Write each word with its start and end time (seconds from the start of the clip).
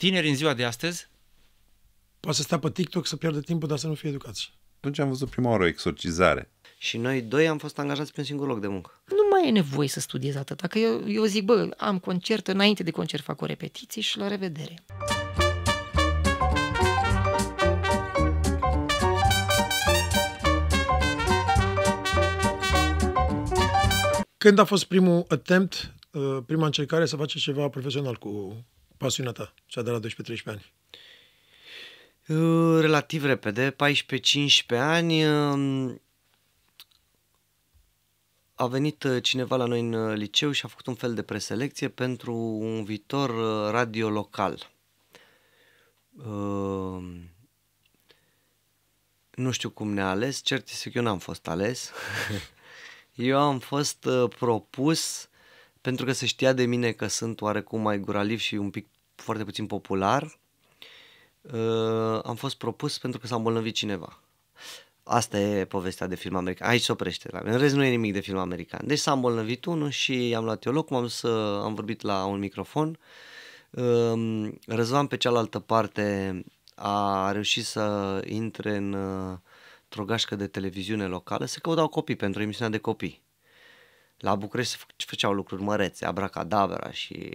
tineri 0.00 0.28
în 0.28 0.34
ziua 0.34 0.54
de 0.54 0.64
astăzi 0.64 1.08
Poate 2.20 2.36
să 2.36 2.42
stea 2.42 2.58
pe 2.58 2.70
TikTok 2.70 3.06
să 3.06 3.16
pierdă 3.16 3.40
timpul, 3.40 3.68
dar 3.68 3.78
să 3.78 3.86
nu 3.86 3.94
fie 3.94 4.08
educați. 4.08 4.52
Atunci 4.76 4.98
am 4.98 5.08
văzut 5.08 5.28
prima 5.30 5.50
oară 5.50 5.62
o 5.62 5.66
exorcizare. 5.66 6.50
Și 6.78 6.96
noi 6.96 7.22
doi 7.22 7.48
am 7.48 7.58
fost 7.58 7.78
angajați 7.78 8.12
pe 8.12 8.20
un 8.20 8.26
singur 8.26 8.46
loc 8.46 8.60
de 8.60 8.66
muncă. 8.66 9.02
Nu 9.08 9.28
mai 9.30 9.48
e 9.48 9.50
nevoie 9.50 9.88
să 9.88 10.00
studiezi 10.00 10.38
atât. 10.38 10.60
Că 10.60 10.78
eu, 10.78 11.08
eu 11.08 11.24
zic, 11.24 11.44
bă, 11.44 11.74
am 11.76 11.98
concert, 11.98 12.48
înainte 12.48 12.82
de 12.82 12.90
concert 12.90 13.22
fac 13.22 13.40
o 13.40 13.46
repetiție 13.46 14.02
și 14.02 14.18
la 14.18 14.28
revedere. 14.28 14.84
Când 24.38 24.58
a 24.58 24.64
fost 24.64 24.84
primul 24.84 25.24
attempt, 25.28 25.94
uh, 26.10 26.38
prima 26.46 26.66
încercare 26.66 27.06
să 27.06 27.16
faci 27.16 27.38
ceva 27.38 27.68
profesional 27.68 28.16
cu 28.16 28.64
pasiunea 29.00 29.32
ta, 29.32 29.54
cea 29.66 29.82
de 29.82 29.90
la 29.90 29.98
12-13 30.00 30.02
ani? 30.44 30.72
Uh, 32.26 32.80
Relativ 32.80 33.24
repede, 33.24 33.70
14-15 33.70 33.74
ani, 34.68 35.26
um, 35.26 36.00
a 38.54 38.66
venit 38.66 39.02
uh, 39.02 39.22
cineva 39.22 39.56
la 39.56 39.64
noi 39.64 39.80
în 39.80 39.92
uh, 39.92 40.16
liceu 40.16 40.50
și 40.50 40.64
a 40.64 40.68
făcut 40.68 40.86
un 40.86 40.94
fel 40.94 41.14
de 41.14 41.22
preselecție 41.22 41.88
pentru 41.88 42.34
un 42.36 42.84
viitor 42.84 43.30
uh, 43.30 43.70
radio 43.70 44.10
local. 44.10 44.70
Uh, 46.12 47.02
Nu 49.30 49.50
știu 49.50 49.70
cum 49.70 49.92
ne-a 49.92 50.08
ales, 50.10 50.42
cert 50.42 50.68
este 50.68 50.90
că 50.90 50.98
eu 50.98 51.04
n-am 51.04 51.18
fost 51.18 51.48
ales. 51.48 51.90
eu 53.14 53.38
am 53.38 53.58
fost 53.58 54.04
uh, 54.04 54.30
propus 54.38 55.28
pentru 55.80 56.04
că 56.04 56.12
se 56.12 56.26
știa 56.26 56.52
de 56.52 56.64
mine 56.64 56.92
că 56.92 57.06
sunt 57.06 57.40
oarecum 57.40 57.80
mai 57.80 57.98
guraliv 57.98 58.38
și 58.38 58.54
un 58.54 58.70
pic 58.70 58.86
foarte 59.30 59.50
puțin 59.50 59.66
popular. 59.66 60.38
Uh, 61.40 62.20
am 62.22 62.34
fost 62.34 62.56
propus 62.56 62.98
pentru 62.98 63.20
că 63.20 63.26
s-a 63.26 63.36
îmbolnăvit 63.36 63.74
cineva. 63.74 64.20
Asta 65.02 65.38
e 65.38 65.64
povestea 65.64 66.06
de 66.06 66.14
film 66.14 66.36
american. 66.36 66.68
Aici 66.68 66.82
se 66.82 66.92
oprește. 66.92 67.28
La 67.32 67.40
mine. 67.40 67.52
În 67.52 67.58
rest 67.58 67.74
nu 67.74 67.84
e 67.84 67.88
nimic 67.88 68.12
de 68.12 68.20
film 68.20 68.38
american. 68.38 68.80
Deci 68.86 68.98
s-a 68.98 69.12
îmbolnăvit 69.12 69.64
unul 69.64 69.90
și 69.90 70.34
am 70.36 70.44
luat 70.44 70.64
eu 70.64 70.72
loc, 70.72 70.90
m-am 70.90 71.02
dus 71.02 71.14
să 71.14 71.60
am 71.64 71.74
vorbit 71.74 72.00
la 72.00 72.24
un 72.24 72.38
microfon. 72.38 72.98
Um, 73.70 74.58
Răzvan 74.66 75.06
pe 75.06 75.16
cealaltă 75.16 75.58
parte 75.58 76.44
a 76.74 77.32
reușit 77.32 77.64
să 77.64 78.20
intre 78.26 78.76
în 78.76 78.92
uh, 78.92 79.38
într-o 79.82 80.04
gașcă 80.04 80.36
de 80.36 80.46
televiziune 80.46 81.06
locală, 81.06 81.44
se 81.44 81.60
căutau 81.60 81.88
copii 81.88 82.16
pentru 82.16 82.42
emisiunea 82.42 82.70
de 82.70 82.78
copii. 82.78 83.22
La 84.18 84.34
București 84.34 84.72
se 84.72 84.78
fă- 84.78 85.06
făceau 85.06 85.32
lucruri 85.32 85.62
mărețe, 85.62 86.04
abracadabra 86.04 86.90
și 86.90 87.32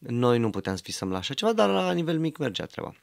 noi 0.00 0.38
nu 0.38 0.50
puteam 0.50 0.76
să 0.76 0.82
visăm 0.84 1.10
la 1.10 1.18
așa 1.18 1.34
ceva, 1.34 1.52
dar 1.52 1.68
la 1.68 1.92
nivel 1.92 2.18
mic 2.18 2.36
mergea 2.36 2.66
treaba. 2.66 2.94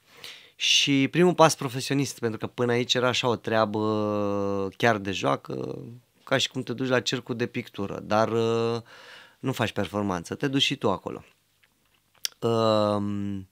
Și 0.56 1.08
primul 1.12 1.34
pas 1.34 1.56
profesionist, 1.56 2.20
pentru 2.20 2.40
că 2.40 2.48
până 2.48 2.72
aici 2.72 2.94
era 2.94 3.08
așa 3.08 3.28
o 3.28 3.36
treabă 3.36 4.70
chiar 4.78 4.98
de 4.98 5.12
joacă, 5.12 5.78
ca 6.24 6.38
și 6.38 6.50
cum 6.50 6.62
te 6.62 6.74
duci 6.74 6.88
la 6.88 7.00
cercul 7.00 7.36
de 7.36 7.48
pictură, 7.48 8.00
dar 8.00 8.32
uh, 8.32 8.82
nu 9.40 9.52
faci 9.52 9.72
performanță, 9.72 10.36
te 10.36 10.48
duci 10.48 10.62
și 10.62 10.76
tu 10.76 10.92
acolo. 10.92 11.24
Um, 12.40 13.48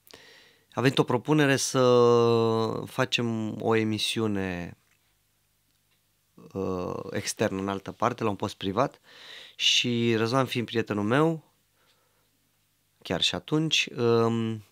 a 0.72 0.80
venit 0.80 0.98
o 0.98 1.02
propunere 1.02 1.56
să 1.56 1.82
facem 2.86 3.56
o 3.62 3.74
emisiune 3.74 4.76
uh, 6.52 6.94
externă 7.10 7.60
în 7.60 7.68
altă 7.68 7.92
parte, 7.92 8.24
la 8.24 8.30
un 8.30 8.36
post 8.36 8.54
privat 8.54 9.00
și 9.56 10.14
Răzvan 10.16 10.46
fiind 10.46 10.66
prietenul 10.66 11.04
meu, 11.04 11.44
chiar 13.06 13.22
și 13.22 13.34
atunci, 13.34 13.88
um, 13.96 14.64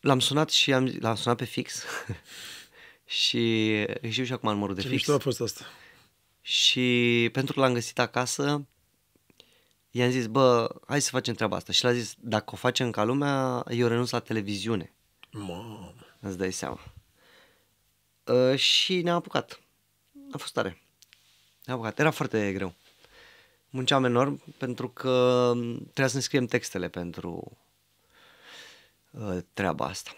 l-am 0.00 0.20
sunat 0.20 0.50
și 0.50 0.72
am, 0.72 0.96
l-am 1.00 1.14
sunat 1.14 1.36
pe 1.36 1.44
fix 1.44 1.84
și 3.20 3.86
știu 4.08 4.24
și 4.24 4.32
acum 4.32 4.50
numărul 4.50 4.74
de 4.74 4.80
Ce 4.80 4.88
fix. 4.88 4.98
mișto 4.98 5.14
a 5.14 5.18
fost 5.18 5.40
asta. 5.40 5.64
Și 6.40 7.28
pentru 7.32 7.54
că 7.54 7.60
l-am 7.60 7.72
găsit 7.72 7.98
acasă, 7.98 8.66
i-am 9.90 10.10
zis, 10.10 10.26
bă, 10.26 10.74
hai 10.86 11.00
să 11.00 11.10
facem 11.10 11.34
treaba 11.34 11.56
asta. 11.56 11.72
Și 11.72 11.84
l-a 11.84 11.92
zis, 11.92 12.14
dacă 12.18 12.50
o 12.52 12.56
facem 12.56 12.90
ca 12.90 13.04
lumea, 13.04 13.64
eu 13.70 13.86
renunț 13.86 14.10
la 14.10 14.18
televiziune. 14.18 14.92
Mamă. 15.30 15.94
Îți 16.20 16.38
dai 16.38 16.52
seama. 16.52 16.80
Uh, 18.24 18.58
și 18.58 19.02
ne-am 19.02 19.16
apucat. 19.16 19.60
A 20.32 20.38
fost 20.38 20.52
tare. 20.52 20.82
Ne-am 21.64 21.78
apucat. 21.78 21.98
Era 21.98 22.10
foarte 22.10 22.52
greu. 22.52 22.74
Munceam 23.74 24.04
enorm 24.04 24.42
pentru 24.58 24.88
că 24.88 25.50
trebuia 25.82 26.06
să 26.06 26.16
ne 26.16 26.22
scriem 26.22 26.46
textele 26.46 26.88
pentru 26.88 27.58
uh, 29.10 29.36
treaba 29.52 29.84
asta. 29.84 30.16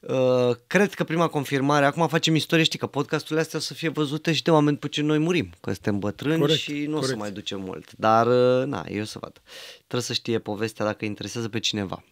Uh, 0.00 0.56
cred 0.66 0.94
că 0.94 1.04
prima 1.04 1.28
confirmare, 1.28 1.84
acum 1.84 2.08
facem 2.08 2.34
istorie, 2.34 2.64
știi 2.64 2.78
că 2.78 2.86
podcasturile 2.86 3.40
astea 3.40 3.58
o 3.58 3.62
să 3.62 3.74
fie 3.74 3.88
văzute 3.88 4.32
și 4.32 4.42
de 4.42 4.50
oameni 4.50 4.74
după 4.74 4.88
ce 4.88 5.02
noi 5.02 5.18
murim, 5.18 5.50
că 5.60 5.72
suntem 5.72 5.98
bătrâni 5.98 6.38
Corect, 6.40 6.58
și 6.58 6.72
nu 6.86 6.92
o 6.96 7.00
să 7.00 7.00
corect. 7.00 7.18
mai 7.18 7.30
ducem 7.30 7.60
mult. 7.60 7.92
Dar, 7.92 8.26
uh, 8.26 8.66
na, 8.66 8.84
eu 8.88 9.04
să 9.04 9.18
văd. 9.20 9.40
Trebuie 9.76 10.02
să 10.02 10.12
știe 10.12 10.38
povestea 10.38 10.84
dacă 10.84 11.04
interesează 11.04 11.48
pe 11.48 11.58
cineva. 11.58 12.04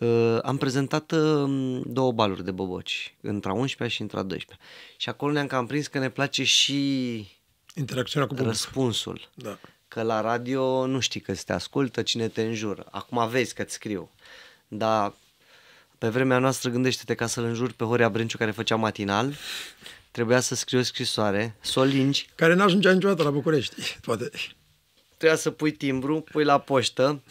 Uh, 0.00 0.38
am 0.42 0.56
prezentat 0.56 1.12
uh, 1.12 1.80
două 1.84 2.12
baluri 2.12 2.44
de 2.44 2.50
boboci, 2.50 3.14
între 3.20 3.50
a 3.50 3.52
11 3.52 3.96
și 3.96 4.02
între 4.02 4.18
a 4.18 4.22
12 4.22 4.66
Și 4.96 5.08
acolo 5.08 5.32
ne-am 5.32 5.46
cam 5.46 5.66
prins 5.66 5.86
că 5.86 5.98
ne 5.98 6.10
place 6.10 6.44
și 6.44 6.74
Interacțiunea 7.74 8.28
cu 8.28 8.34
publicul. 8.34 8.58
răspunsul. 8.60 9.28
Da. 9.34 9.58
Că 9.96 10.02
la 10.02 10.20
radio 10.20 10.86
nu 10.86 11.00
știi 11.00 11.20
că 11.20 11.34
te 11.34 11.52
ascultă 11.52 12.02
cine 12.02 12.28
te 12.28 12.42
înjură. 12.42 12.86
Acum 12.90 13.28
vezi 13.28 13.54
că-ți 13.54 13.74
scriu. 13.74 14.10
Dar 14.68 15.12
pe 15.98 16.08
vremea 16.08 16.38
noastră 16.38 16.70
gândește-te 16.70 17.14
ca 17.14 17.26
să-l 17.26 17.44
înjuri 17.44 17.72
pe 17.72 17.84
Horia 17.84 18.08
Brenciu 18.08 18.36
care 18.36 18.50
făcea 18.50 18.76
matinal. 18.76 19.34
Trebuia 20.10 20.40
să 20.40 20.54
scriu 20.54 20.78
o 20.78 20.82
scrisoare, 20.82 21.56
să 21.60 21.80
o 21.80 21.82
lingi, 21.82 22.28
Care 22.34 22.54
n-ajungea 22.54 22.92
niciodată 22.92 23.22
la 23.22 23.30
București, 23.30 23.98
poate. 24.00 24.30
trebuia 25.16 25.38
să 25.38 25.50
pui 25.50 25.72
timbru, 25.72 26.20
pui 26.20 26.44
la 26.44 26.58
poștă, 26.58 27.22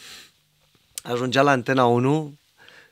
ajungea 1.04 1.42
la 1.42 1.52
antena 1.52 1.86
1 1.86 2.38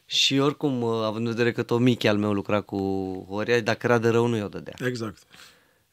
și 0.06 0.38
oricum, 0.38 0.82
uh, 0.82 1.04
având 1.04 1.26
în 1.26 1.32
vedere 1.32 1.52
că 1.52 1.64
tot 1.64 1.80
Michi 1.80 2.08
al 2.08 2.18
meu 2.18 2.34
lucra 2.34 2.62
cu 2.62 2.78
Horia, 3.30 3.60
dacă 3.60 3.86
era 3.86 3.98
de 3.98 4.10
rău 4.10 4.26
nu 4.26 4.36
i-o 4.36 4.48
dădea. 4.48 4.88
Exact. 4.88 5.18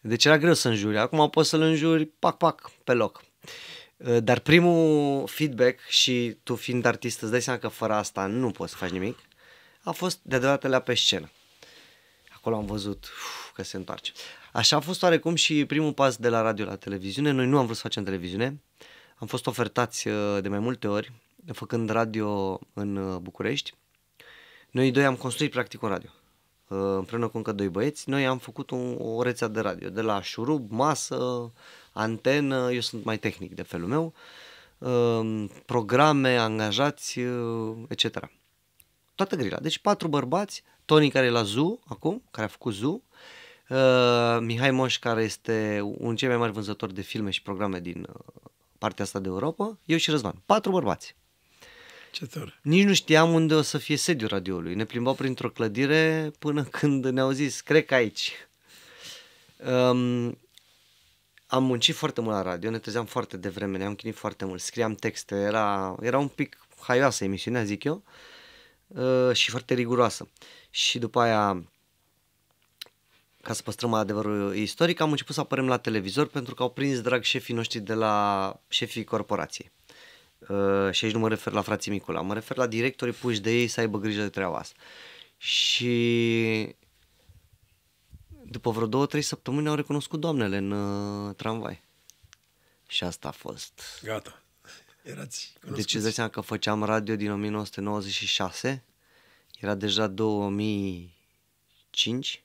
Deci 0.00 0.24
era 0.24 0.38
greu 0.38 0.54
să 0.54 0.68
înjuri. 0.68 0.98
Acum 0.98 1.30
poți 1.30 1.48
să-l 1.48 1.60
înjuri 1.60 2.06
pac, 2.06 2.36
pac, 2.36 2.70
pe 2.84 2.92
loc. 2.92 3.28
Uh, 3.96 4.22
Dar 4.22 4.38
primul 4.38 5.26
feedback 5.26 5.80
și 5.88 6.36
tu 6.42 6.54
fiind 6.54 6.84
artist 6.84 7.22
îți 7.22 7.30
dai 7.30 7.42
seama 7.42 7.58
că 7.58 7.68
fără 7.68 7.94
asta 7.94 8.26
nu 8.26 8.50
poți 8.50 8.70
să 8.70 8.76
faci 8.76 8.90
nimic, 8.90 9.18
a 9.82 9.90
fost 9.90 10.18
de 10.22 10.38
la 10.60 10.80
pe 10.80 10.94
scenă. 10.94 11.30
Acolo 12.34 12.56
am 12.56 12.66
văzut 12.66 13.04
uf, 13.04 13.52
că 13.54 13.62
se 13.62 13.76
întoarce. 13.76 14.12
Așa 14.52 14.76
a 14.76 14.80
fost 14.80 15.02
oarecum 15.02 15.34
și 15.34 15.64
primul 15.64 15.92
pas 15.92 16.16
de 16.16 16.28
la 16.28 16.40
radio 16.40 16.64
la 16.64 16.76
televiziune. 16.76 17.30
Noi 17.30 17.46
nu 17.46 17.58
am 17.58 17.64
vrut 17.64 17.76
să 17.76 17.82
facem 17.82 18.04
televiziune. 18.04 18.60
Am 19.16 19.26
fost 19.26 19.46
ofertați 19.46 20.08
uh, 20.08 20.42
de 20.42 20.48
mai 20.48 20.58
multe 20.58 20.88
ori, 20.88 21.12
făcând 21.52 21.90
radio 21.90 22.60
în 22.72 22.96
uh, 22.96 23.18
București. 23.18 23.74
Noi 24.70 24.90
doi 24.90 25.04
am 25.04 25.16
construit 25.16 25.50
practic 25.50 25.82
un 25.82 25.88
radio. 25.88 26.10
Uh, 26.68 26.78
Împreună 26.78 27.28
cu 27.28 27.36
încă 27.36 27.52
doi 27.52 27.68
băieți, 27.68 28.08
noi 28.08 28.26
am 28.26 28.38
făcut 28.38 28.70
un, 28.70 28.96
o 28.98 29.22
rețea 29.22 29.48
de 29.48 29.60
radio. 29.60 29.88
De 29.88 30.00
la 30.00 30.22
șurub, 30.22 30.70
masă, 30.70 31.52
antenă, 31.92 32.72
eu 32.72 32.80
sunt 32.80 33.04
mai 33.04 33.18
tehnic 33.18 33.54
de 33.54 33.62
felul 33.62 33.88
meu, 33.88 34.14
uh, 34.78 35.44
programe, 35.66 36.36
angajați, 36.36 37.18
uh, 37.18 37.76
etc. 37.88 38.30
Toată 39.14 39.36
grila. 39.36 39.58
Deci 39.58 39.78
patru 39.78 40.08
bărbați, 40.08 40.62
Tony 40.84 41.10
care 41.10 41.26
e 41.26 41.30
la 41.30 41.42
ZU 41.42 41.80
acum, 41.86 42.22
care 42.30 42.46
a 42.46 42.50
făcut 42.50 42.74
ZU, 42.74 43.02
uh, 43.68 44.38
Mihai 44.40 44.70
Moș 44.70 44.98
care 44.98 45.22
este 45.22 45.80
un 45.98 46.16
cei 46.16 46.28
mai 46.28 46.36
mari 46.36 46.52
vânzători 46.52 46.94
de 46.94 47.00
filme 47.00 47.30
și 47.30 47.42
programe 47.42 47.80
din 47.80 48.06
uh, 48.08 48.50
partea 48.78 49.04
asta 49.04 49.18
de 49.18 49.28
Europa, 49.28 49.78
eu 49.84 49.96
și 49.96 50.10
Răzvan. 50.10 50.42
Patru 50.46 50.70
bărbați. 50.70 51.16
Ce 52.10 52.26
tare. 52.26 52.58
Nici 52.62 52.84
nu 52.84 52.94
știam 52.94 53.34
unde 53.34 53.54
o 53.54 53.62
să 53.62 53.78
fie 53.78 53.96
sediul 53.96 54.28
radioului. 54.28 54.74
Ne 54.74 54.84
plimbau 54.84 55.14
printr-o 55.14 55.50
clădire 55.50 56.30
până 56.38 56.62
când 56.62 57.06
ne-au 57.06 57.30
zis, 57.30 57.60
cred 57.60 57.84
că 57.84 57.94
aici. 57.94 58.32
Um, 59.66 60.38
am 61.50 61.64
muncit 61.64 61.94
foarte 61.94 62.20
mult 62.20 62.34
la 62.34 62.42
radio, 62.42 62.70
ne 62.70 62.78
trezeam 62.78 63.04
foarte 63.04 63.36
devreme, 63.36 63.78
ne-am 63.78 63.94
chinuit 63.94 64.16
foarte 64.16 64.44
mult, 64.44 64.60
scriam 64.60 64.94
texte, 64.94 65.34
era, 65.34 65.96
era 66.00 66.18
un 66.18 66.28
pic 66.28 66.66
haioasă 66.80 67.24
emisiunea, 67.24 67.64
zic 67.64 67.84
eu, 67.84 68.02
uh, 68.86 69.32
și 69.32 69.50
foarte 69.50 69.74
riguroasă. 69.74 70.28
Și 70.70 70.98
după 70.98 71.20
aia, 71.20 71.64
ca 73.42 73.52
să 73.52 73.62
păstrăm 73.62 73.94
adevărul 73.94 74.54
istoric, 74.54 75.00
am 75.00 75.10
început 75.10 75.34
să 75.34 75.40
apărăm 75.40 75.66
la 75.66 75.78
televizor 75.78 76.26
pentru 76.26 76.54
că 76.54 76.62
au 76.62 76.70
prins 76.70 77.00
drag 77.00 77.22
șefii 77.22 77.54
noștri 77.54 77.80
de 77.80 77.94
la 77.94 78.56
șefii 78.68 79.04
corporației. 79.04 79.70
Uh, 80.48 80.90
și 80.90 81.04
aici 81.04 81.14
nu 81.14 81.20
mă 81.20 81.28
refer 81.28 81.52
la 81.52 81.60
frații 81.60 81.90
Micula, 81.90 82.20
mă 82.20 82.34
refer 82.34 82.56
la 82.56 82.66
directorii 82.66 83.14
puși 83.14 83.40
de 83.40 83.50
ei 83.50 83.66
să 83.66 83.80
aibă 83.80 83.98
grijă 83.98 84.22
de 84.22 84.28
treaba 84.28 84.56
asta. 84.56 84.74
Și 85.36 86.74
după 88.50 88.70
vreo 88.70 88.86
două, 88.86 89.06
trei 89.06 89.22
săptămâni 89.22 89.68
au 89.68 89.74
recunoscut 89.74 90.20
doamnele 90.20 90.56
în 90.56 90.70
uh, 90.70 91.34
tramvai. 91.34 91.82
Și 92.88 93.04
asta 93.04 93.28
a 93.28 93.30
fost. 93.30 93.82
Gata. 94.02 94.42
Erați 95.02 95.50
Deci 95.52 95.62
cunoscuți. 95.62 95.94
îți 95.94 96.04
dai 96.04 96.12
seama 96.12 96.30
că 96.30 96.40
făceam 96.40 96.84
radio 96.84 97.16
din 97.16 97.30
1996, 97.30 98.84
era 99.60 99.74
deja 99.74 100.06
2005 100.06 102.42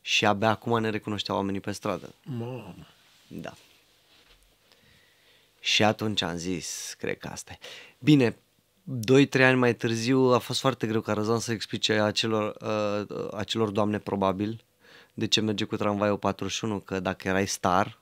și 0.00 0.26
abia 0.26 0.48
acum 0.48 0.80
ne 0.80 0.90
recunoșteau 0.90 1.36
oamenii 1.36 1.60
pe 1.60 1.72
stradă. 1.72 2.14
Mamă. 2.22 2.86
Da. 3.26 3.54
Și 5.60 5.82
atunci 5.82 6.22
am 6.22 6.36
zis, 6.36 6.94
cred 6.98 7.18
că 7.18 7.28
asta 7.28 7.52
e. 7.52 7.58
Bine, 7.98 8.36
2-3 9.10 9.42
ani 9.42 9.56
mai 9.58 9.74
târziu 9.74 10.18
a 10.18 10.38
fost 10.38 10.60
foarte 10.60 10.86
greu 10.86 11.00
ca 11.00 11.12
Răzvan 11.12 11.38
să 11.38 11.52
explice 11.52 11.92
acelor, 11.92 12.56
uh, 12.60 13.28
acelor 13.36 13.68
doamne 13.70 13.98
probabil 13.98 14.64
de 15.14 15.26
ce 15.26 15.40
merge 15.40 15.64
cu 15.64 15.76
tramvaiul 15.76 16.18
41, 16.18 16.78
că 16.78 17.00
dacă 17.00 17.28
erai 17.28 17.46
star, 17.46 17.98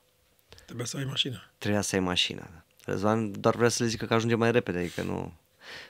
Trebuia 0.64 0.86
să 0.86 0.96
ai 0.96 1.04
mașină. 1.04 1.42
trebuia 1.58 1.80
să 1.80 1.94
ai 1.94 2.00
mașina. 2.00 2.48
Răzvan 2.84 3.40
doar 3.40 3.54
vrea 3.56 3.68
să 3.68 3.82
le 3.82 3.88
zică 3.88 4.06
că 4.06 4.14
ajunge 4.14 4.34
mai 4.34 4.52
repede, 4.52 4.78
adică 4.78 5.02
nu... 5.02 5.32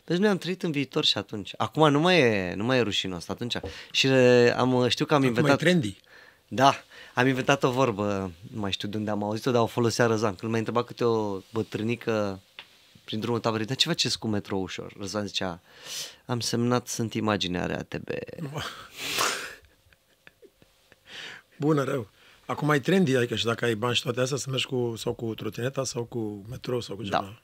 Deci 0.04 0.18
noi 0.18 0.28
am 0.28 0.38
trăit 0.38 0.62
în 0.62 0.70
viitor 0.70 1.04
și 1.04 1.18
atunci. 1.18 1.54
Acum 1.56 1.90
nu 1.90 2.00
mai 2.00 2.18
e, 2.20 2.54
nu 2.54 2.64
mai 2.64 2.78
e 2.78 2.80
rușinos 2.80 3.28
atunci. 3.28 3.56
Și 3.90 4.06
uh, 4.06 4.52
am, 4.56 4.88
știu 4.88 5.04
că 5.04 5.14
am 5.14 5.20
Acum 5.22 5.34
e 5.34 5.38
inventat... 5.38 5.58
trendy. 5.58 6.00
Da, 6.48 6.74
am 7.14 7.26
inventat 7.26 7.62
o 7.62 7.70
vorbă, 7.70 8.30
nu 8.54 8.60
mai 8.60 8.72
știu 8.72 8.88
de 8.88 8.96
unde 8.96 9.10
am 9.10 9.22
auzit-o, 9.22 9.50
dar 9.50 9.62
o 9.62 9.66
folosea 9.66 10.06
Răzvan. 10.06 10.34
Când 10.34 10.52
m-a 10.52 10.58
întrebat 10.58 10.84
câte 10.86 11.04
o 11.04 11.38
bătrânică 11.52 12.40
prin 13.04 13.20
drumul 13.20 13.40
taberei, 13.40 13.66
dar 13.66 13.76
ce 13.76 13.88
faceți 13.88 14.18
cu 14.18 14.26
metrou 14.26 14.62
ușor? 14.62 14.92
Răzvan 14.98 15.26
zicea, 15.26 15.60
am 16.26 16.40
semnat, 16.40 16.88
sunt 16.88 17.14
imaginea 17.14 17.66
RATB. 17.66 18.08
Bună, 21.56 21.82
rău. 21.82 22.08
Acum 22.46 22.70
ai 22.70 22.80
trendy, 22.80 23.16
adică 23.16 23.34
și 23.34 23.44
dacă 23.44 23.64
ai 23.64 23.74
bani 23.74 23.94
și 23.94 24.02
toate 24.02 24.20
astea, 24.20 24.36
să 24.36 24.50
mergi 24.50 24.66
cu, 24.66 24.94
sau 24.96 25.12
cu 25.12 25.34
trotineta 25.34 25.84
sau 25.84 26.04
cu 26.04 26.44
metrou 26.50 26.80
sau 26.80 26.96
cu 26.96 27.02
Da. 27.02 27.18
ceva. 27.18 27.42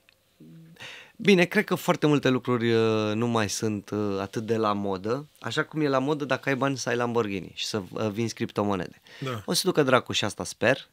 Bine, 1.20 1.44
cred 1.44 1.64
că 1.64 1.74
foarte 1.74 2.06
multe 2.06 2.28
lucruri 2.28 2.72
uh, 2.72 3.12
nu 3.14 3.26
mai 3.26 3.48
sunt 3.48 3.90
uh, 3.90 4.18
atât 4.20 4.46
de 4.46 4.56
la 4.56 4.72
modă, 4.72 5.28
așa 5.40 5.64
cum 5.64 5.80
e 5.80 5.88
la 5.88 5.98
modă 5.98 6.24
dacă 6.24 6.48
ai 6.48 6.56
bani 6.56 6.76
să 6.78 6.88
ai 6.88 6.96
Lamborghini 6.96 7.52
și 7.54 7.66
să 7.66 7.82
uh, 7.92 8.08
vinzi 8.08 8.34
criptomonede. 8.34 9.00
Da. 9.20 9.42
O 9.44 9.52
să 9.52 9.62
ducă 9.64 9.82
dracu 9.82 10.12
și 10.12 10.24
asta 10.24 10.44
sper 10.44 10.88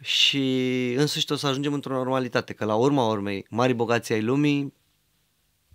și 0.00 0.94
însuși 0.96 1.32
o 1.32 1.36
să 1.36 1.46
ajungem 1.46 1.72
într-o 1.72 1.92
normalitate, 1.94 2.52
că 2.52 2.64
la 2.64 2.74
urma 2.74 3.06
urmei, 3.08 3.46
mari 3.50 3.72
bogații 3.74 4.14
ai 4.14 4.22
lumii 4.22 4.74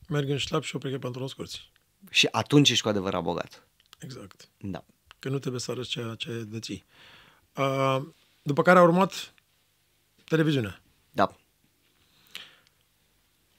Merg 0.10 0.30
în 0.30 0.38
șlap 0.38 0.64
și 0.64 0.76
o 0.76 0.80
plecă 0.80 0.98
pantaloni 0.98 1.30
scurți. 1.30 1.72
și 2.10 2.28
atunci 2.32 2.70
ești 2.70 2.84
cu 2.84 2.90
adevărat 2.90 3.24
bogat. 3.24 3.68
Exact. 4.00 4.50
Da. 4.58 4.86
Că 5.20 5.30
nu 5.30 5.40
trebuie 5.40 5.62
să 5.62 5.72
arăți 5.72 5.90
ceea 5.90 6.16
ce 6.16 6.44
deții. 6.48 6.86
Uh, 7.56 8.02
după 8.42 8.62
care 8.62 8.80
a 8.80 8.82
urmat 8.84 9.34
televiziunea. 10.24 10.82
Da. 11.12 11.36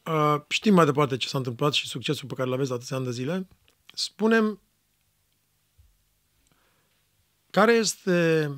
Uh, 0.07 0.41
știm 0.49 0.75
mai 0.75 0.85
departe 0.85 1.17
ce 1.17 1.29
s-a 1.29 1.39
întâmplat 1.39 1.73
și 1.73 1.87
succesul 1.87 2.29
pe 2.29 2.35
care 2.35 2.49
îl 2.49 2.55
aveți 2.55 2.69
de 2.69 2.75
atâția 2.75 2.97
ani 2.97 3.05
de 3.05 3.11
zile. 3.11 3.49
Spunem 3.95 4.61
care 7.51 7.73
este 7.73 8.51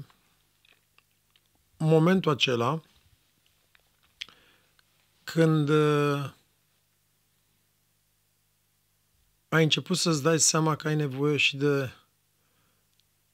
momentul 1.78 2.32
acela 2.32 2.82
când 5.24 5.68
uh, 5.68 6.30
ai 9.48 9.62
început 9.62 9.96
să-ți 9.96 10.22
dai 10.22 10.38
seama 10.38 10.76
că 10.76 10.88
ai 10.88 10.94
nevoie 10.94 11.36
și 11.36 11.56
de 11.56 11.90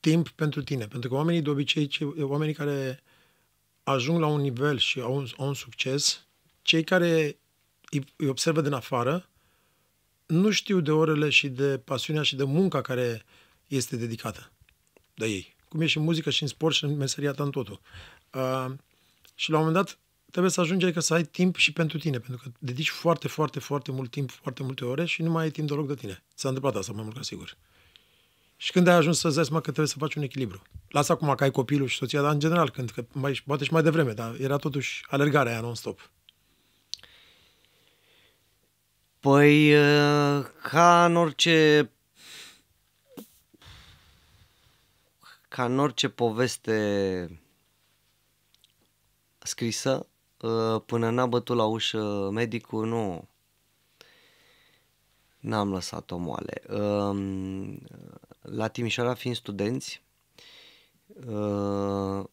timp 0.00 0.28
pentru 0.28 0.62
tine. 0.62 0.86
Pentru 0.86 1.08
că 1.08 1.14
oamenii 1.14 1.42
de 1.42 1.50
obicei, 1.50 1.86
cei, 1.86 2.06
oamenii 2.20 2.54
care 2.54 3.02
ajung 3.82 4.20
la 4.20 4.26
un 4.26 4.40
nivel 4.40 4.78
și 4.78 5.00
au 5.00 5.16
un, 5.16 5.26
au 5.36 5.46
un 5.46 5.54
succes, 5.54 6.26
cei 6.62 6.84
care 6.84 7.38
îi, 7.90 8.04
îi 8.16 8.28
observă 8.28 8.60
din 8.60 8.72
afară, 8.72 9.28
nu 10.26 10.50
știu 10.50 10.80
de 10.80 10.90
orele 10.90 11.30
și 11.30 11.48
de 11.48 11.78
pasiunea 11.78 12.22
și 12.22 12.36
de 12.36 12.44
munca 12.44 12.80
care 12.80 13.24
este 13.66 13.96
dedicată 13.96 14.52
de 15.14 15.26
ei. 15.26 15.56
Cum 15.68 15.80
e 15.80 15.86
și 15.86 15.96
în 15.96 16.04
muzică 16.04 16.30
și 16.30 16.42
în 16.42 16.48
sport 16.48 16.74
și 16.74 16.84
în 16.84 16.96
meseria 16.96 17.32
ta 17.32 17.42
în 17.42 17.50
totul. 17.50 17.80
Uh, 18.34 18.72
și 19.34 19.50
la 19.50 19.58
un 19.58 19.64
moment 19.64 19.84
dat 19.84 19.98
trebuie 20.30 20.52
să 20.52 20.60
ajungi 20.60 20.84
adică 20.84 21.00
să 21.00 21.14
ai 21.14 21.22
timp 21.22 21.56
și 21.56 21.72
pentru 21.72 21.98
tine, 21.98 22.18
pentru 22.18 22.42
că 22.42 22.50
dedici 22.58 22.90
foarte, 22.90 23.28
foarte, 23.28 23.58
foarte 23.58 23.92
mult 23.92 24.10
timp, 24.10 24.30
foarte 24.30 24.62
multe 24.62 24.84
ore 24.84 25.04
și 25.04 25.22
nu 25.22 25.30
mai 25.30 25.42
ai 25.42 25.50
timp 25.50 25.68
deloc 25.68 25.86
de 25.86 25.94
tine. 25.94 26.22
S-a 26.34 26.48
întâmplat 26.48 26.76
asta 26.76 26.92
mai 26.92 27.02
mult 27.02 27.16
ca 27.16 27.22
sigur. 27.22 27.56
Și 28.56 28.72
când 28.72 28.86
ai 28.86 28.94
ajuns 28.94 29.18
să-ți 29.18 29.34
dai 29.34 29.44
seama 29.44 29.60
că 29.60 29.66
trebuie 29.66 29.86
să 29.86 29.98
faci 29.98 30.14
un 30.14 30.22
echilibru. 30.22 30.62
Lasă 30.88 31.12
acum 31.12 31.34
că 31.34 31.44
ai 31.44 31.50
copilul 31.50 31.86
și 31.86 31.96
soția, 31.96 32.22
dar 32.22 32.32
în 32.32 32.38
general, 32.38 32.70
când, 32.70 32.90
că 32.90 33.04
mai, 33.12 33.42
poate 33.46 33.64
și 33.64 33.72
mai 33.72 33.82
devreme, 33.82 34.12
dar 34.12 34.34
era 34.40 34.56
totuși 34.56 35.04
alergarea 35.08 35.52
aia 35.52 35.60
non-stop. 35.60 36.10
Păi, 39.20 39.74
uh, 39.74 40.44
ca 40.62 41.04
în 41.04 41.16
orice 41.16 41.90
ca 45.48 45.64
în 45.64 45.78
orice 45.78 46.08
poveste 46.08 47.41
scrisă, 49.42 50.06
uh, 50.40 50.82
până 50.86 51.10
n-a 51.10 51.26
bătut 51.26 51.56
la 51.56 51.64
ușă 51.64 52.28
medicul, 52.32 52.86
nu 52.86 53.28
n-am 55.42 55.72
lăsat-o 55.72 56.16
moale. 56.16 56.62
Um, 56.68 57.80
La 58.40 58.68
Timișoara 58.68 59.14
fiind 59.14 59.36
studenți, 59.36 60.02
uh, 61.06 62.24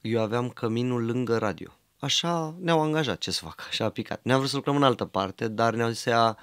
eu 0.00 0.20
aveam 0.20 0.48
căminul 0.48 1.04
lângă 1.04 1.38
radio. 1.38 1.70
Așa 1.98 2.54
ne-au 2.60 2.80
angajat, 2.80 3.18
ce 3.18 3.30
să 3.30 3.44
fac, 3.44 3.66
așa 3.68 3.84
a 3.84 3.88
picat. 3.88 4.20
Ne-am 4.22 4.38
vrut 4.38 4.50
să 4.50 4.56
lucrăm 4.56 4.76
în 4.76 4.82
altă 4.82 5.04
parte, 5.04 5.48
dar 5.48 5.74
ne-au 5.74 5.88
zis 5.88 6.04
ea, 6.04 6.36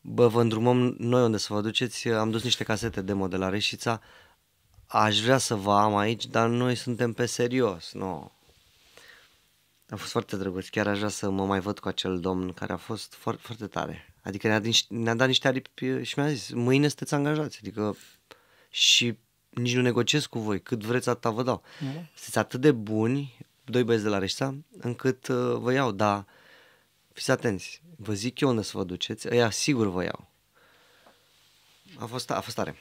bă, 0.00 0.26
vă 0.26 0.40
îndrumăm 0.40 0.94
noi 0.98 1.22
unde 1.22 1.36
să 1.36 1.52
vă 1.52 1.60
duceți, 1.60 2.08
am 2.08 2.30
dus 2.30 2.42
niște 2.42 2.64
casete 2.64 3.02
demo 3.02 3.28
de 3.28 3.36
la 3.36 3.48
Reșița, 3.48 4.00
aș 4.86 5.20
vrea 5.20 5.38
să 5.38 5.54
vă 5.54 5.72
am 5.72 5.96
aici, 5.96 6.26
dar 6.26 6.48
noi 6.48 6.74
suntem 6.74 7.12
pe 7.12 7.26
serios, 7.26 7.92
nu. 7.92 8.32
A 9.92 9.96
fost 9.96 10.10
foarte 10.10 10.36
drăguț, 10.36 10.68
chiar 10.68 10.86
aș 10.86 10.96
vrea 10.96 11.08
să 11.08 11.30
mă 11.30 11.46
mai 11.46 11.60
văd 11.60 11.78
cu 11.78 11.88
acel 11.88 12.20
domn 12.20 12.52
care 12.52 12.72
a 12.72 12.76
fost 12.76 13.14
foarte, 13.14 13.40
foarte 13.44 13.66
tare. 13.66 14.14
Adică 14.22 14.46
ne-a, 14.46 14.58
niște- 14.58 14.94
ne-a 14.94 15.14
dat 15.14 15.26
niște 15.26 15.48
aripi 15.48 16.02
și 16.02 16.18
mi-a 16.18 16.28
zis, 16.28 16.50
mâine 16.52 16.86
sunteți 16.86 17.14
angajați, 17.14 17.58
adică 17.60 17.96
și 18.70 19.18
nici 19.48 19.74
nu 19.74 19.82
negociez 19.82 20.26
cu 20.26 20.38
voi, 20.38 20.62
cât 20.62 20.84
vreți 20.84 21.08
atâta 21.08 21.30
vă 21.30 21.42
dau. 21.42 21.62
Sunteți 22.14 22.38
atât 22.38 22.60
de 22.60 22.72
buni, 22.72 23.38
doi 23.64 23.84
băieți 23.84 24.04
de 24.04 24.10
la 24.10 24.18
Reșița, 24.18 24.54
încât 24.78 25.28
uh, 25.28 25.54
vă 25.56 25.72
iau, 25.72 25.92
dar 25.92 26.26
fiți 27.12 27.30
atenți, 27.30 27.82
vă 27.96 28.12
zic 28.12 28.40
eu 28.40 28.48
unde 28.48 28.62
să 28.62 28.72
vă 28.76 28.84
duceți, 28.84 29.28
ăia 29.30 29.50
sigur 29.50 29.86
vă 29.86 30.02
iau. 30.02 30.30
A 31.98 32.04
fost, 32.04 32.30
a 32.30 32.40
fost 32.40 32.56
tare. 32.56 32.76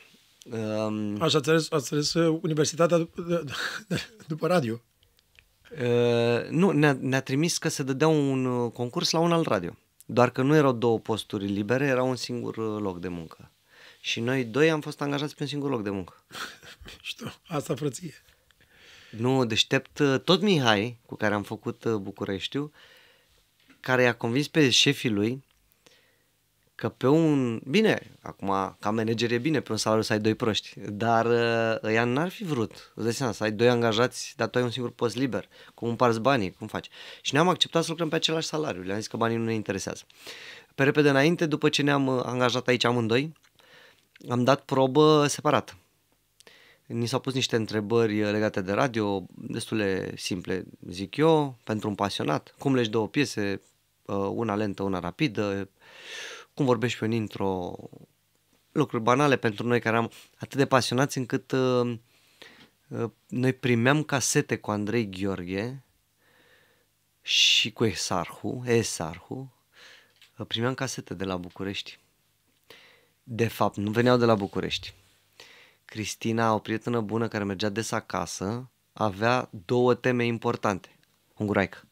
Um, 0.51 1.21
Așa, 1.21 1.37
ați 1.37 1.49
ales, 1.49 1.71
ați 1.71 1.93
ales 1.93 2.13
uh, 2.13 2.39
universitatea 2.41 2.97
după, 2.97 3.21
de, 3.21 3.43
de, 3.87 4.01
după 4.27 4.47
radio. 4.47 4.81
Uh, 5.71 6.49
nu, 6.49 6.71
ne-a, 6.71 6.97
ne-a 6.99 7.21
trimis 7.21 7.57
că 7.57 7.69
se 7.69 7.83
dădea 7.83 8.07
un 8.07 8.45
uh, 8.45 8.71
concurs 8.71 9.09
la 9.11 9.19
un 9.19 9.31
alt 9.31 9.47
radio. 9.47 9.77
Doar 10.05 10.29
că 10.29 10.41
nu 10.41 10.55
erau 10.55 10.71
două 10.71 10.99
posturi 10.99 11.45
libere, 11.45 11.85
era 11.85 12.03
un 12.03 12.15
singur 12.15 12.57
uh, 12.57 12.81
loc 12.81 12.99
de 12.99 13.07
muncă. 13.07 13.51
Și 14.01 14.19
noi 14.19 14.43
doi 14.43 14.71
am 14.71 14.81
fost 14.81 15.01
angajați 15.01 15.35
pe 15.35 15.43
un 15.43 15.49
singur 15.49 15.69
loc 15.69 15.83
de 15.83 15.89
muncă. 15.89 16.23
Știu, 17.01 17.33
asta 17.47 17.75
frăție. 17.75 18.13
Nu, 19.11 19.45
deștept 19.45 19.99
uh, 19.99 20.19
tot 20.19 20.41
Mihai, 20.41 20.99
cu 21.05 21.15
care 21.15 21.33
am 21.33 21.43
făcut 21.43 21.83
uh, 21.83 21.95
Bucureștiu, 21.95 22.71
care 23.79 24.01
i-a 24.01 24.15
convins 24.15 24.47
pe 24.47 24.69
șefii 24.69 25.09
lui 25.09 25.43
că 26.81 26.89
pe 26.89 27.07
un... 27.07 27.61
Bine, 27.69 28.11
acum 28.21 28.47
ca 28.79 28.91
manager 28.91 29.31
e 29.31 29.37
bine 29.37 29.59
pe 29.59 29.71
un 29.71 29.77
salariu 29.77 30.03
să 30.03 30.13
ai 30.13 30.19
doi 30.19 30.35
proști, 30.35 30.73
dar 30.79 31.25
uh, 31.25 31.83
ăia 31.83 32.03
n-ar 32.03 32.29
fi 32.29 32.43
vrut. 32.43 32.91
Îți 32.95 33.03
dai 33.03 33.13
seama, 33.13 33.31
să 33.31 33.43
ai 33.43 33.51
doi 33.51 33.69
angajați, 33.69 34.33
dar 34.37 34.47
tu 34.47 34.57
ai 34.57 34.63
un 34.63 34.69
singur 34.69 34.91
post 34.91 35.15
liber. 35.15 35.47
Cum 35.73 35.89
împarți 35.89 36.19
banii, 36.19 36.51
cum 36.51 36.67
faci? 36.67 36.89
Și 37.21 37.33
ne-am 37.33 37.47
acceptat 37.47 37.83
să 37.83 37.89
lucrăm 37.89 38.09
pe 38.09 38.15
același 38.15 38.47
salariu. 38.47 38.81
Le-am 38.81 38.97
zis 38.97 39.07
că 39.07 39.17
banii 39.17 39.37
nu 39.37 39.43
ne 39.43 39.53
interesează. 39.53 40.03
Pe 40.75 40.83
repede 40.83 41.09
înainte, 41.09 41.45
după 41.45 41.69
ce 41.69 41.81
ne-am 41.81 42.07
uh, 42.07 42.21
angajat 42.25 42.67
aici 42.67 42.83
amândoi, 42.83 43.33
am 44.29 44.43
dat 44.43 44.61
probă 44.61 45.25
separat. 45.27 45.77
Ni 46.85 47.07
s-au 47.07 47.19
pus 47.19 47.33
niște 47.33 47.55
întrebări 47.55 48.21
uh, 48.21 48.31
legate 48.31 48.61
de 48.61 48.71
radio, 48.71 49.25
destule 49.29 50.11
simple, 50.15 50.65
zic 50.89 51.15
eu, 51.15 51.55
pentru 51.63 51.89
un 51.89 51.95
pasionat. 51.95 52.55
Cum 52.57 52.75
legi 52.75 52.89
două 52.89 53.07
piese, 53.07 53.61
uh, 54.05 54.15
una 54.15 54.55
lentă, 54.55 54.83
una 54.83 54.99
rapidă, 54.99 55.69
cum 56.53 56.65
vorbești 56.65 56.99
pe 56.99 57.05
un 57.05 57.11
intro, 57.11 57.75
lucruri 58.71 59.03
banale 59.03 59.37
pentru 59.37 59.67
noi 59.67 59.79
care 59.79 59.97
am 59.97 60.11
atât 60.37 60.57
de 60.57 60.65
pasionați 60.65 61.17
încât 61.17 61.51
uh, 61.51 61.97
uh, 62.87 63.09
noi 63.27 63.53
primeam 63.53 64.03
casete 64.03 64.57
cu 64.57 64.71
Andrei 64.71 65.09
Gheorghe 65.09 65.83
și 67.21 67.71
cu 67.71 67.85
Esarhu, 67.85 68.63
Esarhu, 68.65 69.53
uh, 70.37 70.45
primeam 70.47 70.73
casete 70.73 71.13
de 71.13 71.23
la 71.23 71.37
București. 71.37 71.99
De 73.23 73.47
fapt, 73.47 73.75
nu 73.75 73.91
veneau 73.91 74.17
de 74.17 74.25
la 74.25 74.35
București. 74.35 74.93
Cristina, 75.85 76.53
o 76.53 76.59
prietenă 76.59 77.01
bună 77.01 77.27
care 77.27 77.43
mergea 77.43 77.69
des 77.69 77.91
acasă, 77.91 78.69
avea 78.93 79.49
două 79.65 79.93
teme 79.95 80.25
importante. 80.25 80.99
Unguraică. 81.37 81.87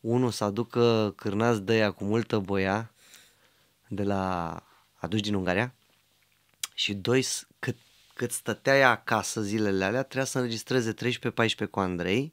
unul 0.00 0.30
să 0.30 0.44
aducă 0.44 1.12
cârnați 1.16 1.60
de 1.60 1.72
aia 1.72 1.90
cu 1.90 2.04
multă 2.04 2.38
boia 2.38 2.92
de 3.88 4.02
la 4.02 4.54
aduși 4.94 5.22
din 5.22 5.34
Ungaria 5.34 5.74
și 6.74 6.94
doi, 6.94 7.22
s- 7.22 7.46
cât, 7.58 7.76
cât 8.14 8.30
stătea 8.32 8.90
acasă 8.90 9.40
zilele 9.42 9.84
alea, 9.84 10.02
trebuia 10.02 10.24
să 10.24 10.38
înregistreze 10.38 10.94
13-14 10.94 11.66
cu 11.70 11.80
Andrei 11.80 12.32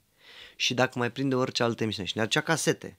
și 0.55 0.73
dacă 0.73 0.99
mai 0.99 1.11
prinde 1.11 1.35
orice 1.35 1.63
altă 1.63 1.83
emisiune. 1.83 2.07
Și 2.07 2.15
ne 2.15 2.21
aducea 2.21 2.41
casete. 2.41 2.97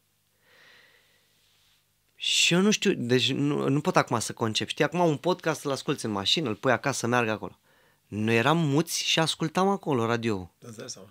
Și 2.14 2.54
eu 2.54 2.60
nu 2.60 2.70
știu, 2.70 2.92
deci 2.94 3.32
nu, 3.32 3.68
nu 3.68 3.80
pot 3.80 3.96
acum 3.96 4.18
să 4.18 4.32
concep. 4.32 4.68
Știi, 4.68 4.84
acum 4.84 5.00
un 5.00 5.16
podcast 5.16 5.64
îl 5.64 5.70
asculti 5.70 6.04
în 6.04 6.10
mașină, 6.10 6.48
îl 6.48 6.54
pui 6.54 6.72
acasă 6.72 6.98
să 6.98 7.06
meargă 7.06 7.30
acolo. 7.30 7.58
Noi 8.06 8.36
eram 8.36 8.58
muți 8.58 9.04
și 9.04 9.18
ascultam 9.18 9.68
acolo 9.68 10.06
radio. 10.06 10.52
Îți 10.58 10.76
dai 10.76 10.88
seama. 10.88 11.08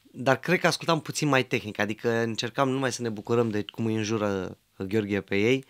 Dar 0.00 0.38
cred 0.40 0.58
că 0.60 0.66
ascultam 0.66 1.00
puțin 1.00 1.28
mai 1.28 1.44
tehnic, 1.44 1.78
adică 1.78 2.10
încercam 2.10 2.68
numai 2.68 2.92
să 2.92 3.02
ne 3.02 3.08
bucurăm 3.08 3.50
de 3.50 3.64
cum 3.64 3.86
îi 3.86 3.94
înjură 3.94 4.58
Gheorghe 4.78 5.20
pe 5.20 5.36
ei. 5.36 5.64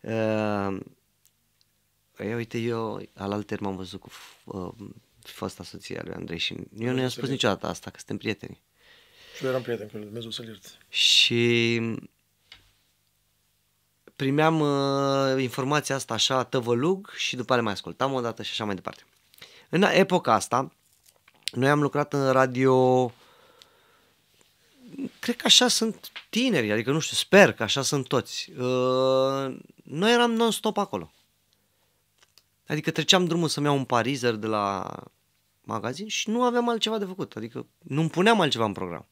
Uh, 0.00 0.78
ei, 2.18 2.34
uite, 2.34 2.58
eu 2.58 3.02
alalter 3.14 3.60
m-am 3.60 3.76
văzut 3.76 4.00
cu 4.00 4.10
uh, 4.44 4.90
fosta 5.22 5.64
soție 5.64 5.98
a 5.98 6.02
lui 6.04 6.14
Andrei 6.14 6.38
și 6.38 6.56
eu 6.78 6.92
nu 6.92 7.00
i-am 7.00 7.08
spus 7.08 7.28
niciodată 7.28 7.66
asta, 7.66 7.90
că 7.90 7.96
suntem 7.96 8.16
prieteni. 8.16 8.60
Și 9.36 9.44
eu 9.44 9.50
eram 9.50 9.62
prieten 9.62 9.88
cu 9.88 9.96
el, 9.96 10.02
Dumnezeu 10.02 10.30
să-l 10.30 10.46
ierte. 10.46 10.68
Și 10.88 11.80
primeam 14.16 14.60
uh, 14.60 15.42
informația 15.42 15.94
asta 15.94 16.14
așa 16.14 16.44
tăvălug 16.44 17.10
și 17.16 17.36
după 17.36 17.52
aia 17.52 17.62
mai 17.62 17.72
ascultam 17.72 18.12
o 18.12 18.20
dată 18.20 18.42
și 18.42 18.50
așa 18.50 18.64
mai 18.64 18.74
departe. 18.74 19.02
În 19.68 19.82
epoca 19.82 20.34
asta, 20.34 20.72
noi 21.52 21.68
am 21.68 21.82
lucrat 21.82 22.12
în 22.12 22.32
radio, 22.32 23.12
cred 25.20 25.36
că 25.36 25.42
așa 25.46 25.68
sunt 25.68 26.12
tineri, 26.30 26.72
adică 26.72 26.90
nu 26.90 26.98
știu, 26.98 27.16
sper 27.16 27.52
că 27.52 27.62
așa 27.62 27.82
sunt 27.82 28.06
toți. 28.06 28.50
Uh, 28.50 29.56
noi 29.82 30.12
eram 30.12 30.32
non-stop 30.32 30.76
acolo. 30.76 31.12
Adică 32.66 32.90
treceam 32.90 33.24
drumul 33.24 33.48
să-mi 33.48 33.66
iau 33.66 33.76
un 33.76 33.84
parizer 33.84 34.34
de 34.34 34.46
la 34.46 34.94
magazin 35.62 36.08
și 36.08 36.30
nu 36.30 36.42
aveam 36.42 36.68
altceva 36.68 36.98
de 36.98 37.04
făcut, 37.04 37.36
adică 37.36 37.66
nu-mi 37.78 38.10
puneam 38.10 38.40
altceva 38.40 38.64
în 38.64 38.72
program. 38.72 39.06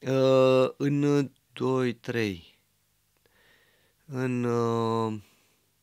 Uh, 0.00 0.68
în 0.76 1.30
2, 1.52 1.94
3, 1.94 2.58
în 4.06 4.44
uh, 4.44 5.20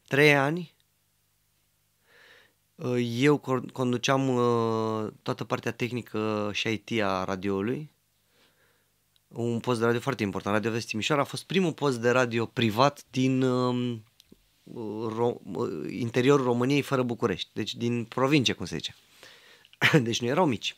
3 0.07 0.35
ani, 0.35 0.75
uh, 2.75 3.07
eu 3.19 3.37
cor- 3.37 3.71
conduceam 3.71 4.29
uh, 4.29 5.11
toată 5.21 5.43
partea 5.43 5.71
tehnică 5.71 6.49
și 6.53 6.67
IT 6.67 7.01
a 7.01 7.23
radioului. 7.23 7.94
Un 9.37 9.59
post 9.59 9.79
de 9.79 9.85
radio 9.85 10.01
foarte 10.01 10.23
important. 10.23 10.55
Radio 10.55 10.71
Vest 10.71 10.87
Timișoara 10.87 11.21
a 11.21 11.25
fost 11.25 11.43
primul 11.43 11.73
post 11.73 11.99
de 11.99 12.09
radio 12.09 12.45
privat 12.45 13.03
din 13.11 13.41
uh, 13.41 13.97
ro- 15.09 15.41
uh, 15.53 15.91
interiorul 15.99 16.45
României 16.45 16.81
fără 16.81 17.03
București. 17.03 17.49
Deci 17.53 17.75
din 17.75 18.03
provincie, 18.03 18.53
cum 18.53 18.65
se 18.65 18.75
zice. 18.75 18.95
Deci 20.07 20.21
nu 20.21 20.27
erau 20.27 20.45
mici. 20.45 20.75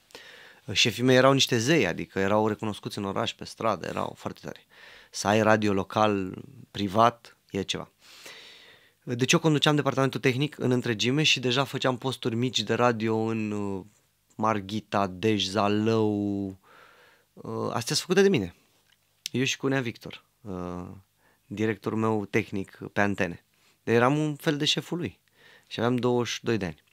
Șefii 0.71 1.03
mei 1.03 1.15
erau 1.15 1.33
niște 1.33 1.57
zei, 1.57 1.87
adică 1.87 2.19
erau 2.19 2.47
recunoscuți 2.47 2.97
în 2.97 3.03
oraș, 3.03 3.33
pe 3.33 3.45
stradă, 3.45 3.87
erau 3.87 4.13
foarte 4.17 4.39
tari. 4.43 4.67
Să 5.11 5.27
ai 5.27 5.41
radio 5.41 5.73
local, 5.73 6.43
privat, 6.71 7.37
e 7.51 7.61
ceva. 7.61 7.91
Deci 9.03 9.31
eu 9.31 9.39
conduceam 9.39 9.75
departamentul 9.75 10.19
tehnic 10.19 10.59
în 10.59 10.71
întregime 10.71 11.23
și 11.23 11.39
deja 11.39 11.63
făceam 11.63 11.97
posturi 11.97 12.35
mici 12.35 12.59
de 12.59 12.73
radio 12.73 13.17
în 13.17 13.51
uh, 13.51 13.85
Marghita, 14.35 15.07
Dej, 15.07 15.45
Zalău. 15.45 16.57
Uh, 17.41 17.69
Astea 17.71 17.95
sunt 17.95 17.97
făcute 17.97 18.21
de 18.21 18.29
mine. 18.29 18.55
Eu 19.31 19.43
și 19.43 19.57
cu 19.57 19.67
Nea 19.67 19.81
Victor, 19.81 20.23
uh, 20.41 20.87
directorul 21.45 21.97
meu 21.97 22.25
tehnic 22.25 22.79
pe 22.93 23.01
antene. 23.01 23.43
De 23.83 23.93
eram 23.93 24.17
un 24.17 24.35
fel 24.35 24.57
de 24.57 24.65
șeful 24.65 24.97
lui 24.97 25.19
și 25.67 25.79
aveam 25.79 25.95
22 25.95 26.57
de 26.57 26.65
ani. 26.65 26.83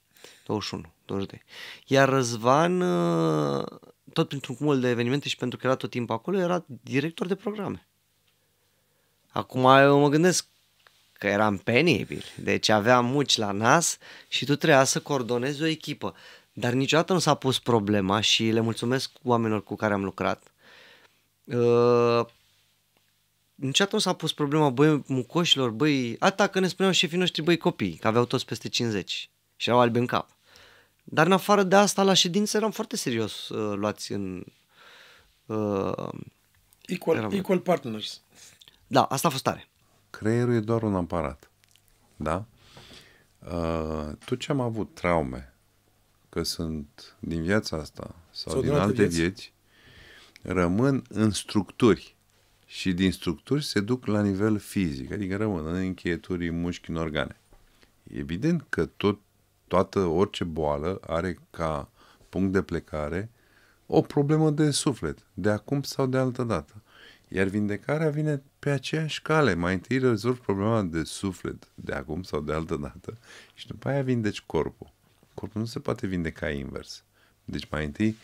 21, 0.45 0.83
22. 1.05 1.43
Iar 1.87 2.09
Răzvan, 2.09 2.81
uh, 2.81 3.65
tot 4.13 4.27
printr-un 4.27 4.55
cumul 4.55 4.79
de 4.79 4.89
evenimente 4.89 5.29
și 5.29 5.35
pentru 5.35 5.57
că 5.57 5.65
era 5.65 5.75
tot 5.75 5.89
timpul 5.89 6.15
acolo, 6.15 6.37
era 6.37 6.65
director 6.83 7.27
de 7.27 7.35
programe. 7.35 7.87
Acum 9.29 9.65
eu 9.65 9.99
mă 9.99 10.09
gândesc 10.09 10.47
că 11.13 11.27
eram 11.27 11.57
penibil, 11.57 12.23
deci 12.37 12.69
aveam 12.69 13.05
muci 13.05 13.37
la 13.37 13.51
nas 13.51 13.97
și 14.27 14.45
tu 14.45 14.55
trebuia 14.55 14.83
să 14.83 15.01
coordonezi 15.01 15.61
o 15.61 15.65
echipă. 15.65 16.15
Dar 16.57 16.73
niciodată 16.73 17.13
nu 17.13 17.19
s-a 17.19 17.33
pus 17.33 17.59
problema 17.59 18.19
și 18.19 18.49
le 18.49 18.59
mulțumesc 18.59 19.11
oamenilor 19.23 19.63
cu 19.63 19.75
care 19.75 19.93
am 19.93 20.03
lucrat. 20.03 20.51
Uh, 21.43 22.25
niciodată 23.55 23.95
nu 23.95 24.01
s-a 24.01 24.13
pus 24.13 24.33
problema, 24.33 24.69
băi, 24.69 25.03
mucoșilor, 25.07 25.69
băi, 25.69 26.15
atâta 26.19 26.47
că 26.47 26.59
ne 26.59 26.67
spuneau 26.67 26.93
șefii 26.93 27.17
noștri, 27.17 27.41
băi, 27.41 27.57
copii, 27.57 27.95
că 27.95 28.07
aveau 28.07 28.25
toți 28.25 28.45
peste 28.45 28.69
50 28.69 29.29
și 29.55 29.69
erau 29.69 29.81
albi 29.81 29.97
în 29.99 30.05
cap. 30.05 30.29
Dar 31.03 31.25
în 31.25 31.31
afară 31.31 31.63
de 31.63 31.75
asta, 31.75 32.03
la 32.03 32.13
ședință 32.13 32.57
eram 32.57 32.71
foarte 32.71 32.95
serios 32.95 33.49
uh, 33.49 33.77
luați 33.77 34.11
în... 34.11 34.43
Uh, 35.45 36.09
Equal, 36.85 37.17
Eram- 37.17 37.31
equal 37.33 37.59
partners. 37.59 38.21
da, 38.87 39.03
asta 39.03 39.27
a 39.27 39.31
fost 39.31 39.43
tare. 39.43 39.67
Creierul 40.09 40.53
e 40.53 40.59
doar 40.59 40.83
un 40.83 40.95
aparat. 40.95 41.49
Da? 42.15 42.45
Uh, 43.51 44.07
tot 44.25 44.39
ce 44.39 44.51
am 44.51 44.59
avut 44.59 44.93
traume, 44.93 45.53
că 46.35 46.43
sunt 46.43 47.15
din 47.19 47.41
viața 47.41 47.77
asta 47.77 48.15
sau, 48.31 48.51
Sau 48.51 48.61
din 48.61 48.69
din 48.69 48.79
alte 48.79 48.85
alte 48.87 49.01
vieți. 49.05 49.19
vieți, 49.19 49.53
rămân 50.41 51.03
în 51.09 51.31
structuri 51.31 52.15
și 52.65 52.93
din 52.93 53.11
structuri 53.11 53.63
se 53.63 53.79
duc 53.79 54.05
la 54.05 54.21
nivel 54.21 54.57
fizic, 54.57 55.11
adică 55.11 55.37
rămân 55.37 55.67
în 55.67 55.73
încheieturi, 55.73 56.47
în 56.47 56.59
mușchi, 56.61 56.89
în 56.89 56.95
organe. 56.95 57.39
Evident 58.03 58.65
că 58.69 58.85
tot, 58.85 59.19
toată, 59.67 59.99
orice 59.99 60.43
boală 60.43 60.99
are 61.07 61.37
ca 61.49 61.89
punct 62.29 62.51
de 62.51 62.61
plecare 62.61 63.29
o 63.85 64.01
problemă 64.01 64.49
de 64.49 64.71
suflet, 64.71 65.19
de 65.33 65.49
acum 65.49 65.81
sau 65.81 66.07
de 66.07 66.17
altă 66.17 66.43
dată. 66.43 66.73
Iar 67.27 67.47
vindecarea 67.47 68.09
vine 68.09 68.43
pe 68.59 68.69
aceeași 68.69 69.21
cale. 69.21 69.53
Mai 69.53 69.73
întâi 69.73 69.97
rezolvi 69.97 70.39
problema 70.39 70.81
de 70.81 71.03
suflet, 71.03 71.67
de 71.75 71.93
acum 71.93 72.23
sau 72.23 72.41
de 72.41 72.53
altă 72.53 72.75
dată, 72.75 73.17
și 73.53 73.67
după 73.67 73.87
aia 73.89 74.01
vindeci 74.01 74.41
corpul. 74.41 74.93
Corpul 75.35 75.61
nu 75.61 75.67
se 75.67 75.79
poate 75.79 76.07
vindeca 76.07 76.49
invers. 76.49 77.03
Deci 77.45 77.69
mai 77.69 77.85
întâi 77.85 78.17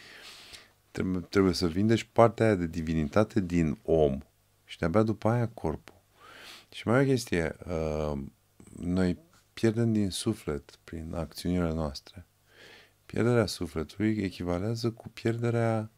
trebuie, 0.92 1.22
trebuie 1.30 1.54
să 1.54 1.68
vindeci 1.68 2.04
partea 2.04 2.46
aia 2.46 2.56
de 2.56 2.68
divinitate 2.68 3.40
din 3.40 3.80
om 3.84 4.20
și 4.66 4.78
de-abia 4.78 5.04
după 5.04 5.30
aia 5.30 5.48
corpul. 5.48 6.02
Și 6.72 6.88
mai 6.88 7.00
e 7.00 7.04
o 7.04 7.06
chestie, 7.06 7.56
uh, 7.68 8.20
noi 8.80 9.18
pierdem 9.54 9.94
din 9.94 10.10
suflet 10.10 10.80
prin 10.84 11.14
acțiunile 11.16 11.74
noastre. 11.74 12.26
Pierderea 13.06 13.46
sufletului 13.46 14.18
echivalează 14.18 14.92
cu 14.92 15.10
pierderea 15.10 15.92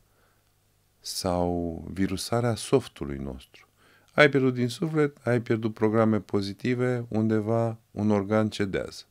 sau 1.00 1.84
virusarea 1.91 2.55
softului 2.55 3.17
nostru. 3.17 3.67
Ai 4.13 4.29
pierdut 4.29 4.53
din 4.53 4.70
suflet, 4.70 5.17
ai 5.24 5.41
pierdut 5.41 5.74
programe 5.74 6.20
pozitive, 6.20 7.05
undeva 7.10 7.77
un 7.91 8.10
organ 8.10 8.50
cedează. 8.50 9.03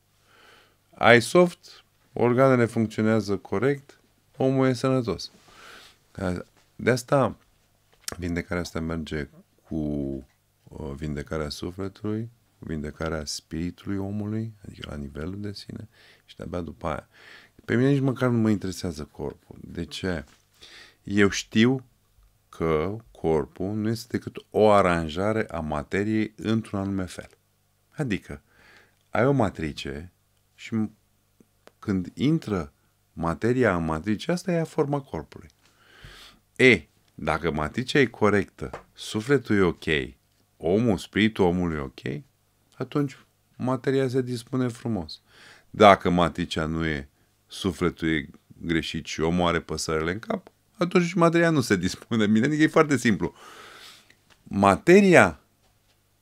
Ai 0.94 1.22
soft, 1.22 1.84
organele 2.12 2.64
funcționează 2.64 3.36
corect, 3.36 4.00
omul 4.36 4.66
e 4.66 4.72
sănătos. 4.72 5.30
De 6.76 6.90
asta, 6.90 7.36
vindecarea 8.18 8.62
asta 8.62 8.80
merge 8.80 9.28
cu 9.68 9.76
uh, 9.76 10.92
vindecarea 10.96 11.48
sufletului, 11.48 12.30
cu 12.58 12.64
vindecarea 12.64 13.24
spiritului 13.24 13.96
omului, 13.96 14.52
adică 14.64 14.88
la 14.90 14.96
nivelul 14.96 15.40
de 15.40 15.52
sine, 15.52 15.88
și 16.24 16.36
de-abia 16.36 16.60
după 16.60 16.86
aia. 16.86 17.08
Pe 17.64 17.74
mine 17.74 17.90
nici 17.90 18.00
măcar 18.00 18.28
nu 18.28 18.38
mă 18.38 18.50
interesează 18.50 19.04
corpul. 19.04 19.56
De 19.60 19.84
ce? 19.84 20.24
Eu 21.02 21.28
știu 21.28 21.84
că 22.48 22.96
corpul 23.10 23.74
nu 23.74 23.88
este 23.88 24.16
decât 24.16 24.36
o 24.50 24.70
aranjare 24.70 25.46
a 25.46 25.60
materiei 25.60 26.32
într-un 26.36 26.80
anume 26.80 27.04
fel. 27.04 27.28
Adică, 27.90 28.42
ai 29.10 29.26
o 29.26 29.32
matrice 29.32 30.12
și 30.54 30.74
m- 30.74 31.01
când 31.82 32.10
intră 32.14 32.72
materia 33.12 33.76
în 33.76 33.84
matrice, 33.84 34.32
asta 34.32 34.52
e 34.52 34.62
forma 34.62 35.00
corpului. 35.00 35.48
E, 36.56 36.82
dacă 37.14 37.50
matricea 37.50 37.98
e 37.98 38.06
corectă, 38.06 38.70
sufletul 38.92 39.56
e 39.56 39.60
ok, 39.60 40.14
omul, 40.56 40.98
spiritul 40.98 41.44
omului 41.44 41.76
e 41.76 41.80
ok, 41.80 42.22
atunci 42.74 43.18
materia 43.56 44.08
se 44.08 44.22
dispune 44.22 44.68
frumos. 44.68 45.20
Dacă 45.70 46.10
matricea 46.10 46.66
nu 46.66 46.86
e, 46.86 47.08
sufletul 47.46 48.08
e 48.08 48.28
greșit 48.62 49.06
și 49.06 49.20
omul 49.20 49.46
are 49.46 49.60
păsările 49.60 50.12
în 50.12 50.18
cap, 50.18 50.50
atunci 50.76 51.12
materia 51.12 51.50
nu 51.50 51.60
se 51.60 51.76
dispune 51.76 52.26
bine. 52.26 52.46
Adică 52.46 52.62
e 52.62 52.66
foarte 52.66 52.96
simplu. 52.96 53.34
Materia, 54.42 55.40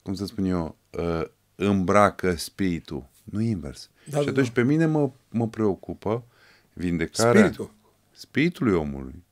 cum 0.02 0.14
să 0.14 0.26
spun 0.26 0.44
eu, 0.44 0.76
uh, 0.90 1.24
îmbracă 1.54 2.34
spiritul, 2.36 3.08
nu 3.30 3.40
invers. 3.40 3.90
Da, 4.04 4.18
și 4.18 4.24
da, 4.24 4.30
atunci 4.30 4.46
da. 4.46 4.52
pe 4.52 4.62
mine 4.62 4.86
mă, 4.86 5.10
mă 5.28 5.48
preocupă 5.48 6.24
vindecarea 6.72 7.40
Spiritul. 7.42 7.70
spiritului 8.10 8.72
omului, 8.74 9.24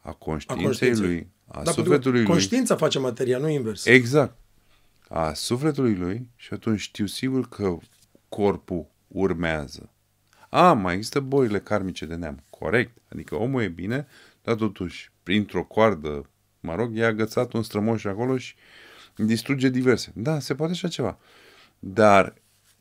a 0.00 0.12
conștiinței, 0.12 0.64
conștiinței. 0.64 1.04
lui, 1.06 1.28
a 1.46 1.62
Dar 1.62 1.74
sufletului 1.74 2.18
lui. 2.18 2.28
conștiința 2.28 2.76
face 2.76 2.98
materia, 2.98 3.38
nu 3.38 3.48
invers. 3.48 3.84
Exact. 3.84 4.36
A 5.08 5.32
sufletului 5.32 5.94
lui 5.94 6.28
și 6.36 6.52
atunci 6.54 6.80
știu 6.80 7.06
sigur 7.06 7.48
că 7.48 7.76
corpul 8.28 8.86
urmează. 9.08 9.90
A, 10.48 10.72
mai 10.72 10.94
există 10.94 11.20
bolile 11.20 11.60
karmice 11.60 12.06
de 12.06 12.14
neam. 12.14 12.42
Corect. 12.50 12.98
Adică 13.12 13.34
omul 13.34 13.62
e 13.62 13.68
bine, 13.68 14.06
dar 14.42 14.54
totuși, 14.54 15.10
printr-o 15.22 15.64
coardă, 15.64 16.30
mă 16.60 16.74
rog, 16.74 16.98
e 16.98 17.04
agățat 17.04 17.52
un 17.52 17.62
strămoș 17.62 18.04
acolo 18.04 18.36
și 18.36 18.54
distruge 19.16 19.68
diverse. 19.68 20.12
Da, 20.14 20.38
se 20.40 20.54
poate 20.54 20.72
așa 20.72 20.88
ceva. 20.88 21.18
Dar 21.78 22.34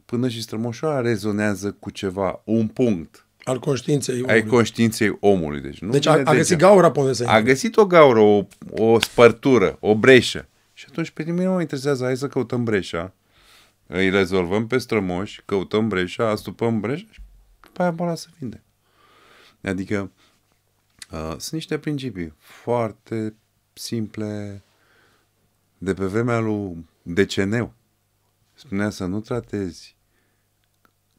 până 0.08 0.28
și 0.30 0.42
strămoșoara 0.42 1.02
rezonează 1.02 1.72
cu 1.72 1.90
ceva, 1.90 2.42
un 2.44 2.68
punct 2.68 3.26
Al 3.44 3.60
conștiinței 3.60 4.16
ai 4.16 4.22
omului. 4.22 4.46
conștiinței 4.50 5.18
omului. 5.20 5.62
Deci, 5.62 5.80
nu 5.80 5.92
Deci 5.92 6.06
a, 6.06 6.16
vine 6.16 6.30
a 6.30 6.34
găsit 6.34 6.50
degeaba. 6.50 6.74
gaura 6.74 6.92
pe 6.92 7.00
unde 7.00 7.14
să 7.14 7.24
A 7.28 7.38
intre. 7.38 7.52
găsit 7.52 7.78
o 7.78 7.86
gaură, 7.86 8.20
o, 8.20 8.46
o 8.70 9.00
spărtură, 9.00 9.78
o 9.80 9.96
breșă. 9.96 10.48
Și 10.74 10.86
atunci 10.90 11.10
pe 11.10 11.24
mine 11.24 11.44
nu 11.46 11.52
mă 11.52 11.62
interesează, 11.62 12.04
hai 12.04 12.18
să 12.18 12.28
căutăm 12.28 12.64
breșa, 12.64 13.14
îi 13.88 14.10
rezolvăm 14.10 14.68
pe 14.68 14.78
strămoși, 14.78 15.42
căutăm 15.46 15.88
breșa, 15.88 16.30
astupăm 16.30 16.80
breșa 16.80 17.06
și 17.12 17.20
după 17.62 17.82
aia 17.82 17.92
boala 17.92 18.16
să 18.16 18.28
vinde. 18.40 18.62
Adică 19.62 20.12
uh, 21.12 21.30
sunt 21.30 21.52
niște 21.52 21.78
principii 21.78 22.34
foarte 22.38 23.34
simple 23.74 24.62
de 25.78 25.94
pe 25.94 26.06
vremea 26.06 26.40
lui 26.40 26.86
Deceneu. 27.02 27.74
Spunea 28.54 28.90
să 28.90 29.06
nu 29.06 29.20
tratezi 29.20 29.96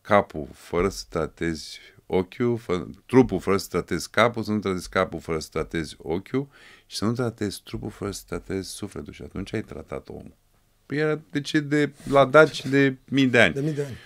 capul 0.09 0.49
fără 0.53 0.89
să 0.89 1.05
tratezi 1.09 1.79
ochiul, 2.07 2.57
fă, 2.57 2.87
trupul 3.07 3.41
fără 3.41 3.57
să 3.57 3.67
tratezi 3.69 4.11
capul, 4.11 4.43
să 4.43 4.51
nu 4.51 4.59
tratezi 4.59 4.89
capul 4.89 5.21
fără 5.21 5.39
să 5.39 5.49
tratezi 5.53 5.97
ochiul 5.99 6.49
și 6.87 6.97
să 6.97 7.05
nu 7.05 7.13
tratezi 7.13 7.61
trupul 7.65 7.91
fără 7.91 8.11
să 8.11 8.23
tratezi 8.27 8.71
sufletul. 8.71 9.13
Și 9.13 9.23
atunci 9.23 9.53
ai 9.53 9.63
tratat 9.63 10.09
omul. 10.09 10.37
Păi 10.87 10.99
era 10.99 11.21
de 11.31 11.41
ce 11.41 11.61
de 11.61 11.93
la 12.11 12.25
daci 12.25 12.67
de 12.67 12.97
mii 13.09 13.27
de 13.27 13.41
ani. 13.41 13.55
De 13.55 13.61
mii 13.61 13.73
de 13.73 13.85
ani. 13.85 13.97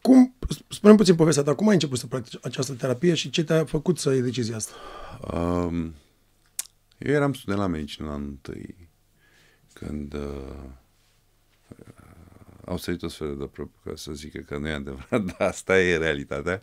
Cum, 0.00 0.34
spune 0.68 0.94
puțin 0.94 1.14
povestea 1.14 1.42
ta, 1.42 1.54
cum 1.54 1.68
ai 1.68 1.74
început 1.74 1.98
să 1.98 2.06
practici 2.06 2.38
această 2.42 2.74
terapie 2.74 3.14
și 3.14 3.30
ce 3.30 3.44
te-a 3.44 3.64
făcut 3.64 3.98
să 3.98 4.12
iei 4.12 4.22
decizia 4.22 4.56
asta? 4.56 4.72
Um, 5.34 5.94
eu 6.98 7.14
eram 7.14 7.32
student 7.32 7.60
la 7.60 7.66
medicină 7.66 8.06
la 8.06 8.12
anul 8.12 8.28
întâi, 8.28 8.88
când 9.72 10.14
uh, 10.14 10.70
au 12.68 12.76
sărit 12.76 13.02
o 13.02 13.08
sferă 13.08 13.32
de 13.32 13.44
aproape 13.44 13.76
ca 13.84 13.92
să 13.94 14.12
zică 14.12 14.38
că 14.38 14.58
nu 14.58 14.68
e 14.68 14.72
adevărat, 14.72 15.24
dar 15.38 15.48
asta 15.48 15.80
e 15.80 15.96
realitatea. 15.96 16.62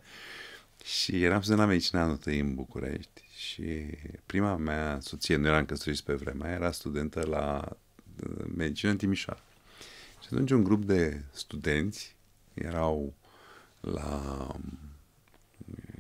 Și 0.84 1.24
eram 1.24 1.42
student 1.42 1.62
la 1.62 1.68
medicină 1.68 2.02
anul 2.02 2.12
întâi 2.12 2.40
în 2.40 2.56
București 2.56 3.24
și 3.36 3.86
prima 4.26 4.56
mea 4.56 4.98
soție, 5.02 5.36
nu 5.36 5.48
eram 5.48 5.66
căsătoriți 5.66 6.04
pe 6.04 6.14
vremea, 6.14 6.54
era 6.54 6.72
studentă 6.72 7.26
la 7.26 7.78
uh, 8.28 8.46
medicină 8.56 8.92
în 8.92 8.98
Timișoara. 8.98 9.44
Și 10.22 10.28
atunci 10.32 10.52
un 10.52 10.64
grup 10.64 10.86
de 10.86 11.24
studenți 11.32 12.16
erau 12.54 13.14
la 13.80 14.48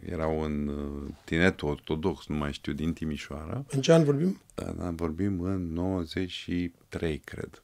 erau 0.05 0.41
în 0.41 0.67
uh, 0.67 1.13
tinetul 1.23 1.69
ortodox, 1.69 2.27
nu 2.27 2.35
mai 2.35 2.53
știu, 2.53 2.73
din 2.73 2.93
Timișoara. 2.93 3.65
În 3.69 3.81
ce 3.81 3.93
an 3.93 4.03
vorbim? 4.03 4.41
Da, 4.55 4.71
da, 4.71 4.89
vorbim 4.89 5.41
în 5.41 5.73
93, 5.73 7.17
cred. 7.17 7.63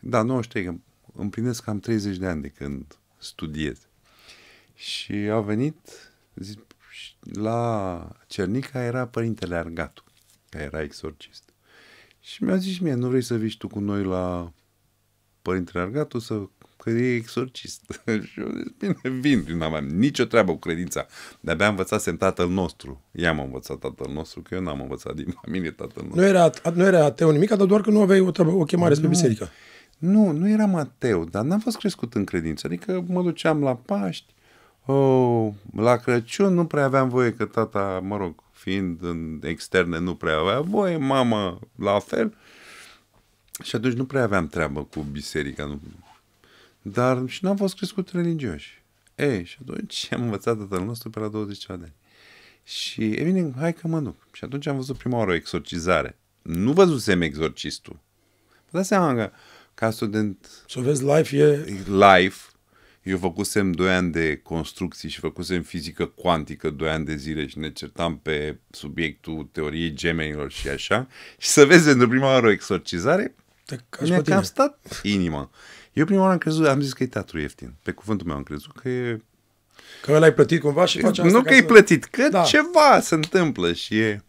Da, 0.00 0.22
93, 0.22 0.64
că 0.64 0.74
împlinesc 1.16 1.64
cam 1.64 1.80
30 1.80 2.16
de 2.16 2.26
ani 2.26 2.42
de 2.42 2.48
când 2.48 2.98
studiez. 3.18 3.78
Și 4.74 5.12
au 5.12 5.42
venit, 5.42 5.76
zi, 6.34 6.58
la 7.32 8.10
Cernica 8.26 8.82
era 8.82 9.06
părintele 9.06 9.54
Argatu, 9.56 10.04
care 10.48 10.64
era 10.64 10.82
exorcist. 10.82 11.42
Și 12.20 12.44
mi-a 12.44 12.56
zis 12.56 12.74
și 12.74 12.82
mie, 12.82 12.94
nu 12.94 13.08
vrei 13.08 13.22
să 13.22 13.36
vii 13.36 13.48
și 13.48 13.56
tu 13.56 13.68
cu 13.68 13.78
noi 13.78 14.04
la 14.04 14.52
părintele 15.42 15.82
Argatu 15.82 16.18
să 16.18 16.48
că 16.86 16.90
e 16.90 17.14
exorcist. 17.14 18.02
și 18.28 18.40
eu 18.40 18.50
zis, 18.56 18.72
bine, 18.78 19.18
vin, 19.20 19.44
nu 19.56 19.64
aveam 19.64 19.84
nicio 19.84 20.24
treabă 20.24 20.52
cu 20.52 20.58
credința. 20.58 21.06
De-abia 21.40 21.68
învățasem 21.68 22.16
tatăl 22.16 22.48
nostru. 22.48 23.04
I-am 23.12 23.40
învățat 23.40 23.78
tatăl 23.78 24.12
nostru, 24.12 24.42
că 24.42 24.54
eu 24.54 24.60
n-am 24.60 24.80
învățat 24.80 25.14
din 25.14 25.34
familie 25.42 25.70
tatăl 25.70 26.02
nostru. 26.02 26.20
Nu 26.20 26.26
era, 26.26 26.50
nu 26.74 26.84
era 26.84 27.04
ateu 27.04 27.30
nimic, 27.30 27.48
dar 27.48 27.66
doar 27.66 27.80
că 27.80 27.90
nu 27.90 28.00
aveai 28.00 28.20
o, 28.20 28.30
treabă, 28.30 28.50
o 28.50 28.64
chemare 28.64 28.94
spre 28.94 29.06
Nu. 29.06 29.12
biserică. 29.12 29.48
Nu, 29.98 30.30
nu 30.30 30.48
eram 30.48 30.74
ateu, 30.74 31.24
dar 31.24 31.44
n-am 31.44 31.60
fost 31.60 31.78
crescut 31.78 32.14
în 32.14 32.24
credință. 32.24 32.66
Adică 32.66 33.04
mă 33.08 33.22
duceam 33.22 33.62
la 33.62 33.74
Paști, 33.74 34.34
oh, 34.84 35.52
la 35.76 35.96
Crăciun 35.96 36.54
nu 36.54 36.66
prea 36.66 36.84
aveam 36.84 37.08
voie, 37.08 37.32
că 37.32 37.44
tata, 37.44 38.00
mă 38.02 38.16
rog, 38.16 38.42
fiind 38.52 39.02
în 39.02 39.40
externe, 39.42 39.98
nu 39.98 40.14
prea 40.14 40.38
avea 40.38 40.60
voie, 40.60 40.96
mama 40.96 41.60
la 41.74 41.98
fel. 41.98 42.34
Și 43.62 43.76
atunci 43.76 43.94
nu 43.94 44.04
prea 44.04 44.22
aveam 44.22 44.48
treabă 44.48 44.84
cu 44.84 45.00
biserica. 45.00 45.64
Nu. 45.64 45.80
Dar 46.82 47.22
și 47.26 47.44
n-am 47.44 47.56
fost 47.56 47.76
crescut 47.76 48.10
religioși. 48.10 48.82
Ei, 49.14 49.44
și 49.44 49.58
atunci 49.60 50.08
am 50.12 50.22
învățat 50.22 50.58
tatăl 50.58 50.84
nostru 50.84 51.10
pe 51.10 51.18
la 51.18 51.28
20 51.28 51.66
de 51.66 51.72
ani. 51.72 51.92
Și, 52.62 53.10
evident, 53.10 53.54
hai 53.56 53.72
că 53.72 53.88
mă 53.88 54.00
duc. 54.00 54.16
Și 54.32 54.44
atunci 54.44 54.66
am 54.66 54.76
văzut 54.76 54.96
prima 54.96 55.18
oară 55.18 55.30
o 55.30 55.34
exorcizare. 55.34 56.18
Nu 56.42 56.72
văzusem 56.72 57.20
exorcistul. 57.20 57.98
Vă 58.70 58.78
dați 58.78 58.88
seama 58.88 59.14
că 59.14 59.30
ca 59.76 59.90
student 59.90 60.48
Să 60.68 60.78
o 60.78 60.82
vezi 60.82 61.02
live 61.04 61.36
e... 61.38 61.64
live, 61.86 62.34
eu 63.02 63.18
făcusem 63.18 63.72
2 63.72 63.94
ani 63.94 64.12
de 64.12 64.40
construcții 64.42 65.08
și 65.08 65.18
făcusem 65.18 65.62
fizică 65.62 66.06
cuantică 66.06 66.70
2 66.70 66.88
ani 66.88 67.04
de 67.04 67.16
zile 67.16 67.46
și 67.46 67.58
ne 67.58 67.70
certam 67.72 68.18
pe 68.18 68.58
subiectul 68.70 69.48
teoriei 69.52 69.92
gemenilor 69.94 70.50
și 70.50 70.68
așa. 70.68 71.08
Și 71.38 71.48
să 71.48 71.64
vezi 71.64 71.86
pentru 71.86 72.08
prima 72.08 72.26
oară 72.26 72.46
o 72.46 72.50
exorcizare, 72.50 73.34
Te 73.64 73.76
cași 73.88 74.08
mi-a 74.10 74.16
pe 74.18 74.22
tine. 74.22 74.34
cam 74.34 74.44
stat 74.44 75.00
inima. 75.02 75.50
Eu 75.92 76.04
prima 76.04 76.20
oară 76.20 76.32
am 76.32 76.38
crezut, 76.38 76.66
am 76.66 76.80
zis 76.80 76.92
că 76.92 77.02
e 77.02 77.06
teatru 77.06 77.38
ieftin. 77.40 77.74
Pe 77.82 77.90
cuvântul 77.90 78.26
meu 78.26 78.36
am 78.36 78.42
crezut 78.42 78.72
că 78.76 78.88
e... 78.88 79.20
Că 80.02 80.12
ăla 80.12 80.24
ai 80.24 80.34
plătit 80.34 80.60
cumva 80.60 80.84
și 80.84 81.00
faci 81.00 81.18
asta 81.18 81.30
nu 81.32 81.42
ca 81.42 81.48
că 81.48 81.54
e 81.54 81.58
să- 81.58 81.64
plătit, 81.64 82.04
că 82.04 82.28
Da. 82.28 82.42
ceva 82.42 83.00
se 83.00 83.14
întâmplă 83.14 83.72
și 83.72 83.98
e... 83.98 84.22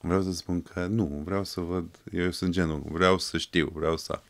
Vreau 0.00 0.22
să 0.22 0.32
spun 0.32 0.62
că 0.62 0.86
nu, 0.90 1.22
vreau 1.24 1.44
să 1.44 1.60
văd, 1.60 1.84
eu 2.12 2.30
sunt 2.30 2.50
genul, 2.50 2.82
vreau 2.90 3.18
să 3.18 3.38
știu, 3.38 3.70
vreau 3.74 3.96
să 3.96 4.12
aflu. 4.12 4.26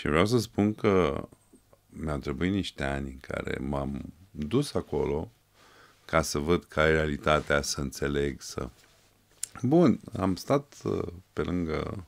Și 0.00 0.08
vreau 0.08 0.26
să 0.26 0.38
spun 0.38 0.74
că 0.74 1.28
mi-au 1.88 2.18
trebuit 2.18 2.52
niște 2.52 2.84
ani 2.84 3.10
în 3.10 3.18
care 3.18 3.58
m-am 3.58 4.12
dus 4.30 4.74
acolo 4.74 5.32
ca 6.04 6.22
să 6.22 6.38
văd 6.38 6.64
care 6.64 6.90
e 6.90 6.92
realitatea, 6.92 7.62
să 7.62 7.80
înțeleg, 7.80 8.40
să... 8.40 8.68
Bun, 9.62 10.00
am 10.18 10.36
stat 10.36 10.74
uh, 10.84 11.08
pe 11.32 11.42
lângă... 11.42 12.06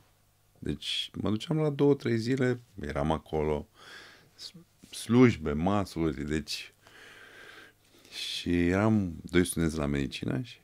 Deci 0.59 1.11
mă 1.14 1.31
duceam 1.31 1.59
la 1.59 1.70
două, 1.70 1.94
trei 1.94 2.16
zile, 2.18 2.61
eram 2.81 3.11
acolo, 3.11 3.68
s- 4.35 4.52
slujbe, 4.90 5.52
masuri, 5.52 6.24
deci... 6.24 6.74
Și 8.11 8.68
eram 8.68 9.14
doi 9.31 9.44
studenți 9.44 9.76
la 9.76 9.87
medicină 9.87 10.40
și 10.42 10.59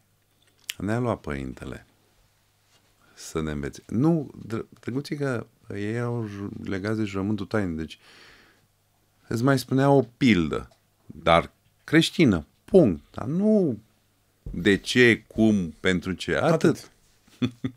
ne-a 0.79 0.99
luat 0.99 1.21
părintele 1.21 1.88
să 3.19 3.41
ne 3.41 3.51
învețe. 3.51 3.83
Nu, 3.87 4.31
dr- 4.47 4.81
drăguții 4.81 5.17
că 5.17 5.47
ei 5.75 5.93
erau 5.93 6.27
ju- 6.27 6.51
legați 6.65 6.99
de 6.99 7.05
jurământul 7.05 7.47
tainic, 7.47 7.77
deci 7.77 7.99
îți 9.27 9.43
mai 9.43 9.59
spunea 9.59 9.91
o 9.91 10.03
pildă, 10.03 10.77
dar 11.07 11.53
creștină, 11.85 12.47
punct. 12.65 13.05
Dar 13.11 13.27
nu 13.27 13.79
de 14.51 14.77
ce, 14.77 15.25
cum, 15.27 15.71
pentru 15.81 16.13
ce, 16.13 16.37
atât. 16.37 16.53
Atât. 16.53 16.91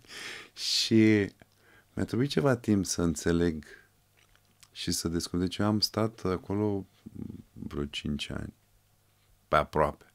și 0.78 1.30
mi-a 1.94 2.06
trebuit 2.06 2.30
ceva 2.30 2.56
timp 2.56 2.86
să 2.86 3.02
înțeleg 3.02 3.66
și 4.72 4.92
să 4.92 5.08
descoper. 5.08 5.40
Deci 5.40 5.58
eu 5.58 5.66
am 5.66 5.80
stat 5.80 6.22
acolo 6.24 6.86
vreo 7.54 7.86
5 7.86 8.30
ani, 8.30 8.54
pe 9.48 9.56
aproape. 9.56 10.06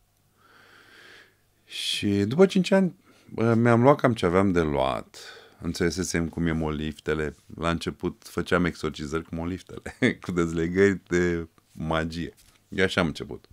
Și 1.64 2.24
după 2.24 2.46
5 2.46 2.70
ani 2.70 2.94
bă, 2.94 3.05
mi-am 3.34 3.82
luat 3.82 4.00
cam 4.00 4.14
ce 4.14 4.26
aveam 4.26 4.52
de 4.52 4.60
luat. 4.60 5.18
Înțelesesem 5.60 6.28
cum 6.28 6.46
e 6.46 6.52
moliftele. 6.52 7.34
La 7.54 7.70
început 7.70 8.22
făceam 8.26 8.64
exorcizări 8.64 9.24
cu 9.24 9.34
moliftele, 9.34 9.96
cu 10.24 10.32
dezlegări 10.32 11.00
de 11.08 11.48
magie. 11.72 12.34
Eu 12.68 12.84
așa 12.84 13.00
am 13.00 13.06
început. 13.06 13.46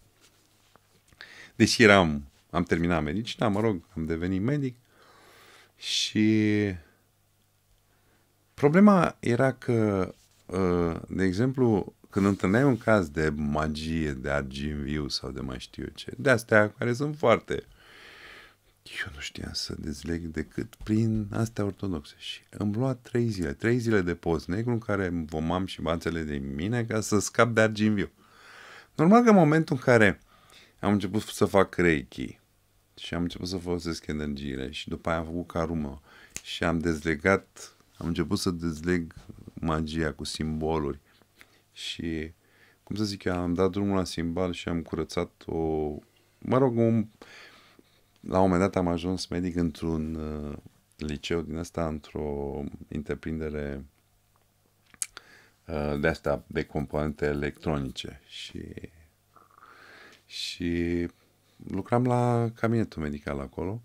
Deși 1.56 1.84
eram, 1.84 2.24
am 2.50 2.64
terminat 2.64 3.04
medicina, 3.04 3.48
mă 3.48 3.60
rog, 3.60 3.82
am 3.96 4.06
devenit 4.06 4.42
medic 4.42 4.76
și 5.76 6.52
problema 8.54 9.18
era 9.20 9.52
că, 9.52 10.14
uh, 10.46 11.00
de 11.08 11.24
exemplu, 11.24 11.96
când 12.10 12.26
întâlneai 12.26 12.64
un 12.64 12.78
caz 12.78 13.10
de 13.10 13.30
magie, 13.36 14.12
de 14.12 14.30
argint 14.30 14.76
viu 14.76 15.08
sau 15.08 15.32
de 15.32 15.42
mai 15.42 15.60
știu 15.60 15.84
eu 15.84 15.92
ce, 15.96 16.14
de 16.18 16.30
astea 16.30 16.70
care 16.70 16.94
sunt 16.94 17.18
foarte 17.18 17.64
eu 18.84 19.12
nu 19.14 19.20
știam 19.20 19.54
să 19.54 19.76
dezleg 19.80 20.22
decât 20.22 20.76
prin 20.84 21.28
astea 21.32 21.66
ortodoxe. 21.66 22.14
Și 22.18 22.42
îmi 22.50 22.74
lua 22.74 22.94
trei 22.94 23.28
zile, 23.28 23.54
trei 23.54 23.78
zile 23.78 24.02
de 24.02 24.16
post 24.16 24.48
negru 24.48 24.72
în 24.72 24.80
care 24.80 25.06
îmi 25.06 25.26
vomam 25.26 25.66
și 25.66 25.82
bațele 25.82 26.22
de 26.22 26.38
mine 26.38 26.86
ca 26.86 27.02
să 27.02 27.20
scap 27.20 27.54
de 27.54 27.62
argint 27.62 27.96
viu. 27.96 28.12
Normal 28.96 29.24
că 29.24 29.30
în 29.30 29.36
momentul 29.36 29.76
în 29.76 29.82
care 29.82 30.20
am 30.80 30.92
început 30.92 31.22
să 31.22 31.46
fac 31.46 31.76
reiki 31.76 32.40
și 32.96 33.14
am 33.14 33.22
început 33.22 33.48
să 33.48 33.58
folosesc 33.58 34.08
energiile 34.08 34.72
și 34.72 34.90
după 34.90 35.10
aia 35.10 35.18
am 35.18 35.26
făcut 35.26 35.48
carumă 35.48 36.02
și 36.44 36.64
am 36.64 36.80
dezlegat, 36.80 37.76
am 37.98 38.08
început 38.08 38.40
să 38.40 38.50
dezleg 38.50 39.14
magia 39.54 40.12
cu 40.12 40.24
simboluri 40.24 41.00
și, 41.72 42.32
cum 42.84 42.96
să 42.96 43.04
zic 43.04 43.24
eu, 43.24 43.38
am 43.38 43.54
dat 43.54 43.70
drumul 43.70 43.96
la 43.96 44.04
simbal 44.04 44.54
și 44.54 44.70
am 44.70 44.82
curățat 44.82 45.32
o, 45.46 45.90
mă 46.38 46.58
rog, 46.58 46.78
un, 46.78 47.08
la 48.28 48.40
un 48.40 48.50
moment 48.50 48.60
dat 48.60 48.76
am 48.76 48.88
ajuns 48.88 49.28
medic 49.28 49.56
într-un 49.56 50.16
uh, 50.16 50.58
liceu 50.96 51.42
din 51.42 51.58
asta, 51.58 51.88
într-o 51.88 52.64
întreprindere 52.88 53.86
uh, 55.68 56.00
de 56.00 56.08
asta, 56.08 56.44
de 56.48 56.64
componente 56.64 57.26
electronice 57.26 58.22
și 58.26 58.64
și 60.26 61.08
lucram 61.68 62.06
la 62.06 62.52
cabinetul 62.56 63.02
medical 63.02 63.40
acolo 63.40 63.82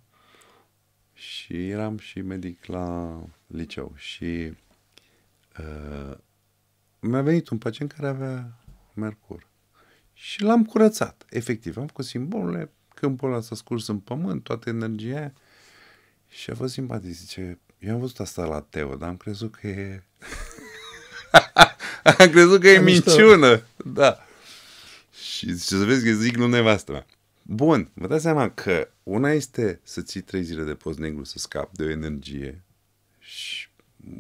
și 1.12 1.68
eram 1.68 1.98
și 1.98 2.20
medic 2.20 2.64
la 2.64 3.20
liceu 3.46 3.92
și 3.94 4.53
uh, 5.59 6.16
mi-a 7.01 7.22
venit 7.22 7.48
un 7.48 7.59
pacient 7.59 7.92
care 7.92 8.07
avea 8.07 8.59
mercur 8.94 9.46
și 10.12 10.42
l-am 10.42 10.64
curățat, 10.64 11.24
efectiv, 11.31 11.77
am 11.77 11.87
făcut 11.87 12.05
simbolurile, 12.05 12.72
câmpul 12.98 13.32
ăla 13.32 13.40
s-a 13.40 13.54
scurs 13.54 13.88
în 13.88 13.98
pământ, 13.98 14.42
toată 14.42 14.68
energia 14.68 15.16
aia 15.16 15.32
și 16.28 16.50
a 16.50 16.54
fost 16.54 16.72
simpatic, 16.72 17.11
zice, 17.11 17.58
eu 17.78 17.94
am 17.94 18.00
văzut 18.00 18.20
asta 18.20 18.44
la 18.44 18.61
Teo, 18.61 18.94
dar 18.94 19.08
am 19.08 19.16
crezut 19.16 19.54
că 19.54 19.66
e... 19.66 20.02
am 22.18 22.30
crezut 22.30 22.61
că 22.61 22.68
e 22.68 22.78
minciună, 22.78 23.62
da. 23.84 24.18
Și 25.12 25.52
zice, 25.52 25.74
să 25.74 25.84
vezi 25.84 26.04
că 26.04 26.12
zic 26.12 26.37
nu 26.37 26.46
nevastă 26.46 26.92
mea. 26.92 27.06
Bun, 27.42 27.90
vă 27.94 28.06
dați 28.06 28.22
seama 28.22 28.50
că 28.50 28.88
una 29.02 29.30
este 29.30 29.80
să 29.82 30.02
ții 30.02 30.20
trei 30.20 30.42
zile 30.42 30.62
de 30.62 30.74
post 30.74 30.98
negru 30.98 31.24
să 31.24 31.38
scapi 31.38 31.76
de 31.76 31.84
o 31.84 31.90
energie 31.90 32.62
și, 33.18 33.68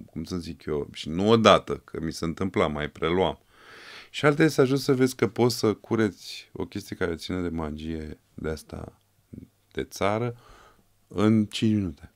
cum 0.06 0.24
să 0.24 0.36
zic 0.36 0.64
eu, 0.64 0.88
și 0.92 1.08
nu 1.08 1.28
odată, 1.28 1.76
că 1.84 2.00
mi 2.00 2.12
se 2.12 2.24
întâmpla, 2.24 2.66
mai 2.66 2.88
preluam. 2.90 3.38
Și 4.10 4.24
alta 4.24 4.42
este 4.42 4.54
să 4.54 4.60
ajungi 4.60 4.82
să 4.82 4.94
vezi 4.94 5.16
că 5.16 5.28
poți 5.28 5.58
să 5.58 5.74
cureți 5.74 6.50
o 6.52 6.64
chestie 6.64 6.96
care 6.96 7.14
ține 7.14 7.40
de 7.40 7.48
magie 7.48 8.18
de 8.40 8.48
asta 8.48 9.00
de 9.72 9.84
țară 9.84 10.36
în 11.08 11.44
5 11.44 11.74
minute. 11.74 12.10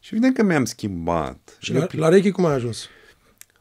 Și 0.00 0.10
evident 0.12 0.34
că 0.34 0.42
mi-am 0.42 0.64
schimbat. 0.64 1.56
Și 1.60 1.72
la, 1.72 1.86
la 1.90 2.08
Reiki 2.08 2.30
cum 2.30 2.44
ai 2.44 2.54
ajuns? 2.54 2.88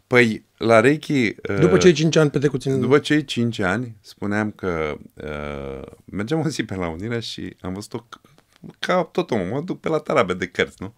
Păi, 0.08 0.46
la 0.58 0.80
Reiki... 0.80 1.36
După 1.60 1.78
cei 1.78 1.94
5 1.94 2.16
ani 2.16 2.30
petrecuți 2.30 2.68
în... 2.68 2.80
După 2.80 3.00
cei 3.00 3.26
5 3.26 3.60
ani, 3.60 3.96
spuneam 4.02 4.52
că 4.52 4.98
uh, 5.14 5.92
mergeam 6.06 6.40
o 6.40 6.48
zi 6.48 6.64
pe 6.64 6.76
la 6.76 6.88
Unirea 6.88 7.20
și 7.20 7.56
am 7.62 7.74
văzut-o 7.74 8.08
ca 8.80 9.04
tot 9.04 9.32
omul, 9.32 9.48
mă 9.48 9.62
duc 9.62 9.80
pe 9.80 9.90
la 9.90 9.98
tarabe 9.98 10.34
de 10.34 10.48
cărți, 10.48 10.82
nu? 10.82 10.94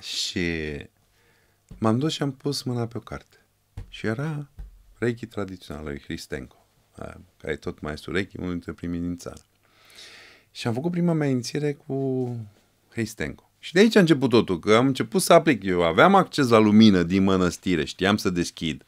Și 0.00 0.76
m-am 1.78 1.98
dus 1.98 2.12
și 2.12 2.22
am 2.22 2.32
pus 2.32 2.62
mâna 2.62 2.86
pe 2.86 2.96
o 2.96 3.00
carte. 3.00 3.46
Și 3.88 4.06
era 4.06 4.48
Reiki 4.98 5.26
tradițional 5.26 5.84
lui 5.84 6.00
Hristenko, 6.00 6.66
care 6.96 7.52
e 7.52 7.56
tot 7.56 7.80
maestru 7.80 8.12
Reiki, 8.12 8.36
unul 8.38 8.50
dintre 8.50 8.72
primii 8.72 9.00
din 9.00 9.16
țară. 9.16 9.40
Și 10.58 10.66
am 10.66 10.72
făcut 10.72 10.90
prima 10.90 11.12
mea 11.12 11.28
inițiere 11.28 11.72
cu 11.72 12.28
Hristenko. 12.88 13.50
Și 13.58 13.72
de 13.72 13.78
aici 13.78 13.96
a 13.96 14.00
început 14.00 14.30
totul, 14.30 14.58
că 14.58 14.74
am 14.74 14.86
început 14.86 15.22
să 15.22 15.32
aplic. 15.32 15.64
Eu 15.64 15.82
aveam 15.82 16.14
acces 16.14 16.48
la 16.48 16.58
lumină 16.58 17.02
din 17.02 17.22
mănăstire, 17.22 17.84
știam 17.84 18.16
să 18.16 18.30
deschid. 18.30 18.84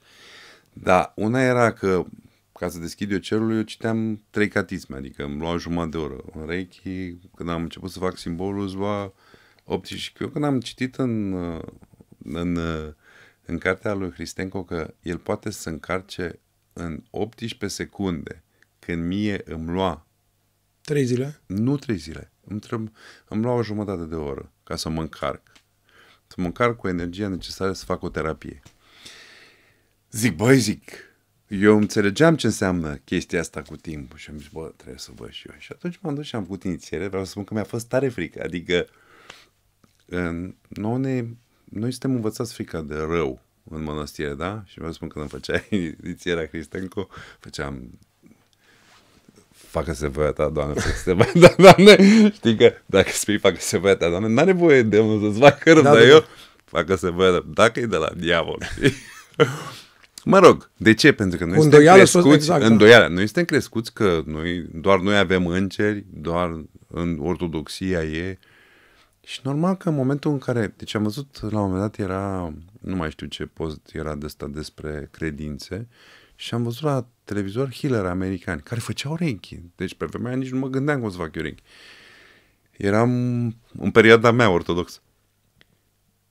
Dar 0.72 1.12
una 1.16 1.42
era 1.42 1.72
că 1.72 2.04
ca 2.52 2.68
să 2.68 2.78
deschid 2.78 3.12
eu 3.12 3.18
cerul, 3.18 3.56
eu 3.56 3.62
citeam 3.62 4.22
trei 4.30 4.48
catisme, 4.48 4.96
adică 4.96 5.24
îmi 5.24 5.38
lua 5.38 5.56
jumătate 5.56 5.90
de 5.90 5.96
oră. 5.96 6.24
În 6.33 6.46
Reiki, 6.46 7.14
când 7.37 7.48
am 7.48 7.62
început 7.62 7.90
să 7.90 7.98
fac 7.98 8.16
simbolul, 8.16 8.64
îți 8.64 8.74
lua 8.74 9.12
18. 9.64 10.12
Eu 10.20 10.28
când 10.28 10.44
am 10.44 10.61
citit 10.61 10.96
în, 10.96 11.33
în, 12.24 12.59
în 13.44 13.59
cartea 13.59 13.94
lui 13.94 14.11
Hristenco 14.11 14.64
că 14.64 14.94
el 15.02 15.18
poate 15.18 15.50
să 15.50 15.68
încarce 15.68 16.38
în 16.72 17.02
18 17.11 17.83
secunde, 17.83 18.42
când 18.78 19.04
mie 19.04 19.40
îmi 19.44 19.70
lua... 19.70 20.04
Trei 20.81 21.05
zile? 21.05 21.40
Nu 21.47 21.77
trei 21.77 21.97
zile. 21.97 22.33
Îmi, 22.45 22.61
treb- 22.61 22.93
îmi 23.29 23.43
lua 23.43 23.53
o 23.53 23.62
jumătate 23.62 24.03
de 24.03 24.14
oră 24.14 24.53
ca 24.64 24.77
să 24.77 24.88
mă 24.88 25.01
încarc. 25.01 25.43
Să 26.27 26.35
mă 26.37 26.47
încarc 26.47 26.77
cu 26.77 26.88
energia 26.88 27.29
necesară 27.29 27.73
să 27.73 27.85
fac 27.85 28.03
o 28.03 28.09
terapie. 28.09 28.62
Zic, 30.11 30.37
băi, 30.37 30.59
zic, 30.59 30.90
eu 31.49 31.77
înțelegeam 31.77 32.37
ce 32.37 32.47
înseamnă 32.47 32.95
chestia 32.95 33.40
asta 33.40 33.62
cu 33.62 33.77
timpul 33.77 34.19
și 34.19 34.31
am 34.31 34.38
zis, 34.38 34.49
bă, 34.49 34.73
trebuie 34.77 34.99
să 34.99 35.11
văd 35.14 35.31
și 35.31 35.49
eu. 35.49 35.55
Și 35.59 35.73
atunci 35.73 35.99
m-am 36.01 36.14
dus 36.14 36.27
și 36.27 36.35
am 36.35 36.43
făcut 36.43 36.62
inițiere. 36.62 37.09
Vreau 37.09 37.25
să 37.25 37.31
spun 37.31 37.45
că 37.45 37.55
mi-a 37.55 37.64
fost 37.64 37.88
tare 37.88 38.09
frică. 38.09 38.40
Adică, 38.43 38.87
noi, 40.69 40.99
ne, 40.99 41.25
noi 41.64 41.90
suntem 41.90 42.14
învățați 42.14 42.55
frica 42.55 42.81
de 42.81 42.95
rău 42.95 43.40
în 43.64 43.83
mănăstire, 43.83 44.35
da? 44.35 44.62
Și 44.66 44.75
vreau 44.75 44.90
să 44.90 44.97
spun 44.97 45.09
că 45.09 45.19
când 45.19 45.31
făcea 45.31 45.64
inițierea 46.05 46.47
Cristenco, 46.47 47.09
făceam 47.38 47.99
facă-se 49.70 50.09
voia 50.09 50.30
ta, 50.30 50.48
Doamne, 50.48 50.74
facă-se 50.74 51.12
voia 51.12 51.48
ta, 51.48 51.54
Doamne. 51.59 51.96
Știi 52.33 52.56
că 52.56 52.72
dacă 52.87 53.11
spui 53.11 53.38
facă-se 53.38 53.78
voia 53.78 53.96
ta, 53.96 54.09
Doamne, 54.09 54.28
n-are 54.28 54.52
voie 54.52 54.83
de 54.83 54.96
să-ți 55.22 55.38
facă 55.38 55.72
rău, 55.72 55.83
da, 55.83 55.90
dar 55.90 55.98
da, 55.98 56.09
eu 56.09 56.18
da. 56.18 56.26
facă-se 56.64 57.11
voia 57.11 57.30
ta, 57.30 57.44
dacă 57.54 57.80
e 57.80 57.87
de 57.87 57.96
la 57.96 58.11
diavol, 58.16 58.62
știi? 58.72 58.92
Mă 60.24 60.38
rog, 60.38 60.70
de 60.76 60.94
ce? 60.94 61.12
Pentru 61.12 61.38
că 61.38 61.44
noi 61.44 61.61
suntem 61.61 61.94
crescuți, 61.94 62.28
exact, 62.28 62.62
îndoială. 62.62 63.06
Da. 63.06 63.14
Noi 63.14 63.24
suntem 63.24 63.44
crescuți 63.44 63.92
că 63.92 64.22
noi, 64.26 64.66
doar 64.74 64.98
noi 64.98 65.18
avem 65.18 65.46
îngeri, 65.46 66.04
doar 66.12 66.64
în 66.87 67.18
ortodoxia 67.20 68.02
e. 68.02 68.38
Și 69.24 69.40
normal 69.42 69.76
că 69.76 69.88
în 69.88 69.94
momentul 69.94 70.30
în 70.30 70.38
care, 70.38 70.74
deci 70.76 70.94
am 70.94 71.02
văzut 71.02 71.38
la 71.40 71.61
un 71.61 71.70
moment 71.70 71.80
dat 71.80 72.06
era, 72.06 72.52
nu 72.80 72.96
mai 72.96 73.11
știu 73.11 73.26
ce 73.26 73.44
post 73.44 73.80
era 73.92 74.14
de 74.14 74.26
asta 74.26 74.46
despre 74.46 75.09
credințe 75.11 75.88
și 76.40 76.55
am 76.55 76.62
văzut 76.62 76.83
la 76.83 77.07
televizor 77.24 77.74
healer 77.74 78.05
americani 78.05 78.61
care 78.61 78.81
făceau 78.81 79.14
reiki. 79.14 79.61
Deci 79.76 79.94
pe 79.94 80.05
vremea 80.05 80.35
nici 80.35 80.50
nu 80.50 80.59
mă 80.59 80.68
gândeam 80.68 81.00
cum 81.00 81.11
să 81.11 81.16
fac 81.16 81.35
eu 81.35 81.42
reiki. 81.42 81.62
Eram 82.70 83.11
în 83.79 83.90
perioada 83.92 84.31
mea 84.31 84.50
ortodoxă. 84.50 85.00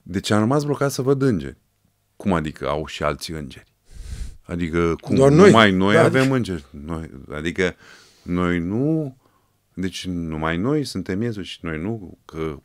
Deci 0.02 0.30
am 0.30 0.40
rămas 0.40 0.64
blocat 0.64 0.92
să 0.92 1.02
văd 1.02 1.22
îngeri. 1.22 1.58
Cum 2.16 2.34
adică 2.34 2.68
au 2.68 2.86
și 2.86 3.04
alții 3.04 3.34
îngeri? 3.34 3.74
Adică 4.42 4.96
cum 5.02 5.16
Doar 5.16 5.32
noi. 5.32 5.46
numai 5.46 5.72
noi 5.72 5.94
da, 5.94 6.04
avem 6.04 6.22
adică... 6.22 6.36
îngeri. 6.36 6.66
Noi, 6.70 7.10
adică 7.32 7.76
noi 8.24 8.60
nu... 8.60 9.18
Deci 9.74 10.06
numai 10.06 10.58
noi 10.58 10.84
suntem 10.84 11.22
Iesus 11.22 11.46
și 11.46 11.60
noi 11.62 11.82
nu 11.82 12.18
că 12.26 12.62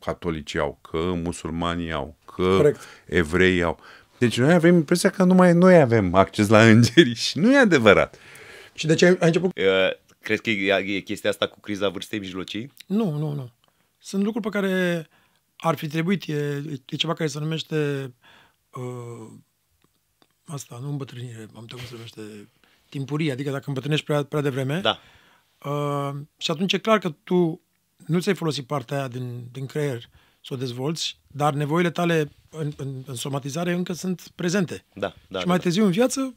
catolicii 0.00 0.58
au, 0.58 0.78
că 0.90 0.98
musulmanii 0.98 1.92
au, 1.92 2.16
că 2.24 2.42
Correct. 2.42 2.80
evrei 3.06 3.62
au. 3.62 3.78
Deci 4.18 4.38
noi 4.38 4.52
avem 4.52 4.74
impresia 4.74 5.10
că 5.10 5.24
numai 5.24 5.52
noi 5.52 5.80
avem 5.80 6.14
acces 6.14 6.48
la 6.48 6.62
îngeri 6.70 7.14
și 7.14 7.38
nu 7.38 7.52
e 7.52 7.58
adevărat. 7.58 8.18
Și 8.74 8.86
de 8.86 8.94
ce 8.94 9.06
ai 9.06 9.16
început? 9.20 9.58
Uh, 9.58 9.64
crezi 10.20 10.42
că 10.42 10.50
e, 10.50 10.96
e 10.96 11.00
chestia 11.00 11.30
asta 11.30 11.46
cu 11.46 11.60
criza 11.60 11.88
vârstei 11.88 12.18
mijlocii? 12.18 12.72
Nu, 12.86 13.10
nu, 13.10 13.32
nu. 13.32 13.50
Sunt 13.98 14.22
lucruri 14.24 14.50
pe 14.50 14.58
care 14.58 15.06
ar 15.56 15.74
fi 15.76 15.86
trebuit. 15.86 16.28
E, 16.28 16.62
e 16.86 16.96
ceva 16.96 17.14
care 17.14 17.28
se 17.28 17.38
numește 17.38 18.12
uh, 18.70 19.28
asta, 20.44 20.78
nu 20.82 20.88
îmbătrânire, 20.88 21.48
am 21.54 21.66
cum 21.66 21.78
se 21.78 21.92
numește 21.92 22.20
timpurie, 22.88 23.32
adică 23.32 23.50
dacă 23.50 23.64
îmbătrânești 23.66 24.04
prea, 24.04 24.22
prea 24.22 24.40
devreme. 24.40 24.80
Da. 24.80 24.98
Uh, 25.70 26.16
și 26.38 26.50
atunci 26.50 26.72
e 26.72 26.78
clar 26.78 26.98
că 26.98 27.08
tu 27.08 27.60
nu 28.06 28.20
ți-ai 28.20 28.34
folosit 28.34 28.66
partea 28.66 28.96
aia 28.96 29.08
din, 29.08 29.48
din 29.52 29.66
creier 29.66 30.08
să 30.44 30.54
o 30.54 30.56
dezvolți, 30.56 31.20
dar 31.26 31.54
nevoile 31.54 31.90
tale 31.90 32.30
în, 32.50 32.72
în, 32.76 33.02
în 33.06 33.14
somatizare 33.14 33.72
încă 33.72 33.92
sunt 33.92 34.28
prezente. 34.34 34.84
Da, 34.94 35.14
da, 35.28 35.38
și 35.38 35.44
da, 35.44 35.50
mai 35.50 35.58
târziu 35.58 35.84
în 35.84 35.90
viață 35.90 36.32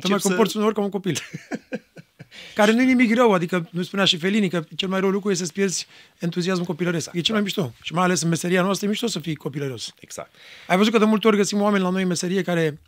te 0.00 0.08
mai 0.08 0.18
comporți 0.18 0.52
să... 0.52 0.58
uneori 0.58 0.74
ca 0.74 0.82
un 0.82 0.90
copil. 0.90 1.18
Care 2.54 2.72
nu 2.72 2.82
e 2.82 2.84
nimic 2.84 3.14
rău, 3.14 3.32
adică 3.32 3.68
nu 3.70 3.82
spunea 3.82 4.04
și 4.04 4.16
Felini 4.16 4.48
că 4.48 4.64
cel 4.76 4.88
mai 4.88 5.00
rău 5.00 5.10
lucru 5.10 5.30
este 5.30 5.42
să-ți 5.42 5.54
pierzi 5.54 5.86
entuziasmul 6.18 6.66
copilăresc. 6.66 7.10
E 7.12 7.20
cel 7.20 7.34
mai 7.34 7.42
mișto. 7.42 7.72
Și 7.82 7.92
mai 7.92 8.04
ales 8.04 8.22
în 8.22 8.28
meseria 8.28 8.62
noastră 8.62 8.86
e 8.86 8.88
mișto 8.90 9.06
să 9.06 9.18
fii 9.18 9.34
copilăros. 9.34 9.94
Exact. 10.00 10.34
Ai 10.66 10.76
văzut 10.76 10.92
că 10.92 10.98
de 10.98 11.04
multe 11.04 11.26
ori 11.26 11.36
găsim 11.36 11.60
oameni 11.60 11.82
la 11.82 11.90
noi 11.90 12.02
în 12.02 12.08
meserie 12.08 12.42
care 12.42 12.80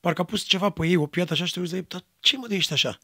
parcă 0.00 0.20
a 0.20 0.24
pus 0.24 0.42
ceva 0.42 0.70
pe 0.70 0.86
ei, 0.86 0.96
o 0.96 1.06
piată 1.06 1.32
așa 1.32 1.44
și 1.44 1.52
te 1.52 1.60
uiți 1.60 1.76
dar 1.88 2.04
ce 2.20 2.36
mă 2.36 2.46
de 2.46 2.54
ești 2.54 2.72
așa? 2.72 2.98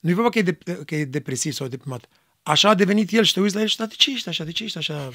Nu 0.00 0.10
e 0.10 0.14
vorba 0.14 0.30
că 0.30 0.38
e, 0.38 0.42
de, 0.42 0.58
că 0.86 0.94
e 0.94 1.04
depresiv 1.04 1.52
sau 1.52 1.66
deprimat. 1.66 2.08
Așa 2.42 2.68
a 2.68 2.74
devenit 2.74 3.12
el 3.12 3.24
și 3.24 3.32
te 3.32 3.40
uiți 3.40 3.54
la 3.54 3.60
el 3.60 3.66
și, 3.66 3.76
dar 3.76 3.86
de 3.86 3.94
ce 3.96 4.10
ești 4.10 4.28
așa? 4.28 4.44
De 4.44 4.52
ce 4.52 4.64
ești 4.64 4.78
așa? 4.78 5.10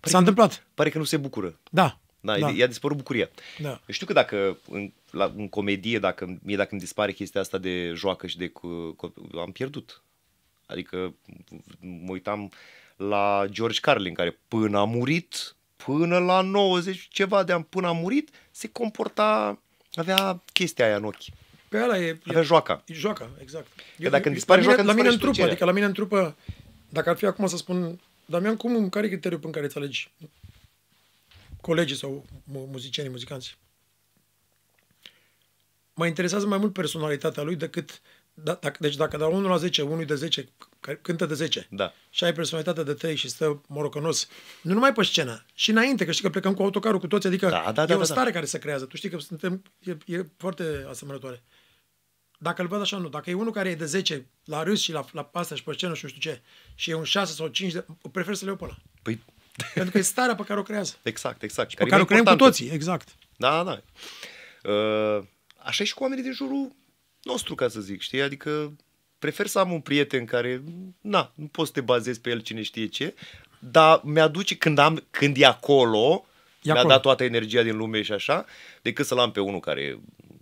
Pare 0.00 0.10
S-a 0.12 0.18
întâmplat. 0.18 0.66
Pare 0.74 0.90
că 0.90 0.98
nu 0.98 1.04
se 1.04 1.16
bucură. 1.16 1.58
Da. 1.70 1.98
Da, 2.20 2.38
da. 2.38 2.50
i-a 2.50 2.66
dispărut 2.66 2.96
bucuria. 2.96 3.28
Da. 3.58 3.80
știu 3.88 4.06
că 4.06 4.12
dacă 4.12 4.58
în, 4.70 4.92
la, 5.10 5.32
în 5.36 5.48
comedie, 5.48 5.98
dacă, 5.98 6.38
mie 6.42 6.56
dacă 6.56 6.68
îmi 6.70 6.80
dispare 6.80 7.12
chestia 7.12 7.40
asta 7.40 7.58
de 7.58 7.92
joacă 7.94 8.26
și 8.26 8.38
de... 8.38 8.52
am 9.40 9.52
pierdut. 9.52 10.02
Adică 10.66 11.14
mă 11.80 12.10
uitam 12.10 12.50
la 12.96 13.44
George 13.46 13.80
Carlin, 13.80 14.14
care 14.14 14.38
până 14.48 14.78
a 14.78 14.84
murit, 14.84 15.56
până 15.76 16.18
la 16.18 16.40
90 16.40 17.08
ceva 17.10 17.42
de 17.42 17.52
ani, 17.52 17.64
până 17.64 17.86
a 17.86 17.92
murit, 17.92 18.30
se 18.50 18.68
comporta, 18.68 19.58
avea 19.94 20.42
chestia 20.52 20.86
aia 20.86 20.96
în 20.96 21.04
ochi. 21.04 21.24
Pe 21.68 21.78
ala 21.78 21.98
e... 21.98 22.18
Avea 22.26 22.42
joaca. 22.42 22.82
E 22.86 22.94
joaca, 22.94 23.30
exact. 23.40 23.66
Că 24.02 24.08
dacă 24.08 24.26
îmi 24.26 24.34
dispare 24.34 24.60
la 24.60 24.66
mine, 24.66 24.82
joaca, 24.82 24.92
la 24.92 25.02
mine 25.02 25.14
în 25.14 25.18
trupă, 25.18 25.42
adică 25.42 25.64
la 25.64 25.72
mine 25.72 25.86
în 25.86 25.92
trupă 25.92 26.36
Dacă 26.88 27.10
ar 27.10 27.16
fi 27.16 27.24
acum 27.24 27.46
să 27.46 27.56
spun, 27.56 28.00
Damian, 28.30 28.56
cum, 28.56 28.88
care 28.88 29.06
e 29.06 29.08
criteriul 29.08 29.40
în 29.44 29.50
care 29.50 29.66
îți 29.66 29.76
alegi 29.76 30.10
colegii 31.60 31.96
sau 31.96 32.24
mu- 32.44 32.68
muzicienii, 32.72 33.10
muzicanții? 33.10 33.54
Mă 35.94 36.06
interesează 36.06 36.46
mai 36.46 36.58
mult 36.58 36.72
personalitatea 36.72 37.42
lui 37.42 37.56
decât... 37.56 38.00
Da, 38.34 38.58
dacă, 38.60 38.76
deci 38.80 38.96
dacă 38.96 39.16
de 39.16 39.22
la 39.22 39.28
1 39.28 39.48
la 39.48 39.56
10, 39.56 39.82
unul 39.82 40.04
de 40.04 40.14
10, 40.14 40.48
care 40.80 40.98
cântă 41.02 41.26
de 41.26 41.34
10, 41.34 41.66
Da. 41.70 41.92
și 42.10 42.24
ai 42.24 42.32
personalitatea 42.32 42.82
de 42.82 42.92
3 42.94 43.16
și 43.16 43.28
stă 43.28 43.62
morocănos, 43.68 44.28
nu 44.62 44.72
numai 44.72 44.92
pe 44.92 45.02
scenă, 45.02 45.44
și 45.54 45.70
înainte, 45.70 46.04
că 46.04 46.10
știi 46.10 46.24
că 46.24 46.30
plecăm 46.30 46.54
cu 46.54 46.62
autocarul 46.62 46.98
cu 46.98 47.06
toți, 47.06 47.26
adică 47.26 47.48
Da, 47.48 47.72
da, 47.74 47.82
e 47.82 47.86
da, 47.86 47.94
o 47.94 47.98
da, 47.98 48.04
stare 48.04 48.30
care 48.30 48.44
se 48.44 48.58
creează. 48.58 48.84
Tu 48.84 48.96
știi 48.96 49.10
că 49.10 49.18
suntem, 49.18 49.62
e, 49.78 49.96
e 50.06 50.24
foarte 50.36 50.86
asemănătoare. 50.88 51.42
Dacă 52.38 52.62
îl 52.62 52.68
văd 52.68 52.80
așa, 52.80 52.96
nu. 52.96 53.08
Dacă 53.08 53.30
e 53.30 53.34
unul 53.34 53.52
care 53.52 53.68
e 53.68 53.74
de 53.74 53.84
10 53.84 54.26
la 54.44 54.62
râs 54.62 54.80
și 54.80 54.92
la, 54.92 55.04
la 55.12 55.30
asta 55.32 55.54
și 55.54 55.62
pe 55.62 55.72
scenă 55.72 55.94
și 55.94 56.00
nu 56.04 56.08
știu 56.10 56.20
ce, 56.30 56.42
și 56.74 56.90
e 56.90 56.94
un 56.94 57.04
6 57.04 57.32
sau 57.32 57.48
5, 57.48 57.72
de, 57.72 57.84
prefer 58.12 58.34
să 58.34 58.44
le 58.44 58.50
iau 58.50 58.58
pe 58.58 58.64
ăla. 58.64 58.76
Păi, 59.02 59.22
Pentru 59.74 59.92
că 59.92 59.98
e 59.98 60.02
starea 60.02 60.34
pe 60.34 60.42
care 60.42 60.60
o 60.60 60.62
creează. 60.62 60.94
exact, 61.02 61.42
exact. 61.42 61.74
Pe 61.74 61.82
e 61.84 61.86
care 61.88 61.94
o 62.02 62.04
mai 62.04 62.06
creăm 62.06 62.24
cu 62.24 62.30
importantă. 62.30 62.44
toții, 62.58 62.74
exact. 62.74 63.08
Da, 63.36 63.62
da. 63.64 63.82
Uh, 64.72 65.24
așa 65.58 65.82
e 65.82 65.86
și 65.86 65.94
cu 65.94 66.02
oamenii 66.02 66.24
din 66.24 66.32
jurul 66.32 66.72
nostru, 67.22 67.54
ca 67.54 67.68
să 67.68 67.80
zic, 67.80 68.00
știi? 68.00 68.22
Adică 68.22 68.76
prefer 69.18 69.46
să 69.46 69.58
am 69.58 69.72
un 69.72 69.80
prieten 69.80 70.24
care, 70.24 70.62
na, 71.00 71.32
nu 71.34 71.46
poți 71.46 71.66
să 71.68 71.72
te 71.74 71.80
bazezi 71.80 72.20
pe 72.20 72.30
el 72.30 72.40
cine 72.40 72.62
știe 72.62 72.86
ce, 72.86 73.14
dar 73.58 74.00
mi-aduce, 74.04 74.56
când, 74.56 74.78
am, 74.78 75.04
când 75.10 75.36
e 75.40 75.44
acolo, 75.46 76.26
E 76.62 76.70
mi-a 76.70 76.72
acolo. 76.74 76.88
dat 76.88 77.02
toată 77.02 77.24
energia 77.24 77.62
din 77.62 77.76
lume 77.76 78.02
și 78.02 78.12
așa, 78.12 78.44
decât 78.82 79.06
să-l 79.06 79.18
am 79.18 79.30
pe 79.32 79.40
unul 79.40 79.60
care 79.60 79.98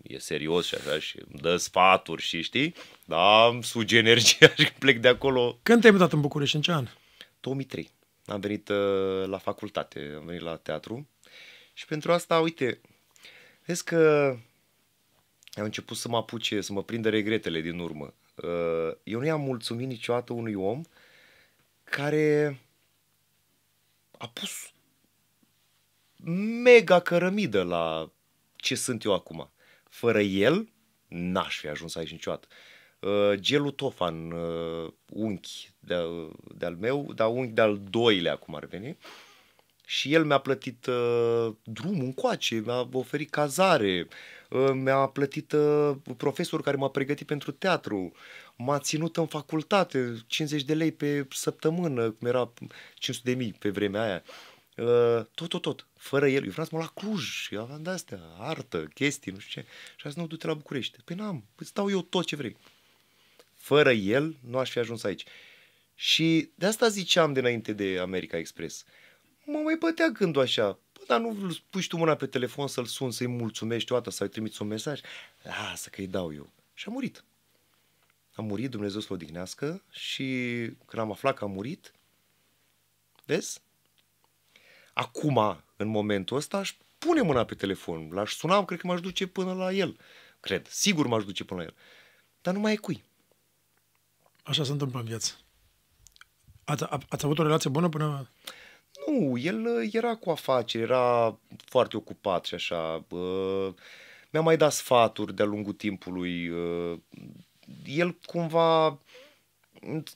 e 0.08 0.18
serios 0.18 0.66
și 0.66 0.74
așa 0.74 0.98
și 0.98 1.18
îmi 1.30 1.40
dă 1.40 1.56
sfaturi 1.56 2.22
și 2.22 2.42
știi, 2.42 2.74
da, 3.04 3.46
îmi 3.46 3.64
suge 3.64 3.96
energia 3.96 4.48
și 4.64 4.72
plec 4.78 4.98
de 4.98 5.08
acolo 5.08 5.58
Când 5.62 5.80
te-ai 5.80 5.92
mutat 5.92 6.12
în 6.12 6.20
București? 6.20 6.56
În 6.56 6.62
ce 6.62 6.72
an? 6.72 6.88
2003. 7.40 7.90
Am 8.26 8.40
venit 8.40 8.68
uh, 8.68 9.26
la 9.26 9.38
facultate, 9.38 10.12
am 10.16 10.24
venit 10.26 10.42
la 10.42 10.56
teatru 10.56 11.08
și 11.72 11.86
pentru 11.86 12.12
asta, 12.12 12.40
uite, 12.40 12.80
vezi 13.64 13.84
că 13.84 14.28
au 15.54 15.64
început 15.64 15.96
să 15.96 16.08
mă 16.08 16.16
apuce, 16.16 16.60
să 16.60 16.72
mă 16.72 16.82
prindă 16.82 17.08
regretele 17.08 17.60
din 17.60 17.78
urmă. 17.78 18.14
Uh, 18.34 18.96
eu 19.02 19.18
nu 19.18 19.24
i-am 19.24 19.40
mulțumit 19.40 19.86
niciodată 19.86 20.32
unui 20.32 20.54
om 20.54 20.82
care 21.84 22.60
a 24.18 24.28
pus 24.28 24.72
mega 26.62 27.00
cărămidă 27.00 27.62
la 27.62 28.10
ce 28.56 28.74
sunt 28.74 29.04
eu 29.04 29.14
acum. 29.14 29.50
Fără 29.96 30.20
el, 30.20 30.68
n-aș 31.08 31.58
fi 31.58 31.68
ajuns 31.68 31.94
aici 31.94 32.10
niciodată. 32.10 32.46
Uh, 33.00 33.32
gelul 33.34 33.70
Tofan, 33.70 34.30
uh, 34.30 34.92
unchi 35.10 35.70
de, 35.78 35.94
de-al 36.56 36.76
meu, 36.76 37.12
dar 37.14 37.28
unchi 37.28 37.52
de-al 37.52 37.80
doilea, 37.90 38.36
cum 38.36 38.54
ar 38.54 38.64
veni. 38.64 38.96
Și 39.86 40.12
el 40.12 40.24
mi-a 40.24 40.38
plătit 40.38 40.86
uh, 40.86 41.54
drumul 41.64 42.04
încoace, 42.04 42.62
mi-a 42.64 42.88
oferit 42.92 43.30
cazare, 43.30 44.08
uh, 44.50 44.70
mi-a 44.72 45.06
plătit 45.06 45.52
uh, 45.52 45.96
profesor 46.16 46.62
care 46.62 46.76
m-a 46.76 46.88
pregătit 46.88 47.26
pentru 47.26 47.50
teatru, 47.50 48.12
m-a 48.56 48.78
ținut 48.78 49.16
în 49.16 49.26
facultate, 49.26 50.24
50 50.26 50.62
de 50.62 50.74
lei 50.74 50.92
pe 50.92 51.26
săptămână, 51.30 52.10
cum 52.10 52.26
era 52.26 52.52
500 52.94 53.30
de 53.30 53.36
mii 53.36 53.52
pe 53.52 53.70
vremea 53.70 54.02
aia. 54.02 54.22
Uh, 54.76 55.24
tot, 55.34 55.48
tot, 55.48 55.62
tot. 55.62 55.86
Fără 56.06 56.28
el, 56.28 56.44
eu 56.44 56.50
vreau 56.50 56.66
să 56.66 56.74
mă 56.74 56.80
la 56.80 56.86
Cluj 56.86 57.24
și 57.24 57.56
aveam 57.56 57.82
de-astea, 57.82 58.20
artă, 58.38 58.84
chestii, 58.84 59.32
nu 59.32 59.38
știu 59.38 59.60
ce. 59.60 59.68
Și 59.96 60.06
a 60.06 60.08
zis, 60.08 60.18
nu, 60.18 60.26
du-te 60.26 60.46
la 60.46 60.54
București. 60.54 60.98
Păi 61.04 61.16
n-am, 61.16 61.44
îți 61.56 61.74
dau 61.74 61.90
eu 61.90 62.02
tot 62.02 62.26
ce 62.26 62.36
vrei. 62.36 62.56
Fără 63.54 63.92
el, 63.92 64.36
nu 64.40 64.58
aș 64.58 64.70
fi 64.70 64.78
ajuns 64.78 65.04
aici. 65.04 65.24
Și 65.94 66.50
de 66.54 66.66
asta 66.66 66.88
ziceam 66.88 67.32
dinainte 67.32 67.72
de 67.72 67.98
America 67.98 68.36
Express. 68.36 68.84
Mă 69.44 69.58
mai 69.58 69.76
bătea 69.76 70.08
gândul 70.08 70.42
așa, 70.42 70.78
bă, 70.92 71.00
dar 71.06 71.20
nu 71.20 71.28
îl 71.28 71.58
puși 71.70 71.82
și 71.82 71.88
tu 71.88 71.96
mâna 71.96 72.14
pe 72.14 72.26
telefon 72.26 72.68
să-l 72.68 72.84
sun, 72.84 73.10
să-i 73.10 73.26
mulțumești 73.26 73.88
toată, 73.88 74.10
să-i 74.10 74.28
trimiți 74.28 74.62
un 74.62 74.68
mesaj? 74.68 75.00
Lasă 75.42 75.88
că-i 75.88 76.06
dau 76.06 76.34
eu. 76.34 76.52
Și 76.74 76.84
a 76.88 76.90
murit. 76.90 77.24
A 78.34 78.42
murit, 78.42 78.70
Dumnezeu 78.70 79.00
să-l 79.00 79.14
odihnească 79.14 79.82
și 79.90 80.24
când 80.86 81.02
am 81.02 81.10
aflat 81.10 81.36
că 81.36 81.44
a 81.44 81.46
murit, 81.46 81.92
vezi? 83.24 83.60
Acum, 84.92 85.64
în 85.76 85.88
momentul 85.88 86.36
ăsta, 86.36 86.58
aș 86.58 86.74
pune 86.98 87.20
mâna 87.22 87.44
pe 87.44 87.54
telefon, 87.54 88.08
l-aș 88.12 88.32
suna, 88.32 88.64
cred 88.64 88.80
că 88.80 88.86
m-aș 88.86 89.00
duce 89.00 89.26
până 89.26 89.52
la 89.52 89.72
el. 89.72 89.96
Cred, 90.40 90.66
sigur 90.66 91.06
m-aș 91.06 91.24
duce 91.24 91.44
până 91.44 91.60
la 91.60 91.66
el. 91.66 91.74
Dar 92.40 92.54
nu 92.54 92.60
mai 92.60 92.72
e 92.72 92.76
cui. 92.76 93.04
Așa 94.42 94.64
se 94.64 94.72
întâmplă 94.72 94.98
în 94.98 95.04
viață. 95.04 95.32
Ați, 96.64 96.84
a, 96.84 97.00
ați 97.08 97.24
avut 97.24 97.38
o 97.38 97.42
relație 97.42 97.70
bună 97.70 97.88
până... 97.88 98.30
Nu, 99.06 99.38
el 99.38 99.66
uh, 99.66 99.88
era 99.92 100.14
cu 100.14 100.30
afaceri, 100.30 100.82
era 100.82 101.38
foarte 101.64 101.96
ocupat 101.96 102.44
și 102.44 102.54
așa. 102.54 103.04
Uh, 103.08 103.74
mi-a 104.30 104.40
mai 104.40 104.56
dat 104.56 104.72
sfaturi 104.72 105.34
de-a 105.34 105.44
lungul 105.44 105.72
timpului. 105.72 106.48
Uh, 106.48 106.98
el 107.84 108.12
cumva, 108.12 109.00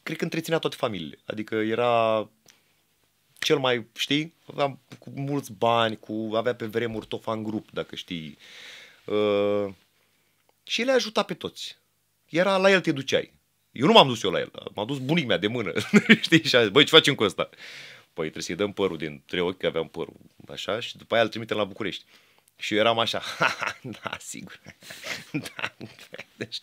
cred 0.02 0.16
că 0.16 0.24
întreținea 0.24 0.58
toate 0.58 0.76
familiile. 0.76 1.18
Adică 1.24 1.54
era 1.54 2.28
cel 3.40 3.58
mai, 3.58 3.86
știi, 3.98 4.34
avea 4.46 4.78
cu 4.98 5.10
mulți 5.14 5.52
bani, 5.52 5.98
cu, 5.98 6.30
avea 6.34 6.54
pe 6.54 6.66
vremuri 6.66 7.06
Tofan 7.06 7.42
Grup, 7.42 7.70
dacă 7.70 7.94
știi. 7.94 8.38
Uh, 9.04 9.66
și 10.62 10.82
le 10.82 10.92
ajuta 10.92 11.22
pe 11.22 11.34
toți. 11.34 11.76
Era 12.28 12.56
la 12.56 12.70
el 12.70 12.80
te 12.80 12.92
duceai. 12.92 13.32
Eu 13.72 13.86
nu 13.86 13.92
m-am 13.92 14.08
dus 14.08 14.22
eu 14.22 14.30
la 14.30 14.38
el, 14.38 14.52
m-a 14.74 14.84
dus 14.84 14.98
bunic 14.98 15.26
mea 15.26 15.36
de 15.36 15.46
mână, 15.46 15.72
știi, 16.22 16.44
și 16.44 16.56
a 16.56 16.60
zis, 16.60 16.70
băi, 16.70 16.84
ce 16.84 16.90
facem 16.90 17.14
cu 17.14 17.24
ăsta? 17.24 17.48
Păi 18.12 18.22
trebuie 18.22 18.42
să-i 18.42 18.54
dăm 18.54 18.72
părul 18.72 18.96
din 18.96 19.22
trei 19.26 19.40
ochi, 19.40 19.58
că 19.58 19.66
aveam 19.66 19.88
părul, 19.88 20.16
așa, 20.48 20.80
și 20.80 20.96
după 20.96 21.14
aia 21.14 21.22
îl 21.22 21.28
trimitem 21.28 21.56
la 21.56 21.64
București. 21.64 22.04
Și 22.56 22.74
eu 22.74 22.80
eram 22.80 22.98
așa, 22.98 23.22
da, 24.02 24.16
sigur, 24.18 24.60
da, 25.56 25.74
deci, 26.36 26.60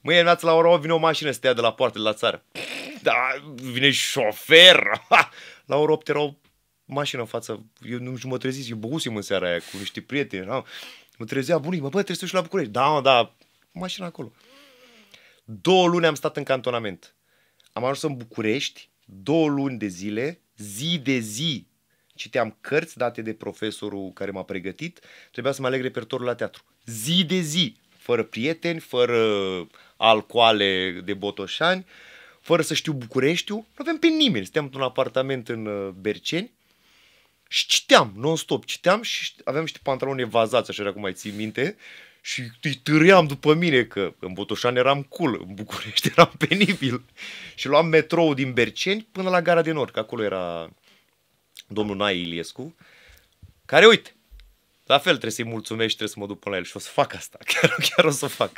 Mâine 0.00 0.18
dimineață 0.18 0.46
la 0.46 0.52
ora 0.52 0.68
8 0.68 0.80
vine 0.80 0.92
o 0.92 0.98
mașină 0.98 1.30
să 1.30 1.38
te 1.38 1.46
ia 1.46 1.52
de 1.52 1.60
la 1.60 1.72
poartă 1.72 1.98
de 1.98 2.04
la 2.04 2.12
țară. 2.12 2.44
Da, 3.02 3.14
vine 3.54 3.90
șofer. 3.90 5.06
La 5.66 5.76
ora 5.76 5.92
8 5.92 6.08
era 6.08 6.20
o 6.20 6.34
mașină 6.84 7.20
în 7.20 7.26
față. 7.26 7.66
Eu 7.82 7.98
nu 7.98 8.16
știu, 8.16 8.28
mă 8.28 8.38
trezis, 8.38 8.70
eu 8.70 8.76
băusem 8.76 9.16
în 9.16 9.22
seara 9.22 9.48
aia 9.48 9.58
cu 9.58 9.76
niște 9.78 10.00
prieteni. 10.00 10.46
Da? 10.46 10.64
Mă 11.18 11.24
trezea 11.24 11.58
bunic, 11.58 11.80
mă, 11.80 11.88
bă, 11.88 11.92
trebuie 12.02 12.16
să 12.16 12.24
duci 12.24 12.34
la 12.34 12.40
București. 12.40 12.72
Da, 12.72 12.86
mă, 12.86 13.00
da, 13.00 13.34
mașina 13.72 14.06
acolo. 14.06 14.32
Două 15.44 15.88
luni 15.88 16.06
am 16.06 16.14
stat 16.14 16.36
în 16.36 16.42
cantonament. 16.42 17.14
Am 17.72 17.84
ajuns 17.84 18.02
în 18.02 18.16
București, 18.16 18.90
două 19.04 19.48
luni 19.48 19.78
de 19.78 19.86
zile, 19.86 20.40
zi 20.56 21.00
de 21.02 21.18
zi. 21.18 21.66
Citeam 22.14 22.56
cărți 22.60 22.96
date 22.96 23.22
de 23.22 23.34
profesorul 23.34 24.12
care 24.12 24.30
m-a 24.30 24.42
pregătit, 24.42 25.00
trebuia 25.32 25.52
să 25.52 25.60
mă 25.60 25.66
aleg 25.66 25.82
repertoriul 25.82 26.28
la 26.28 26.34
teatru. 26.34 26.64
Zi 26.84 27.24
de 27.24 27.40
zi, 27.40 27.76
fără 28.10 28.22
prieteni, 28.22 28.80
fără 28.80 29.20
alcoale 29.96 31.00
de 31.04 31.14
botoșani, 31.14 31.86
fără 32.40 32.62
să 32.62 32.74
știu 32.74 32.92
Bucureștiul. 32.92 33.58
Nu 33.58 33.76
avem 33.76 33.96
pe 33.96 34.06
nimeni. 34.06 34.44
Stăteam 34.44 34.64
într-un 34.64 34.82
apartament 34.82 35.48
în 35.48 35.66
uh, 35.66 35.88
Berceni 35.88 36.50
și 37.48 37.66
citeam 37.66 38.12
non-stop. 38.16 38.64
Citeam 38.64 39.02
și 39.02 39.32
aveam 39.44 39.62
niște 39.62 39.78
pantaloni 39.82 40.20
evazați, 40.20 40.70
așa 40.70 40.82
era 40.82 40.92
cum 40.92 41.00
mai 41.00 41.12
ții 41.12 41.30
minte, 41.30 41.76
și 42.20 42.42
îi 42.62 42.74
târâiam 42.74 43.26
după 43.26 43.54
mine 43.54 43.82
că 43.84 44.14
în 44.18 44.32
Botoșani 44.32 44.78
eram 44.78 45.02
cool, 45.02 45.44
în 45.48 45.54
București 45.54 46.08
eram 46.12 46.32
penibil. 46.38 47.02
Și 47.54 47.66
luam 47.66 47.86
metrou 47.86 48.34
din 48.34 48.52
Berceni 48.52 49.06
până 49.12 49.30
la 49.30 49.42
Gara 49.42 49.62
de 49.62 49.72
Nord, 49.72 49.90
că 49.92 49.98
acolo 49.98 50.22
era 50.22 50.70
domnul 51.66 51.96
Nai 51.96 52.20
Iliescu, 52.20 52.74
care, 53.66 53.86
uite, 53.86 54.14
la 54.90 54.98
fel 54.98 55.12
trebuie 55.12 55.30
să-i 55.30 55.44
mulțumesc 55.44 55.90
și 55.90 55.96
trebuie 55.96 56.14
să 56.14 56.20
mă 56.20 56.26
duc 56.26 56.38
până 56.38 56.54
la 56.54 56.60
el 56.60 56.66
și 56.66 56.76
o 56.76 56.78
să 56.78 56.88
fac 56.92 57.14
asta, 57.14 57.38
chiar, 57.50 57.76
chiar 57.88 58.04
o 58.04 58.10
să 58.10 58.26
fac. 58.26 58.50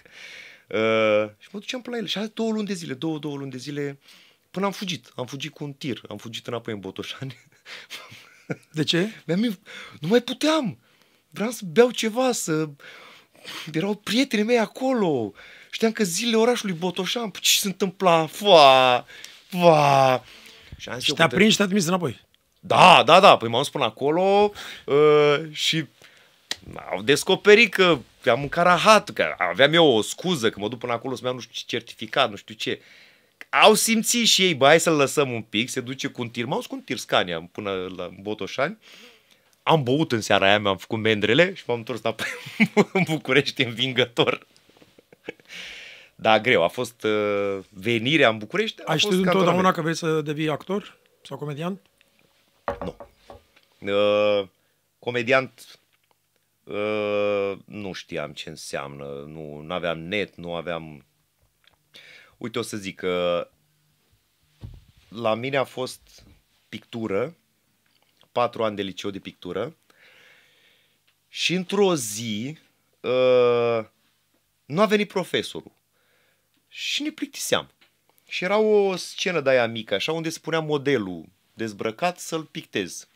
Uh, 0.67 1.25
și 1.39 1.49
mă 1.51 1.59
duceam 1.59 1.83
până 1.83 1.97
la 1.97 2.03
el 2.03 2.09
și 2.09 2.19
azi 2.19 2.31
două 2.35 2.51
luni 2.53 2.67
de 2.67 2.73
zile, 2.73 2.95
două, 2.95 3.19
două 3.19 3.37
luni 3.37 3.51
de 3.51 3.57
zile, 3.57 3.99
până 4.51 4.67
am 4.67 4.73
fugit. 4.73 5.11
Am 5.15 5.27
fugit 5.27 5.53
cu 5.53 5.65
un 5.65 5.73
tir, 5.73 6.01
am 6.09 6.17
fugit 6.17 6.47
înapoi 6.47 6.75
în 6.75 6.81
Botoșani. 6.81 7.37
De 8.71 8.85
ce? 8.85 9.09
Mi-am, 9.27 9.41
nu 10.01 10.09
mai 10.09 10.21
puteam. 10.21 10.79
Vreau 11.31 11.51
să 11.51 11.63
beau 11.65 11.91
ceva, 11.91 12.33
să... 12.33 12.69
Erau 13.73 13.95
prietenii 13.95 14.45
mei 14.45 14.59
acolo. 14.59 15.33
Știam 15.71 15.93
că 15.93 16.05
zilele 16.05 16.37
orașului 16.37 16.75
Botoșan, 16.75 17.31
păi 17.31 17.41
ce 17.41 17.59
se 17.59 17.67
întâmpla? 17.67 18.27
Fa, 18.27 19.07
fa. 19.49 20.25
Și 20.77 20.89
am 20.89 20.95
zis 20.95 21.05
Și 21.05 21.11
eu, 21.11 21.17
te-a 21.17 21.27
"Bă, 21.27 21.35
prins 21.35 21.51
și 21.51 21.57
te-a 21.57 21.65
trimis 21.67 21.87
înapoi. 21.87 22.21
Da, 22.61 23.03
da, 23.03 23.21
da, 23.21 23.37
păi 23.37 23.49
m-am 23.49 23.59
dus 23.61 23.71
până 23.71 23.85
acolo 23.85 24.53
uh, 24.87 25.41
și 25.51 25.85
au 26.91 27.03
descoperit 27.03 27.75
că 27.75 27.99
am 28.27 28.39
mâncat 28.39 28.65
rahat, 28.65 29.11
că 29.11 29.35
aveam 29.39 29.73
eu 29.73 29.87
o 29.87 30.03
scuză 30.03 30.51
că 30.51 30.59
mă 30.61 30.69
duc 30.69 30.79
până 30.79 30.93
acolo 30.93 31.15
să-mi 31.15 31.27
iau 31.27 31.35
nu 31.35 31.41
știu 31.41 31.55
ce 31.55 31.77
certificat, 31.77 32.31
nu 32.31 32.37
știu 32.37 32.55
ce. 32.55 32.81
Au 33.49 33.75
simțit 33.75 34.27
și 34.27 34.43
ei, 34.45 34.55
bă, 34.55 34.67
hai 34.67 34.81
să-l 34.81 34.97
lăsăm 34.97 35.33
un 35.33 35.43
pic, 35.43 35.69
se 35.69 35.81
duce 35.81 36.07
cu 36.09 36.21
un 36.23 36.29
tir, 36.29 36.45
m-au 36.45 36.57
dus 36.59 36.67
cu 36.67 36.75
un 36.75 36.81
tir 36.81 36.97
Scania 36.97 37.49
până 37.53 37.71
la 37.97 38.11
Botoșani. 38.21 38.79
Am 39.63 39.83
băut 39.83 40.13
în 40.13 40.21
seara 40.21 40.47
aia, 40.47 40.59
mi-am 40.59 40.77
făcut 40.77 40.99
mendrele 40.99 41.55
și 41.55 41.63
m-am 41.67 41.79
întors 41.79 42.01
înapoi 42.03 42.27
în 42.93 43.03
București 43.07 43.63
învingător. 43.63 44.47
Da, 46.15 46.41
greu. 46.41 46.63
A 46.63 46.69
fost 46.69 47.03
uh, 47.03 47.59
venirea 47.69 48.29
în 48.29 48.39
București. 48.39 48.81
a 48.81 48.85
Ai 48.87 48.99
fost 48.99 49.13
știut 49.13 49.25
cantonament. 49.25 49.49
întotdeauna 49.49 49.73
că 49.73 49.81
vrei 49.83 49.95
să 49.95 50.21
devii 50.21 50.49
actor 50.51 50.97
sau 51.23 51.37
comedian? 51.37 51.81
Nu. 52.85 52.97
Uh, 53.93 54.47
comediant 54.99 55.79
uh, 56.65 57.59
nu 57.65 57.93
știam 57.93 58.33
ce 58.33 58.49
înseamnă, 58.49 59.05
nu 59.27 59.65
aveam 59.69 59.99
net, 59.99 60.37
nu 60.37 60.55
aveam... 60.55 61.07
Uite, 62.37 62.59
o 62.59 62.63
să 62.63 62.77
zic 62.77 62.97
că 62.97 63.49
la 65.09 65.35
mine 65.35 65.57
a 65.57 65.65
fost 65.65 66.25
pictură, 66.69 67.37
patru 68.33 68.65
ani 68.65 68.77
de 68.77 68.83
liceu 68.83 69.11
de 69.11 69.19
pictură 69.19 69.77
și 71.29 71.55
într-o 71.55 71.95
zi 71.95 72.59
uh, 73.01 73.85
nu 74.65 74.81
a 74.81 74.87
venit 74.87 75.09
profesorul 75.09 75.73
și 76.69 77.03
ne 77.03 77.11
plictiseam. 77.11 77.71
Și 78.29 78.45
era 78.45 78.59
o 78.59 78.97
scenă 78.97 79.41
de 79.41 79.51
aia 79.51 79.67
mică, 79.67 79.95
așa, 79.95 80.13
unde 80.13 80.29
spunea 80.29 80.61
modelul 80.61 81.29
dezbrăcat 81.55 82.19
să-l 82.19 82.45
pictez. 82.45 83.09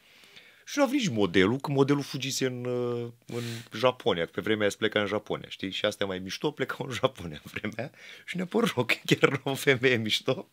Și 0.68 0.78
nu 0.78 0.84
a 0.84 0.86
venit 0.86 1.06
nici 1.06 1.16
modelul, 1.16 1.58
că 1.58 1.70
modelul 1.70 2.02
fugise 2.02 2.46
în, 2.46 2.64
uh, 2.64 3.08
în 3.26 3.42
Japonia, 3.78 4.24
că 4.24 4.30
pe 4.34 4.40
vremea 4.40 4.60
aia 4.60 4.70
se 4.70 4.76
pleca 4.76 5.00
în 5.00 5.06
Japonia, 5.06 5.48
știi? 5.48 5.70
Și 5.70 5.84
astea 5.84 6.06
mai 6.06 6.18
mișto 6.18 6.50
plecau 6.50 6.86
în 6.86 6.92
Japonia 6.92 7.40
în 7.44 7.50
vremea 7.54 7.76
aia. 7.78 7.90
Și 8.24 8.36
ne-a 8.36 8.46
părut 8.46 8.72
rău, 8.74 8.84
că 8.84 8.94
chiar 9.04 9.32
era 9.32 9.40
o 9.44 9.54
femeie 9.54 9.96
mișto. 9.96 10.50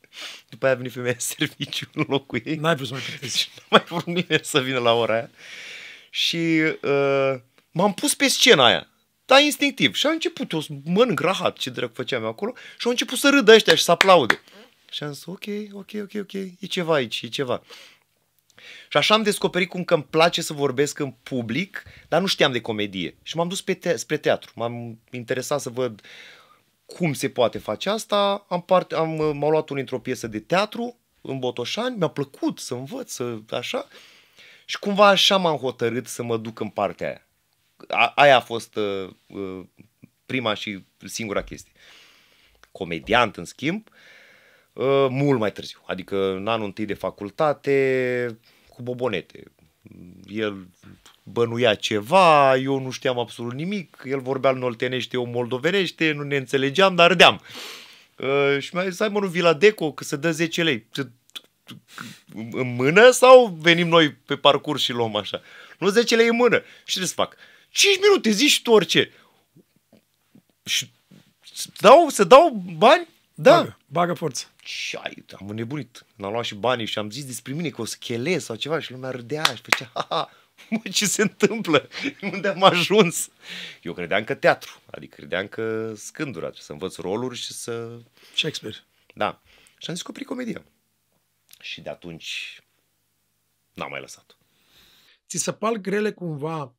După 0.50 0.66
aia 0.66 0.74
a 0.74 0.78
venit 0.78 0.92
femeia 0.92 1.14
în 1.14 1.20
serviciu 1.20 1.90
în 1.94 2.06
locul 2.08 2.42
ei. 2.46 2.56
N-ai 2.56 2.76
vrut 2.76 2.88
să 2.88 2.94
mai 2.94 3.02
plictezi. 3.02 3.40
Și 3.40 3.50
nu 3.56 3.64
mai 3.70 3.84
vrut 3.88 4.06
nimeni 4.06 4.44
să 4.44 4.62
vină 4.62 4.80
la 4.80 4.94
ora 4.94 5.14
aia. 5.14 5.30
Și 6.10 6.62
uh, 6.82 7.34
m-am 7.72 7.94
pus 7.94 8.16
pe 8.16 8.28
scena 8.28 8.66
aia. 8.66 8.88
Da, 9.26 9.40
instinctiv. 9.40 9.96
Și 9.96 10.06
a 10.06 10.10
început, 10.10 10.52
eu 10.52 10.60
să 10.60 10.70
mănânc 10.84 11.20
rahat, 11.20 11.58
ce 11.58 11.70
dracu 11.70 11.94
făceam 11.94 12.22
eu 12.24 12.30
acolo. 12.30 12.54
Și 12.56 12.86
au 12.86 12.92
început 12.92 13.18
să 13.18 13.30
râdă 13.30 13.54
ăștia 13.54 13.76
și 13.76 13.84
să 13.84 13.92
aplaude. 13.92 14.42
Și 14.92 15.04
am 15.04 15.14
zis, 15.14 15.26
ok, 15.26 15.44
ok, 15.72 15.90
ok, 16.02 16.12
ok, 16.16 16.34
e 16.34 16.66
ceva 16.70 16.94
aici, 16.94 17.22
e 17.22 17.28
ceva. 17.28 17.64
Și 18.90 18.98
așa 18.98 19.14
am 19.14 19.24
descoperit 19.24 19.70
cum 19.70 19.84
că 19.84 19.94
îmi 19.94 20.04
place 20.04 20.42
să 20.42 20.54
vorbesc 20.54 21.00
în 21.00 21.12
public, 21.12 21.84
dar 22.08 22.22
nu 22.22 22.28
știam 22.28 22.52
de 22.52 22.62
comedie. 22.62 23.18
Și 23.24 23.36
m-am 23.38 23.48
dus 23.48 23.62
pe 23.62 23.74
te- 23.74 23.96
spre 23.96 24.18
teatru. 24.18 24.52
M-am 24.56 25.00
interesat 25.12 25.62
să 25.62 25.70
văd 25.70 26.02
cum 26.86 27.14
se 27.14 27.30
poate 27.30 27.58
face 27.58 27.90
asta. 27.90 28.46
Am, 28.50 28.62
part- 28.62 28.94
am 28.94 29.38
m-au 29.38 29.50
luat 29.50 29.70
unul 29.70 29.82
într-o 29.82 30.00
piesă 30.00 30.28
de 30.28 30.40
teatru 30.40 30.98
în 31.22 31.40
Botoșani, 31.40 31.98
mi-a 31.98 32.08
plăcut 32.08 32.60
să 32.60 32.74
învăț, 32.74 33.12
să 33.12 33.38
așa. 33.50 33.88
Și 34.66 34.80
cumva 34.80 35.08
așa 35.08 35.38
m-am 35.38 35.58
hotărât 35.58 36.08
să 36.08 36.24
mă 36.24 36.38
duc 36.38 36.60
în 36.60 36.70
partea 36.70 37.08
aia. 37.08 37.28
A- 37.88 38.12
aia 38.16 38.36
a 38.36 38.40
fost 38.40 38.76
uh, 38.76 39.10
uh, 39.28 39.66
prima 40.26 40.54
și 40.54 40.86
singura 41.06 41.44
chestie. 41.44 41.72
Comediant, 42.72 43.38
în 43.38 43.46
schimb, 43.46 43.88
uh, 44.74 45.08
mult 45.10 45.40
mai 45.40 45.52
târziu. 45.52 45.80
Adică 45.86 46.32
în 46.32 46.48
anul 46.48 46.66
întâi 46.66 46.86
de 46.86 46.94
facultate, 46.94 48.40
cu 48.76 48.82
bobonete. 48.82 49.44
El 50.28 50.68
bănuia 51.24 51.76
ceva, 51.76 52.56
eu 52.56 52.80
nu 52.80 52.92
știam 52.92 53.20
absolut 53.20 53.54
nimic, 53.54 54.04
el 54.06 54.20
vorbea 54.20 54.50
în 54.52 54.64
oltenește, 54.64 55.16
eu 55.16 55.26
moldovenește, 55.26 56.12
nu 56.12 56.24
ne 56.24 56.36
înțelegeam, 56.38 56.96
dar 56.96 57.08
râdeam. 57.08 57.42
Uh, 58.18 58.58
și 58.60 58.76
mi-a 58.76 58.90
zis, 58.90 59.00
hai 59.00 59.08
mă, 59.10 59.20
nu 59.20 59.28
vii 59.28 59.42
la 59.42 59.54
Deco, 59.54 59.92
că 59.94 60.04
să 60.04 60.16
dă 60.16 60.32
10 60.32 60.64
lei. 60.64 60.86
Ce- 60.92 61.10
În 62.52 62.76
mână 62.76 63.10
sau 63.12 63.58
venim 63.62 63.88
noi 63.88 64.12
pe 64.12 64.36
parcurs 64.36 64.82
și 64.82 64.92
luăm 64.92 65.16
așa? 65.16 65.42
Nu 65.80 65.88
10 65.90 66.16
lei 66.16 66.28
în 66.28 66.36
mână. 66.36 66.58
Și 66.58 66.66
ce 66.86 66.86
trebuie 66.86 67.08
să 67.08 67.14
fac? 67.14 67.36
5 67.70 67.98
minute, 68.02 68.30
zici 68.30 68.62
tu 68.62 68.72
orice. 68.72 69.12
Și 70.66 70.92
să 71.54 71.68
dau, 71.80 72.10
să 72.10 72.24
dau 72.24 72.64
bani? 72.78 73.08
Da. 73.34 73.58
Bagă, 73.58 73.78
bagă 73.86 74.14
forță. 74.14 74.46
Și 74.64 74.96
ai, 74.96 75.26
am 75.40 75.50
înnebunit. 75.50 76.06
N-am 76.16 76.32
luat 76.32 76.46
și 76.46 76.56
banii 76.56 76.86
și 76.86 77.00
am 77.00 77.10
zis 77.10 77.26
despre 77.26 77.54
mine 77.54 77.70
că 77.70 77.82
o 77.82 77.86
să 77.86 77.96
chelez 78.00 78.44
sau 78.44 78.56
ceva 78.56 78.80
și 78.80 78.92
lumea 78.92 79.10
râdea 79.10 79.44
și 79.44 79.62
făcea, 79.62 79.92
ha, 79.94 80.06
ha, 80.10 80.30
mă, 80.70 80.90
ce 80.92 81.06
se 81.06 81.22
întâmplă? 81.22 81.90
Unde 82.32 82.48
am 82.48 82.64
ajuns? 82.64 83.30
Eu 83.82 83.94
credeam 83.94 84.24
că 84.24 84.34
teatru, 84.34 84.82
adică 84.92 85.16
credeam 85.16 85.48
că 85.48 85.94
scândura, 85.96 86.46
trebuie 86.46 86.64
să 86.64 86.72
învăț 86.72 86.96
roluri 86.96 87.38
și 87.38 87.54
să... 87.54 88.00
Shakespeare. 88.36 88.78
Da. 89.14 89.42
Și 89.78 89.90
am 89.90 89.94
descoperit 89.94 90.28
comedia. 90.28 90.64
Și 91.60 91.82
de 91.82 91.90
atunci 91.90 92.62
n-am 93.74 93.90
mai 93.90 94.00
lăsat. 94.00 94.38
Ți 95.28 95.38
se 95.38 95.54
par 95.54 95.74
grele 95.74 96.12
cumva 96.12 96.74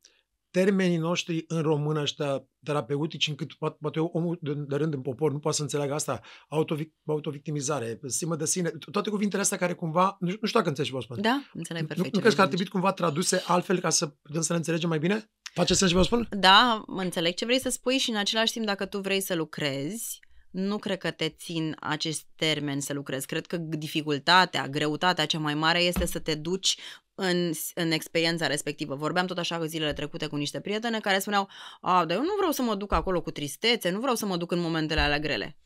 termenii 0.51 0.97
noștri 0.97 1.45
în 1.47 1.61
română 1.61 2.01
ăștia 2.01 2.43
terapeutici, 2.65 3.27
încât 3.27 3.53
poate, 3.53 3.77
poate 3.81 3.99
omul 3.99 4.37
de, 4.41 4.53
de 4.53 4.75
rând 4.75 4.93
în 4.93 5.01
popor 5.01 5.31
nu 5.31 5.39
poate 5.39 5.57
să 5.57 5.63
înțeleagă 5.63 5.93
asta, 5.93 6.21
autovic, 6.47 6.93
autovictimizare, 7.05 7.99
stimă 8.05 8.35
de 8.35 8.45
sine, 8.45 8.69
toate 8.91 9.09
cuvintele 9.09 9.41
astea 9.41 9.57
care 9.57 9.73
cumva, 9.73 10.17
nu, 10.19 10.27
nu 10.27 10.47
știu 10.47 10.59
dacă 10.59 10.67
înțelegi 10.67 10.93
ce 10.93 10.93
vă 10.93 11.01
spun. 11.01 11.21
Da, 11.21 11.43
înțeleg 11.53 11.81
nu, 11.81 11.87
perfect. 11.87 12.13
nu 12.13 12.19
ce 12.19 12.19
crezi 12.19 12.35
că 12.35 12.41
ar 12.41 12.47
vrei 12.47 12.47
trebui 12.47 12.65
cumva 12.67 12.91
traduse 12.91 13.43
altfel 13.47 13.79
ca 13.79 13.89
să 13.89 14.07
putem 14.07 14.41
să 14.41 14.51
le 14.51 14.57
înțelegem 14.57 14.89
mai 14.89 14.99
bine? 14.99 15.29
Face 15.53 15.73
sens 15.73 15.91
ce 15.91 15.97
vă 15.97 16.03
spun? 16.03 16.27
Da, 16.31 16.83
mă 16.87 17.01
înțeleg 17.01 17.33
ce 17.33 17.45
vrei 17.45 17.59
să 17.59 17.69
spui 17.69 17.97
și 17.97 18.09
în 18.09 18.15
același 18.15 18.51
timp 18.51 18.65
dacă 18.65 18.85
tu 18.85 18.99
vrei 18.99 19.21
să 19.21 19.35
lucrezi, 19.35 20.19
nu 20.55 20.77
cred 20.77 20.97
că 20.97 21.11
te 21.11 21.29
țin 21.29 21.75
acest 21.79 22.25
termen 22.35 22.79
să 22.79 22.93
lucrezi. 22.93 23.25
Cred 23.25 23.45
că 23.45 23.57
dificultatea, 23.57 24.67
greutatea 24.67 25.25
cea 25.25 25.39
mai 25.39 25.53
mare 25.53 25.79
este 25.79 26.05
să 26.05 26.19
te 26.19 26.35
duci 26.35 26.77
în, 27.15 27.51
în 27.73 27.91
experiența 27.91 28.47
respectivă. 28.47 28.95
Vorbeam 28.95 29.25
tot 29.25 29.37
așa 29.37 29.65
zilele 29.65 29.93
trecute 29.93 30.27
cu 30.27 30.35
niște 30.35 30.59
prietene 30.59 30.99
care 30.99 31.19
spuneau, 31.19 31.49
a, 31.81 32.05
dar 32.05 32.17
eu 32.17 32.23
nu 32.23 32.33
vreau 32.37 32.51
să 32.51 32.61
mă 32.61 32.75
duc 32.75 32.91
acolo 32.91 33.21
cu 33.21 33.31
tristețe, 33.31 33.89
nu 33.89 33.99
vreau 33.99 34.15
să 34.15 34.25
mă 34.25 34.37
duc 34.37 34.51
în 34.51 34.59
momentele 34.59 34.99
alea 34.99 35.19
grele. 35.19 35.57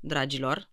Dragilor, 0.00 0.70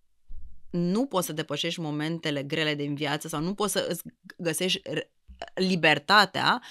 nu 0.70 1.06
poți 1.06 1.26
să 1.26 1.32
depășești 1.32 1.80
momentele 1.80 2.42
grele 2.42 2.74
din 2.74 2.94
viață 2.94 3.28
sau 3.28 3.40
nu 3.40 3.54
poți 3.54 3.72
să 3.72 3.86
îți 3.88 4.02
găsești 4.36 4.80
r- 4.90 5.10
libertatea 5.54 6.62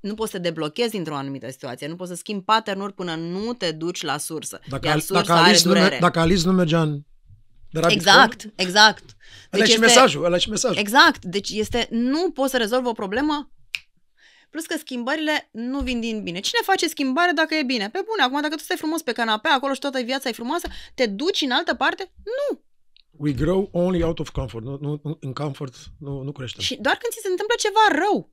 nu 0.00 0.14
poți 0.14 0.30
să 0.30 0.36
te 0.36 0.42
deblochezi 0.42 0.90
dintr-o 0.90 1.16
anumită 1.16 1.50
situație, 1.50 1.86
nu 1.86 1.96
poți 1.96 2.10
să 2.10 2.16
schimbi 2.16 2.44
pattern 2.44 2.90
până 2.94 3.14
nu 3.14 3.52
te 3.52 3.70
duci 3.72 4.02
la 4.02 4.18
sursă. 4.18 4.60
Dacă, 4.68 4.86
Iar 4.86 4.94
Al- 4.94 5.00
sursa 5.00 5.22
dacă, 5.22 5.32
are 5.40 5.48
Alice 5.48 5.62
nu, 5.66 5.72
durere. 5.72 5.88
mer- 5.90 6.00
dacă 6.00 6.18
Alice 6.20 6.46
nu 6.46 6.52
mergea 6.52 6.82
în 6.82 7.00
de 7.70 7.78
Rabbit 7.80 7.96
Exact, 7.96 8.40
Hole, 8.40 8.52
exact. 8.56 9.16
ăla 9.52 9.64
e 9.64 9.66
și 9.66 9.78
mesajul, 9.78 10.24
ăla 10.24 10.36
e 10.36 10.38
și 10.38 10.48
mesajul. 10.50 10.78
Exact. 10.78 11.24
Deci 11.24 11.50
este, 11.50 11.86
nu 11.90 12.30
poți 12.30 12.50
să 12.50 12.56
rezolvi 12.56 12.86
o 12.88 12.92
problemă 12.92 13.50
Plus 14.50 14.66
că 14.66 14.76
schimbările 14.78 15.48
nu 15.52 15.80
vin 15.80 16.00
din 16.00 16.22
bine. 16.22 16.40
Cine 16.40 16.60
face 16.64 16.88
schimbare 16.88 17.32
dacă 17.32 17.54
e 17.54 17.62
bine? 17.62 17.88
Pe 17.90 18.00
bune, 18.06 18.22
acum 18.22 18.40
dacă 18.40 18.54
tu 18.54 18.62
stai 18.62 18.76
frumos 18.76 19.02
pe 19.02 19.12
canapea 19.12 19.52
acolo 19.54 19.72
și 19.72 19.78
toată 19.80 20.00
viața 20.00 20.28
e 20.28 20.32
frumoasă, 20.32 20.68
te 20.94 21.06
duci 21.06 21.40
în 21.40 21.50
altă 21.50 21.74
parte? 21.74 22.12
Nu. 22.24 22.60
We 23.10 23.32
grow 23.32 23.68
only 23.72 24.02
out 24.02 24.18
of 24.18 24.28
comfort. 24.30 24.64
Nu, 24.64 24.78
nu, 24.80 25.00
nu- 25.02 25.16
în 25.20 25.32
comfort 25.32 25.74
nu, 25.98 26.22
nu 26.22 26.32
creștem. 26.32 26.62
Și 26.62 26.76
doar 26.80 26.96
când 26.96 27.12
ți 27.12 27.18
se 27.22 27.28
întâmplă 27.30 27.54
ceva 27.58 28.02
rău. 28.04 28.32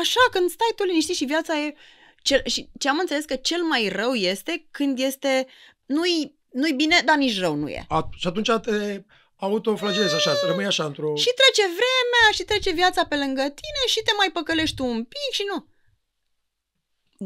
Așa, 0.00 0.20
când 0.30 0.50
stai 0.50 0.72
tu 0.76 0.84
liniștit 0.84 1.16
și 1.16 1.24
viața 1.24 1.58
e... 1.58 1.74
Cel, 2.22 2.42
și 2.46 2.68
ce 2.78 2.88
am 2.88 2.98
înțeles 2.98 3.24
că 3.24 3.36
cel 3.36 3.62
mai 3.62 3.88
rău 3.88 4.14
este 4.14 4.66
când 4.70 4.98
este... 4.98 5.46
Nu-i, 5.86 6.34
nu-i 6.50 6.72
bine, 6.72 7.02
dar 7.04 7.16
nici 7.16 7.38
rău 7.38 7.54
nu 7.54 7.68
e. 7.68 7.84
A, 7.88 8.08
și 8.16 8.26
atunci 8.26 8.50
te 8.62 9.02
autoflagelezi 9.36 10.14
așa, 10.14 10.34
să 10.34 10.46
rămâi 10.46 10.64
așa 10.64 10.84
într-o... 10.84 11.16
Și 11.16 11.30
trece 11.40 11.62
vremea 11.62 12.26
și 12.32 12.42
trece 12.42 12.70
viața 12.70 13.06
pe 13.06 13.16
lângă 13.16 13.40
tine 13.40 13.82
și 13.86 14.02
te 14.04 14.12
mai 14.16 14.30
păcălești 14.32 14.76
tu 14.76 14.84
un 14.84 15.04
pic 15.04 15.32
și 15.32 15.44
nu. 15.54 15.66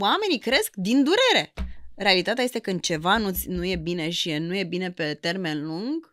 Oamenii 0.00 0.38
cresc 0.38 0.72
din 0.74 1.04
durere. 1.04 1.52
Realitatea 1.96 2.44
este 2.44 2.58
când 2.58 2.80
ceva 2.80 3.16
nu, 3.16 3.30
nu 3.46 3.64
e 3.64 3.76
bine 3.76 4.10
și 4.10 4.30
e- 4.30 4.38
nu 4.38 4.56
e 4.56 4.64
bine 4.64 4.90
pe 4.90 5.14
termen 5.14 5.66
lung, 5.66 6.09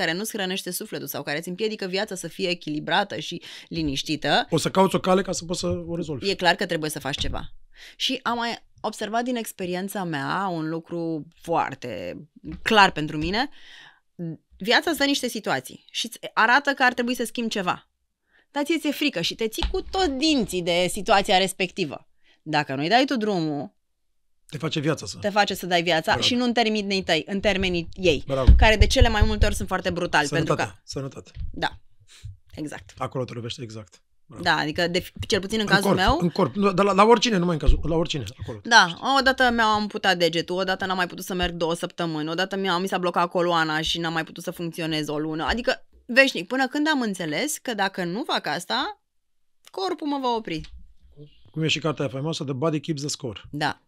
care 0.00 0.12
nu-ți 0.12 0.32
hrănește 0.32 0.70
sufletul 0.70 1.06
sau 1.06 1.22
care 1.22 1.38
îți 1.38 1.48
împiedică 1.48 1.86
viața 1.86 2.14
să 2.14 2.28
fie 2.28 2.48
echilibrată 2.48 3.18
și 3.18 3.42
liniștită, 3.68 4.46
O 4.50 4.58
să 4.58 4.70
cauți 4.70 4.94
o 4.94 5.00
cale 5.00 5.22
ca 5.22 5.32
să 5.32 5.44
poți 5.44 5.60
să 5.60 5.66
o 5.66 5.96
rezolvi. 5.96 6.30
e 6.30 6.34
clar 6.34 6.54
că 6.54 6.66
trebuie 6.66 6.90
să 6.90 6.98
faci 6.98 7.18
ceva. 7.18 7.52
Și 7.96 8.20
am 8.22 8.36
mai 8.36 8.58
observat 8.80 9.24
din 9.24 9.36
experiența 9.36 10.04
mea 10.04 10.48
un 10.52 10.68
lucru 10.68 11.26
foarte 11.40 12.16
clar 12.62 12.90
pentru 12.90 13.16
mine. 13.16 13.48
Viața 14.58 14.90
îți 14.90 14.98
dă 14.98 15.04
niște 15.04 15.28
situații 15.28 15.84
și 15.90 16.06
îți 16.06 16.18
arată 16.34 16.70
că 16.72 16.82
ar 16.82 16.92
trebui 16.92 17.14
să 17.14 17.24
schimbi 17.24 17.50
ceva. 17.50 17.88
Dar 18.50 18.64
ție 18.64 18.78
ți-e 18.78 18.90
frică 18.90 19.20
și 19.20 19.34
te 19.34 19.48
ții 19.48 19.68
cu 19.70 19.82
tot 19.82 20.06
dinții 20.06 20.62
de 20.62 20.86
situația 20.90 21.38
respectivă. 21.38 22.08
Dacă 22.42 22.74
nu-i 22.74 22.88
dai 22.88 23.04
tu 23.04 23.16
drumul, 23.16 23.74
Te 24.50 24.58
face 24.58 24.80
viața 24.80 25.06
să... 25.06 25.16
te 25.20 25.28
face 25.28 25.54
să 25.54 25.66
dai 25.66 25.82
viața 25.82 26.12
Bravo. 26.12 26.20
și 26.26 26.34
nu 26.34 26.44
în 26.44 26.52
termenii 26.52 27.02
tăi, 27.02 27.24
în 27.26 27.40
termenii 27.40 27.88
ei, 27.94 28.22
Bravo. 28.26 28.52
care 28.56 28.76
de 28.76 28.86
cele 28.86 29.08
mai 29.08 29.22
multe 29.26 29.46
ori 29.46 29.54
sunt 29.54 29.68
foarte 29.68 29.90
brutali. 29.90 30.28
Pentru 30.28 30.54
Sănătate. 30.54 30.72
că, 30.76 30.82
Sănătate. 30.84 31.30
da, 31.52 31.78
exact. 32.54 32.92
Acolo 32.98 33.24
te 33.24 33.32
lovește 33.32 33.62
exact. 33.62 34.02
Bravo. 34.26 34.42
Da, 34.42 34.56
adică 34.56 34.88
de, 34.88 35.06
cel 35.26 35.40
puțin 35.40 35.60
în 35.60 35.66
cazul 35.66 35.84
corp, 35.84 35.96
meu, 35.96 36.18
În 36.20 36.28
corp. 36.28 36.54
Nu, 36.54 36.72
Dar 36.72 36.84
la, 36.84 36.92
la 36.92 37.04
oricine, 37.04 37.36
numai 37.36 37.52
în 37.54 37.60
cazul. 37.60 37.80
La 37.82 37.96
oricine. 37.96 38.24
Acolo. 38.40 38.60
Da, 38.62 38.98
odată 39.18 39.50
mi-am 39.54 39.80
amputat 39.80 40.16
degetul, 40.16 40.56
odată 40.56 40.86
n-am 40.86 40.96
mai 40.96 41.06
putut 41.06 41.24
să 41.24 41.34
merg 41.34 41.54
două 41.54 41.74
săptămâni, 41.74 42.28
odată 42.30 42.56
mi-a, 42.56 42.78
mi 42.78 42.88
s-a 42.88 42.98
blocat 42.98 43.30
coloana 43.30 43.80
și 43.80 43.98
n-am 43.98 44.12
mai 44.12 44.24
putut 44.24 44.42
să 44.42 44.50
funcționez 44.50 45.08
o 45.08 45.18
lună. 45.18 45.44
Adică, 45.44 45.86
veșnic, 46.06 46.46
până 46.46 46.66
când 46.68 46.88
am 46.88 47.00
înțeles 47.00 47.58
că 47.58 47.74
dacă 47.74 48.04
nu 48.04 48.22
fac 48.26 48.46
asta, 48.46 49.00
corpul 49.70 50.06
mă 50.06 50.18
va 50.22 50.34
opri. 50.36 50.60
Cum 51.50 51.62
e 51.62 51.68
și 51.68 51.78
cartea 51.78 52.04
aia 52.04 52.12
faimoasă, 52.12 52.44
The 52.44 52.52
Body 52.52 52.80
Keeps 52.80 53.00
the 53.00 53.10
Score. 53.10 53.40
Da, 53.50 53.80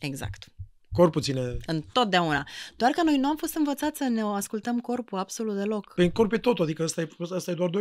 exact. 0.00 0.46
Corpul 0.92 1.22
ține... 1.22 1.56
Întotdeauna. 1.66 2.46
Doar 2.76 2.90
că 2.90 3.02
noi 3.02 3.16
nu 3.16 3.28
am 3.28 3.36
fost 3.36 3.54
învățați 3.54 3.98
să 3.98 4.04
ne 4.04 4.20
ascultăm 4.20 4.80
corpul 4.80 5.18
absolut 5.18 5.56
deloc. 5.56 5.94
Pe 5.94 6.10
corp 6.10 6.32
e 6.32 6.38
totul, 6.38 6.64
adică 6.64 6.82
ăsta 6.82 7.00
e, 7.00 7.08
ăsta 7.30 7.50
e 7.50 7.54
doar 7.54 7.70
2%. 7.70 7.74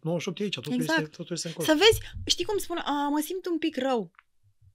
98 0.00 0.40
e 0.40 0.42
aici, 0.42 0.54
totul, 0.54 0.72
Exact. 0.72 0.98
este, 1.00 1.16
totul 1.16 1.36
este 1.36 1.48
în 1.48 1.54
corp. 1.54 1.68
Să 1.68 1.74
vezi, 1.78 2.00
știi 2.26 2.44
cum 2.44 2.58
spun, 2.58 2.76
a, 2.76 3.08
mă 3.08 3.20
simt 3.24 3.46
un 3.46 3.58
pic 3.58 3.76
rău. 3.76 4.10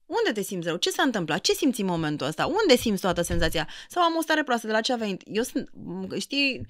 Unde 0.06 0.32
te 0.34 0.42
simți 0.42 0.68
rău? 0.68 0.78
Ce 0.78 0.90
s-a 0.90 1.04
întâmplat? 1.04 1.42
Ce 1.42 1.54
simți 1.54 1.82
în 1.82 1.88
momentul 1.88 2.28
ăsta? 2.28 2.46
Unde 2.46 2.76
simți 2.76 3.02
toată 3.02 3.22
senzația? 3.22 3.68
Sau 3.90 4.04
am 4.04 4.16
o 4.18 4.22
stare 4.22 4.44
proastă, 4.44 4.68
de 4.68 4.74
la 4.74 4.82
ce 4.82 4.94
a 4.94 4.96
venit? 4.96 5.22
Eu 5.26 5.44
sunt, 5.44 5.70
m- 5.70 6.18
știi, 6.20 6.68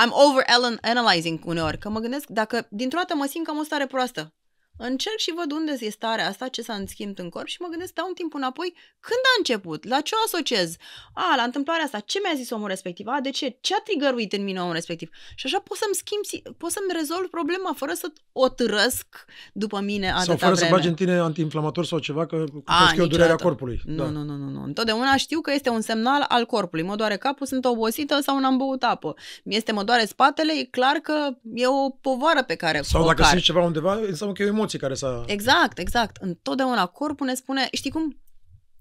I'm 0.00 0.10
over 0.10 0.44
analyzing 0.80 1.44
uneori, 1.44 1.78
că 1.78 1.88
mă 1.88 2.00
gândesc, 2.00 2.28
dacă 2.28 2.66
dintr-o 2.70 2.98
dată 2.98 3.14
mă 3.14 3.26
simt 3.26 3.44
că 3.44 3.50
am 3.50 3.58
o 3.58 3.62
stare 3.62 3.86
proastă, 3.86 4.34
încerc 4.78 5.16
și 5.18 5.32
văd 5.36 5.52
unde 5.52 5.76
e 5.80 5.90
starea 5.90 6.28
asta, 6.28 6.48
ce 6.48 6.62
s-a 6.62 6.82
schimbat 6.86 7.18
în 7.18 7.28
corp 7.28 7.46
și 7.46 7.56
mă 7.60 7.68
gândesc, 7.70 7.92
dau 7.92 8.06
un 8.08 8.14
timp 8.14 8.34
înapoi, 8.34 8.74
când 9.00 9.20
a 9.24 9.34
început? 9.38 9.88
La 9.88 10.00
ce 10.00 10.14
o 10.14 10.18
asociez? 10.26 10.76
A, 11.14 11.34
la 11.36 11.42
întâmplarea 11.42 11.84
asta, 11.84 11.98
ce 12.00 12.18
mi-a 12.22 12.32
zis 12.36 12.50
omul 12.50 12.68
respectiv? 12.68 13.06
A, 13.06 13.18
de 13.22 13.30
ce? 13.30 13.56
Ce 13.60 13.74
a 13.74 13.80
trigăruit 13.84 14.32
în 14.32 14.44
mine 14.44 14.60
omul 14.60 14.72
respectiv? 14.72 15.08
Și 15.34 15.46
așa 15.46 15.58
pot 15.58 15.76
să-mi 15.76 15.94
schimb, 15.94 16.24
si- 16.24 16.42
pot 16.58 16.70
să-mi 16.70 16.92
rezolv 16.98 17.26
problema 17.28 17.72
fără 17.76 17.92
să 17.92 18.12
o 18.32 18.48
târăsc 18.48 19.06
după 19.52 19.80
mine 19.80 20.06
atâta 20.10 20.24
Sau 20.24 20.36
fără 20.36 20.52
vreme. 20.54 20.68
să 20.68 20.74
bagi 20.74 20.88
în 20.88 20.94
tine 20.94 21.18
antiinflamator 21.18 21.84
sau 21.84 21.98
ceva, 21.98 22.26
că 22.26 22.34
A, 22.64 22.74
cunosc 22.76 22.96
eu 22.96 23.06
durerea 23.06 23.32
niciodată. 23.32 23.42
corpului. 23.42 23.80
Nu, 23.84 23.96
da. 24.04 24.10
nu, 24.10 24.22
nu, 24.22 24.34
nu, 24.36 24.48
nu. 24.48 24.62
Întotdeauna 24.62 25.16
știu 25.16 25.40
că 25.40 25.52
este 25.52 25.68
un 25.68 25.80
semnal 25.80 26.24
al 26.28 26.46
corpului. 26.46 26.84
Mă 26.84 26.96
doare 26.96 27.16
capul, 27.16 27.46
sunt 27.46 27.64
obosită 27.64 28.20
sau 28.20 28.38
n-am 28.38 28.56
băut 28.56 28.82
apă. 28.82 29.14
Mi 29.44 29.56
este 29.56 29.72
mă 29.72 29.82
doare 29.82 30.04
spatele, 30.04 30.52
e 30.52 30.64
clar 30.64 30.96
că 30.96 31.28
e 31.54 31.66
o 31.66 31.90
povară 31.90 32.42
pe 32.42 32.54
care 32.54 32.80
Sau 32.82 33.02
o 33.02 33.06
dacă 33.06 33.20
car. 33.20 33.28
simți 33.30 33.44
ceva 33.44 33.62
undeva, 33.62 33.94
înseamnă 33.94 34.34
că 34.34 34.42
e 34.42 34.46
o 34.46 34.48
emoție 34.48 34.64
care 34.78 34.94
s-a... 34.94 35.24
Exact, 35.26 35.78
exact. 35.78 36.16
Întotdeauna 36.20 36.86
corpul 36.86 37.26
ne 37.26 37.34
spune, 37.34 37.68
știi 37.72 37.90
cum? 37.90 38.20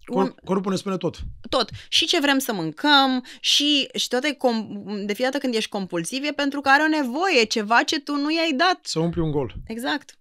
Corp, 0.05 0.39
corpul 0.43 0.71
ne 0.71 0.77
spune 0.77 0.97
tot. 0.97 1.17
tot. 1.49 1.69
Și 1.89 2.05
ce 2.05 2.19
vrem 2.19 2.37
să 2.39 2.53
mâncăm 2.53 3.25
și, 3.39 3.87
și 3.95 4.07
toate, 4.07 4.33
com- 4.33 4.67
de 4.85 5.13
fiecare 5.13 5.23
dată 5.23 5.37
când 5.37 5.53
ești 5.53 5.69
compulsiv 5.69 6.23
e 6.23 6.31
pentru 6.31 6.61
că 6.61 6.69
are 6.69 6.83
o 6.83 6.87
nevoie, 6.87 7.43
ceva 7.43 7.83
ce 7.83 7.99
tu 7.99 8.15
nu 8.15 8.31
i-ai 8.31 8.53
dat. 8.53 8.79
Să 8.81 8.99
umpli 8.99 9.21
un 9.21 9.31
gol. 9.31 9.53
Exact. 9.67 10.17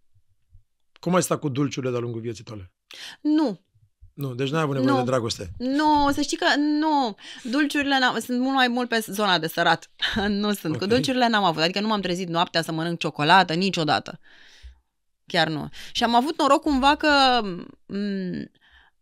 Cum 1.00 1.14
ai 1.14 1.22
stat 1.22 1.40
cu 1.40 1.48
dulciurile 1.48 1.92
de-a 1.92 2.00
lungul 2.00 2.20
vieții 2.20 2.44
tale? 2.44 2.72
Nu, 3.20 3.60
Nu, 4.14 4.34
deci 4.34 4.50
n-ai 4.50 4.62
avut 4.62 4.74
nevoie 4.74 4.92
Nu. 4.92 4.98
de 4.98 5.04
dragoste. 5.10 5.50
Nu, 5.58 6.10
să 6.12 6.20
știi 6.20 6.36
că 6.36 6.46
nu. 6.56 7.16
Dulciurile 7.42 7.98
n-am, 7.98 8.18
sunt 8.20 8.40
mult 8.40 8.54
mai 8.54 8.68
mult 8.68 8.88
pe 8.88 9.04
zona 9.06 9.38
de 9.38 9.46
sărat. 9.46 9.90
nu 10.28 10.52
sunt. 10.52 10.74
Ok. 10.74 10.80
Cu 10.80 10.86
dulciurile 10.86 11.28
n-am 11.28 11.44
avut. 11.44 11.62
Adică 11.62 11.80
nu 11.80 11.86
m-am 11.86 12.00
trezit 12.00 12.28
noaptea 12.28 12.62
să 12.62 12.72
mănânc 12.72 12.98
ciocolată 12.98 13.54
niciodată. 13.54 14.20
Chiar 15.34 15.48
nu. 15.48 15.68
Și 15.92 16.04
am 16.04 16.14
avut 16.14 16.38
noroc 16.38 16.62
cumva 16.62 16.94
că 16.94 17.40
m- 17.42 18.50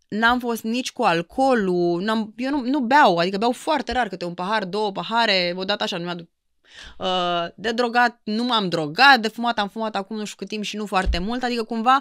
n-am 0.09 0.39
fost 0.39 0.62
nici 0.62 0.93
cu 0.93 1.03
alcoolul. 1.03 2.03
N-am, 2.03 2.35
eu 2.37 2.51
nu, 2.51 2.61
nu 2.61 2.80
beau, 2.80 3.16
adică 3.16 3.39
beau 3.39 3.53
foarte 3.53 3.93
rar, 3.93 4.09
câte 4.09 4.24
un 4.24 4.35
pahar, 4.35 4.64
două 4.64 4.93
pahare, 4.93 5.55
odată 5.57 5.83
așa, 5.83 5.97
nu 5.97 6.05
mi-aduc 6.05 6.28
Uh, 6.99 7.45
de 7.55 7.72
drogat 7.72 8.20
nu 8.24 8.45
m-am 8.45 8.68
drogat, 8.68 9.20
de 9.20 9.28
fumat 9.28 9.59
am 9.59 9.68
fumat 9.68 9.97
acum 9.97 10.16
nu 10.16 10.24
știu 10.24 10.37
cât 10.39 10.49
timp 10.49 10.64
și 10.64 10.76
nu 10.76 10.87
foarte 10.87 11.18
mult, 11.18 11.43
adică 11.43 11.62
cumva 11.62 12.01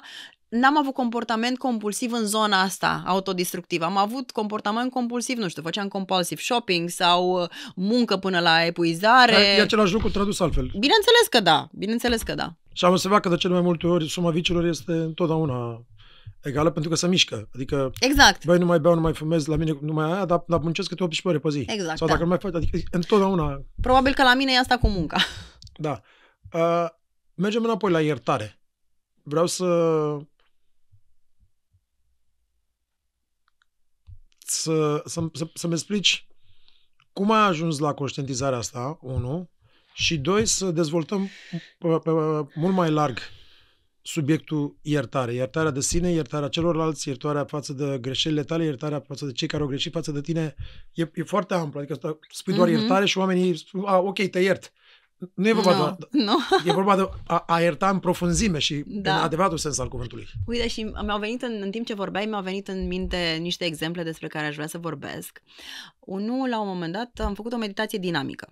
n-am 0.49 0.77
avut 0.77 0.93
comportament 0.93 1.57
compulsiv 1.57 2.11
în 2.11 2.25
zona 2.25 2.61
asta 2.61 3.03
autodistructivă. 3.05 3.85
Am 3.85 3.97
avut 3.97 4.31
comportament 4.31 4.91
compulsiv, 4.91 5.37
nu 5.37 5.47
știu, 5.47 5.61
făceam 5.61 5.87
compulsive 5.87 6.41
shopping 6.41 6.89
sau 6.89 7.41
uh, 7.41 7.49
muncă 7.75 8.17
până 8.17 8.39
la 8.39 8.65
epuizare. 8.65 9.31
Dar 9.31 9.41
E 9.41 9.61
același 9.61 9.93
lucru 9.93 10.09
tradus 10.09 10.39
altfel. 10.39 10.63
Bineînțeles 10.63 11.27
că 11.29 11.39
da, 11.39 11.67
bineînțeles 11.71 12.21
că 12.21 12.35
da. 12.35 12.53
Și 12.73 12.85
am 12.85 12.91
observat 12.91 13.21
că 13.21 13.29
de 13.29 13.35
cele 13.35 13.53
mai 13.53 13.61
multe 13.61 13.87
ori 13.87 14.09
suma 14.09 14.31
vicilor 14.31 14.65
este 14.65 14.91
întotdeauna 14.91 15.85
egală 16.41 16.69
pentru 16.71 16.89
că 16.89 16.95
se 16.95 17.07
mișcă. 17.07 17.49
Adică, 17.53 17.91
Exact. 17.99 18.45
băi, 18.45 18.59
nu 18.59 18.65
mai 18.65 18.79
beau, 18.79 18.95
nu 18.95 19.01
mai 19.01 19.13
fumez, 19.13 19.45
la 19.45 19.55
mine 19.55 19.77
nu 19.81 19.93
mai 19.93 20.11
aia, 20.11 20.25
dar, 20.25 20.43
dar 20.47 20.59
muncesc 20.59 20.89
câte 20.89 21.03
18 21.03 21.27
ore 21.27 21.39
pe 21.39 21.59
zi. 21.59 21.73
Exact, 21.73 21.97
Sau 21.97 22.07
da. 22.07 22.13
dacă 22.13 22.23
nu 22.23 22.29
mai 22.29 22.39
faci, 22.39 22.53
adică 22.53 22.77
întotdeauna, 22.91 23.61
Probabil 23.81 24.13
că 24.13 24.23
la 24.23 24.33
mine 24.33 24.51
e 24.51 24.57
asta 24.57 24.77
cu 24.77 24.87
munca. 24.87 25.17
da. 25.87 26.01
Uh, 26.53 26.87
mergem 27.33 27.63
înapoi 27.63 27.91
la 27.91 28.01
iertare. 28.01 28.59
Vreau 29.23 29.45
să 29.45 29.65
să, 34.51 35.01
să, 35.05 35.29
să, 35.33 35.49
să-mi 35.53 35.73
explici 35.73 36.27
cum 37.13 37.31
ai 37.31 37.47
ajuns 37.47 37.79
la 37.79 37.93
conștientizarea 37.93 38.57
asta, 38.57 38.97
unu, 39.01 39.50
și 39.93 40.17
doi, 40.17 40.45
să 40.45 40.71
dezvoltăm 40.71 41.29
pe, 41.77 41.87
pe, 42.03 42.11
mult 42.55 42.73
mai 42.73 42.91
larg 42.91 43.19
subiectul 44.01 44.77
iertare. 44.81 45.33
Iertarea 45.33 45.71
de 45.71 45.79
sine, 45.81 46.11
iertarea 46.11 46.47
celorlalți, 46.47 47.07
iertarea 47.07 47.45
față 47.45 47.73
de 47.73 47.97
greșelile 48.01 48.43
tale, 48.43 48.63
iertarea 48.63 48.99
față 49.07 49.25
de 49.25 49.31
cei 49.31 49.47
care 49.47 49.61
au 49.63 49.67
greșit 49.67 49.91
față 49.91 50.11
de 50.11 50.21
tine. 50.21 50.55
E, 50.93 51.09
e 51.13 51.23
foarte 51.23 51.53
amplu. 51.53 51.79
Adică 51.79 51.93
asta- 51.93 52.19
spui 52.29 52.53
doar 52.53 52.67
Mhm. 52.69 52.77
iertare 52.77 53.05
și 53.05 53.17
oamenii 53.17 53.57
spun, 53.57 53.83
a, 53.85 53.97
ok, 53.97 54.21
te 54.27 54.39
iert. 54.39 54.71
Nu 55.33 55.47
e 55.47 55.53
vorba, 55.53 55.71
nu, 55.71 55.77
doar, 55.77 55.97
nu. 56.11 56.37
e 56.71 56.73
vorba 56.73 56.95
de 56.95 57.09
a, 57.27 57.43
a 57.47 57.59
ierta 57.61 57.89
în 57.89 57.99
profunzime 57.99 58.59
și 58.59 58.83
Da. 58.85 59.15
în 59.15 59.21
adevăratul 59.21 59.57
sens 59.57 59.79
al 59.79 59.87
cuvântului. 59.87 60.27
Uite, 60.45 60.67
și 60.67 60.83
mi-au 60.83 61.19
venit 61.19 61.41
în, 61.41 61.59
în 61.61 61.71
timp 61.71 61.85
ce 61.85 61.93
vorbeai, 61.93 62.25
mi-au 62.25 62.41
venit 62.41 62.67
în 62.67 62.87
minte 62.87 63.37
niște 63.41 63.65
exemple 63.65 64.03
despre 64.03 64.27
care 64.27 64.45
aș 64.45 64.55
vrea 64.55 64.67
să 64.67 64.77
vorbesc. 64.77 65.41
Unul, 65.99 66.49
la 66.49 66.61
un 66.61 66.67
moment 66.67 66.93
dat, 66.93 67.25
am 67.25 67.33
făcut 67.33 67.53
o 67.53 67.57
meditație 67.57 67.99
dinamică. 67.99 68.47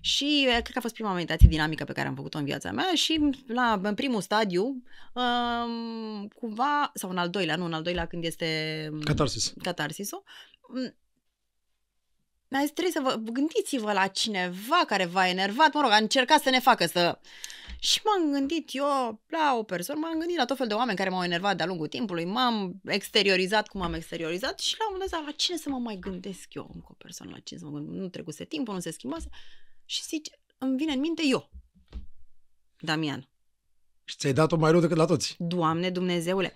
Și 0.00 0.44
eh, 0.46 0.52
cred 0.52 0.72
că 0.72 0.78
a 0.78 0.80
fost 0.80 0.94
prima 0.94 1.12
meditație 1.12 1.48
dinamică 1.48 1.84
pe 1.84 1.92
care 1.92 2.08
am 2.08 2.14
făcut-o 2.14 2.38
în 2.38 2.44
viața 2.44 2.72
mea 2.72 2.94
și 2.94 3.30
la, 3.46 3.80
în 3.82 3.94
primul 3.94 4.20
stadiu, 4.20 4.82
um, 5.12 6.28
cumva, 6.28 6.90
sau 6.94 7.10
în 7.10 7.18
al 7.18 7.30
doilea, 7.30 7.56
nu, 7.56 7.64
în 7.64 7.72
al 7.72 7.82
doilea 7.82 8.06
când 8.06 8.24
este 8.24 8.88
mm, 8.92 9.00
Catarsis. 9.00 9.52
catarsisul, 9.62 10.22
m, 10.68 10.94
mi-a 12.48 12.60
zis, 12.60 12.70
trebuie 12.70 12.92
să 12.92 13.00
vă 13.02 13.30
gândiți-vă 13.32 13.92
la 13.92 14.06
cineva 14.06 14.84
care 14.86 15.04
v-a 15.04 15.28
enervat, 15.28 15.72
mă 15.74 15.80
rog, 15.80 15.90
a 15.90 15.96
încercat 15.96 16.40
să 16.40 16.50
ne 16.50 16.60
facă 16.60 16.86
să... 16.86 17.18
Și 17.78 18.00
m-am 18.04 18.32
gândit 18.32 18.68
eu 18.72 19.20
la 19.26 19.56
o 19.58 19.62
persoană, 19.62 20.00
m-am 20.00 20.18
gândit 20.18 20.36
la 20.36 20.44
tot 20.44 20.56
fel 20.56 20.66
de 20.66 20.74
oameni 20.74 20.96
care 20.96 21.10
m-au 21.10 21.22
enervat 21.22 21.56
de-a 21.56 21.66
lungul 21.66 21.86
timpului, 21.86 22.24
m-am 22.24 22.80
exteriorizat 22.84 23.68
cum 23.68 23.82
am 23.82 23.94
exteriorizat 23.94 24.58
și 24.58 24.74
la 24.78 24.84
un 24.86 24.92
moment 24.92 25.10
dat, 25.10 25.24
la 25.24 25.30
cine 25.30 25.56
să 25.56 25.68
mă 25.68 25.78
mai 25.78 25.96
gândesc 25.96 26.54
eu 26.54 26.70
încă 26.74 26.86
o 26.90 26.94
persoană, 26.98 27.32
la 27.34 27.40
cine 27.40 27.58
să 27.58 27.64
mă 27.64 27.70
gândesc, 27.70 27.98
nu 28.00 28.08
trecuse 28.08 28.44
timpul, 28.44 28.74
nu 28.74 28.80
se 28.80 28.90
schimbase 28.90 29.28
și 29.90 30.02
zice, 30.02 30.30
îmi 30.58 30.76
vine 30.76 30.92
în 30.92 31.00
minte 31.00 31.22
eu, 31.26 31.50
Damian. 32.78 33.28
Și 34.04 34.16
ți-ai 34.16 34.32
dat-o 34.32 34.56
mai 34.56 34.70
rău 34.70 34.80
decât 34.80 34.96
la 34.96 35.04
toți. 35.04 35.34
Doamne 35.38 35.90
Dumnezeule, 35.90 36.52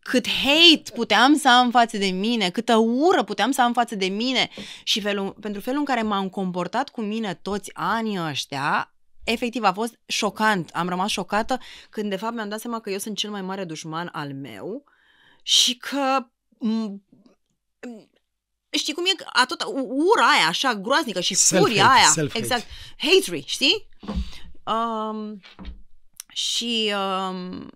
cât 0.00 0.28
hate 0.28 0.82
puteam 0.94 1.36
să 1.36 1.48
am 1.48 1.70
față 1.70 1.96
de 1.96 2.06
mine, 2.06 2.50
câtă 2.50 2.76
ură 2.76 3.24
puteam 3.24 3.50
să 3.50 3.62
am 3.62 3.72
față 3.72 3.94
de 3.94 4.06
mine 4.06 4.50
și 4.84 5.00
felul, 5.00 5.32
pentru 5.32 5.60
felul 5.60 5.78
în 5.78 5.84
care 5.84 6.02
m-am 6.02 6.28
comportat 6.28 6.88
cu 6.88 7.00
mine 7.00 7.34
toți 7.34 7.70
anii 7.74 8.20
ăștia, 8.20 8.94
efectiv 9.24 9.62
a 9.62 9.72
fost 9.72 10.00
șocant. 10.06 10.70
Am 10.70 10.88
rămas 10.88 11.10
șocată 11.10 11.58
când 11.90 12.10
de 12.10 12.16
fapt 12.16 12.34
mi-am 12.34 12.48
dat 12.48 12.60
seama 12.60 12.80
că 12.80 12.90
eu 12.90 12.98
sunt 12.98 13.16
cel 13.16 13.30
mai 13.30 13.42
mare 13.42 13.64
dușman 13.64 14.08
al 14.12 14.34
meu 14.34 14.84
și 15.42 15.76
că 15.76 16.26
m- 16.56 17.02
știi 18.70 18.94
cum 18.94 19.04
e 19.06 19.24
a 19.32 19.44
tot 19.46 19.62
ura 19.88 20.30
aia 20.30 20.46
așa 20.46 20.74
groaznică 20.74 21.20
și 21.20 21.34
Self-hate, 21.34 21.58
furia 21.58 21.90
aia. 21.90 22.12
self-hate. 22.18 22.36
Exact. 22.36 22.66
Hatred, 22.96 23.44
știi? 23.44 23.88
Um, 24.64 25.40
și 26.28 26.92
um, 26.94 27.70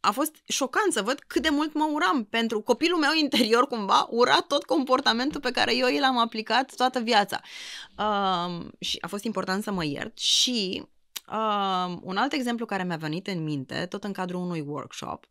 a 0.00 0.10
fost 0.10 0.34
șocant 0.48 0.92
să 0.92 1.02
văd 1.02 1.18
cât 1.26 1.42
de 1.42 1.48
mult 1.48 1.74
mă 1.74 1.88
uram 1.92 2.24
pentru 2.24 2.60
copilul 2.60 2.98
meu 2.98 3.12
interior 3.14 3.66
cumva 3.66 4.06
ura 4.10 4.40
tot 4.40 4.64
comportamentul 4.64 5.40
pe 5.40 5.50
care 5.50 5.76
eu 5.76 5.98
l-am 6.00 6.18
aplicat 6.18 6.74
toată 6.74 7.00
viața. 7.00 7.40
Um, 7.98 8.70
și 8.80 8.98
a 9.00 9.06
fost 9.06 9.24
important 9.24 9.62
să 9.62 9.70
mă 9.70 9.84
iert 9.84 10.18
și 10.18 10.82
um, 11.32 12.00
un 12.02 12.16
alt 12.16 12.32
exemplu 12.32 12.66
care 12.66 12.84
mi-a 12.84 12.96
venit 12.96 13.26
în 13.26 13.42
minte, 13.42 13.86
tot 13.88 14.04
în 14.04 14.12
cadrul 14.12 14.40
unui 14.40 14.60
workshop, 14.66 15.26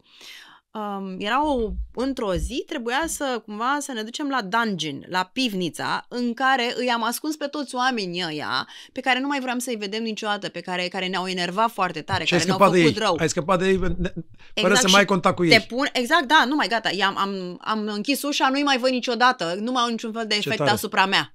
um, 0.79 1.15
era 1.19 1.45
o, 1.53 1.69
într-o 1.93 2.35
zi, 2.35 2.63
trebuia 2.67 3.03
să 3.07 3.41
cumva 3.45 3.77
să 3.79 3.91
ne 3.91 4.01
ducem 4.03 4.29
la 4.29 4.41
dungeon, 4.41 5.03
la 5.07 5.29
pivnița, 5.33 6.05
în 6.09 6.33
care 6.33 6.73
îi 6.77 6.89
am 6.89 7.03
ascuns 7.03 7.35
pe 7.35 7.45
toți 7.47 7.75
oamenii 7.75 8.23
ăia, 8.27 8.67
pe 8.91 8.99
care 8.99 9.19
nu 9.19 9.27
mai 9.27 9.39
vreau 9.39 9.57
să-i 9.59 9.75
vedem 9.75 10.03
niciodată, 10.03 10.49
pe 10.49 10.59
care, 10.59 10.87
care 10.87 11.07
ne-au 11.07 11.27
enervat 11.27 11.71
foarte 11.71 12.01
tare, 12.01 12.23
Și 12.23 12.33
ai 12.33 12.39
care 12.39 12.51
ne-au 12.51 12.59
scăpat 12.59 12.75
de 12.75 12.81
făcut 12.87 12.97
ei. 13.01 13.05
rău. 13.07 13.15
Ai 13.19 13.29
scăpat 13.29 13.59
de 13.59 13.67
ei 13.67 13.77
ne- 13.77 13.87
fără 13.97 14.13
Exact, 14.53 14.79
să 14.79 14.85
și 14.85 14.91
mai 14.91 14.99
ai 15.01 15.05
contact 15.05 15.35
cu 15.35 15.43
Te 15.43 15.53
ei. 15.53 15.59
pun, 15.67 15.89
exact, 15.93 16.27
da, 16.27 16.43
nu 16.47 16.55
mai 16.55 16.67
gata, 16.67 16.89
I-am, 16.91 17.17
am, 17.17 17.57
am 17.61 17.87
închis 17.87 18.21
ușa, 18.21 18.49
nu-i 18.49 18.63
mai 18.63 18.77
văd 18.77 18.89
niciodată, 18.89 19.57
nu 19.59 19.71
mai 19.71 19.83
au 19.83 19.89
niciun 19.89 20.11
fel 20.11 20.27
de 20.27 20.35
efect 20.35 20.57
tare. 20.57 20.69
asupra 20.69 21.05
mea. 21.05 21.29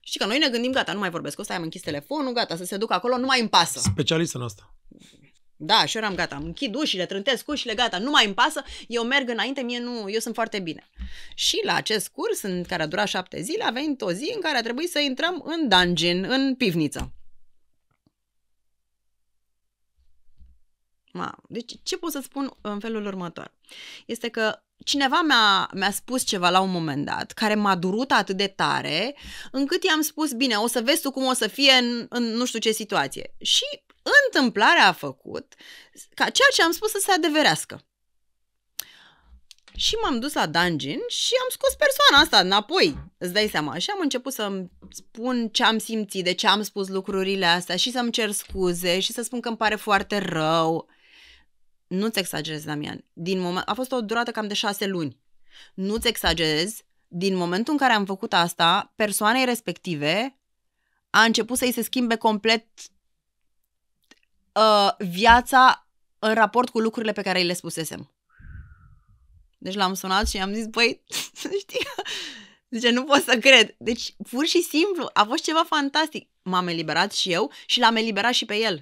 Știi 0.00 0.20
că 0.20 0.26
noi 0.26 0.38
ne 0.38 0.48
gândim, 0.48 0.72
gata, 0.72 0.92
nu 0.92 0.98
mai 0.98 1.10
vorbesc 1.10 1.34
cu 1.34 1.40
ăsta, 1.40 1.54
am 1.54 1.62
închis 1.62 1.80
telefonul, 1.80 2.32
gata, 2.32 2.56
să 2.56 2.64
se 2.64 2.76
ducă 2.76 2.94
acolo, 2.94 3.16
nu 3.18 3.26
mai 3.26 3.40
îmi 3.40 3.48
pasă. 3.48 3.78
Specialist 3.78 4.34
în 4.34 4.42
asta. 4.42 4.74
Da, 5.56 5.84
și 5.84 5.96
eu 5.96 6.02
eram 6.02 6.14
gata, 6.14 6.36
îmi 6.36 6.46
închid 6.46 6.74
ușile, 6.74 7.06
trântesc 7.06 7.48
ușile, 7.48 7.74
gata, 7.74 7.98
nu 7.98 8.10
mai 8.10 8.24
îmi 8.24 8.34
pasă, 8.34 8.64
eu 8.86 9.04
merg 9.04 9.28
înainte, 9.28 9.60
mie 9.60 9.78
nu, 9.78 10.10
eu 10.10 10.18
sunt 10.18 10.34
foarte 10.34 10.58
bine. 10.58 10.88
Și 11.34 11.60
la 11.64 11.74
acest 11.74 12.08
curs, 12.08 12.42
în 12.42 12.64
care 12.64 12.82
a 12.82 12.86
durat 12.86 13.08
șapte 13.08 13.40
zile, 13.42 13.64
a 13.64 13.70
venit 13.70 14.00
o 14.00 14.12
zi 14.12 14.30
în 14.34 14.40
care 14.40 14.58
a 14.58 14.62
trebuit 14.62 14.90
să 14.90 14.98
intrăm 14.98 15.42
în 15.46 15.68
dungeon, 15.68 16.24
în 16.24 16.54
pivniță. 16.54 17.12
Ma, 21.12 21.34
deci 21.48 21.72
ce 21.82 21.96
pot 21.96 22.10
să 22.10 22.20
spun 22.22 22.56
în 22.60 22.80
felul 22.80 23.06
următor? 23.06 23.54
Este 24.06 24.28
că 24.28 24.62
cineva 24.84 25.22
mi-a, 25.22 25.70
mi-a 25.74 25.90
spus 25.90 26.24
ceva 26.24 26.50
la 26.50 26.60
un 26.60 26.70
moment 26.70 27.04
dat, 27.04 27.32
care 27.32 27.54
m-a 27.54 27.76
durut 27.76 28.10
atât 28.10 28.36
de 28.36 28.46
tare, 28.46 29.16
încât 29.50 29.84
i-am 29.84 30.00
spus, 30.00 30.32
bine, 30.32 30.54
o 30.54 30.66
să 30.66 30.80
vezi 30.80 31.00
tu 31.00 31.10
cum 31.10 31.24
o 31.24 31.32
să 31.32 31.46
fie 31.46 31.72
în, 31.72 32.06
în 32.08 32.22
nu 32.22 32.46
știu 32.46 32.58
ce 32.58 32.70
situație. 32.70 33.34
Și 33.40 33.64
întâmplarea 34.24 34.86
a 34.86 34.92
făcut 34.92 35.54
ca 36.14 36.30
ceea 36.30 36.48
ce 36.54 36.62
am 36.62 36.72
spus 36.72 36.90
să 36.90 36.98
se 37.02 37.12
adeverească. 37.12 37.84
Și 39.76 39.94
m-am 40.02 40.18
dus 40.18 40.32
la 40.32 40.46
dungeon 40.46 41.00
și 41.08 41.34
am 41.42 41.48
scos 41.48 41.74
persoana 41.74 42.22
asta 42.22 42.38
înapoi, 42.38 42.98
îți 43.18 43.32
dai 43.32 43.48
seama. 43.48 43.78
Și 43.78 43.90
am 43.90 43.98
început 44.00 44.32
să-mi 44.32 44.70
spun 44.90 45.48
ce 45.48 45.64
am 45.64 45.78
simțit, 45.78 46.24
de 46.24 46.32
ce 46.32 46.46
am 46.46 46.62
spus 46.62 46.88
lucrurile 46.88 47.46
astea 47.46 47.76
și 47.76 47.90
să-mi 47.90 48.10
cer 48.10 48.30
scuze 48.30 49.00
și 49.00 49.12
să 49.12 49.22
spun 49.22 49.40
că 49.40 49.48
îmi 49.48 49.56
pare 49.56 49.74
foarte 49.74 50.18
rău. 50.18 50.88
Nu-ți 51.86 52.18
exagerez, 52.18 52.64
Damian. 52.64 53.04
Din 53.12 53.40
moment... 53.40 53.68
A 53.68 53.74
fost 53.74 53.92
o 53.92 54.00
durată 54.00 54.30
cam 54.30 54.48
de 54.48 54.54
șase 54.54 54.86
luni. 54.86 55.20
Nu-ți 55.74 56.08
exagerez. 56.08 56.80
Din 57.08 57.36
momentul 57.36 57.72
în 57.72 57.78
care 57.78 57.92
am 57.92 58.04
făcut 58.04 58.32
asta, 58.32 58.92
persoanei 58.96 59.44
respective 59.44 60.38
a 61.10 61.22
început 61.22 61.58
să-i 61.58 61.72
se 61.72 61.82
schimbe 61.82 62.16
complet 62.16 62.66
uh, 64.56 64.90
viața 64.98 65.88
în 66.18 66.34
raport 66.34 66.68
cu 66.68 66.80
lucrurile 66.80 67.12
pe 67.12 67.22
care 67.22 67.38
îi 67.38 67.46
le 67.46 67.52
spusesem. 67.52 68.10
Deci 69.58 69.74
l-am 69.74 69.94
sunat 69.94 70.28
și 70.28 70.36
i-am 70.36 70.52
zis, 70.52 70.66
băi, 70.66 71.02
știi, 71.60 71.86
zice, 72.70 72.90
nu 72.90 73.04
pot 73.04 73.22
să 73.22 73.38
cred. 73.38 73.74
Deci, 73.78 74.14
pur 74.30 74.46
și 74.46 74.62
simplu, 74.62 75.10
a 75.12 75.24
fost 75.24 75.42
ceva 75.42 75.64
fantastic. 75.68 76.28
M-am 76.42 76.68
eliberat 76.68 77.12
și 77.12 77.32
eu 77.32 77.52
și 77.66 77.78
l-am 77.80 77.96
eliberat 77.96 78.32
și 78.32 78.44
pe 78.44 78.56
el. 78.56 78.80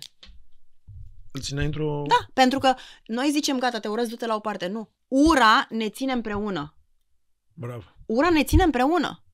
Îl 1.31 1.41
țineai 1.41 1.65
într-o... 1.65 2.03
Da, 2.07 2.27
pentru 2.33 2.59
că 2.59 2.75
noi 3.07 3.31
zicem, 3.31 3.59
gata, 3.59 3.81
te 3.81 3.89
urăți, 3.89 4.09
du-te 4.09 4.27
la 4.27 4.35
o 4.35 4.41
parte. 4.41 4.67
Nu. 4.67 4.91
Ura 5.09 5.67
ne 5.71 5.89
ține 5.89 6.13
împreună. 6.13 6.77
Bravo. 7.55 7.85
Ura 8.07 8.31
ne 8.31 8.45
ține 8.45 8.63
împreună. 8.63 9.25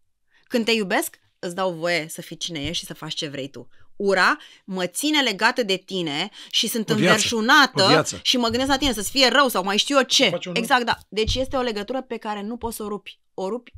Când 0.44 0.64
te 0.64 0.70
iubesc, 0.70 1.18
îți 1.38 1.54
dau 1.54 1.72
voie 1.72 2.08
să 2.08 2.20
fii 2.20 2.36
cine 2.36 2.60
ești 2.60 2.78
și 2.78 2.84
să 2.84 2.94
faci 2.94 3.14
ce 3.14 3.28
vrei 3.28 3.50
tu. 3.50 3.68
Ura 4.02 4.36
mă 4.64 4.86
ține 4.86 5.22
legată 5.22 5.62
de 5.62 5.76
tine 5.76 6.28
și 6.50 6.66
sunt 6.66 6.90
O 6.90 6.94
viață. 6.94 7.08
O 7.08 7.14
înverșunată 7.14 7.86
viață. 7.88 8.18
și 8.22 8.36
mă 8.36 8.48
gândesc 8.48 8.68
la 8.70 8.76
tine 8.76 8.92
să-ți 8.92 9.10
fie 9.10 9.28
rău 9.28 9.48
sau 9.48 9.64
mai 9.64 9.76
știu 9.76 9.96
eu 9.96 10.02
ce. 10.02 10.28
faci 10.28 10.46
un- 10.46 10.54
Exact, 10.56 10.84
da. 10.84 10.98
Deci 11.08 11.34
este 11.34 11.56
o 11.56 11.60
legătură 11.60 12.02
pe 12.02 12.16
care 12.16 12.42
nu 12.42 12.56
poți 12.56 12.76
să 12.76 12.82
o 12.82 12.88
rupi. 12.88 13.20
O 13.34 13.48
rupi 13.48 13.72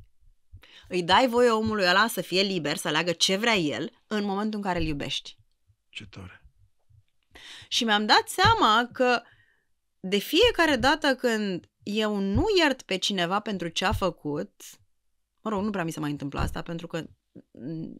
îi 0.89 1.03
dai 1.03 1.29
voie 1.29 1.51
omului 1.51 1.85
ăla 1.89 2.07
să 2.09 2.21
fie 2.21 2.43
liber, 2.43 2.77
să 2.77 2.89
aleagă 2.89 3.13
ce 3.13 3.37
vrea 3.37 3.55
el 3.57 3.91
în 4.07 4.25
momentul 4.25 4.59
în 4.59 4.65
care 4.65 4.79
îl 4.79 4.85
iubești. 4.87 5.37
Ce 5.89 6.07
tare. 6.11 6.45
Și 7.69 7.85
mi-am 7.85 8.07
dat 8.07 8.23
seama 8.29 8.89
că 8.93 9.23
de 10.01 10.19
fiecare 10.19 10.77
dată 10.77 11.15
când 11.15 11.71
eu 11.83 12.17
nu 12.17 12.45
iert 12.59 12.83
pe 12.83 12.97
cineva 12.97 13.41
pentru 13.41 13.69
ce 13.69 13.85
a 13.85 13.93
făcut, 13.93 14.53
mă 15.41 15.51
rog, 15.51 15.65
nu 15.65 15.71
prea 15.71 15.85
mi 15.85 15.93
se 15.93 16.01
mai 16.01 16.11
întâmplă 16.11 16.41
asta, 16.41 16.63
pentru 16.63 16.87
că 16.87 17.05
mm, 17.51 17.97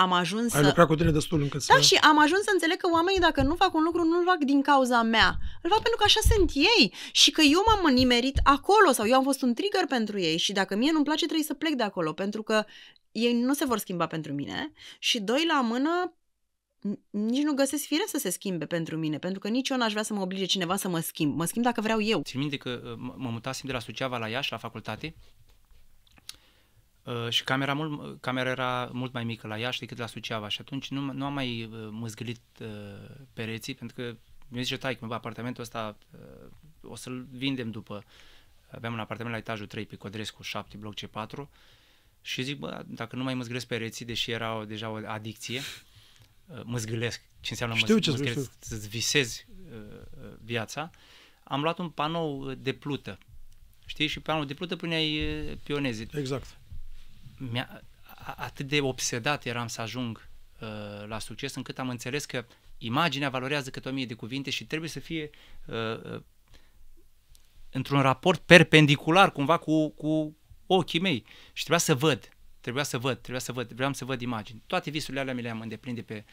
am 0.00 0.12
ajuns 0.12 0.54
Ai 0.54 0.60
să... 0.60 0.66
lucrat 0.66 0.86
cu 0.86 0.94
tine 0.94 1.10
destul 1.10 1.40
încât 1.42 1.62
să... 1.62 1.72
Da, 1.74 1.80
și 1.80 1.94
am 1.94 2.18
ajuns 2.20 2.42
să 2.42 2.50
înțeleg 2.52 2.76
că 2.76 2.88
oamenii, 2.92 3.20
dacă 3.20 3.42
nu 3.42 3.54
fac 3.54 3.74
un 3.74 3.82
lucru, 3.82 4.04
nu-l 4.04 4.24
fac 4.24 4.38
din 4.38 4.62
cauza 4.62 5.02
mea. 5.02 5.38
Îl 5.62 5.70
fac 5.70 5.82
pentru 5.82 5.98
că 5.98 6.04
așa 6.06 6.20
sunt 6.30 6.50
ei 6.54 6.94
și 7.12 7.30
că 7.30 7.42
eu 7.42 7.62
m-am 7.66 7.92
nimerit 7.94 8.40
acolo 8.42 8.92
sau 8.92 9.06
eu 9.06 9.16
am 9.16 9.22
fost 9.22 9.42
un 9.42 9.54
trigger 9.54 9.86
pentru 9.88 10.18
ei 10.20 10.38
și 10.38 10.52
dacă 10.52 10.76
mie 10.76 10.92
nu-mi 10.92 11.04
place, 11.04 11.24
trebuie 11.24 11.46
să 11.46 11.54
plec 11.54 11.72
de 11.72 11.82
acolo, 11.82 12.12
pentru 12.12 12.42
că 12.42 12.64
ei 13.12 13.32
nu 13.32 13.54
se 13.54 13.64
vor 13.64 13.78
schimba 13.78 14.06
pentru 14.06 14.32
mine 14.32 14.72
și 14.98 15.20
doi 15.20 15.44
la 15.48 15.60
mână 15.60 16.14
n- 16.88 16.98
nici 17.10 17.42
nu 17.42 17.52
găsesc 17.52 17.84
fire 17.84 18.04
să 18.06 18.18
se 18.18 18.30
schimbe 18.30 18.66
pentru 18.66 18.96
mine, 18.96 19.18
pentru 19.18 19.40
că 19.40 19.48
nici 19.48 19.68
eu 19.68 19.76
n-aș 19.76 19.90
vrea 19.90 20.02
să 20.02 20.14
mă 20.14 20.20
oblige 20.20 20.44
cineva 20.44 20.76
să 20.76 20.88
mă 20.88 21.00
schimb. 21.00 21.36
Mă 21.36 21.44
schimb 21.44 21.64
dacă 21.64 21.80
vreau 21.80 22.00
eu. 22.00 22.22
Țin 22.22 22.40
minte 22.40 22.56
că 22.56 22.80
uh, 22.84 22.92
m- 22.92 23.16
mă 23.16 23.28
mutasem 23.28 23.64
de 23.66 23.72
la 23.72 23.78
Suceava 23.78 24.18
la 24.18 24.28
Iași, 24.28 24.52
la 24.52 24.58
facultate, 24.58 25.14
uh, 25.16 25.49
și 27.28 27.44
camera, 27.44 27.72
mult, 27.72 28.20
camera 28.20 28.50
era 28.50 28.90
mult 28.92 29.12
mai 29.12 29.24
mică 29.24 29.46
la 29.46 29.56
Iași 29.56 29.78
decât 29.78 29.98
la 29.98 30.06
Suceava 30.06 30.48
și 30.48 30.60
atunci 30.60 30.90
nu, 30.90 31.12
nu 31.12 31.24
am 31.24 31.32
mai 31.32 31.64
uh, 31.64 31.88
măzgălit 31.90 32.40
uh, 32.60 32.68
pereții, 33.32 33.74
pentru 33.74 33.96
că 33.96 34.16
mi-a 34.48 34.62
zice 34.62 34.76
taică, 34.76 35.06
bă, 35.06 35.14
apartamentul 35.14 35.62
ăsta 35.62 35.96
uh, 36.10 36.90
o 36.90 36.96
să-l 36.96 37.26
vindem 37.30 37.70
după. 37.70 38.04
Aveam 38.70 38.92
un 38.92 38.98
apartament 38.98 39.34
la 39.34 39.40
etajul 39.40 39.66
3 39.66 39.86
pe 39.86 39.96
Codrescu 39.96 40.42
7, 40.42 40.76
bloc 40.76 40.94
C4 40.94 41.48
și 42.22 42.42
zic, 42.42 42.58
bă, 42.58 42.84
dacă 42.86 43.16
nu 43.16 43.22
mai 43.22 43.34
măzgălesc 43.34 43.66
pereții, 43.66 44.04
deși 44.04 44.30
era 44.30 44.56
o, 44.56 44.64
deja 44.64 44.90
o 44.90 45.00
adicție, 45.06 45.60
uh, 46.46 46.60
măzgălesc, 46.64 47.20
ce 47.40 47.48
înseamnă 47.50 47.76
Știu 47.76 47.98
ce 47.98 48.10
măzgălesc, 48.10 48.52
spui, 48.52 48.56
să-ți 48.58 48.88
visezi 48.88 49.46
uh, 49.72 49.78
uh, 50.22 50.32
viața, 50.42 50.90
am 51.44 51.62
luat 51.62 51.78
un 51.78 51.88
panou 51.88 52.40
uh, 52.40 52.56
de 52.58 52.72
plută. 52.72 53.18
Știi? 53.86 54.06
Și 54.06 54.14
pe 54.14 54.20
panoul 54.20 54.46
de 54.46 54.54
plută 54.54 54.76
puneai 54.76 55.18
uh, 55.18 55.56
pioneze. 55.62 56.06
Exact. 56.14 56.59
Mi-a, 57.50 57.82
a- 58.02 58.34
atât 58.36 58.66
de 58.66 58.80
obsedat 58.80 59.44
eram 59.44 59.66
să 59.66 59.80
ajung 59.80 60.28
uh, 60.60 61.06
la 61.06 61.18
succes 61.18 61.54
încât 61.54 61.78
am 61.78 61.88
înțeles 61.88 62.24
că 62.24 62.44
imaginea 62.78 63.28
valorează 63.28 63.70
câte 63.70 63.88
o 63.88 63.92
mie 63.92 64.06
de 64.06 64.14
cuvinte 64.14 64.50
și 64.50 64.66
trebuie 64.66 64.88
să 64.88 65.00
fie 65.00 65.30
uh, 65.66 66.12
uh, 66.12 66.20
într-un 67.70 68.00
raport 68.00 68.40
perpendicular 68.40 69.32
cumva 69.32 69.56
cu, 69.56 69.88
cu 69.88 70.36
ochii 70.66 71.00
mei 71.00 71.24
și 71.52 71.64
trebuia 71.64 71.78
să 71.78 71.94
văd, 71.94 72.28
trebuia 72.60 72.84
să 72.84 72.98
văd, 72.98 73.18
trebuia 73.18 73.40
să 73.40 73.52
văd, 73.52 73.72
vreau 73.72 73.92
să 73.92 74.04
văd 74.04 74.20
imagini. 74.20 74.62
Toate 74.66 74.90
visurile 74.90 75.20
alea 75.20 75.34
mi 75.34 75.42
le-am 75.42 75.60
îndeplinit 75.60 76.06
de 76.06 76.14
pe, 76.14 76.24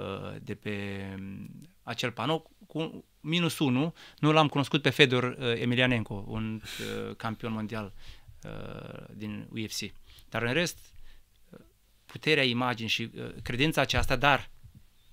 uh, 0.00 0.36
de 0.42 0.54
pe 0.54 1.04
um, 1.18 1.50
acel 1.82 2.10
panou 2.10 2.50
cu 2.66 3.04
minus 3.20 3.58
1, 3.58 3.94
nu 4.18 4.32
l-am 4.32 4.48
cunoscut 4.48 4.82
pe 4.82 4.90
Fedor 4.90 5.24
uh, 5.24 5.60
Emelianenko, 5.60 6.24
un 6.26 6.62
uh, 6.62 7.16
campion 7.16 7.52
mondial 7.52 7.92
uh, 8.44 9.04
din 9.14 9.48
UFC. 9.50 9.92
Dar 10.32 10.42
în 10.42 10.52
rest, 10.52 10.78
uh, 11.50 11.58
puterea 12.06 12.44
imaginii 12.44 12.90
și 12.90 13.10
uh, 13.14 13.34
credința 13.42 13.80
aceasta, 13.80 14.16
dar 14.16 14.50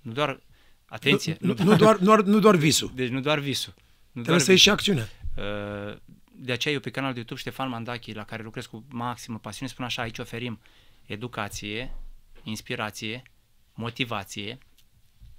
nu 0.02 0.12
doar, 0.12 0.40
atenție, 0.86 1.38
Nu, 1.40 1.54
nu, 1.58 1.76
doar, 1.76 1.98
nu, 1.98 2.06
doar, 2.06 2.22
nu 2.22 2.40
doar 2.40 2.56
visul. 2.56 2.92
deci 2.96 3.10
nu 3.10 3.20
doar 3.20 3.40
visul. 3.40 3.74
Nu 4.12 4.22
Trebuie 4.22 4.44
să 4.44 4.52
ieși 4.52 4.64
și 4.64 4.70
acțiunea. 4.70 5.10
Uh, 5.38 5.98
De 6.42 6.52
aceea 6.52 6.74
eu 6.74 6.80
pe 6.80 6.90
canalul 6.90 7.14
de 7.14 7.20
YouTube 7.20 7.40
Ștefan 7.40 7.70
Mandachi, 7.70 8.14
la 8.14 8.24
care 8.24 8.44
lucrez 8.44 8.66
cu 8.66 8.86
maximă 8.90 9.40
pasiune, 9.40 9.70
spun 9.72 9.86
așa, 9.86 10.02
aici 10.02 10.20
oferim 10.20 10.60
educație, 11.06 11.96
inspirație, 12.44 13.22
motivație, 13.74 14.58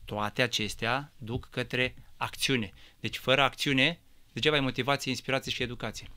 toate 0.04 0.42
acestea 0.42 1.12
duc 1.18 1.48
către 1.50 1.94
acțiune. 2.16 2.72
Deci 3.00 3.16
fără 3.16 3.42
acțiune, 3.42 4.00
degeaba 4.32 4.56
ai 4.56 4.62
motivație, 4.62 5.10
inspirație 5.10 5.52
și 5.52 5.62
educație. 5.62 6.08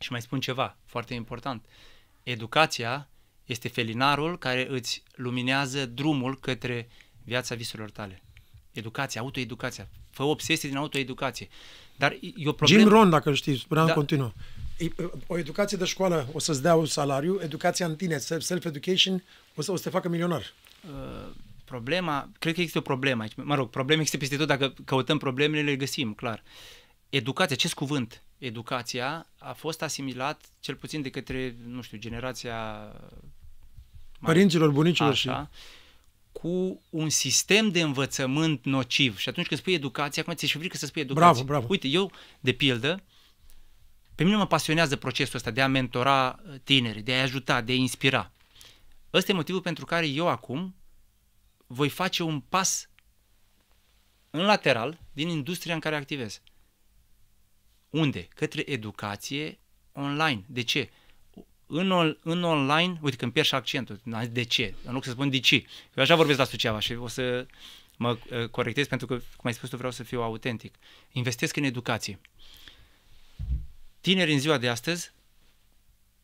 Și 0.00 0.10
mai 0.10 0.22
spun 0.22 0.40
ceva 0.40 0.76
foarte 0.84 1.14
important. 1.14 1.64
Educația 2.24 3.08
este 3.44 3.68
felinarul 3.68 4.38
care 4.38 4.66
îți 4.70 5.02
luminează 5.14 5.86
drumul 5.86 6.38
către 6.40 6.88
viața 7.24 7.54
visurilor 7.54 7.90
tale. 7.90 8.22
Educația, 8.72 9.20
autoeducația. 9.20 9.88
Fă 10.10 10.22
obsesie 10.22 10.68
din 10.68 10.78
autoeducație. 10.78 11.48
Dar 11.96 12.12
e 12.36 12.48
o 12.48 12.52
problemă... 12.52 12.80
Jim 12.80 12.88
Rohn, 12.88 13.10
dacă 13.10 13.34
știi, 13.34 13.58
spunea 13.58 13.82
în 13.82 13.88
Da. 13.88 13.94
continuu. 13.94 14.34
E- 14.78 14.88
O 15.26 15.38
educație 15.38 15.76
de 15.76 15.84
școală 15.84 16.28
o 16.32 16.38
să-ți 16.38 16.62
dea 16.62 16.74
un 16.74 16.86
salariu, 16.86 17.38
educația 17.42 17.86
în 17.86 17.96
tine, 17.96 18.18
self-education, 18.18 19.24
o 19.54 19.62
să, 19.62 19.72
o 19.72 19.76
să 19.76 19.82
te 19.82 19.90
facă 19.90 20.08
milionar. 20.08 20.52
Uh, 20.86 21.30
problema, 21.64 22.30
cred 22.38 22.54
că 22.54 22.60
există 22.60 22.78
o 22.78 22.82
problemă 22.82 23.22
aici. 23.22 23.32
Mă 23.36 23.54
rog, 23.54 23.70
probleme 23.70 24.00
există 24.00 24.18
peste 24.18 24.36
tot, 24.36 24.46
dacă 24.46 24.74
căutăm 24.84 25.18
problemele, 25.18 25.62
le 25.62 25.76
găsim, 25.76 26.12
clar. 26.12 26.42
Educația, 27.08 27.56
acest 27.58 27.74
cuvânt, 27.74 28.22
educația, 28.46 29.26
a 29.38 29.52
fost 29.52 29.82
asimilat, 29.82 30.44
cel 30.60 30.74
puțin 30.74 31.02
de 31.02 31.10
către, 31.10 31.56
nu 31.66 31.82
știu, 31.82 31.98
generația... 31.98 32.78
mai- 34.18 34.32
Părinților, 34.32 34.70
bunicilor 34.70 35.14
și... 35.14 35.28
Așa, 35.28 35.50
cu 36.32 36.82
un 36.90 37.08
sistem 37.08 37.70
de 37.70 37.80
învățământ 37.80 38.64
nociv. 38.64 39.18
Și 39.18 39.28
atunci 39.28 39.46
când 39.46 39.60
spui 39.60 39.72
educație, 39.72 40.22
acum 40.22 40.34
ți-e 40.34 40.48
și 40.48 40.58
frică 40.58 40.76
să 40.76 40.86
spui 40.86 41.02
educație. 41.02 41.30
Bravo, 41.30 41.44
bravo. 41.44 41.66
Uite, 41.68 41.88
eu, 41.88 42.12
de 42.40 42.52
pildă, 42.52 43.02
pe 44.14 44.24
mine 44.24 44.36
mă 44.36 44.46
pasionează 44.46 44.96
procesul 44.96 45.36
ăsta 45.36 45.50
de 45.50 45.62
a 45.62 45.68
mentora 45.68 46.40
uh, 46.48 46.54
tineri, 46.64 47.00
de 47.02 47.12
a-i 47.12 47.20
ajuta, 47.20 47.60
de 47.60 47.72
a-i 47.72 47.78
inspira. 47.78 48.32
Ăsta 49.12 49.32
e 49.32 49.34
motivul 49.34 49.60
pentru 49.60 49.84
care 49.84 50.06
eu 50.06 50.28
acum 50.28 50.74
voi 51.66 51.88
face 51.88 52.22
un 52.22 52.40
pas 52.40 52.88
în 54.30 54.40
lateral 54.40 55.00
din 55.12 55.28
industria 55.28 55.74
în 55.74 55.80
care 55.80 55.96
activez. 55.96 56.40
Unde? 57.94 58.28
Către 58.34 58.70
educație 58.70 59.58
online. 59.92 60.44
De 60.46 60.62
ce? 60.62 60.90
În, 61.66 61.90
on, 61.90 62.18
în 62.22 62.42
online, 62.42 62.98
uite 63.02 63.16
că 63.16 63.24
îmi 63.24 63.32
pierd 63.32 63.46
și 63.46 63.54
accentul, 63.54 64.00
Na, 64.02 64.24
de 64.24 64.42
ce? 64.42 64.74
În 64.84 64.92
loc 64.92 65.04
să 65.04 65.10
spun 65.10 65.30
de 65.30 65.40
ce. 65.40 65.54
Eu 65.94 66.02
așa 66.02 66.16
vorbesc 66.16 66.38
la 66.38 66.44
Suceava 66.44 66.78
și 66.78 66.92
o 66.92 67.08
să 67.08 67.46
mă 67.96 68.18
uh, 68.30 68.48
corectez 68.48 68.86
pentru 68.86 69.06
că, 69.06 69.14
cum 69.14 69.42
ai 69.42 69.54
spus 69.54 69.68
tu, 69.68 69.76
vreau 69.76 69.92
să 69.92 70.02
fiu 70.02 70.22
autentic. 70.22 70.74
Investesc 71.12 71.56
în 71.56 71.64
educație. 71.64 72.20
Tineri 74.00 74.32
în 74.32 74.38
ziua 74.38 74.58
de 74.58 74.68
astăzi, 74.68 75.12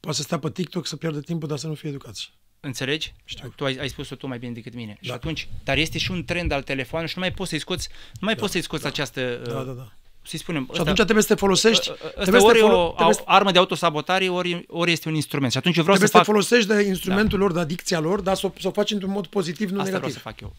Poate 0.01 0.17
să 0.17 0.23
stea 0.23 0.39
pe 0.39 0.51
TikTok 0.51 0.87
să 0.87 0.97
pierdă 0.97 1.21
timpul, 1.21 1.49
dar 1.49 1.59
să 1.59 1.67
nu 1.67 1.75
fie 1.75 1.89
educație. 1.89 2.29
Înțelegi? 2.61 3.15
Știu. 3.25 3.49
Tu 3.57 3.65
ai, 3.65 3.77
ai 3.77 3.89
spus-o 3.89 4.15
tu 4.15 4.27
mai 4.27 4.39
bine 4.39 4.53
decât 4.53 4.75
mine. 4.75 4.99
Și 5.01 5.09
Da. 5.09 5.15
atunci, 5.15 5.49
dar 5.65 5.79
este 5.79 5.99
și 5.99 6.11
un 6.11 6.25
trend 6.25 6.51
al 6.53 6.63
telefonului 6.63 7.11
și 7.11 7.19
nu 7.19 7.23
mai 7.23 7.33
poți 7.33 7.51
să-i 7.51 7.59
scoți, 7.59 7.89
nu 8.13 8.21
mai 8.21 8.35
Da, 8.35 8.41
poți 8.41 8.53
să-i 8.53 8.63
scoți 8.63 8.87
această 8.87 9.43
Da, 9.47 9.59
uh, 9.59 9.67
da, 9.67 9.73
da. 9.73 9.93
Să-i 10.23 10.39
spunem... 10.39 10.69
Și 10.75 10.81
atunci 10.81 10.97
trebuie 10.97 11.23
să 11.23 11.35
te 11.35 11.41
folosești, 11.41 11.91
Asta 11.91 12.09
trebuie 12.09 12.41
să 12.41 12.47
ori 12.47 12.59
te 12.59 12.65
e 12.65 12.69
folo- 12.69 12.87
o 12.87 12.93
trebuie 12.95 13.15
să- 13.15 13.23
armă 13.25 13.51
de 13.53 13.59
autosabotare, 13.59 14.29
ori, 14.29 14.65
ori 14.69 14.93
este 14.93 15.09
un 15.09 15.15
instrument. 15.15 15.53
Și 15.53 15.59
atunci 15.59 15.77
eu 15.77 15.83
vreau 15.83 15.99
trebuie 15.99 16.21
să, 16.23 16.27
să 16.27 16.33
te 16.33 16.41
fac... 16.41 16.47
folosești 16.49 16.83
de 16.83 16.89
instrumentul 16.89 17.39
lor, 17.39 17.53
de 17.53 17.61
adicția 17.61 17.99
lor, 18.01 18.21
dar 18.21 18.37
să 18.37 18.47
o, 18.47 18.53
să 18.61 18.69
o 18.69 18.71
faci 18.71 18.91
într-un 18.91 19.11
mod 19.11 19.27
pozitiv, 19.27 19.71
nu 19.71 19.79
Asta 19.81 19.91
vreau 19.91 20.01
negativ. 20.07 20.23
să 20.23 20.29
fac 20.29 20.41
eu. 20.41 20.57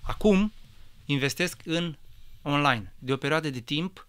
Acum 0.00 0.52
investesc 1.04 1.60
în 1.64 1.94
online. 2.42 2.92
De 2.98 3.12
o 3.12 3.16
perioadă 3.16 3.50
de 3.50 3.60
timp, 3.60 4.06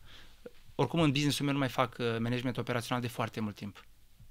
oricum 0.76 1.00
în 1.02 1.12
business-ul 1.12 1.46
meu 1.46 1.54
nu 1.54 1.60
mai 1.60 1.70
fac 1.70 1.96
uh, 2.00 2.06
management 2.20 2.58
operațional 2.58 3.02
de 3.02 3.08
foarte 3.08 3.40
mult 3.40 3.56
timp. 3.56 3.84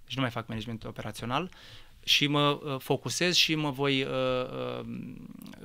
Deci 0.05 0.14
nu 0.16 0.23
mai 0.23 0.31
fac 0.31 0.49
management 0.49 0.85
operațional 0.85 1.51
și 2.05 2.27
mă 2.27 2.61
uh, 2.62 2.77
focusez 2.79 3.35
și 3.35 3.55
mă 3.55 3.71
voi, 3.71 4.03
uh, 4.03 4.11
uh, 4.81 4.87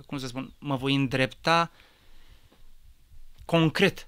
cum 0.06 0.18
să 0.18 0.28
spun, 0.28 0.54
mă 0.60 0.76
voi 0.76 0.96
îndrepta 0.96 1.72
concret 3.46 4.08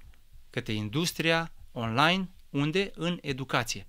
către 0.56 0.72
industria 0.72 1.52
online, 1.72 2.28
unde? 2.50 2.90
În 2.94 3.18
educație. 3.22 3.86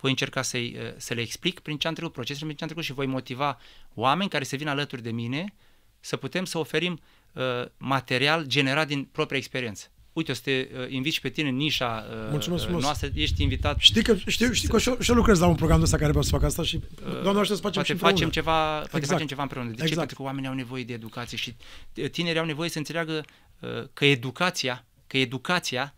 Voi 0.00 0.10
încerca 0.10 0.42
să-i, 0.42 0.76
uh, 0.78 0.94
să 0.96 1.14
le 1.14 1.20
explic 1.20 1.60
prin 1.60 1.76
ce 1.76 1.88
am 1.88 1.94
trecut, 1.94 2.12
procesele 2.12 2.44
prin 2.44 2.56
ce 2.56 2.62
am 2.62 2.68
trecut 2.68 2.86
și 2.86 2.92
voi 2.92 3.06
motiva 3.06 3.58
oameni 3.94 4.30
care 4.30 4.44
să 4.44 4.56
vină 4.56 4.70
alături 4.70 5.02
de 5.02 5.10
mine 5.10 5.54
să 6.00 6.16
putem 6.16 6.44
să 6.44 6.58
oferim 6.58 7.00
uh, 7.32 7.42
material 7.76 8.44
generat 8.46 8.86
din 8.86 9.04
propria 9.04 9.38
experiență. 9.38 9.86
Uite, 10.12 10.30
o 10.30 10.34
să 10.34 10.40
te 10.44 10.68
uh, 10.72 10.86
invit 10.90 11.12
și 11.12 11.20
pe 11.20 11.28
tine 11.28 11.48
în 11.48 11.56
nișa 11.56 12.06
uh, 12.10 12.16
Mulțumesc 12.30 12.60
uh, 12.62 12.66
frumos. 12.68 12.84
noastră, 12.84 13.08
ești 13.14 13.42
invitat. 13.42 13.78
Știi 13.78 14.02
că, 14.02 14.16
știu, 14.16 14.52
știi 14.52 14.68
că 14.68 14.78
și 14.78 14.88
eu, 14.88 14.96
și 15.00 15.10
eu 15.10 15.16
lucrez 15.16 15.38
la 15.38 15.46
un 15.46 15.54
program 15.54 15.78
de 15.78 15.84
ăsta 15.84 15.96
care 15.96 16.08
vreau 16.08 16.24
să 16.24 16.30
fac 16.30 16.42
asta 16.42 16.62
și 16.62 16.80
doamna 17.22 17.40
ajută 17.40 17.54
să 17.54 17.60
facem 17.60 17.72
poate 17.72 17.84
și 17.84 17.90
împreună. 17.92 18.16
facem 18.16 18.30
ceva, 18.30 18.78
poate 18.78 18.96
Exact. 18.96 19.12
facem 19.12 19.26
ceva 19.26 19.42
împreună. 19.42 19.68
De 19.70 19.76
ce? 19.76 19.82
Exact. 19.82 19.98
Pentru 19.98 20.16
că 20.16 20.22
oamenii 20.22 20.48
au 20.48 20.54
nevoie 20.54 20.84
de 20.84 20.92
educație 20.92 21.36
și 21.36 21.54
uh, 21.96 22.10
tinerii 22.10 22.38
au 22.40 22.46
nevoie 22.46 22.68
să 22.70 22.78
înțeleagă 22.78 23.24
uh, 23.60 23.68
că 23.92 24.04
educația, 24.04 24.84
că 25.14 25.20
educația 25.20 25.94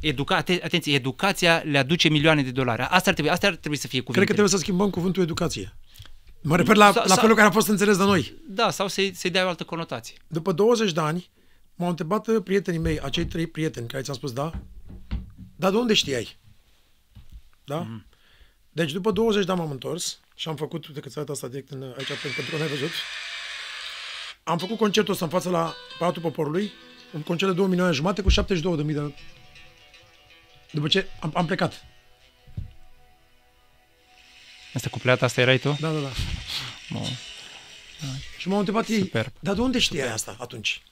Educa, 0.00 0.42
aten- 0.42 0.62
atenție, 0.64 0.94
educația 0.94 1.58
le 1.58 1.78
aduce 1.78 2.08
milioane 2.08 2.42
de 2.42 2.50
dolari. 2.50 2.82
Asta 2.82 3.08
ar 3.08 3.12
trebui, 3.14 3.30
asta 3.30 3.46
ar 3.46 3.54
trebui 3.54 3.76
să 3.76 3.86
fie 3.86 4.00
Cred 4.00 4.14
că 4.14 4.20
cuvintele. 4.20 4.36
trebuie 4.38 4.58
să 4.58 4.64
schimbăm 4.64 4.90
cuvântul 4.90 5.22
educație. 5.22 5.76
Mă 6.42 6.56
refer 6.56 6.76
la, 6.76 6.92
Sau- 6.92 7.02
la 7.02 7.08
sau- 7.08 7.16
felul 7.20 7.34
care 7.36 7.48
a 7.48 7.50
fost 7.50 7.68
înțeles 7.68 7.96
de 7.96 8.02
noi. 8.02 8.34
Da, 8.48 8.70
sau 8.70 8.88
să-i, 8.88 9.14
să-i 9.14 9.30
dea 9.30 9.44
o 9.44 9.48
altă 9.48 9.64
conotație. 9.64 10.16
După 10.26 10.52
20 10.52 10.92
de 10.92 11.00
ani, 11.00 11.30
m-au 11.74 11.88
întrebat 11.88 12.26
uh, 12.26 12.42
prietenii 12.44 12.80
mei, 12.80 13.00
acei 13.00 13.26
trei 13.26 13.46
prieteni 13.46 13.88
care 13.88 14.02
ți-am 14.02 14.16
spus 14.16 14.32
da, 14.32 14.52
dar 15.56 15.70
de 15.70 15.76
unde 15.76 15.94
știai? 15.94 16.36
Da? 17.64 17.76
Mhm. 17.78 18.00
Mm-hmm. 18.00 18.14
Deci 18.72 18.92
după 18.92 19.10
20 19.10 19.44
de 19.44 19.50
ani 19.52 19.60
m-am 19.60 19.70
întors 19.70 20.20
și 20.34 20.48
am 20.48 20.56
făcut, 20.56 20.86
uite 20.86 21.00
că 21.00 21.08
ți-a 21.08 21.24
asta 21.30 21.48
direct 21.48 21.70
în, 21.70 21.82
aici 21.82 22.06
pentru 22.22 22.50
că 22.50 22.56
n-ai 22.56 22.68
văzut, 22.68 22.90
am 24.44 24.58
făcut 24.58 24.76
concertul 24.76 25.12
ăsta 25.12 25.24
în 25.24 25.30
față 25.30 25.50
la 25.50 25.74
Palatul 25.98 26.22
Poporului, 26.22 26.70
un 27.12 27.22
concert 27.22 27.50
de 27.50 27.56
2 27.56 27.66
milioane 27.68 27.92
jumate 27.92 28.22
cu 28.22 28.28
72 28.28 28.76
de 28.76 28.82
mii 28.82 28.94
de... 28.94 29.14
După 30.70 30.88
ce 30.88 31.06
am, 31.20 31.30
am 31.34 31.46
plecat. 31.46 31.84
Asta 34.74 34.88
cupleata, 34.88 35.24
asta 35.24 35.40
erai 35.40 35.58
tu? 35.58 35.76
Da, 35.80 35.92
da, 35.92 36.00
da. 36.00 36.10
Bun. 36.90 37.02
Și 38.38 38.48
m-au 38.48 38.58
întrebat 38.58 38.88
ei, 38.88 38.98
Superb. 38.98 39.32
dar 39.40 39.54
de 39.54 39.60
unde 39.60 39.78
știai 39.78 40.12
asta 40.12 40.36
atunci? 40.38 40.82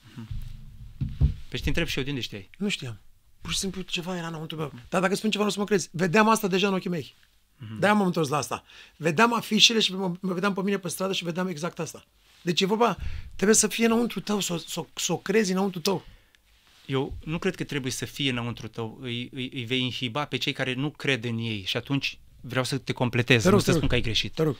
Pe 1.49 1.57
te 1.57 1.67
întreb 1.67 1.87
și 1.87 1.97
eu 1.97 2.03
de 2.03 2.09
unde 2.09 2.21
știai. 2.21 2.49
Nu 2.57 2.69
știam. 2.69 2.99
Pur 3.41 3.53
și 3.53 3.59
simplu 3.59 3.81
ceva 3.81 4.17
era 4.17 4.27
înăuntru 4.27 4.57
meu. 4.57 4.73
Dar 4.89 5.01
dacă 5.01 5.15
spun 5.15 5.31
ceva, 5.31 5.43
nu 5.43 5.49
o 5.49 5.53
să 5.53 5.59
mă 5.59 5.65
crezi. 5.65 5.89
Vedeam 5.91 6.29
asta 6.29 6.47
deja 6.47 6.67
în 6.67 6.73
ochii 6.73 6.89
mei. 6.89 7.15
Mhm. 7.57 7.79
De-aia 7.79 7.93
m-am 7.95 8.05
întors 8.05 8.29
la 8.29 8.37
asta. 8.37 8.63
Vedeam 8.97 9.33
afișele 9.33 9.79
și 9.79 9.93
mă, 9.93 10.11
mă 10.19 10.33
vedeam 10.33 10.53
pe 10.53 10.61
mine 10.61 10.77
pe 10.77 10.87
stradă 10.87 11.13
și 11.13 11.23
vedeam 11.23 11.47
exact 11.47 11.79
asta. 11.79 12.05
Deci 12.45 12.61
e 12.61 12.65
vorba, 12.65 12.97
trebuie 13.35 13.55
să 13.57 13.67
fie 13.67 13.85
înăuntru 13.85 14.19
tău, 14.19 14.39
să, 14.39 14.53
o- 14.53 14.57
să, 14.57 14.79
o- 14.79 14.85
să 14.95 15.11
o 15.11 15.17
crezi 15.17 15.51
înăuntru 15.51 15.79
tău. 15.79 16.05
Eu 16.85 17.13
nu 17.23 17.37
cred 17.39 17.55
că 17.55 17.63
trebuie 17.63 17.91
să 17.91 18.05
fie 18.05 18.29
înăuntru 18.29 18.67
tău. 18.67 18.97
Îi, 19.01 19.29
îi, 19.33 19.49
îi 19.53 19.63
vei 19.65 19.81
inhiba 19.81 20.25
pe 20.25 20.37
cei 20.37 20.53
care 20.53 20.73
nu 20.73 20.89
cred 20.89 21.23
în 21.23 21.37
ei 21.37 21.63
și 21.65 21.77
atunci 21.77 22.17
vreau 22.41 22.63
să 22.63 22.77
te 22.77 22.91
completez, 22.93 23.43
Te 23.43 23.49
rog, 23.49 23.57
nu 23.59 23.65
te 23.65 23.65
să 23.65 23.71
rog. 23.71 23.77
spun 23.77 23.87
că 23.89 23.95
ai 23.95 24.01
greșit. 24.01 24.33
Te 24.33 24.43
rog. 24.43 24.55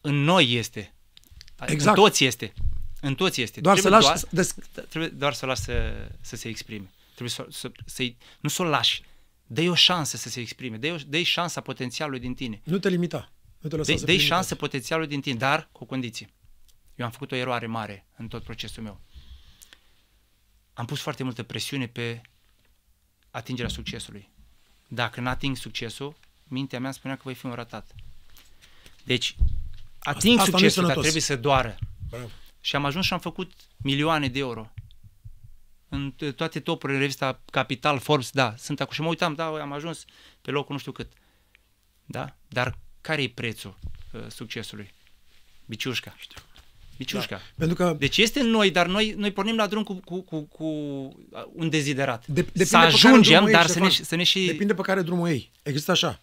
În 0.00 0.14
noi 0.14 0.52
este. 0.52 0.92
Exact. 1.66 1.96
În 1.96 2.02
toți 2.04 2.24
este. 2.24 2.52
În 3.00 3.14
toți 3.14 3.40
este. 3.40 3.60
Doar 3.60 3.76
să 3.76 3.80
Trebuie 3.88 4.00
lași... 4.08 4.20
doar, 4.22 4.32
Des... 4.32 4.54
trebuie 4.88 5.10
doar 5.10 5.32
să 5.34 5.44
o 5.44 5.48
lași 5.48 5.60
să, 5.62 5.92
să 6.20 6.36
se 6.36 6.48
exprime. 6.48 6.90
Trebuie 7.08 7.28
să, 7.30 7.46
să, 7.50 7.70
să 7.84 8.12
nu 8.40 8.48
să 8.48 8.62
o 8.62 8.64
lași. 8.64 9.02
Dă-i 9.46 9.68
o 9.68 9.74
șansă 9.74 10.16
să 10.16 10.28
se 10.28 10.40
exprime. 10.40 10.76
Dă-i, 10.76 10.90
o, 10.90 10.96
dă-i 11.06 11.22
șansa 11.22 11.60
potențialului 11.60 12.20
din 12.20 12.34
tine. 12.34 12.60
Nu 12.64 12.78
te 12.78 12.88
limita. 12.88 13.32
Nu 13.58 13.68
te 13.68 13.76
lăsa 13.76 13.88
Dă-i, 13.88 13.98
să 13.98 14.04
dă-i 14.04 14.14
fii 14.14 14.22
limitat. 14.22 14.38
șansă 14.38 14.54
potențialului 14.54 15.10
din 15.10 15.20
tine, 15.20 15.36
dar 15.36 15.68
cu 15.72 15.82
o 15.82 15.86
condiție. 15.86 16.28
Eu 17.02 17.08
am 17.08 17.14
făcut 17.14 17.32
o 17.32 17.36
eroare 17.36 17.66
mare 17.66 18.06
în 18.16 18.28
tot 18.28 18.42
procesul 18.42 18.82
meu. 18.82 19.00
Am 20.72 20.84
pus 20.84 21.00
foarte 21.00 21.22
multă 21.22 21.42
presiune 21.42 21.86
pe 21.86 22.20
atingerea 23.30 23.70
succesului. 23.70 24.28
Dacă 24.88 25.20
nu 25.20 25.28
ating 25.28 25.56
succesul, 25.56 26.16
mintea 26.44 26.80
mea 26.80 26.92
spunea 26.92 27.16
că 27.16 27.22
voi 27.24 27.34
fi 27.34 27.46
un 27.46 27.52
ratat. 27.52 27.94
Deci, 29.04 29.36
ating 29.98 30.38
asta 30.38 30.50
nu 30.50 30.56
e 30.56 30.60
succesul, 30.60 30.60
dar 30.60 30.70
sănătos. 30.70 31.02
trebuie 31.02 31.22
să 31.22 31.36
doară. 31.36 31.78
Bravo. 32.08 32.28
Și 32.60 32.76
am 32.76 32.84
ajuns 32.84 33.04
și 33.04 33.12
am 33.12 33.20
făcut 33.20 33.52
milioane 33.76 34.28
de 34.28 34.38
euro. 34.38 34.72
În 35.88 36.14
t- 36.14 36.34
toate 36.34 36.60
topurile, 36.60 36.96
în 36.96 37.02
revista 37.02 37.40
Capital, 37.50 37.98
Forbes, 37.98 38.30
da, 38.30 38.54
sunt 38.56 38.80
acum. 38.80 38.94
Și 38.94 39.00
mă 39.00 39.08
uitam, 39.08 39.34
da, 39.34 39.46
am 39.46 39.72
ajuns 39.72 40.04
pe 40.40 40.50
locul 40.50 40.74
nu 40.74 40.80
știu 40.80 40.92
cât. 40.92 41.12
Da? 42.04 42.36
Dar 42.48 42.78
care 43.00 43.22
e 43.22 43.28
prețul 43.28 43.78
uh, 44.12 44.26
succesului? 44.28 44.92
Biciușca. 45.66 46.14
Biciușca. 47.04 47.36
Da. 47.36 47.42
Pentru 47.56 47.76
că 47.76 47.96
Deci 47.98 48.16
este 48.18 48.40
în 48.40 48.48
noi, 48.48 48.70
dar 48.70 48.86
noi, 48.86 49.14
noi 49.16 49.30
pornim 49.32 49.56
la 49.56 49.66
drum 49.66 49.82
cu, 49.82 49.94
cu, 49.94 50.20
cu, 50.20 50.40
cu 50.40 50.64
un 51.52 51.70
deziderat. 51.70 52.26
De- 52.26 52.32
depinde 52.40 52.64
să 52.64 52.70
pe 52.70 52.76
care 52.82 52.86
ajungem, 52.92 53.32
drumul 53.34 53.50
dar 53.50 53.60
ești, 53.60 53.72
să 53.72 53.78
ne, 53.78 53.88
Ștefan. 53.88 54.04
să 54.06 54.16
ne 54.16 54.22
și... 54.22 54.46
Depinde 54.46 54.74
pe 54.74 54.82
care 54.82 55.02
drumul 55.02 55.28
ei. 55.28 55.50
Există 55.62 55.90
așa. 55.90 56.20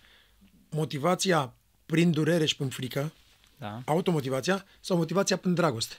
Motivația 0.69 1.53
prin 1.85 2.11
durere 2.11 2.45
și 2.45 2.55
prin 2.55 2.67
frică, 2.69 3.11
Da. 3.57 3.81
automotivația, 3.85 4.65
sau 4.79 4.97
motivația 4.97 5.37
prin 5.37 5.53
dragoste. 5.53 5.95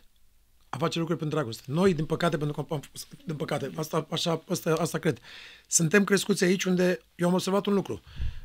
A 0.68 0.76
face 0.76 0.98
lucruri 0.98 1.18
prin 1.18 1.30
dragoste. 1.30 1.62
Noi, 1.66 1.94
din 1.94 2.04
păcate, 2.04 2.36
pentru 2.38 2.62
că 2.62 2.74
am, 2.74 2.80
din 3.26 3.36
păcate, 3.36 3.70
asta, 3.74 4.06
așa, 4.10 4.42
asta, 4.48 4.72
asta 4.80 4.98
cred, 4.98 5.18
suntem 5.66 6.04
crescuți 6.04 6.44
aici 6.44 6.64
unde 6.64 7.00
eu 7.14 7.28
am 7.28 7.34
observat 7.34 7.66
un 7.66 7.74
lucru. 7.74 8.00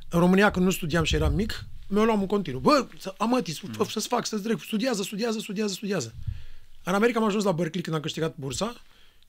În 0.09 0.19
România, 0.19 0.51
când 0.51 0.65
nu 0.65 0.71
studiam 0.71 1.03
și 1.03 1.15
eram 1.15 1.33
mic, 1.33 1.65
mi-o 1.87 2.05
luam 2.05 2.19
în 2.19 2.27
continuu. 2.27 2.59
Bă, 2.59 2.87
să- 2.97 3.13
amăti, 3.17 3.59
mm. 3.77 3.85
să-ți 3.85 4.07
fac, 4.07 4.25
să-ți 4.25 4.43
drept, 4.43 4.61
studiază, 4.61 5.03
studiază, 5.03 5.39
studiază, 5.39 5.73
studiază. 5.73 6.13
În 6.83 6.93
America 6.93 7.19
am 7.19 7.25
ajuns 7.25 7.43
la 7.43 7.51
Berkeley 7.51 7.83
când 7.83 7.95
am 7.95 8.01
câștigat 8.01 8.35
bursa 8.35 8.81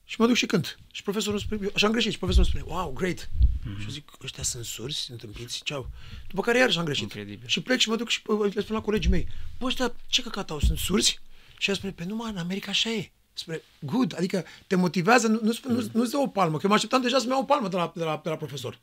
și 0.05 0.15
mă 0.19 0.27
duc 0.27 0.35
și 0.35 0.45
cânt. 0.45 0.79
Și 0.91 1.03
profesorul 1.03 1.39
spune, 1.39 1.59
eu, 1.63 1.71
așa 1.75 1.85
am 1.85 1.91
greșit, 1.91 2.11
și 2.11 2.17
profesorul 2.17 2.49
spune, 2.49 2.63
wow, 2.67 2.91
great. 2.91 3.29
Mm-hmm. 3.29 3.77
Și 3.77 3.83
eu 3.83 3.89
zic, 3.89 4.11
ăștia 4.23 4.43
sunt 4.43 4.65
surzi, 4.65 5.11
întâmpiți, 5.11 5.61
ceau. 5.63 5.89
După 6.27 6.41
care 6.41 6.57
iarăși 6.57 6.77
am 6.77 6.83
greșit. 6.85 7.03
Incredibil. 7.03 7.47
Și 7.47 7.61
plec 7.61 7.79
și 7.79 7.89
mă 7.89 7.95
duc 7.95 8.09
și 8.09 8.21
uh, 8.25 8.53
le 8.53 8.61
spun 8.61 8.75
la 8.75 8.81
colegii 8.81 9.09
mei, 9.09 9.27
bă, 9.59 9.65
ăștia 9.65 9.93
ce 10.07 10.21
căcat 10.21 10.49
au, 10.49 10.59
sunt 10.59 10.77
surzi? 10.77 11.19
Și 11.57 11.69
el 11.69 11.75
spune, 11.75 11.91
pe 11.91 12.03
numai 12.05 12.31
în 12.31 12.37
America 12.37 12.71
așa 12.71 12.89
e. 12.89 13.11
Spune, 13.33 13.61
good, 13.79 14.13
adică 14.17 14.45
te 14.67 14.75
motivează, 14.75 15.27
nu, 15.27 15.39
nu, 15.41 15.53
nu, 15.67 15.89
nu-ți 15.91 16.11
dă 16.11 16.17
o 16.17 16.27
palmă, 16.27 16.55
că 16.55 16.61
eu 16.63 16.69
mă 16.69 16.75
așteptam 16.75 17.01
deja 17.01 17.17
să-mi 17.17 17.31
iau 17.31 17.41
o 17.41 17.45
palmă 17.45 17.67
de 17.67 17.75
la, 17.75 17.91
de 17.95 18.03
la, 18.03 18.19
de 18.23 18.29
la 18.29 18.35
profesor. 18.35 18.79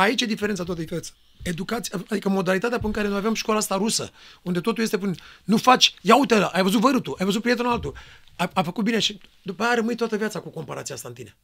Aici 0.00 0.20
e 0.20 0.26
diferența, 0.26 0.64
toată 0.64 0.80
diferența. 0.80 1.12
Educația, 1.42 2.02
adică 2.08 2.28
modalitatea 2.28 2.78
pe 2.78 2.90
care 2.90 3.08
noi 3.08 3.16
avem 3.16 3.34
școala 3.34 3.58
asta 3.58 3.76
rusă, 3.76 4.10
unde 4.42 4.60
totul 4.60 4.82
este 4.82 4.98
până, 4.98 5.14
nu 5.44 5.56
faci, 5.56 5.94
ia 6.02 6.16
uite 6.16 6.38
la, 6.38 6.46
ai 6.46 6.62
văzut 6.62 6.80
vărutul, 6.80 7.16
ai 7.18 7.24
văzut 7.24 7.42
prietenul 7.42 7.72
altul, 7.72 7.96
a, 8.36 8.50
a 8.54 8.62
făcut 8.62 8.84
bine 8.84 8.98
și 8.98 9.20
după 9.42 9.62
aia 9.62 9.74
rămâi 9.74 9.94
toată 9.94 10.16
viața 10.16 10.40
cu 10.40 10.48
comparația 10.48 10.94
asta 10.94 11.08
în 11.08 11.14
tine. 11.14 11.36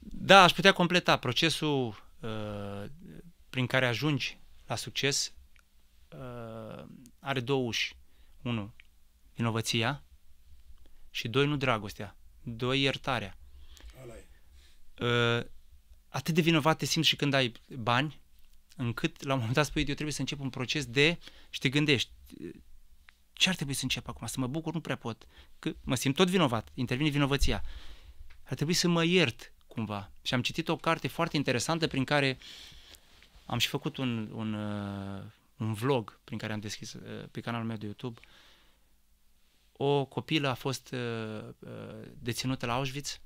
Da, 0.00 0.42
aș 0.42 0.52
putea 0.52 0.72
completa. 0.72 1.16
Procesul 1.16 2.04
uh, 2.20 2.84
prin 3.50 3.66
care 3.66 3.86
ajungi 3.86 4.38
la 4.66 4.76
succes 4.76 5.32
uh, 6.08 6.84
are 7.18 7.40
două 7.40 7.66
uși. 7.66 7.96
Unu, 8.42 8.74
vinovăția 9.34 10.02
și 11.10 11.28
doi, 11.28 11.46
nu 11.46 11.56
dragostea. 11.56 12.16
Doi, 12.42 12.82
iertarea. 12.82 13.36
Uh, 15.00 15.44
atât 16.10 16.34
de 16.34 16.40
vinovat 16.40 16.78
te 16.78 16.84
simți 16.84 17.08
și 17.08 17.16
când 17.16 17.34
ai 17.34 17.52
bani, 17.76 18.20
încât 18.76 19.22
la 19.22 19.32
un 19.32 19.38
moment 19.38 19.56
dat 19.56 19.66
spui, 19.66 19.84
eu 19.86 19.94
trebuie 19.94 20.14
să 20.14 20.20
încep 20.20 20.40
un 20.40 20.50
proces 20.50 20.86
de 20.86 21.18
și 21.50 21.60
te 21.60 21.68
gândești, 21.68 22.10
ce 23.32 23.48
ar 23.48 23.54
trebui 23.54 23.74
să 23.74 23.80
încep 23.82 24.08
acum? 24.08 24.26
Să 24.26 24.40
mă 24.40 24.46
bucur? 24.46 24.74
Nu 24.74 24.80
prea 24.80 24.96
pot. 24.96 25.26
Că 25.58 25.72
mă 25.84 25.94
simt 25.94 26.14
tot 26.14 26.28
vinovat, 26.28 26.68
intervine 26.74 27.08
vinovăția. 27.08 27.62
Ar 28.44 28.54
trebui 28.54 28.74
să 28.74 28.88
mă 28.88 29.04
iert 29.04 29.52
cumva. 29.66 30.10
Și 30.22 30.34
am 30.34 30.42
citit 30.42 30.68
o 30.68 30.76
carte 30.76 31.08
foarte 31.08 31.36
interesantă 31.36 31.86
prin 31.86 32.04
care 32.04 32.38
am 33.46 33.58
și 33.58 33.68
făcut 33.68 33.96
un, 33.96 34.30
un, 34.32 34.54
uh, 34.54 35.22
un 35.56 35.72
vlog 35.72 36.20
prin 36.24 36.38
care 36.38 36.52
am 36.52 36.60
deschis 36.60 36.92
uh, 36.92 37.28
pe 37.30 37.40
canalul 37.40 37.66
meu 37.66 37.76
de 37.76 37.84
YouTube. 37.84 38.20
O 39.72 40.04
copilă 40.04 40.48
a 40.48 40.54
fost 40.54 40.92
uh, 40.92 41.48
uh, 41.58 41.70
deținută 42.18 42.66
la 42.66 42.72
Auschwitz, 42.72 43.20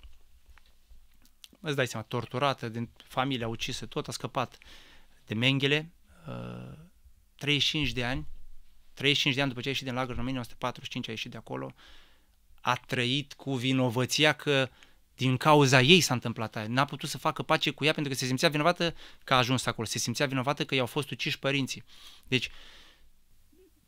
îți 1.61 1.77
dai 1.77 1.87
seama, 1.87 2.07
torturată, 2.09 2.69
din 2.69 2.91
familia 3.05 3.49
ucisă, 3.49 3.87
tot 3.87 4.09
a 4.09 4.13
scăpat 4.13 4.59
de 5.27 5.35
Mengele, 5.35 5.93
uh, 6.29 6.79
35 7.37 7.93
de 7.93 8.05
ani, 8.05 8.27
35 8.95 9.35
de 9.35 9.41
ani 9.41 9.51
după 9.51 9.63
ce 9.63 9.69
a 9.69 9.71
ieșit 9.71 9.87
din 9.87 9.95
lagăr 9.95 10.15
în 10.15 10.21
1945, 10.21 11.09
a 11.09 11.11
ieșit 11.11 11.31
de 11.31 11.37
acolo, 11.37 11.75
a 12.61 12.75
trăit 12.75 13.33
cu 13.33 13.55
vinovăția 13.55 14.33
că 14.33 14.69
din 15.17 15.37
cauza 15.37 15.81
ei 15.81 16.01
s-a 16.01 16.15
întâmplat 16.15 16.57
aia. 16.57 16.67
N-a 16.69 16.85
putut 16.85 17.09
să 17.09 17.19
facă 17.19 17.43
pace 17.43 17.71
cu 17.71 17.85
ea 17.85 17.93
pentru 17.93 18.13
că 18.13 18.19
se 18.19 18.27
simțea 18.27 18.49
vinovată 18.49 18.95
că 19.25 19.35
a 19.35 19.37
ajuns 19.37 19.67
acolo. 19.67 19.87
Se 19.87 19.99
simțea 19.99 20.27
vinovată 20.27 20.65
că 20.65 20.75
i-au 20.75 20.87
fost 20.87 21.11
uciși 21.11 21.39
părinții. 21.39 21.85
Deci, 22.29 22.51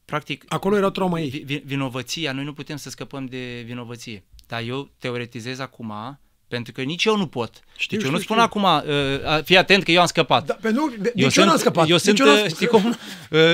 practic... 0.04 0.44
Acolo 0.48 0.76
era 0.76 0.90
trauma 0.90 1.20
ei. 1.20 1.28
vi- 1.28 1.38
vi- 1.38 1.62
Vinovăția, 1.64 2.32
noi 2.32 2.44
nu 2.44 2.52
putem 2.52 2.76
să 2.76 2.90
scăpăm 2.90 3.26
de 3.26 3.62
vinovăție. 3.64 4.24
Dar 4.46 4.62
eu 4.62 4.90
teoretizez 4.98 5.58
acum, 5.58 6.20
pentru 6.48 6.72
că 6.72 6.82
nici 6.82 7.04
eu 7.04 7.16
nu 7.16 7.26
pot. 7.26 7.60
Știu, 7.76 7.96
deci 7.96 8.06
eu 8.06 8.12
nu 8.12 8.20
știu, 8.20 8.34
spun 8.34 8.44
știu. 8.60 8.62
acum, 8.62 8.88
uh, 9.36 9.42
fii 9.44 9.56
atent 9.56 9.84
că 9.84 9.90
eu 9.90 10.00
am 10.00 10.06
scăpat. 10.06 10.46
Da, 10.46 10.54
pe 10.54 10.70
nu, 10.70 10.88
de, 10.98 11.12
eu 11.14 11.24
nici 11.26 11.32
sunt, 11.32 11.36
eu 11.36 11.44
n-am 11.50 11.56
scăpat. 11.60 11.88
Eu 11.88 11.94
nici 11.94 12.04
sunt, 12.04 12.18
eu 12.18 12.26
n-am 12.26 12.42
uh, 12.44 12.48
știi 12.48 12.66
cum, 12.66 12.84
uh, 12.88 12.96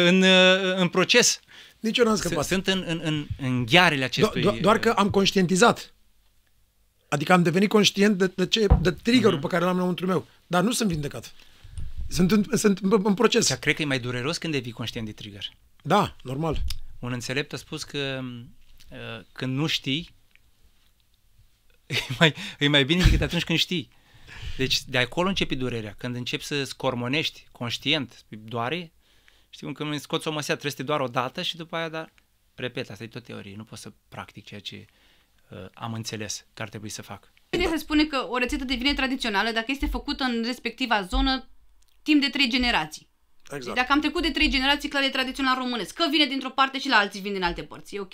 în, 0.06 0.22
uh, 0.22 0.74
în 0.76 0.88
proces. 0.88 1.40
Nici 1.80 1.98
eu 1.98 2.04
n-am 2.04 2.16
S- 2.16 2.18
scăpat. 2.18 2.44
Sunt 2.44 2.66
în, 2.66 2.84
în, 2.86 3.00
în, 3.04 3.26
în 3.42 3.64
ghearele 3.66 4.02
Do- 4.02 4.04
acestui... 4.04 4.42
do- 4.42 4.60
doar 4.60 4.78
că 4.78 4.90
am 4.90 5.10
conștientizat. 5.10 5.92
Adică 7.08 7.32
am 7.32 7.42
devenit 7.42 7.68
conștient 7.68 8.18
de, 8.18 8.32
de, 8.34 8.46
ce, 8.46 8.66
de 8.80 8.90
triggerul 8.90 9.32
Mhm. 9.32 9.40
pe 9.40 9.46
care 9.46 9.64
l-am 9.64 9.76
înăuntru 9.76 10.06
meu. 10.06 10.26
Dar 10.46 10.62
nu 10.62 10.72
sunt 10.72 10.88
vindecat. 10.88 11.32
Sunt 12.08 12.30
în, 12.30 12.44
sunt 12.54 12.78
în, 12.78 13.00
în 13.04 13.14
proces. 13.14 13.48
Dar 13.48 13.58
cred 13.58 13.74
că 13.74 13.82
e 13.82 13.84
mai 13.84 13.98
dureros 14.00 14.38
când 14.38 14.52
devii 14.52 14.72
conștient 14.72 15.06
de 15.06 15.12
trigger. 15.12 15.50
Da, 15.82 16.16
normal. 16.22 16.56
Un 16.98 17.12
înțelept 17.12 17.52
a 17.52 17.56
spus 17.56 17.84
că 17.84 18.20
uh, 18.90 19.24
când 19.32 19.56
nu 19.56 19.66
știi, 19.66 20.14
e 22.08 22.14
mai, 22.18 22.34
e 22.58 22.68
mai 22.68 22.84
bine 22.84 23.02
decât 23.04 23.20
atunci 23.20 23.44
când 23.44 23.58
știi. 23.58 23.88
Deci 24.56 24.84
de 24.84 24.98
acolo 24.98 25.28
începe 25.28 25.54
durerea. 25.54 25.94
Când 25.98 26.16
începi 26.16 26.44
să 26.44 26.64
scormonești 26.64 27.46
conștient, 27.52 28.24
doare, 28.28 28.92
știi 29.50 29.66
cum 29.66 29.74
când 29.74 29.90
îmi 29.90 30.00
scoți 30.00 30.28
o 30.28 30.32
măsea, 30.32 30.54
trebuie 30.54 30.70
să 30.70 30.76
te 30.76 30.82
doar 30.82 31.00
o 31.00 31.06
dată 31.06 31.42
și 31.42 31.56
după 31.56 31.76
aia, 31.76 31.88
dar, 31.88 32.12
repet, 32.54 32.90
asta 32.90 33.04
e 33.04 33.06
tot 33.06 33.24
teorie, 33.24 33.56
nu 33.56 33.64
pot 33.64 33.78
să 33.78 33.92
practic 34.08 34.44
ceea 34.44 34.60
ce 34.60 34.84
uh, 35.48 35.66
am 35.74 35.92
înțeles 35.92 36.46
că 36.54 36.62
ar 36.62 36.68
trebui 36.68 36.88
să 36.88 37.02
fac. 37.02 37.32
Bine 37.50 37.68
se 37.68 37.76
spune 37.76 38.04
că 38.04 38.26
o 38.28 38.38
rețetă 38.38 38.64
devine 38.64 38.94
tradițională 38.94 39.50
dacă 39.50 39.66
este 39.68 39.86
făcută 39.86 40.24
în 40.24 40.42
respectiva 40.44 41.02
zonă 41.02 41.48
timp 42.02 42.20
de 42.20 42.28
trei 42.28 42.48
generații. 42.48 43.08
Exact. 43.56 43.64
Deci 43.74 43.74
dacă 43.82 43.92
am 43.92 44.00
trecut 44.00 44.22
de 44.22 44.30
trei 44.30 44.48
generații, 44.48 44.88
clar 44.88 45.02
e 45.02 45.08
tradițional 45.08 45.56
românesc. 45.58 45.94
Că 45.94 46.04
vine 46.10 46.26
dintr-o 46.26 46.50
parte 46.50 46.78
și 46.78 46.88
la 46.88 46.96
alții 46.96 47.20
vin 47.20 47.32
din 47.32 47.42
alte 47.42 47.62
părți, 47.62 47.94
e 47.96 48.00
ok. 48.00 48.12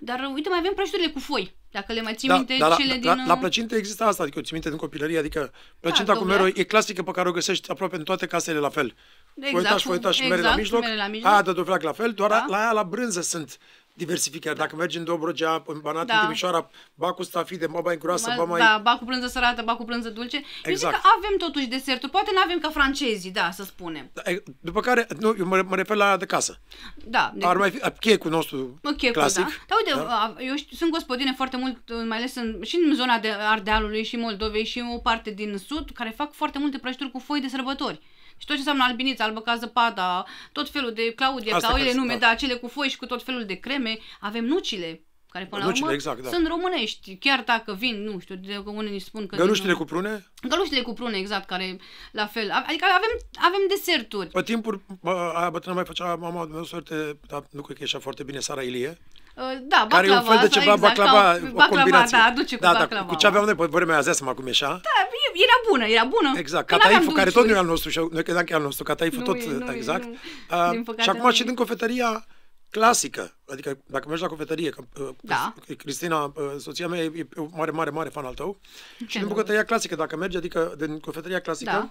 Dar 0.00 0.30
uite, 0.34 0.48
mai 0.48 0.58
avem 0.58 0.72
prăjiturile 0.74 1.08
cu 1.10 1.18
foi. 1.18 1.56
Dacă 1.70 1.92
le 1.92 2.02
mai 2.02 2.14
ții 2.14 2.28
minte, 2.28 2.56
dar 2.58 2.76
cele 2.76 2.92
la, 2.92 2.98
din... 2.98 3.08
la, 3.08 3.24
la 3.26 3.38
plăcinte 3.38 3.76
există 3.76 4.04
asta, 4.04 4.22
adică 4.22 4.38
o 4.38 4.42
ții 4.42 4.52
minte 4.52 4.68
din 4.68 4.78
copilărie, 4.78 5.18
adică 5.18 5.52
plăcinta 5.80 6.12
cu 6.12 6.18
dobler. 6.18 6.40
mero 6.40 6.50
e 6.54 6.62
clasică 6.62 7.02
pe 7.02 7.10
care 7.10 7.28
o 7.28 7.32
găsești 7.32 7.70
aproape 7.70 7.96
în 7.96 8.02
toate 8.04 8.26
casele 8.26 8.58
la 8.58 8.68
fel. 8.68 8.94
Exact, 9.34 9.52
foitaș, 9.52 9.82
cu- 9.82 9.88
foitaș 9.88 10.14
și 10.16 10.22
mere 10.22 10.34
la 10.34 10.38
exact, 10.38 10.56
mijloc, 10.56 10.80
mere 10.82 10.96
la 10.96 11.06
mijloc. 11.06 11.32
aia 11.32 11.42
de 11.42 11.52
dovleac 11.52 11.82
la 11.82 11.92
fel, 11.92 12.12
doar 12.12 12.30
Da. 12.30 12.44
la 12.48 12.56
aia 12.56 12.72
la 12.72 12.82
brânză 12.82 13.20
sunt 13.20 13.58
diversificări. 13.98 14.56
Dacă 14.58 14.76
mergi 14.76 14.96
în 14.98 15.04
Dobrogea, 15.04 15.62
în 15.66 15.78
Banat, 15.80 16.06
Da. 16.06 16.14
în 16.14 16.20
Timișoara, 16.20 16.70
ba 16.94 17.12
cu 17.12 17.22
stafide, 17.22 17.66
ba 17.66 17.80
mai 17.84 17.98
groasă, 17.98 18.34
ba 18.36 18.44
mai... 18.44 18.60
Da, 18.60 18.80
ba 18.82 18.96
cu 18.98 19.04
prânză 19.04 19.26
sărată, 19.26 19.62
ba 19.62 19.76
cu 19.76 19.84
prânză 19.84 20.08
dulce. 20.10 20.36
Eu 20.36 20.42
zic 20.64 20.66
Exact. 20.70 20.94
că 20.94 21.00
avem 21.18 21.36
totuși 21.38 21.66
deserturi. 21.66 22.12
Poate 22.12 22.30
nu 22.34 22.40
avem 22.44 22.58
ca 22.58 22.68
francezii, 22.70 23.30
da, 23.30 23.50
să 23.50 23.64
spunem. 23.64 24.10
Da, 24.12 24.30
e- 24.30 24.42
După 24.60 24.80
care, 24.80 25.06
nu, 25.20 25.34
eu 25.38 25.46
mă, 25.46 25.62
mă 25.68 25.76
refer 25.76 25.96
la 25.96 26.06
aia 26.06 26.16
de 26.16 26.26
casă. 26.26 26.60
Da. 27.04 27.32
de- 27.34 27.46
Ar 27.46 27.56
mai 27.56 27.70
fi 27.70 27.80
checul 28.00 28.30
nostru 28.30 28.80
Ok, 28.84 29.10
clasic. 29.12 29.44
Da. 29.44 29.50
Dar 29.68 29.78
uite, 29.84 30.08
da? 30.08 30.34
eu 30.38 30.56
știu, 30.56 30.76
sunt 30.76 30.90
gospodine 30.90 31.32
foarte 31.36 31.56
mult, 31.56 32.06
mai 32.08 32.16
ales 32.16 32.34
în, 32.34 32.58
și 32.62 32.78
în 32.86 32.94
zona 32.94 33.18
de 33.18 33.28
Ardealului 33.38 34.04
și 34.04 34.16
Moldovei 34.16 34.64
și 34.64 34.84
o 34.94 34.98
parte 34.98 35.30
din 35.30 35.56
sud, 35.66 35.90
care 35.94 36.12
fac 36.16 36.32
foarte 36.32 36.58
multe 36.58 36.78
prăjituri 36.78 37.10
cu 37.10 37.18
foi 37.18 37.40
de 37.40 37.48
sărbători. 37.48 38.00
Și 38.38 38.46
tot 38.46 38.54
ce 38.54 38.60
înseamnă 38.60 38.84
albinița, 38.84 39.24
albăca 39.24 39.56
zăpada, 39.56 40.24
tot 40.52 40.70
felul 40.70 40.92
de 40.92 41.12
Claudia, 41.12 41.54
Asta 41.54 41.66
ca 41.66 41.72
care 41.72 41.84
ele 41.84 41.92
sunt, 41.92 42.02
nume, 42.02 42.18
da. 42.18 42.26
da, 42.26 42.34
cele 42.34 42.54
cu 42.54 42.68
foi 42.68 42.88
și 42.88 42.96
cu 42.96 43.06
tot 43.06 43.22
felul 43.22 43.44
de 43.44 43.54
creme. 43.54 43.98
Avem 44.20 44.44
nucile, 44.44 45.02
care 45.30 45.46
până 45.46 45.62
la 45.62 45.68
Nucile, 45.68 45.84
urmă 45.84 45.96
exact, 45.96 46.22
da. 46.22 46.28
sunt 46.28 46.46
românești, 46.46 47.16
chiar 47.16 47.42
dacă 47.46 47.74
vin, 47.74 48.02
nu 48.02 48.18
știu, 48.18 48.34
de 48.34 48.62
că 48.64 48.70
unii 48.70 48.98
spun 48.98 49.26
că... 49.26 49.36
Găluștile 49.36 49.72
din, 49.72 49.78
cu 49.78 49.84
prune, 49.84 50.26
Găluștile 50.48 50.82
cu 50.82 50.92
prune, 50.92 51.16
exact, 51.16 51.46
care 51.46 51.78
la 52.12 52.26
fel. 52.26 52.50
Adică 52.50 52.84
avem, 52.96 53.28
avem 53.38 53.60
deserturi. 53.68 54.28
pe 54.28 54.42
timpuri, 54.42 54.80
bă, 55.00 55.32
aia 55.34 55.50
bătrână 55.50 55.74
mai 55.74 55.84
făcea 55.84 56.14
mama 56.14 56.46
de 56.46 56.52
meu 56.52 56.64
sorte, 56.64 57.18
dar 57.26 57.44
nu 57.50 57.62
cred 57.62 57.76
că 57.76 57.82
ieșea 57.82 57.98
foarte 57.98 58.22
bine, 58.22 58.38
Sara 58.38 58.62
Ilie. 58.62 58.98
Uh, 59.38 59.58
Da, 59.62 59.86
Care 59.88 60.06
e 60.06 60.10
un 60.10 60.16
baclava, 60.16 60.38
fel 60.38 60.48
de 60.48 60.54
ceva, 60.58 60.72
exact, 60.72 60.80
baclava, 60.96 61.20
ca 61.22 61.36
o 61.36 61.40
baclava, 61.52 61.66
combinație. 61.74 62.18
da, 62.18 62.24
aduce 62.24 62.54
cu 62.56 62.62
da, 62.62 62.72
baclava. 62.72 62.94
Da, 62.94 63.08
cu 63.08 63.14
ce 63.14 63.26
aveam 63.26 63.44
noi 63.44 63.54
pe 63.54 63.66
vremea 63.66 63.94
aia, 63.94 64.02
zi 64.02 64.12
seama 64.16 64.34
cum 64.34 64.46
ieșea. 64.46 64.68
Da, 64.68 64.94
e- 65.24 65.42
era 65.42 65.52
bună, 65.70 65.84
era 65.86 66.04
bună. 66.04 66.38
Exact, 66.38 66.66
Că 66.66 66.72
n-aveam 66.74 66.90
cataiful, 66.90 67.14
care 67.16 67.30
tot 67.30 67.34
nu 67.34 67.40
e 67.40 67.52
dulciuri. 67.52 67.64
al 67.66 67.70
nostru, 67.72 67.90
și 67.90 67.98
noi 68.12 68.22
credeam 68.22 68.44
că 68.44 68.52
e 68.52 68.56
al 68.56 68.62
nostru, 68.62 68.84
cataiful 68.84 69.18
Nu 69.18 69.24
tot, 69.24 69.36
e, 69.36 69.46
nu 69.46 69.72
e, 69.72 69.74
exact. 69.76 70.04
nu. 70.04 70.10
Uh, 70.50 70.70
Din 70.70 70.82
păcate 70.82 71.02
și 71.02 71.08
acum 71.08 71.22
nu 71.24 71.30
și 71.32 71.42
e. 71.42 71.44
din 71.44 71.54
cofetăria 71.54 72.26
clasică, 72.70 73.36
adică 73.48 73.78
dacă 73.86 74.08
mergi 74.08 74.22
la 74.22 74.28
cofetărie, 74.28 74.70
că, 74.70 74.82
uh, 75.00 75.08
Da. 75.20 75.54
Cristina, 75.78 76.24
uh, 76.24 76.32
soția 76.58 76.86
mea, 76.88 77.00
e, 77.00 77.12
e 77.14 77.26
o 77.36 77.46
mare, 77.56 77.70
mare, 77.70 77.90
mare 77.90 78.08
fan 78.08 78.24
al 78.24 78.34
tău, 78.34 78.58
și 78.96 78.96
din 78.98 79.06
drăguț. 79.10 79.28
bucătăria 79.28 79.64
clasică, 79.64 79.94
dacă 79.94 80.16
mergi, 80.16 80.36
adică 80.36 80.74
din 80.78 81.00
cofetăria 81.00 81.40
clasică, 81.40 81.70
Da. 81.70 81.90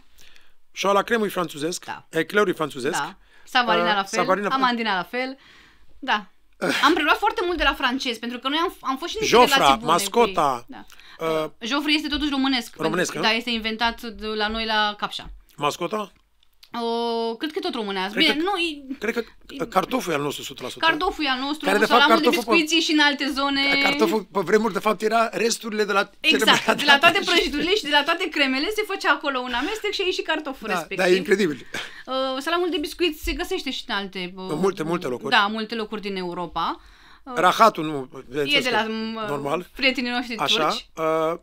șoa 0.72 0.92
la 0.92 1.02
cremă 1.02 1.26
e 1.26 1.30
franțuzesc, 1.30 1.86
Da. 1.86 2.06
eclerul 2.10 2.50
e 2.50 2.52
franțuzesc, 2.54 2.98
Da. 2.98 3.16
Savarina 3.44 3.90
Uh, 3.90 3.96
la 3.96 4.04
fel, 4.04 4.20
savarina- 4.24 4.48
amandina 4.50 4.96
la 4.96 5.04
fel. 5.04 5.38
Da. 6.00 6.26
Am 6.84 6.94
preluat 6.94 7.18
foarte 7.18 7.42
mult 7.46 7.58
de 7.58 7.64
la 7.64 7.74
francez, 7.74 8.18
pentru 8.18 8.40
că 8.40 8.48
noi 8.48 8.58
am, 8.62 8.76
am 8.82 8.98
fost 8.98 9.12
și 9.12 9.18
în 9.18 9.22
niște 9.22 9.38
Jofra, 9.38 9.56
relații 9.56 9.80
bune 9.80 9.92
mascota, 9.92 10.66
Cu 10.68 10.74
ei. 10.74 10.80
uh, 11.30 11.50
Da. 11.60 11.66
Joffre 11.66 11.92
este 11.94 12.08
totuși 12.08 12.30
românesc. 12.30 12.76
Românesc, 12.76 13.12
pentru, 13.12 13.28
nu? 13.28 13.34
Da, 13.34 13.38
este 13.40 13.50
inventat 13.50 14.02
de 14.02 14.26
la 14.28 14.48
noi 14.48 14.66
la 14.66 14.96
Capșa. 14.98 15.30
mascota, 15.56 16.12
O, 16.84 17.36
cred 17.36 17.52
că 17.52 17.58
e 17.58 17.62
tot 17.62 17.74
românească. 17.76 18.14
Cred 18.20 18.26
Bine, 18.26 18.38
că- 18.38 18.44
nu, 18.50 18.54
e, 18.58 18.96
cred 19.00 19.14
că 19.14 19.22
uh, 19.64 19.68
cartoful 19.70 20.12
e 20.12 20.16
al 20.16 20.22
nostru 20.22 20.54
100%. 20.54 20.68
cartoful 20.80 21.24
e 21.26 21.30
al 21.30 21.40
nostru, 21.40 21.66
Care, 21.66 21.78
de 21.78 21.86
fapt, 21.86 22.02
salamul 22.02 22.22
de 22.22 22.24
cartoful 22.28 22.54
pe- 22.54 22.60
biscuiții 22.60 22.86
și 22.88 22.92
în 22.98 23.00
alte 23.00 23.32
zone. 23.40 23.62
Cartoful, 23.84 24.22
pe 24.32 24.40
vremuri, 24.40 24.74
de 24.74 24.80
fapt, 24.80 25.02
era 25.02 25.30
resturile 25.32 25.84
de 25.84 25.92
la 25.92 26.10
Exact, 26.20 26.44
celebrate- 26.44 26.80
de 26.84 26.86
la 26.92 26.98
toate 26.98 27.20
prăjiturile 27.28 27.76
și 27.76 27.84
de 27.84 27.90
la 27.92 28.04
toate 28.04 28.30
cremele 28.30 28.68
se 28.76 28.84
făcea 28.88 29.12
acolo 29.12 29.40
un 29.40 29.54
amestec 29.54 29.92
și 29.92 30.02
ai 30.06 30.12
și 30.12 30.22
cartoful 30.22 30.68
da, 30.68 30.74
respectiv. 30.74 30.98
da, 31.06 31.12
e 31.12 31.16
incredibil. 31.16 31.66
Uh, 32.06 32.14
salamul 32.40 32.70
de 32.70 32.78
biscuit 32.78 33.20
se 33.20 33.32
găsește 33.34 33.72
și 33.72 33.84
în 33.88 33.96
alte... 33.96 34.34
Uh, 34.36 34.46
În 34.50 34.58
multe, 34.60 34.84
multe 34.84 35.08
locuri. 35.08 35.32
Da, 35.38 35.48
multe 35.52 35.76
locuri 35.76 36.02
din 36.02 36.16
Europa. 36.16 36.82
Uh, 37.24 37.34
Rahatul, 37.36 37.84
nu, 37.86 38.10
e 38.46 38.60
de 38.60 38.70
la 38.72 38.84
că- 38.84 38.90
uh, 38.92 39.28
normal. 39.30 39.70
prietenii 39.76 40.12
noștri 40.12 40.38
Așa. 40.38 40.68
turci. 40.68 40.88
Uh, 40.96 41.40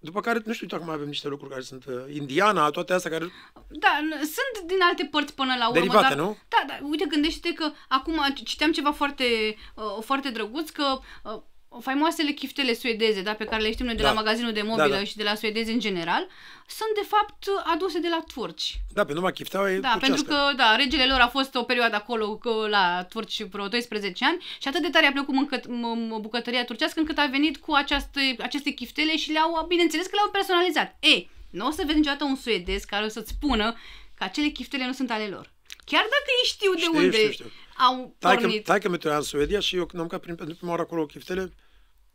după 0.00 0.20
care, 0.20 0.42
nu 0.44 0.52
știu, 0.52 0.66
dacă 0.66 0.82
mai 0.84 0.94
avem 0.94 1.06
niște 1.06 1.28
lucruri 1.28 1.50
care 1.50 1.62
sunt 1.62 1.84
uh, 1.84 1.94
Indiana, 2.14 2.70
toate 2.70 2.92
astea 2.92 3.10
care... 3.10 3.24
Da, 3.68 3.98
n- 4.00 4.20
sunt 4.20 4.66
din 4.66 4.78
alte 4.82 5.08
părți 5.10 5.34
până 5.34 5.54
la 5.58 5.68
urmă. 5.68 5.80
Derivate, 5.80 6.14
dar, 6.14 6.24
nu? 6.24 6.36
Da, 6.48 6.64
da, 6.66 6.78
uite, 6.90 7.04
gândește 7.08 7.52
că 7.52 7.70
acum 7.88 8.20
citeam 8.44 8.72
ceva 8.72 8.92
foarte, 8.92 9.56
uh, 9.74 10.02
foarte 10.04 10.30
drăguț, 10.30 10.70
că 10.70 10.98
uh, 11.22 11.42
faimoasele 11.80 12.30
chiftele 12.30 12.74
suedeze, 12.74 13.22
da, 13.22 13.32
pe 13.34 13.44
care 13.44 13.62
le 13.62 13.72
știm 13.72 13.86
noi 13.86 13.94
de 13.94 14.02
Da. 14.02 14.08
la 14.08 14.14
magazinul 14.14 14.52
de 14.52 14.62
mobilă 14.62 14.88
Da, 14.88 14.96
da. 14.96 15.04
și 15.04 15.16
de 15.16 15.22
la 15.22 15.34
suedezi 15.34 15.70
în 15.70 15.78
general, 15.80 16.26
sunt 16.66 16.88
de 16.94 17.06
fapt 17.08 17.44
aduse 17.72 17.98
de 17.98 18.08
la 18.08 18.24
turci. 18.34 18.74
Da, 18.92 19.04
pe 19.04 19.12
numai 19.12 19.32
chifteaua 19.32 19.70
e 19.72 19.78
Da, 19.78 19.96
pentru 20.00 20.22
că, 20.22 20.36
da, 20.56 20.76
regele 20.76 21.06
lor 21.06 21.20
a 21.20 21.28
fost 21.28 21.54
o 21.54 21.62
perioadă 21.62 21.94
acolo 21.96 22.36
că, 22.36 22.66
la 22.68 23.06
turci 23.08 23.42
vreo 23.42 23.68
12 23.68 24.24
ani 24.24 24.44
și 24.60 24.68
atât 24.68 24.82
de 24.82 24.88
tare 24.88 25.06
a 25.06 25.12
plăcut 25.12 25.34
mâncă, 25.34 25.60
m- 25.60 25.64
m- 25.64 26.20
bucătăria 26.20 26.64
turcească 26.64 27.00
încât 27.00 27.18
a 27.18 27.26
venit 27.26 27.56
cu 27.56 27.72
această, 27.72 28.20
aceste 28.38 28.70
chiftele 28.70 29.16
și 29.16 29.32
le-au, 29.32 29.64
bineînțeles 29.68 30.06
că 30.06 30.12
le-au 30.14 30.30
personalizat. 30.30 30.96
Ei, 31.00 31.30
nu 31.50 31.66
o 31.66 31.70
să 31.70 31.82
vezi 31.86 31.98
niciodată 31.98 32.24
un 32.24 32.36
suedez 32.36 32.84
care 32.84 33.04
o 33.04 33.08
să-ți 33.08 33.30
spună 33.30 33.72
că 34.14 34.24
acele 34.24 34.48
chiftele 34.48 34.86
nu 34.86 34.92
sunt 34.92 35.10
ale 35.10 35.26
lor. 35.26 35.50
Chiar 35.84 36.02
dacă 36.02 36.24
ei 36.40 36.46
știu 36.48 36.72
de 36.74 36.80
Știu, 36.80 36.96
unde 36.98 37.16
știu, 37.16 37.30
știu. 37.30 37.50
Au 37.88 38.14
Tai 38.18 38.34
că, 38.34 38.40
pornit. 38.40 38.64
tai 38.64 38.80
că 38.80 38.88
mi 38.88 38.98
în 39.02 39.22
Suedia 39.22 39.60
și 39.60 39.76
eu 39.76 39.80
când 39.86 39.92
am 39.94 39.98
mâncat 40.00 40.20
prin, 40.20 40.34
pentru 40.34 40.54
prima 40.54 40.70
oară 40.70 40.82
acolo 40.82 41.06
chiftele, 41.06 41.52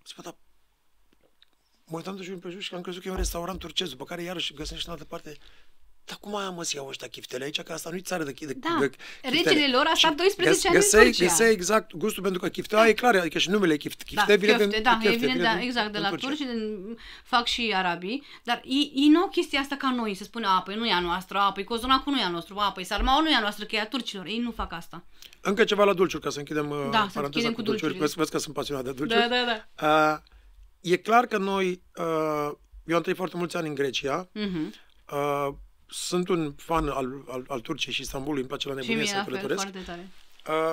spă, 0.03 0.22
da, 0.22 0.36
mă 1.86 1.97
uitam 1.97 2.16
de 2.16 2.24
jur 2.24 2.34
împrejur 2.34 2.61
și 2.61 2.74
am 2.74 2.82
crezut 2.82 3.01
că 3.01 3.07
e 3.07 3.11
un 3.11 3.18
restaurant 3.18 3.59
turcesc, 3.59 3.89
după 3.89 4.03
care 4.03 4.22
iarăși 4.22 4.53
găsesc 4.53 4.80
și 4.80 4.86
în 4.88 4.91
altă 4.91 5.05
parte. 5.05 5.38
Dar 6.07 6.18
cum 6.22 6.36
aia 6.36 6.49
mă 6.49 6.63
să 6.63 6.72
iau 6.76 6.88
ăștia 6.88 7.07
chiftele 7.07 7.43
aici? 7.43 7.61
Că 7.61 7.74
asta 7.74 7.89
nu-i 7.89 8.01
țară 8.01 8.24
de, 8.24 8.34
chi- 8.34 8.45
de 8.47 8.53
Da, 8.53 8.76
de 8.80 8.89
regele 9.22 9.68
lor 9.72 9.86
a 9.86 9.93
Și 9.93 9.99
stat 10.05 10.16
12 10.16 10.68
ani 10.68 10.76
în 10.76 10.82
găseai, 10.82 11.05
Turcia. 11.05 11.26
Găseai 11.26 11.51
exact 11.51 11.95
gustul, 11.95 12.24
pentru 12.24 12.41
că 12.41 12.49
chifteaua 12.49 12.88
e 12.88 12.93
clar, 12.93 13.16
adică 13.16 13.38
și 13.38 13.49
numele 13.49 13.78
chift, 13.78 13.97
Da, 13.97 14.03
chifte 14.05 14.36
vine 14.36 14.51
chiofte, 14.51 14.68
din 14.68 14.84
da, 14.84 14.91
chifte, 14.91 15.07
evident, 15.07 15.32
vine 15.34 15.43
da, 15.43 15.53
din- 15.55 15.66
exact, 15.68 15.86
de 15.86 15.91
din 15.91 16.01
la 16.01 16.09
Turcia. 16.09 16.28
turci, 16.28 16.39
din, 16.39 16.97
fac 17.24 17.45
și 17.47 17.72
arabii, 17.76 18.24
dar 18.43 18.61
ei, 18.66 18.91
ei 18.95 19.07
nu 19.07 19.20
au 19.20 19.28
chestia 19.28 19.59
asta 19.59 19.76
ca 19.76 19.91
noi, 19.91 20.16
să 20.16 20.24
spună, 20.24 20.47
a, 20.47 20.61
păi 20.61 20.76
nu 20.76 20.86
e 20.88 20.91
a 20.91 20.99
noastră, 20.99 21.38
a, 21.38 21.51
păi 21.51 21.63
cozonacul 21.63 22.13
nu 22.13 22.20
e 22.20 22.24
a 22.24 22.30
nostru, 22.30 22.55
a, 22.57 22.72
păi 22.72 22.84
sarmaul 22.84 23.24
nu 23.24 23.30
e 23.30 23.36
a 23.36 23.39
noastră, 23.39 23.66
că 23.66 23.76
e 23.76 23.80
a 23.80 23.88
turcilor, 23.88 24.26
ei 24.26 24.39
nu 24.39 24.51
fac 24.51 24.74
asta. 24.74 25.03
Încă 25.48 25.64
ceva 25.64 25.84
la 25.84 25.93
dulciuri, 25.93 26.24
ca 26.24 26.30
să 26.30 26.39
închidem 26.39 26.70
uh, 26.70 26.78
Da, 26.78 26.82
să 26.82 26.89
paranteza 26.91 27.22
închidem 27.26 27.50
cu 27.52 27.56
cu 27.56 27.62
dulciuri. 27.62 27.80
dulciurile. 27.80 28.00
Vezi, 28.00 28.16
vezi 28.16 28.32
că 28.32 28.38
sunt 28.38 28.54
pasionat 28.56 28.84
de 28.84 28.91
dulciuri. 28.91 29.28
Da, 29.30 29.36
da, 29.36 29.43
da. 29.76 30.22
Uh, 30.82 30.91
e 30.91 30.96
clar 30.98 31.26
că 31.26 31.38
noi, 31.38 31.82
uh, 31.96 32.52
eu 32.86 32.96
am 32.96 33.02
trăit 33.02 33.18
foarte 33.18 33.38
mulți 33.38 33.58
ani 33.58 33.68
în 33.68 33.74
Grecia, 33.74 34.30
Mhm. 34.34 34.74
uh, 35.12 35.48
sunt 35.88 36.28
un 36.30 36.54
fan 36.58 36.88
al, 36.88 37.24
al, 37.28 37.43
al 37.48 37.60
Turciei 37.60 37.93
și 37.93 38.02
Istanbulului, 38.02 38.39
îmi 38.39 38.50
place 38.50 38.68
la 38.68 38.74
Și 38.74 38.80
nebunie 38.80 39.02
mie 39.04 39.12
să 39.12 39.18
la 39.18 39.24
fel, 39.24 39.34
călătoresc. 39.34 39.62
foarte 39.62 39.80
tare. 39.86 40.10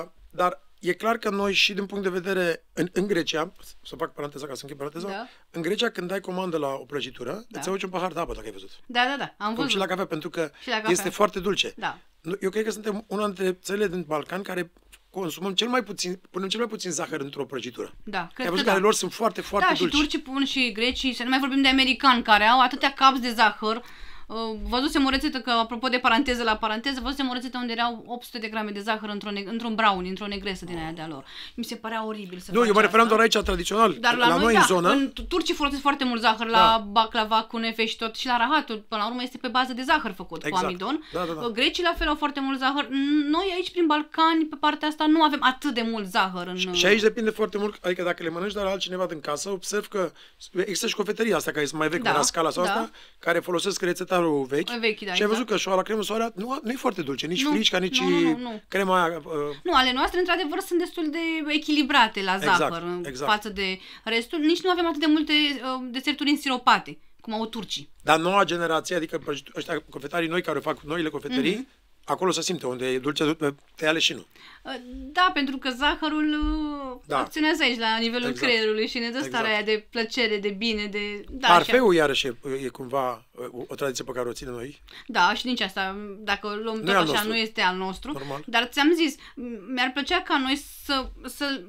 Uh, 0.03 0.09
dar 0.29 0.61
e 0.79 0.93
clar 0.93 1.17
că 1.17 1.29
noi 1.29 1.53
și 1.53 1.73
din 1.73 1.85
punct 1.85 2.03
de 2.03 2.09
vedere, 2.09 2.65
în, 2.73 2.87
în 2.93 3.07
Grecia, 3.07 3.51
să 3.83 3.95
fac 3.95 4.13
paranteza 4.13 4.47
ca 4.47 4.53
să 4.53 4.59
închei 4.61 4.77
paranteza, 4.77 5.07
Da. 5.07 5.27
în 5.49 5.61
Grecia 5.61 5.89
când 5.89 6.07
dai 6.07 6.19
comandă 6.19 6.57
la 6.57 6.67
o 6.67 6.85
prăjitură, 6.85 7.31
Da. 7.49 7.59
îți 7.59 7.67
aduce 7.69 7.85
un 7.85 7.91
pahar 7.91 8.11
de 8.13 8.19
apă, 8.19 8.33
dacă 8.33 8.45
ai 8.45 8.51
văzut. 8.51 8.69
Da, 8.85 9.01
da, 9.09 9.15
da, 9.17 9.33
am 9.37 9.47
Cum 9.47 9.55
văzut. 9.55 9.69
și 9.69 9.77
la 9.77 9.85
cafea, 9.85 10.05
pentru 10.05 10.29
că 10.29 10.51
Și 10.61 10.69
la 10.69 10.75
cafea. 10.75 10.91
este 10.91 11.09
foarte 11.09 11.39
dulce. 11.39 11.73
Da. 11.77 11.99
Nu, 12.23 12.35
Eu 12.41 12.49
cred 12.49 12.63
că 12.63 12.71
suntem 12.71 13.03
una 13.07 13.25
dintre 13.25 13.51
țările 13.51 13.87
din 13.87 14.03
Balcan 14.07 14.41
care 14.41 14.71
consumăm 15.09 15.53
cel 15.53 15.67
mai 15.67 15.83
puțin, 15.83 16.19
punem 16.31 16.47
cel 16.47 16.59
mai 16.59 16.69
puțin 16.69 16.91
zahăr 16.91 17.19
într-o 17.19 17.45
prăjitură. 17.45 17.93
Da, 18.03 18.19
Ai 18.19 18.29
cred 18.33 18.45
că 18.45 18.51
văzut 18.51 18.65
da. 18.65 18.71
că 18.71 18.77
ale 18.77 18.85
lor 18.85 18.93
sunt 18.93 19.13
foarte, 19.13 19.41
foarte 19.41 19.67
da, 19.71 19.77
dulci. 19.77 19.91
și 19.91 19.97
turcii 19.97 20.19
pun 20.19 20.45
și 20.45 20.71
grecii, 20.71 21.13
să 21.13 21.23
nu 21.23 21.29
mai 21.29 21.39
vorbim 21.39 21.61
de 21.61 21.67
americani 21.67 22.23
care 22.23 22.43
au 22.43 22.61
atâtea 22.61 22.93
capți 22.93 23.21
de 23.21 23.31
zahăr. 23.31 23.81
Uh, 24.27 24.35
Văzusem 24.69 25.05
o 25.05 25.09
rețetă, 25.09 25.39
că 25.39 25.49
apropo 25.49 25.87
de 25.87 25.97
paranteză 25.97 26.43
la 26.43 26.55
paranteză, 26.55 26.99
văzusem 27.03 27.29
o 27.29 27.33
rețetă 27.33 27.57
unde 27.57 27.71
erau 27.71 28.03
800 28.07 28.37
de 28.37 28.47
grame 28.47 28.71
de 28.71 28.79
zahăr 28.79 29.09
într-un, 29.09 29.33
ne- 29.33 29.43
într-un 29.47 29.75
brownie, 29.75 30.09
într-o 30.09 30.27
negresă 30.27 30.65
din 30.65 30.77
aia 30.77 30.91
de-a 30.91 31.07
lor. 31.07 31.25
Mi 31.55 31.63
se 31.63 31.75
părea 31.75 32.05
oribil 32.05 32.39
să 32.39 32.51
Nu, 32.51 32.57
faci 32.59 32.67
eu 32.67 32.73
mă 32.73 32.81
referam 32.81 33.05
asta. 33.05 33.15
doar 33.15 33.19
aici 33.29 33.37
tradițional. 33.45 33.97
Dar 33.99 34.15
la, 34.15 34.27
noi, 34.37 34.53
în 34.53 34.59
da, 34.59 34.65
zonă, 34.67 34.89
în 34.89 35.11
turcii 35.27 35.53
folosesc 35.53 35.81
foarte 35.81 36.03
mult 36.03 36.21
zahăr 36.21 36.47
la 36.47 36.57
Da. 36.57 36.83
baclava, 36.91 37.41
cunefe 37.43 37.85
și 37.85 37.97
tot. 37.97 38.15
Și 38.15 38.25
la 38.27 38.37
rahatul, 38.37 38.85
până 38.87 39.01
la 39.01 39.07
urmă, 39.07 39.21
este 39.23 39.37
pe 39.37 39.47
bază 39.47 39.73
de 39.73 39.81
zahăr 39.81 40.11
făcut, 40.11 40.43
Exact. 40.45 40.61
cu 40.61 40.65
amidon. 40.67 41.03
Da, 41.13 41.23
da, 41.27 41.33
da. 41.41 41.47
Grecii 41.47 41.83
la 41.83 41.93
fel 41.97 42.07
au 42.07 42.15
foarte 42.15 42.39
mult 42.39 42.59
zahăr. 42.59 42.87
Noi 43.29 43.51
aici, 43.55 43.71
prin 43.71 43.85
Balcani, 43.85 44.45
pe 44.49 44.55
partea 44.59 44.87
asta, 44.87 45.05
nu 45.07 45.21
avem 45.23 45.39
atât 45.43 45.73
de 45.73 45.81
mult 45.91 46.07
zahăr 46.07 46.47
în... 46.47 46.73
Și 46.73 46.85
aici 46.85 47.01
depinde 47.01 47.29
foarte 47.29 47.57
mult, 47.57 47.83
adică 47.83 48.03
dacă 48.03 48.23
le 48.23 48.29
mănânci 48.29 48.53
de 48.53 48.59
la 48.59 48.69
altcineva 48.69 49.05
din 49.05 49.19
casă, 49.19 49.49
observ 49.49 49.87
că 49.87 50.11
există 50.55 50.87
și 50.87 50.95
cofetăria 50.95 51.35
asta 51.35 51.51
care 51.51 51.63
este 51.63 51.75
mai 51.75 51.87
vechi, 51.87 52.01
Da, 52.01 52.11
da, 52.11 52.15
la 52.17 52.23
scala 52.23 52.49
sau 52.49 52.63
da. 52.63 52.69
asta, 52.69 52.89
care 53.19 53.39
folosesc 53.39 53.81
rețetarul 54.15 54.45
vechi. 54.45 54.69
Vechi, 54.79 54.99
da, 55.05 55.13
și 55.13 55.21
ai 55.21 55.27
văzut 55.27 55.41
exact. 55.43 55.49
că 55.49 55.57
șoala 55.57 55.81
cremă 55.81 56.03
soarea 56.03 56.31
nu, 56.35 56.59
nu 56.63 56.71
e 56.71 56.75
foarte 56.75 57.01
dulce, 57.01 57.27
nici 57.27 57.43
Nu, 57.43 57.51
frișca, 57.51 57.77
nici 57.77 57.99
nu, 57.99 58.09
nu, 58.09 58.19
nu, 58.19 58.37
nu. 58.37 58.61
crema 58.67 59.03
aia. 59.03 59.17
Uh, 59.25 59.33
Nu, 59.63 59.73
ale 59.73 59.93
noastre, 59.93 60.19
într-adevăr, 60.19 60.59
sunt 60.59 60.79
destul 60.79 61.09
de 61.11 61.17
echilibrate 61.47 62.21
la 62.21 62.35
Exact, 62.35 62.57
zahăr 62.57 62.81
în 62.81 63.03
exact. 63.07 63.31
față 63.31 63.49
de 63.49 63.79
restul. 64.03 64.39
Nici 64.39 64.61
nu 64.61 64.69
avem 64.69 64.85
atât 64.87 64.99
de 64.99 65.05
multe 65.09 65.33
uh, 65.33 65.87
deserturi 65.91 66.29
însiropate, 66.29 66.97
cum 67.21 67.33
au 67.33 67.45
turcii. 67.45 67.91
dar 68.01 68.19
noua 68.19 68.43
generație, 68.43 68.95
adică 68.95 69.17
prăjitu- 69.17 69.51
ăștia 69.55 69.83
cofetarii 69.89 70.27
noi 70.29 70.41
care 70.41 70.59
fac 70.59 70.81
noile 70.81 71.09
cofetării, 71.09 71.53
Mhm. 71.55 71.67
Acolo 72.05 72.31
se 72.31 72.41
simte, 72.41 72.65
unde 72.67 72.87
e 72.87 72.99
dulce, 72.99 73.37
te 73.75 73.87
ale 73.87 73.99
și 73.99 74.13
nu. 74.13 74.25
Uh, 74.63 74.73
Da, 75.11 75.31
pentru 75.33 75.57
că 75.57 75.69
zahărul 75.69 76.29
uh, 76.33 76.99
Da. 77.07 77.17
acționează 77.19 77.63
aici, 77.63 77.79
la 77.79 77.97
nivelul 77.97 78.29
Exact. 78.29 78.47
creierului 78.47 78.87
și 78.87 78.97
ne 78.97 79.09
dă 79.09 79.17
starea 79.21 79.49
Exact. 79.49 79.67
aia 79.67 79.77
de 79.77 79.85
plăcere, 79.89 80.37
de 80.37 80.49
bine, 80.49 80.85
de... 80.85 81.23
Da, 81.29 81.47
Parfeul, 81.47 81.93
iarăși, 81.93 82.27
e, 82.27 82.35
e 82.63 82.67
cumva 82.67 83.25
uh, 83.31 83.63
o 83.67 83.75
tradiție 83.75 84.03
pe 84.03 84.11
care 84.11 84.29
o 84.29 84.33
ținem 84.33 84.53
noi. 84.53 84.81
Da, 85.07 85.33
și 85.33 85.47
nici 85.47 85.61
asta, 85.61 85.97
dacă 86.19 86.47
o 86.47 86.55
luăm 86.55 86.75
Nu 86.75 86.81
tot 86.83 86.89
e 86.93 86.95
al 86.95 87.01
așa, 87.03 87.11
nostru. 87.11 87.29
nu 87.29 87.35
este 87.37 87.61
al 87.61 87.75
nostru. 87.75 88.11
Normal. 88.11 88.43
Dar 88.47 88.63
ți-am 88.63 88.91
zis, 88.95 89.15
m- 89.15 89.71
mi-ar 89.73 89.91
plăcea 89.93 90.21
ca 90.21 90.37
noi 90.37 90.55
să, 90.85 91.09
să 91.25 91.61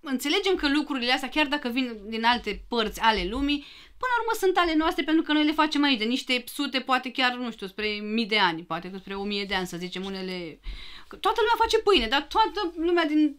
înțelegem 0.00 0.54
că 0.54 0.68
lucrurile 0.68 1.12
astea, 1.12 1.28
chiar 1.28 1.46
dacă 1.46 1.68
vin 1.68 1.96
din 2.06 2.24
alte 2.24 2.64
părți 2.68 3.00
ale 3.00 3.26
lumii, 3.30 3.64
până 4.00 4.12
la 4.14 4.20
urmă 4.20 4.34
sunt 4.38 4.56
ale 4.56 4.74
noastre 4.74 5.04
pentru 5.04 5.22
că 5.22 5.32
noi 5.32 5.44
le 5.44 5.52
facem 5.52 5.82
aici, 5.82 5.98
de 5.98 6.04
niște 6.04 6.44
sute, 6.46 6.78
poate 6.80 7.10
chiar, 7.10 7.34
nu 7.34 7.50
știu, 7.50 7.66
spre 7.66 7.86
mii 7.86 8.26
de 8.26 8.38
ani, 8.38 8.62
poate 8.62 8.90
că 8.90 8.98
spre 8.98 9.14
o 9.14 9.24
mie 9.24 9.44
de 9.44 9.54
ani, 9.54 9.66
să 9.66 9.76
zicem, 9.76 10.04
unele... 10.04 10.60
că 11.08 11.16
Toată 11.16 11.40
lumea 11.40 11.56
face 11.58 11.78
pâine, 11.78 12.06
dar 12.06 12.22
toată 12.22 12.72
lumea 12.76 13.04
din, 13.06 13.36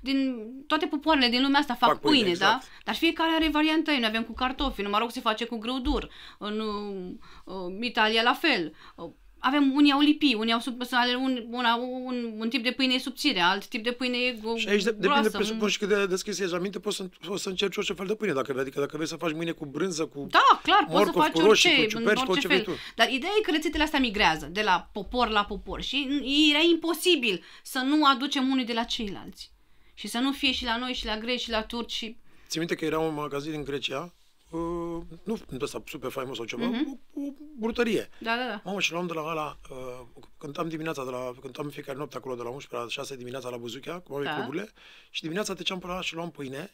din 0.00 0.18
toate 0.66 0.86
popoarele 0.86 1.28
din 1.28 1.42
lumea 1.42 1.60
asta 1.60 1.74
fac, 1.74 1.88
Fac 1.88 2.00
pâine, 2.00 2.16
pâine, 2.16 2.30
exact. 2.30 2.62
da? 2.62 2.68
Dar 2.84 2.94
fiecare 2.94 3.34
are 3.34 3.48
varianta 3.48 3.92
ei. 3.92 3.98
Noi 3.98 4.08
avem 4.08 4.24
cu 4.24 4.32
cartofi, 4.32 4.80
în 4.80 4.90
Maroc 4.90 5.10
se 5.12 5.20
face 5.20 5.44
cu 5.44 5.58
grâu 5.58 5.78
dur, 5.78 6.10
în 6.38 6.60
uh, 6.60 7.12
uh, 7.44 7.76
Italia 7.80 8.22
la 8.22 8.32
fel. 8.34 8.74
Uh, 8.96 9.10
avem, 9.46 9.72
unii 9.74 9.92
au 9.92 10.00
lipi, 10.00 10.34
unii 10.34 10.52
au 10.52 10.58
sub, 10.60 10.82
ale 10.90 11.14
un, 11.14 11.44
una, 11.50 11.74
un, 11.74 12.34
un 12.38 12.48
tip 12.48 12.62
de 12.62 12.70
pâine 12.70 12.94
e 12.94 12.98
subțire, 12.98 13.40
alt 13.40 13.66
tip 13.66 13.84
de 13.84 13.92
pâine 13.92 14.16
e 14.16 14.32
gu- 14.42 14.56
Și 14.56 14.68
aici 14.68 14.82
de, 14.82 14.90
depinde, 14.90 15.06
groasă. 15.06 15.30
presupun, 15.30 15.68
și 15.68 15.78
cât 15.78 15.88
de 15.88 16.06
deschis 16.06 16.38
ești 16.38 16.52
la 16.52 16.58
minte, 16.58 16.78
poți 16.80 16.96
să, 16.96 17.08
poți 17.26 17.42
să 17.42 17.48
încerci 17.48 17.76
orice 17.76 17.92
fel 17.92 18.06
de 18.06 18.14
pâine, 18.14 18.32
dacă, 18.32 18.52
vrei. 18.52 18.62
adică 18.64 18.80
dacă 18.80 18.96
vrei 18.96 19.08
să 19.08 19.16
faci 19.16 19.32
mâine 19.32 19.50
cu 19.50 19.66
brânză, 19.66 20.06
cu... 20.06 20.26
Da, 20.30 20.60
clar, 20.62 20.84
poți 20.90 21.04
să 21.04 21.10
morcov, 21.14 21.22
faci 21.22 21.32
cu 21.32 21.40
roșii, 21.40 21.70
orice, 21.70 21.84
cu 21.84 21.90
ciuperci, 21.90 22.18
în 22.18 22.24
cu 22.24 22.30
orice 22.30 22.46
orice 22.46 22.46
fel. 22.46 22.62
vrei 22.62 22.74
tu. 22.74 22.80
Dar 22.94 23.10
ideea 23.10 23.32
e 23.38 23.42
că 23.42 23.50
rețetele 23.50 23.82
astea 23.82 23.98
migrează 24.00 24.48
de 24.52 24.62
la 24.62 24.88
popor 24.92 25.28
la 25.28 25.44
popor 25.44 25.82
și 25.82 26.08
era 26.50 26.62
imposibil 26.72 27.42
să 27.62 27.78
nu 27.78 28.04
aducem 28.04 28.48
unii 28.50 28.64
de 28.64 28.72
la 28.72 28.82
ceilalți. 28.82 29.52
Și 29.94 30.08
să 30.08 30.18
nu 30.18 30.32
fie 30.32 30.52
și 30.52 30.64
la 30.64 30.76
noi, 30.76 30.92
și 30.94 31.06
la 31.06 31.18
greci, 31.18 31.40
și 31.40 31.50
la 31.50 31.62
turci, 31.62 31.92
și... 31.92 32.16
Ți 32.48 32.58
minte 32.58 32.74
că 32.74 32.84
era 32.84 32.98
un 32.98 33.14
magazin 33.14 33.52
în 33.52 33.64
Grecia, 33.64 34.14
uh, 34.58 35.02
nu 35.24 35.38
ăsta 35.60 35.82
super 35.86 36.10
faimos 36.10 36.36
sau 36.36 36.44
ceva, 36.44 36.64
Mhm. 36.66 37.00
o, 37.14 37.20
o 37.20 37.30
brutărie. 37.58 38.08
Da, 38.18 38.36
da, 38.36 38.46
da. 38.48 38.60
Mamă, 38.64 38.80
și 38.80 38.92
luam 38.92 39.06
de 39.06 39.12
la 39.12 39.20
ăla, 39.20 39.58
uh, 39.70 40.06
cântam 40.38 40.68
dimineața, 40.68 41.04
de 41.04 41.10
la, 41.10 41.32
cântam 41.40 41.64
în 41.64 41.70
fiecare 41.70 41.96
noapte 41.96 42.16
acolo 42.16 42.34
de 42.34 42.42
la 42.42 42.48
11 42.48 42.76
la 42.96 43.02
6 43.02 43.16
dimineața 43.16 43.48
la 43.48 43.56
Buzuchea, 43.56 43.98
cum 44.00 44.16
au 44.16 44.22
Da. 44.22 44.34
cluburile, 44.34 44.68
și 45.10 45.20
dimineața 45.22 45.54
treceam 45.54 45.78
pe 45.78 45.86
la 45.86 46.00
și 46.00 46.14
luam 46.14 46.30
pâine, 46.30 46.70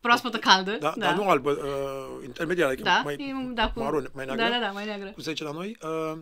Proaspătă 0.00 0.38
caldă. 0.38 0.70
da, 0.70 0.92
da. 0.96 1.06
dar 1.06 1.14
nu 1.14 1.28
albă, 1.28 1.50
uh, 1.50 2.24
intermediar, 2.24 2.66
adică 2.68 2.82
Da, 2.82 3.00
mai 3.04 3.14
e, 3.14 3.52
da, 3.54 3.70
cu... 3.70 3.78
maron, 3.78 4.10
mai 4.14 4.24
neagră, 4.24 4.44
Da, 4.44 4.50
da, 4.50 4.58
da, 4.58 4.70
mai 4.70 4.84
neagră. 4.84 5.10
cum 5.10 5.22
se 5.22 5.30
zice 5.30 5.44
la 5.44 5.50
noi, 5.52 5.76
uh, 5.82 6.18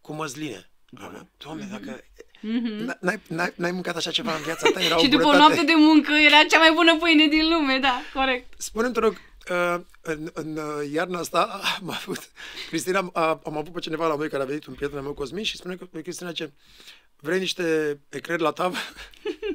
cu 0.00 0.12
măsline. 0.12 0.70
Da. 0.90 1.26
Doamne, 1.36 1.68
dacă... 1.70 2.00
Mhm. 2.40 2.96
N-ai, 3.00 3.20
n-ai, 3.28 3.52
n-ai 3.56 3.70
mâncat 3.70 3.96
așa 3.96 4.10
ceva 4.10 4.34
în 4.36 4.42
viața 4.42 4.70
ta? 4.74 4.80
Era 4.82 4.96
Și 5.00 5.06
o 5.06 5.08
după 5.08 5.22
o 5.22 5.30
bunătate. 5.30 5.54
noapte 5.54 5.64
de 5.72 5.72
muncă 5.76 6.12
era 6.12 6.36
cea 6.50 6.58
mai 6.58 6.72
bună 6.74 6.96
pâine 6.96 7.26
din 7.26 7.48
lume, 7.52 7.78
da, 7.78 8.00
corect. 8.14 8.60
Spune-mi, 8.60 8.92
te 8.92 9.00
rog, 9.00 9.12
uh, 9.12 9.18
în, 10.00 10.30
în 10.34 10.56
uh, 10.56 10.90
iarna 10.92 11.18
asta 11.18 11.60
am 11.80 11.90
avut, 11.90 12.30
Cristina, 12.68 13.10
a, 13.12 13.40
am 13.44 13.56
avut 13.56 13.72
pe 13.72 13.80
cineva 13.80 14.06
la 14.06 14.16
noi 14.16 14.28
care 14.28 14.42
a 14.42 14.46
venit, 14.46 14.66
un 14.66 14.74
prieten 14.74 14.98
al 14.98 15.02
meu, 15.02 15.12
Cosmin, 15.12 15.44
și 15.44 15.56
spune 15.56 15.74
că 15.74 15.84
Cristina 15.84 16.32
ce 16.32 16.52
vrei 17.20 17.38
niște 17.38 18.00
ecleri 18.08 18.42
la 18.42 18.50
tavă? 18.50 18.76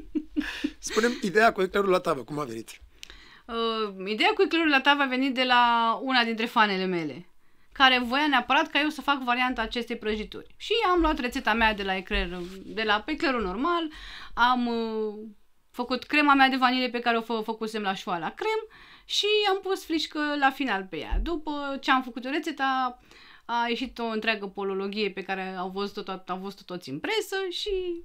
Spune-mi 0.80 1.20
ideea 1.22 1.52
cu 1.52 1.62
eclerul 1.62 1.89
la 1.89 2.00
tavă, 2.00 2.24
cum 2.24 2.39
a 2.39 2.44
venit? 2.44 2.70
Uh, 3.46 4.10
ideea 4.12 4.32
cu 4.34 4.42
eclerul 4.42 4.70
la 4.70 4.82
tavă 4.82 5.02
a 5.02 5.06
venit 5.08 5.34
de 5.34 5.44
la 5.44 5.94
una 6.02 6.24
dintre 6.24 6.46
fanele 6.46 6.86
mele, 6.86 7.26
care 7.72 8.00
voia 8.00 8.28
neapărat 8.28 8.68
ca 8.68 8.80
eu 8.80 8.89
să 8.89 9.02
fac 9.02 9.24
varianta 9.24 9.62
acestei 9.62 9.98
prăjituri. 9.98 10.56
Și 10.58 10.74
am 10.92 11.02
luat 11.02 11.20
rețeta 11.20 11.54
mea 11.54 11.74
de 11.74 11.84
la 11.84 11.96
ecler, 11.96 12.38
de 12.66 12.84
la 12.84 13.04
eclerul 13.06 13.42
normal, 13.42 13.92
am 14.34 14.68
uh, 14.68 15.14
făcut 15.72 16.04
crema 16.04 16.34
mea 16.34 16.50
de 16.50 16.56
vanilie 16.56 16.89
pe 16.89 17.00
care 17.00 17.18
o 17.18 17.22
fă, 17.22 17.42
făcusem 17.44 17.82
la 17.82 17.94
șoala 17.94 18.30
crem 18.30 18.68
și 19.12 19.28
am 19.49 19.59
pus 19.62 19.86
flișcă 19.86 20.20
la 20.39 20.49
final 20.49 20.88
pe 20.89 20.97
ea. 20.97 21.20
După 21.24 21.78
ce 21.82 21.91
am 21.91 22.03
făcut 22.03 22.24
rețeta, 22.24 22.99
a 23.45 23.66
ieșit 23.68 23.99
o 23.99 24.05
întreagă 24.05 24.47
polologie 24.47 25.09
pe 25.09 25.24
care 25.24 25.55
au 25.57 25.70
văzut-o, 25.70 26.01
tot, 26.01 26.30
au 26.30 26.38
văzut 26.38 26.66
toți 26.66 26.89
în 26.89 26.99
presă 26.99 27.36
și 27.49 28.03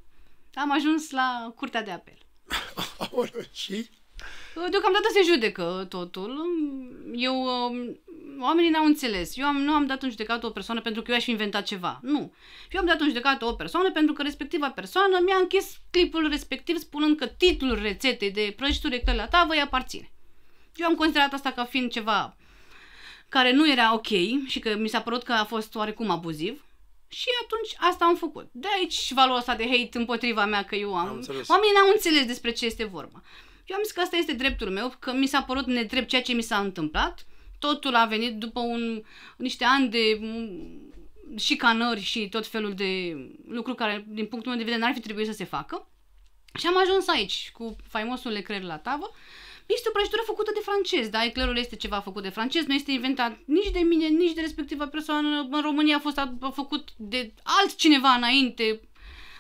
am 0.55 0.73
ajuns 0.73 1.11
la 1.11 1.53
curtea 1.57 1.83
de 1.83 1.91
apel. 1.91 2.19
Aoleu, 2.99 3.43
și? 3.53 3.89
Deocamdată 4.55 5.09
se 5.13 5.33
judecă 5.33 5.87
totul. 5.89 6.47
Eu, 7.15 7.43
um, 7.43 8.01
oamenii 8.41 8.71
n-au 8.71 8.85
înțeles. 8.85 9.37
Eu 9.37 9.47
am, 9.47 9.57
nu 9.57 9.73
am 9.73 9.87
dat 9.87 10.03
în 10.03 10.11
judecată 10.11 10.47
o 10.47 10.51
persoană 10.51 10.81
pentru 10.81 11.03
că 11.03 11.11
eu 11.11 11.17
aș 11.17 11.25
fi 11.25 11.31
inventat 11.31 11.65
ceva. 11.65 11.99
Nu. 12.03 12.35
Eu 12.71 12.81
am 12.81 12.87
dat 12.87 13.01
în 13.01 13.07
judecată 13.07 13.45
o 13.45 13.53
persoană 13.53 13.91
pentru 13.91 14.13
că 14.13 14.23
respectiva 14.23 14.71
persoană 14.71 15.19
mi-a 15.25 15.37
închis 15.37 15.77
clipul 15.91 16.29
respectiv 16.29 16.77
spunând 16.79 17.17
că 17.17 17.27
titlul 17.27 17.83
rețetei 17.83 18.31
de 18.31 18.55
prăjituri 18.57 18.95
ecler 18.95 19.15
la 19.15 19.29
tavă 19.29 19.53
îi 19.53 19.61
aparține. 19.61 20.11
Eu 20.77 20.87
am 20.87 20.95
considerat 20.95 21.33
asta 21.33 21.53
ca 21.53 21.65
fiind 21.65 21.91
ceva 21.91 22.37
care 23.29 23.53
nu 23.53 23.71
era 23.71 23.95
ok 23.95 24.07
și 24.47 24.59
că 24.59 24.77
mi 24.77 24.89
s-a 24.89 25.01
părut 25.01 25.23
că 25.23 25.33
a 25.33 25.45
fost 25.45 25.75
oarecum 25.75 26.11
abuziv. 26.11 26.65
Și 27.09 27.27
atunci 27.43 27.91
asta 27.91 28.05
am 28.05 28.17
făcut. 28.17 28.49
De 28.53 28.69
aici 28.79 29.13
valul 29.13 29.37
ăsta 29.37 29.55
de 29.55 29.67
hate 29.67 29.99
împotriva 29.99 30.45
mea 30.45 30.65
că 30.65 30.75
eu 30.75 30.97
am... 30.97 31.09
Am 31.09 31.15
înțeles. 31.15 31.49
Oamenii 31.49 31.75
n-au 31.75 31.91
înțeles 31.93 32.27
despre 32.27 32.51
ce 32.51 32.67
este 32.67 32.85
vorba. 32.85 33.23
Eu 33.67 33.77
am 33.77 33.83
zis 33.83 33.93
că 33.93 34.01
asta 34.01 34.17
este 34.17 34.33
dreptul 34.33 34.71
meu, 34.71 34.95
că 34.99 35.13
mi 35.13 35.27
s-a 35.27 35.43
părut 35.43 35.67
nedrept 35.67 36.09
ceea 36.09 36.23
ce 36.23 36.33
mi 36.33 36.43
s-a 36.43 36.59
întâmplat. 36.59 37.27
Totul 37.59 37.95
a 37.95 38.05
venit 38.05 38.37
după 38.37 38.61
un, 38.61 39.03
niște 39.37 39.65
ani 39.65 39.89
de 39.89 40.19
mm, 40.21 40.93
șicanări 41.37 42.01
și 42.01 42.29
tot 42.29 42.47
felul 42.47 42.75
de 42.75 43.17
lucruri 43.49 43.77
care, 43.77 44.05
din 44.09 44.27
punctul 44.27 44.51
meu 44.51 44.61
de 44.61 44.65
vedere, 44.65 44.85
n-ar 44.85 44.95
fi 44.95 45.01
trebuit 45.01 45.27
să 45.27 45.33
se 45.33 45.45
facă. 45.45 45.89
Și 46.55 46.67
am 46.67 46.79
ajuns 46.79 47.09
aici, 47.09 47.51
cu 47.53 47.77
faimosul 47.89 48.35
ecler 48.35 48.63
la 48.63 48.79
tavă. 48.79 49.11
Este 49.67 49.89
o 49.89 49.93
prăjitură 49.93 50.23
făcută 50.25 50.51
de 50.55 50.61
francez, 50.63 51.09
da? 51.09 51.25
Eclerul 51.25 51.57
este 51.57 51.77
ceva 51.77 52.01
făcut 52.01 52.23
de 52.23 52.29
francez, 52.29 52.65
nu 52.65 52.75
este 52.75 52.91
inventat 52.93 53.39
nici 53.45 53.71
de 53.71 53.79
mine, 53.79 54.07
nici 54.07 54.33
de 54.33 54.41
respectiva 54.41 54.87
persoană. 54.87 55.49
În 55.51 55.61
România 55.63 55.97
a 55.97 56.01
fost 56.01 56.19
a, 56.19 56.35
a 56.41 56.51
făcut 56.51 56.89
de 56.97 57.33
altcineva 57.43 58.09
înainte. 58.09 58.81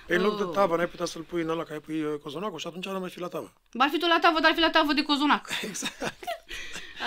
Pe 0.06 0.14
în 0.14 0.22
loc 0.22 0.36
de 0.36 0.42
Oh. 0.42 0.54
tavă, 0.54 0.76
n-ai 0.76 0.88
putea 0.88 1.06
să-l 1.06 1.22
pui 1.22 1.42
în 1.42 1.48
ăla 1.48 1.62
care 1.62 1.78
pui 1.80 2.02
uh, 2.02 2.14
cozonacul 2.22 2.58
și 2.58 2.66
atunci 2.66 2.84
n-ar 2.84 2.98
mai 2.98 3.10
fi 3.10 3.20
la 3.20 3.28
tavă. 3.28 3.52
Ar 3.78 3.88
fi 3.88 3.98
tot 3.98 4.08
la 4.08 4.18
tavă, 4.20 4.40
dar 4.40 4.48
ar 4.48 4.54
fi 4.54 4.60
la 4.62 4.70
tavă 4.70 4.92
de 4.92 5.02
cozonac. 5.02 5.48
Exact. 5.68 6.00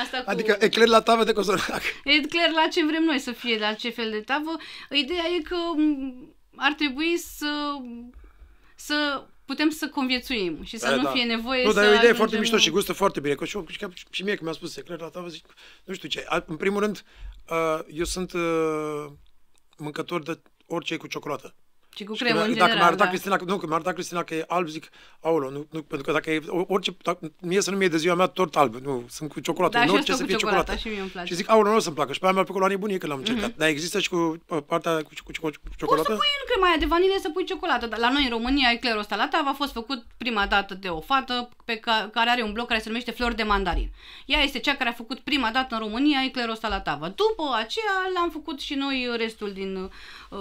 Asta 0.04 0.18
cu... 0.18 0.30
Adică 0.30 0.56
ecler 0.60 0.88
la 0.88 1.02
tavă 1.02 1.24
de 1.24 1.34
cozonac. 1.34 1.82
E 2.04 2.20
clar 2.22 2.52
la 2.52 2.68
ce 2.68 2.86
vrem 2.86 3.04
noi 3.04 3.20
să 3.20 3.32
fie, 3.32 3.58
la 3.58 3.74
ce 3.74 3.90
fel 3.90 4.10
de 4.12 4.20
tavă. 4.22 4.56
Ideea 4.92 5.24
e 5.38 5.42
că 5.42 5.56
m, 5.76 6.36
ar 6.56 6.74
trebui 6.74 7.18
să, 7.18 7.78
să 8.76 9.24
putem 9.50 9.70
să 9.70 9.88
conviețuim 9.90 10.64
și 10.64 10.78
să 10.78 10.90
Da, 10.90 10.96
nu 10.96 11.02
da. 11.04 11.10
fie 11.12 11.24
nevoie 11.24 11.64
Nu, 11.64 11.70
să 11.72 11.76
dar 11.76 11.84
e 11.84 11.88
o 11.88 11.90
idee 11.90 11.98
ajungem... 12.00 12.16
foarte 12.16 12.40
mișto 12.40 12.58
și 12.58 12.70
gustă 12.70 12.94
foarte 12.94 13.20
bine. 13.20 13.36
Că 13.36 13.46
și, 13.46 13.56
eu- 13.58 13.66
și, 13.68 13.78
chiar- 13.78 13.94
și 14.10 14.24
mie 14.24 14.36
că 14.36 14.44
mi-a 14.44 14.52
spus 14.54 14.76
ecler 14.78 15.00
la 15.00 15.08
tavă, 15.10 15.28
zic, 15.28 15.46
nu 15.84 15.94
știu 15.94 16.08
ce. 16.10 16.26
A- 16.28 16.44
În 16.48 16.56
primul 16.58 16.80
rând, 16.82 17.04
uh, 17.50 17.80
eu 17.94 18.04
sunt 18.04 18.34
uh, 18.34 19.06
mâncător 19.78 20.24
de 20.24 20.42
orice 20.66 20.94
e 20.94 20.98
cu 20.98 21.08
ciocolată. 21.08 21.56
Și 21.96 22.04
cu 22.04 22.14
Și 22.14 22.24
cremă, 22.24 22.40
că 22.40 22.46
în 22.46 22.54
dacă 22.54 22.58
mi-a 22.58 22.68
general, 22.68 22.88
arătat 22.88 23.06
da. 23.06 23.12
Cristina, 23.12 23.38
nu, 23.46 23.58
că 23.58 23.66
mi-a 23.66 23.76
arătat 23.76 23.94
Cristina 23.94 24.24
că 24.24 24.34
e 24.36 24.44
alb, 24.48 24.68
zic, 24.68 24.90
aolo, 25.20 25.50
nu, 25.50 25.68
nu, 25.70 25.82
pentru 25.82 26.08
că 26.08 26.12
dacă 26.12 26.32
e, 26.32 26.42
orice, 26.48 26.96
dacă, 27.04 27.32
mie 27.42 27.62
să 27.62 27.72
nu 27.72 27.78
mie 27.78 27.88
de 27.88 27.98
ziua 27.98 28.16
mea 28.16 28.26
tort 28.26 28.56
alb, 28.56 28.76
nu, 28.76 29.06
sunt 29.10 29.32
cu 29.32 29.40
ciocolată, 29.40 29.78
Da, 29.78 29.80
nu 29.80 29.86
și 29.86 29.92
eu 29.92 29.98
orice 29.98 30.12
să 30.12 30.18
stau 30.18 30.28
cu 30.28 30.32
fie 30.32 30.42
ciocolata, 30.42 30.74
ciocolată. 30.74 30.88
și 30.88 30.94
mie 30.94 31.02
îmi 31.02 31.10
place. 31.10 31.28
Și 31.28 31.36
zic, 31.36 31.50
aolo, 31.50 31.70
nu 31.70 31.76
o 31.76 31.80
să-mi 31.80 31.96
placă. 31.96 32.14
Și 32.14 32.20
pe 32.20 32.26
aia 32.26 32.34
mi-a 32.34 32.44
plăcut 32.44 32.62
la 32.62 32.68
nebunie 32.68 32.98
că 32.98 33.08
l-am 33.08 33.18
încercat. 33.18 33.56
Dar 33.56 33.68
există 33.68 34.00
și 34.00 34.10
cu 34.10 34.16
uh, 34.48 34.58
partea 34.66 34.96
cu, 34.96 35.10
cu, 35.24 35.32
cu, 35.42 35.42
cu 35.42 35.50
Poți 35.50 35.62
să 35.64 35.76
ciocolată? 35.78 36.08
pui 36.08 36.34
în 36.42 36.46
crema 36.50 36.68
aia 36.68 36.78
de 36.78 36.86
vanilie 36.86 37.20
să 37.22 37.30
pui 37.30 37.46
ciocolată, 37.46 37.86
dar 37.88 38.00
la 38.00 38.12
noi 38.12 38.24
în 38.24 38.30
România 38.30 38.70
eclerul 38.72 39.00
ăsta 39.00 39.16
la 39.16 39.28
tavă 39.28 39.50
a 39.50 39.54
fost 39.54 39.72
făcut 39.72 40.06
prima 40.18 40.46
dată 40.48 40.74
de 40.74 40.88
o 40.88 41.00
fată 41.02 41.50
pe 41.66 41.76
ca, 41.76 42.10
care 42.14 42.30
are 42.30 42.42
un 42.44 42.54
blog 42.54 42.68
care 42.68 42.80
se 42.80 42.88
numește 42.88 43.12
Flori 43.12 43.36
de 43.36 43.44
Mandarin. 43.44 43.90
Ea 44.26 44.42
este 44.42 44.60
cea 44.60 44.76
care 44.76 44.90
a 44.90 44.94
făcut 44.94 45.20
prima 45.20 45.50
dată 45.52 45.76
în 45.76 45.82
România 45.82 46.20
eclerul 46.24 46.52
ăsta 46.52 46.68
la 46.68 46.80
tavă. 46.80 47.06
După 47.08 47.44
aceea 47.56 48.12
l-am 48.14 48.30
făcut 48.30 48.60
și 48.60 48.74
noi 48.74 49.14
restul 49.18 49.52
din 49.52 49.76
uh, 50.30 50.40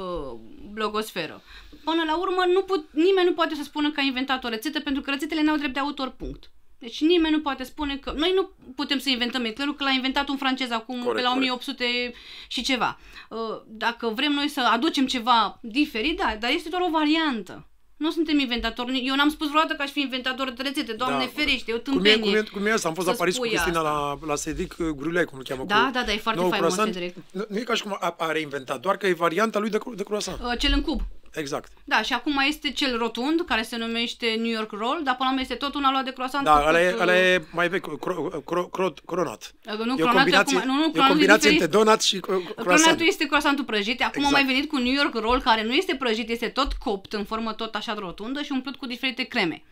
blogosferă. 0.73 1.38
Până 1.85 2.03
la 2.07 2.17
urmă, 2.17 2.45
nu 2.53 2.63
put, 2.63 2.89
nimeni 2.93 3.27
nu 3.27 3.33
poate 3.33 3.55
să 3.55 3.63
spună 3.63 3.91
că 3.91 4.01
a 4.01 4.03
inventat 4.03 4.45
o 4.45 4.49
rețetă 4.49 4.81
pentru 4.81 5.03
că 5.03 5.11
rețetele 5.11 5.43
n-au 5.43 5.57
drept 5.57 5.75
de 5.75 5.81
autor, 5.81 6.09
punct. 6.11 6.51
Deci 6.79 7.01
nimeni 7.01 7.35
nu 7.35 7.41
poate 7.41 7.65
spune 7.65 7.97
că... 7.97 8.13
Noi 8.17 8.33
nu 8.35 8.51
putem 8.75 8.99
să 8.99 9.09
inventăm 9.09 9.45
eclerul, 9.45 9.75
că 9.75 9.85
l-a 9.85 9.91
inventat 9.91 10.29
un 10.29 10.37
francez 10.37 10.71
acum 10.71 10.99
Corect, 10.99 11.15
pe 11.17 11.23
la 11.23 11.29
corect. 11.29 11.51
1800 11.53 12.13
și 12.49 12.63
ceva. 12.63 12.99
Uh, 13.29 13.39
Dacă 13.67 14.09
vrem 14.09 14.33
noi 14.33 14.49
să 14.49 14.61
aducem 14.61 15.07
ceva 15.07 15.59
diferit, 15.63 16.17
da, 16.17 16.37
dar 16.41 16.51
este 16.51 16.69
doar 16.69 16.83
o 16.83 16.91
variantă. 16.91 17.69
Nu 17.97 18.11
suntem 18.11 18.39
inventatori. 18.39 19.03
Eu 19.07 19.15
n-am 19.15 19.29
spus 19.29 19.49
vreodată 19.49 19.75
că 19.75 19.83
aș 19.83 19.91
fi 19.91 20.01
inventator 20.01 20.51
de 20.51 20.63
rețete. 20.63 20.93
Doamne 20.93 21.25
Da, 21.25 21.31
ferește, 21.35 21.71
eu 21.71 21.79
Cum 21.79 22.05
e, 22.05 22.11
tâmpenie. 22.11 22.19
cum 22.19 22.35
e, 22.35 22.43
cum 22.53 22.67
e 22.67 22.73
asta? 22.73 22.89
Am 22.89 22.95
fost 22.95 23.07
să 23.07 23.13
la 23.13 23.19
Paris 23.19 23.37
cu 23.37 23.45
spui 23.45 23.57
Cristina 23.57 23.81
asta. 23.81 24.19
la, 24.21 24.27
la 24.27 24.37
Cedric 24.37 24.77
Grulei, 24.77 25.25
cum 25.25 25.39
îl 25.39 25.45
cheamă. 25.45 25.65
Da, 25.67 25.85
cu 25.85 25.91
da, 25.93 26.03
da, 26.03 26.13
e 26.13 26.17
foarte 26.17 26.41
nou 26.41 26.51
faimos, 26.51 26.75
croissant. 26.75 26.97
Cedric. 26.97 27.25
Nu, 27.31 27.45
nu 27.49 27.57
e 27.59 27.63
ca 27.63 27.75
și 27.75 27.83
cum 27.83 27.97
a, 28.01 28.15
a 28.19 28.33
reinventat, 28.33 28.81
doar 28.81 28.97
că 28.97 29.07
e 29.07 29.13
varianta 29.13 29.59
lui 29.59 29.71
de, 29.71 29.79
cru- 29.79 29.95
de 29.95 30.03
croissant. 30.03 30.41
Uh, 30.41 30.59
Cel 30.59 30.73
în 30.75 30.81
cub. 30.81 31.01
Exact. 31.39 31.73
Da, 31.85 32.03
și 32.03 32.13
acum 32.13 32.41
este 32.49 32.71
cel 32.71 32.99
rotund, 32.99 33.41
care 33.47 33.63
se 33.63 33.77
numește 33.77 34.35
New 34.39 34.51
York 34.51 34.71
Roll, 34.71 35.01
dar 35.05 35.15
până 35.17 35.17
la 35.19 35.29
urmă 35.29 35.41
este 35.41 35.55
tot 35.55 35.75
una 35.75 35.91
luat 35.91 36.05
de 36.05 36.13
croissant. 36.13 36.45
Da, 36.45 36.51
făcut, 36.53 36.69
ăla 36.69 36.81
e, 36.83 36.93
uh, 36.93 37.01
ăla 37.01 37.17
e 37.19 37.43
mai 37.53 37.69
vechi, 37.69 37.99
cro, 37.99 38.15
cro, 38.45 38.65
cro, 38.67 38.91
cronat. 39.07 39.55
uh, 39.67 39.73
Nu, 39.79 39.81
e 39.81 39.93
o 39.93 39.95
cronatul 39.95 40.13
combinație, 40.15 40.57
acum, 40.57 40.69
nu, 40.69 40.75
nu, 40.75 40.83
e 40.83 40.87
o 40.87 40.91
cronatul 40.91 41.09
combinație 41.15 41.51
diferit. 41.51 41.61
între 41.61 41.79
donut 41.79 42.01
și 42.03 42.17
cro- 42.17 42.55
croissant. 42.55 42.81
Cronatul 42.81 43.07
este 43.07 43.27
croissantul 43.27 43.65
prăjit, 43.65 44.03
acum 44.03 44.23
Exact. 44.23 44.37
am 44.37 44.43
mai 44.45 44.53
venit 44.55 44.69
cu 44.71 44.77
New 44.77 44.93
York 44.93 45.15
Roll, 45.15 45.41
care 45.41 45.65
nu 45.65 45.73
este 45.73 45.95
prăjit, 45.95 46.29
este 46.31 46.49
tot 46.49 46.73
copt 46.73 47.13
în 47.13 47.25
formă 47.25 47.53
tot 47.53 47.75
așa 47.75 47.95
rotundă 47.99 48.43
și 48.43 48.53
umplut 48.53 48.77
cu 48.77 48.87
diferite 48.87 49.23
creme. 49.23 49.63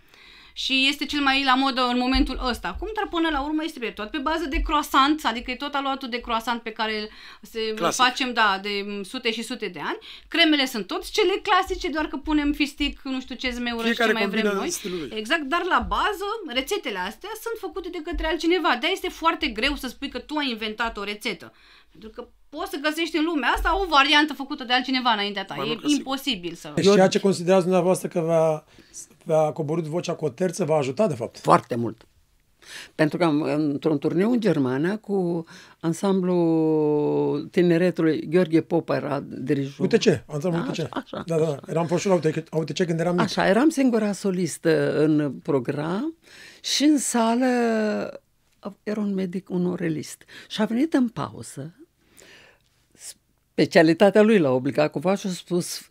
Și 0.58 0.86
este 0.88 1.04
cel 1.06 1.20
mai 1.20 1.44
la 1.44 1.54
modă 1.54 1.82
în 1.82 1.98
momentul 1.98 2.40
ăsta. 2.48 2.68
Acum, 2.68 2.88
dar 2.94 3.06
până 3.08 3.28
la 3.28 3.40
urmă 3.40 3.64
este 3.64 3.78
pe 3.78 3.86
tot 3.90 4.10
pe 4.10 4.18
bază 4.18 4.46
de 4.48 4.60
croissant, 4.60 5.24
adică 5.24 5.50
e 5.50 5.54
tot 5.54 5.74
aluatul 5.74 6.08
de 6.08 6.20
croissant 6.20 6.62
pe 6.62 6.70
care 6.70 7.00
îl 7.00 7.08
se 7.40 7.60
Clasic. 7.74 8.04
facem, 8.04 8.32
da, 8.32 8.58
de 8.62 9.00
sute 9.04 9.32
și 9.32 9.42
sute 9.42 9.68
de 9.68 9.80
ani. 9.80 9.98
Cremele 10.28 10.66
sunt 10.66 10.86
toți 10.86 11.12
cele 11.12 11.32
clasice, 11.42 11.88
doar 11.88 12.06
că 12.06 12.16
punem 12.16 12.52
fistic, 12.52 13.00
nu 13.02 13.20
știu 13.20 13.34
ce 13.34 13.50
zmeură 13.50 13.86
și 13.86 13.94
ce 13.94 14.02
Fiecare 14.02 14.12
mai 14.12 14.26
vrem 14.28 14.40
combină 14.42 14.60
noi. 14.60 14.70
stilul 14.70 14.98
lui. 14.98 15.18
Exact, 15.18 15.42
dar 15.42 15.64
la 15.64 15.78
bază, 15.88 16.26
rețetele 16.46 16.98
astea 16.98 17.30
sunt 17.42 17.54
făcute 17.60 17.88
de 17.88 18.00
către 18.04 18.26
altcineva. 18.26 18.76
de 18.80 18.86
este 18.92 19.08
foarte 19.08 19.46
greu 19.46 19.74
să 19.76 19.88
spui 19.88 20.08
că 20.08 20.18
tu 20.18 20.34
ai 20.36 20.50
inventat 20.50 20.96
o 20.96 21.04
rețetă. 21.04 21.52
Pentru 21.90 22.08
că 22.08 22.28
poți 22.48 22.70
să 22.70 22.78
găsești 22.82 23.16
în 23.16 23.24
lumea 23.24 23.48
asta 23.48 23.80
o 23.82 23.86
variantă 23.88 24.32
făcută 24.32 24.64
de 24.64 24.72
altcineva 24.72 25.12
înaintea 25.12 25.44
ta. 25.44 25.54
Mai 25.54 25.64
E 25.64 25.68
mult 25.68 25.80
ca 25.80 25.88
sigur. 25.88 26.00
imposibil 26.00 26.54
să... 26.54 26.72
Deci 26.74 26.92
ceea 26.92 27.08
ce 27.08 27.20
considerați 27.20 27.62
dumneavoastră 27.62 28.08
că 28.08 28.20
v-a, 28.20 28.64
v-a 29.24 29.52
coborât 29.52 29.84
vocea 29.84 30.14
cu 30.14 30.24
o 30.24 30.28
terță, 30.28 30.64
v-a 30.64 30.76
ajutat, 30.76 31.08
de 31.08 31.14
fapt. 31.14 31.38
Foarte 31.38 31.74
mult. 31.74 32.06
Pentru 32.94 33.18
că 33.18 33.24
am, 33.24 33.42
într-un 33.42 33.98
turneu 33.98 34.30
în 34.30 34.40
Germania 34.40 34.98
cu 34.98 35.44
ansamblul 35.80 37.48
tineretului, 37.50 38.26
Gheorghe 38.28 38.60
Popa 38.60 38.96
era 38.96 39.20
dirijor. 39.20 39.80
Uite 39.80 39.96
ce, 39.96 40.24
am 40.26 40.34
înțeles, 40.34 40.56
uite 40.58 40.72
ce. 40.72 40.82
Așa, 40.82 41.00
așa, 41.04 41.22
Da, 41.26 41.36
da, 41.36 41.44
da. 41.44 41.56
Eram 41.66 41.86
fost 41.86 42.00
și 42.00 42.08
la 42.08 42.14
uite, 42.14 42.44
uite 42.58 42.72
ce 42.72 42.84
când 42.84 43.00
eram 43.00 43.14
mic. 43.14 43.22
Așa, 43.24 43.46
eram 43.48 43.68
singura 43.68 44.12
solistă 44.12 45.02
în 45.04 45.32
program 45.42 46.14
și 46.62 46.84
în 46.84 46.98
sală 46.98 47.46
era 48.82 49.00
un 49.00 49.14
medic, 49.14 49.50
un 49.50 49.66
orelist. 49.66 50.22
Și 50.48 50.60
a 50.60 50.64
venit 50.64 50.94
în 50.94 51.08
pauză, 51.08 51.74
specialitatea 53.56 54.22
lui 54.22 54.38
l-a 54.38 54.50
obligat 54.50 54.90
cumva 54.90 55.14
și 55.14 55.26
a 55.26 55.30
spus, 55.30 55.88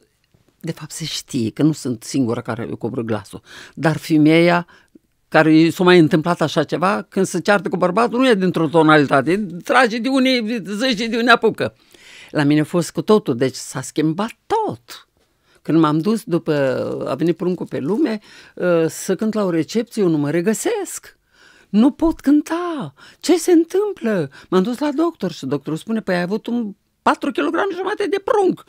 de 0.59 0.71
fapt 0.71 0.91
se 0.91 1.05
știe 1.05 1.51
că 1.51 1.63
nu 1.63 1.71
sunt 1.71 2.03
singura 2.03 2.41
care 2.41 2.65
îi 2.69 2.77
cobră 2.77 3.01
glasul, 3.01 3.41
dar 3.73 3.97
femeia 3.97 4.67
care 5.27 5.53
i 5.53 5.71
s-a 5.71 5.83
mai 5.83 5.99
întâmplat 5.99 6.41
așa 6.41 6.63
ceva, 6.63 7.05
când 7.09 7.25
se 7.25 7.39
ceartă 7.39 7.69
cu 7.69 7.77
bărbatul, 7.77 8.19
nu 8.19 8.27
e 8.27 8.33
dintr-o 8.33 8.67
tonalitate, 8.67 9.45
trage 9.63 9.97
de 9.97 10.09
unii, 10.09 10.61
zice 10.65 11.07
de 11.07 11.17
unii 11.17 11.29
apucă. 11.29 11.75
La 12.29 12.43
mine 12.43 12.59
a 12.59 12.63
fost 12.63 12.91
cu 12.91 13.01
totul, 13.01 13.35
deci 13.35 13.55
s-a 13.55 13.81
schimbat 13.81 14.31
tot. 14.45 15.07
Când 15.61 15.79
m-am 15.79 15.99
dus 15.99 16.23
după, 16.23 16.53
a 17.09 17.15
venit 17.15 17.37
pruncul 17.37 17.65
pe 17.65 17.79
lume, 17.79 18.19
uh, 18.55 18.85
să 18.87 19.15
cânt 19.15 19.33
la 19.33 19.43
o 19.43 19.49
recepție, 19.49 20.01
eu 20.01 20.09
nu 20.09 20.17
mă 20.17 20.29
regăsesc. 20.29 21.17
Nu 21.69 21.91
pot 21.91 22.19
cânta. 22.19 22.93
Ce 23.19 23.37
se 23.37 23.51
întâmplă? 23.51 24.29
M-am 24.49 24.63
dus 24.63 24.77
la 24.77 24.91
doctor 24.95 25.31
și 25.31 25.45
doctorul 25.45 25.77
spune, 25.77 25.99
păi 25.99 26.15
ai 26.15 26.21
avut 26.21 26.47
un 26.47 26.75
4 27.05 27.31
kg 27.31 27.55
jumate 27.75 28.07
de 28.07 28.21
prunc. 28.23 28.63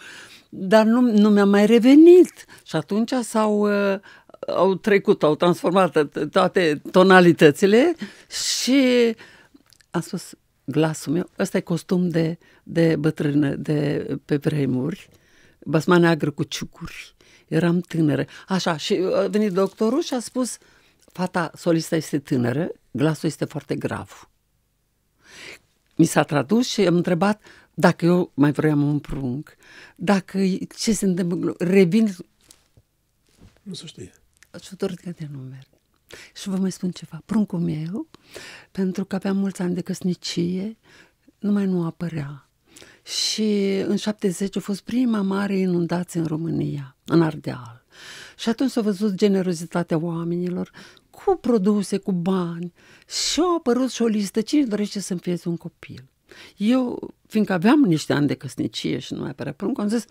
Dar 0.48 0.84
nu, 0.84 1.00
nu 1.00 1.28
mi-a 1.28 1.44
mai 1.44 1.66
revenit. 1.66 2.44
Și 2.64 2.76
atunci 2.76 3.12
s-au, 3.22 3.60
uh, 3.60 4.00
au 4.46 4.74
trecut, 4.74 5.22
au 5.22 5.34
transformat 5.34 6.08
t- 6.08 6.30
toate 6.30 6.82
tonalitățile 6.90 7.94
și 8.58 9.14
am 9.90 10.00
spus, 10.00 10.34
glasul 10.64 11.12
meu, 11.12 11.30
ăsta 11.38 11.56
e 11.56 11.60
costum 11.60 12.08
de, 12.08 12.38
de 12.62 12.96
bătrână, 12.96 13.54
de 13.54 14.06
pe 14.24 14.36
vremuri, 14.36 15.08
basma 15.58 15.98
neagră 15.98 16.30
cu 16.30 16.42
ciucuri. 16.42 17.14
Eram 17.48 17.80
tânără. 17.80 18.24
Așa, 18.48 18.76
și 18.76 19.00
a 19.14 19.26
venit 19.28 19.52
doctorul 19.52 20.02
și 20.02 20.14
a 20.14 20.20
spus, 20.20 20.58
fata 21.12 21.50
solistă 21.54 21.96
este 21.96 22.18
tânără, 22.18 22.68
glasul 22.90 23.28
este 23.28 23.44
foarte 23.44 23.74
grav. 23.74 24.30
Mi 25.96 26.04
s-a 26.04 26.22
tradus 26.22 26.68
și 26.68 26.86
am 26.86 26.94
întrebat 26.94 27.40
dacă 27.78 28.04
eu 28.04 28.30
mai 28.34 28.52
vreau 28.52 28.78
un 28.78 28.98
prunc, 28.98 29.56
dacă 29.96 30.38
ce 30.76 30.92
se 30.92 31.04
întâmplă, 31.04 31.54
revin 31.58 32.16
Nu 33.62 33.74
se 33.74 33.86
știe. 33.86 34.12
ajutor 34.50 34.94
de 34.94 35.28
numer. 35.32 35.68
Și 36.34 36.48
vă 36.48 36.56
mai 36.56 36.72
spun 36.72 36.90
ceva. 36.90 37.22
Pruncul 37.24 37.58
meu, 37.58 38.08
pentru 38.70 39.04
că 39.04 39.14
aveam 39.14 39.36
mulți 39.36 39.62
ani 39.62 39.74
de 39.74 39.80
căsnicie, 39.80 40.76
numai 41.38 41.66
nu 41.66 41.84
apărea. 41.84 42.48
Și 43.02 43.78
în 43.86 43.96
70 43.96 44.56
a 44.56 44.60
fost 44.60 44.80
prima 44.80 45.20
mare 45.20 45.58
inundație 45.58 46.20
în 46.20 46.26
România, 46.26 46.96
în 47.04 47.22
Ardeal. 47.22 47.84
Și 48.38 48.48
atunci 48.48 48.70
s-a 48.70 48.80
văzut 48.80 49.14
generozitatea 49.14 49.98
oamenilor 49.98 50.70
cu 51.10 51.36
produse, 51.36 51.98
cu 51.98 52.12
bani 52.12 52.72
și 53.32 53.40
au 53.40 53.56
apărut 53.56 53.90
și 53.90 54.02
o 54.02 54.06
listă 54.06 54.40
cine 54.40 54.64
dorește 54.64 55.00
să-mi 55.00 55.20
fie 55.20 55.36
un 55.44 55.56
copil. 55.56 56.04
Eu, 56.56 57.14
fiindcă 57.26 57.52
aveam 57.52 57.80
niște 57.80 58.12
ani 58.12 58.26
de 58.26 58.34
căsnicie 58.34 58.98
și 58.98 59.12
nu 59.14 59.20
mai 59.20 59.30
apărea 59.30 59.52
pruncul, 59.52 59.82
am 59.82 59.88
zis, 59.88 60.04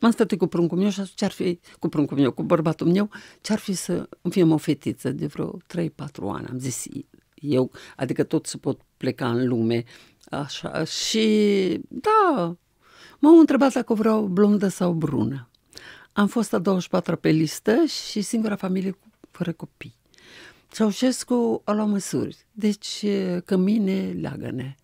M-am 0.00 0.10
stătuit 0.10 0.40
cu 0.40 0.46
pruncul 0.46 0.78
meu 0.78 0.90
și 0.90 1.14
ce-ar 1.14 1.30
fi, 1.30 1.60
cu 1.78 1.88
pruncul 1.88 2.18
meu, 2.18 2.32
cu 2.32 2.42
bărbatul 2.42 2.86
meu, 2.86 3.10
ce-ar 3.40 3.58
fi 3.58 3.72
să 3.72 4.08
îmi 4.20 4.32
fie 4.32 4.42
o 4.44 4.56
fetiță 4.56 5.10
de 5.10 5.26
vreo 5.26 5.58
3-4 5.76 5.88
ani. 6.32 6.46
Am 6.50 6.58
zis 6.58 6.84
eu, 7.34 7.70
adică 7.96 8.22
tot 8.22 8.46
să 8.46 8.56
pot 8.56 8.80
pleca 8.96 9.30
în 9.30 9.48
lume, 9.48 9.84
așa, 10.30 10.84
și 10.84 11.80
da, 11.88 12.56
m-au 13.18 13.38
întrebat 13.38 13.72
dacă 13.72 13.94
vreau 13.94 14.26
blondă 14.26 14.68
sau 14.68 14.92
brună. 14.92 15.48
Am 16.12 16.26
fost 16.26 16.54
a 16.54 16.60
24-a 16.60 17.14
pe 17.14 17.30
listă 17.30 17.84
și 17.84 18.20
singura 18.20 18.56
familie 18.56 18.90
cu, 18.90 19.10
fără 19.30 19.52
copii. 19.52 19.98
Ceaușescu 20.72 21.62
a 21.64 21.72
luat 21.72 21.88
măsuri, 21.88 22.46
deci 22.52 23.04
cămine, 23.44 24.16
leagăne, 24.20 24.74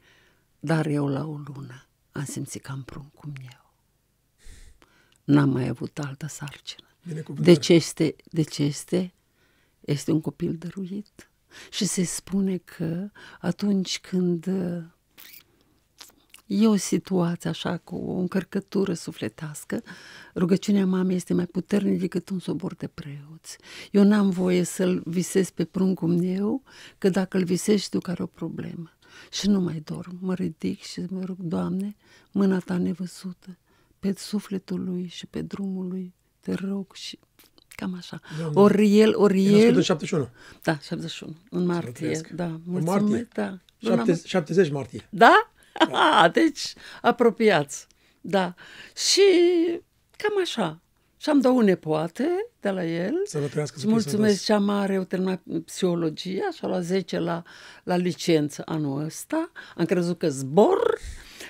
dar 0.60 0.86
eu 0.86 1.06
la 1.06 1.26
o 1.26 1.36
lună 1.36 1.86
am 2.12 2.24
simțit 2.24 2.62
că 2.62 2.72
am 2.72 2.82
pruncul 2.82 3.32
meu 3.38 3.66
n-am 5.26 5.50
mai 5.50 5.68
avut 5.68 5.98
altă 5.98 6.26
sarcină. 6.26 6.86
Binecuvântare. 7.06 7.54
Deci 7.54 7.68
este, 7.68 8.16
deci 8.30 8.58
este, 8.58 9.14
este 9.80 10.12
un 10.12 10.20
copil 10.20 10.54
dăruit. 10.54 11.30
Și 11.70 11.84
se 11.84 12.04
spune 12.04 12.56
că 12.56 13.10
atunci 13.40 14.00
când 14.00 14.46
uh, 14.46 14.82
e 16.46 16.66
o 16.66 16.76
situație 16.76 17.50
așa 17.50 17.76
cu 17.76 17.96
o 17.96 18.12
încărcătură 18.12 18.94
sufletească, 18.94 19.82
rugăciunea 20.34 20.86
mamei 20.86 21.16
este 21.16 21.34
mai 21.34 21.46
puternică 21.46 21.98
decât 21.98 22.28
un 22.28 22.38
sobor 22.38 22.74
de 22.74 22.86
preoți. 22.86 23.58
Eu 23.90 24.02
n-am 24.02 24.30
voie 24.30 24.62
să-l 24.62 25.02
visez 25.04 25.50
pe 25.50 25.64
pruncul 25.64 26.08
meu, 26.08 26.62
că 26.98 27.08
dacă 27.08 27.36
îl 27.36 27.44
visez 27.44 27.80
știu 27.80 28.00
că 28.00 28.10
are 28.10 28.22
o 28.22 28.26
problemă. 28.26 28.90
Și 29.32 29.48
nu 29.48 29.60
mai 29.60 29.82
dorm, 29.84 30.18
mă 30.20 30.34
ridic 30.34 30.82
și 30.82 31.00
mă 31.08 31.24
rog, 31.24 31.36
Doamne, 31.38 31.96
mâna 32.30 32.58
ta 32.58 32.76
nevăzută, 32.76 33.58
pe 33.98 34.14
sufletul 34.16 34.84
lui 34.84 35.06
și 35.06 35.26
pe 35.26 35.42
drumul 35.42 35.88
lui, 35.88 36.14
te 36.40 36.54
rog 36.54 36.94
și 36.94 37.18
cam 37.68 37.94
așa. 37.96 38.20
Doamne. 38.38 38.60
Ori 38.60 38.98
el, 38.98 39.16
ori 39.16 39.44
E 39.44 39.50
născut 39.50 39.68
el... 39.68 39.76
în 39.76 39.82
71. 39.82 40.28
Da, 40.62 40.78
71, 40.82 41.36
în 41.50 41.64
martie, 41.66 41.90
trăiesc. 41.92 42.28
da. 42.28 42.44
În 42.44 42.60
Mulțumesc, 42.64 43.00
martie. 43.00 43.28
da. 43.34 43.58
Luna 43.78 43.96
70, 43.96 44.28
70 44.28 44.70
martie. 44.70 45.06
da? 45.10 45.50
da? 45.90 46.28
deci 46.32 46.72
apropiați. 47.02 47.86
Da. 48.20 48.54
Și 49.10 49.22
cam 50.16 50.40
așa. 50.40 50.80
Și 51.26 51.32
am 51.32 51.40
două 51.40 51.62
nepoate 51.62 52.24
de 52.60 52.70
la 52.70 52.84
el. 52.84 53.14
Să 53.24 53.38
vă 53.38 53.46
trăiască 53.46 53.74
Și 53.74 53.80
să 53.80 53.86
fie 53.86 53.94
mulțumesc, 53.94 54.40
sănătos. 54.42 54.66
cea 54.66 54.72
mare, 54.72 54.92
eu 54.92 55.02
terminat 55.02 55.42
psihologia 55.64 56.48
și 56.54 56.60
a 56.62 56.66
luat 56.66 56.82
10 56.82 57.18
la, 57.18 57.42
la 57.84 57.96
licență 57.96 58.62
anul 58.64 59.04
ăsta. 59.04 59.50
Am 59.76 59.84
crezut 59.84 60.18
că 60.18 60.28
zbor. 60.28 60.98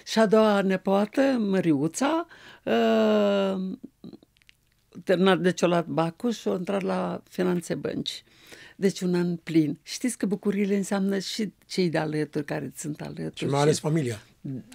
Și 0.06 0.18
a 0.18 0.26
doua 0.26 0.60
nepoată, 0.60 1.20
Măriuța, 1.38 2.26
uh, 2.64 3.76
terminat, 5.04 5.38
deci 5.38 5.62
a 5.62 5.66
luat 5.66 5.86
Bacul 5.86 6.30
și 6.32 6.48
a 6.48 6.54
intrat 6.54 6.82
la 6.82 7.22
finanțe 7.28 7.74
bănci. 7.74 8.24
Deci 8.76 9.00
un 9.00 9.14
an 9.14 9.36
plin. 9.36 9.78
Știți 9.82 10.18
că 10.18 10.26
bucuriile 10.26 10.76
înseamnă 10.76 11.18
și 11.18 11.52
cei 11.66 11.88
de 11.88 11.98
alături 11.98 12.44
care 12.44 12.64
îți 12.64 12.80
sunt 12.80 13.00
alături. 13.00 13.34
Și 13.36 13.46
mai 13.46 13.60
ales 13.60 13.78
familia. 13.78 14.20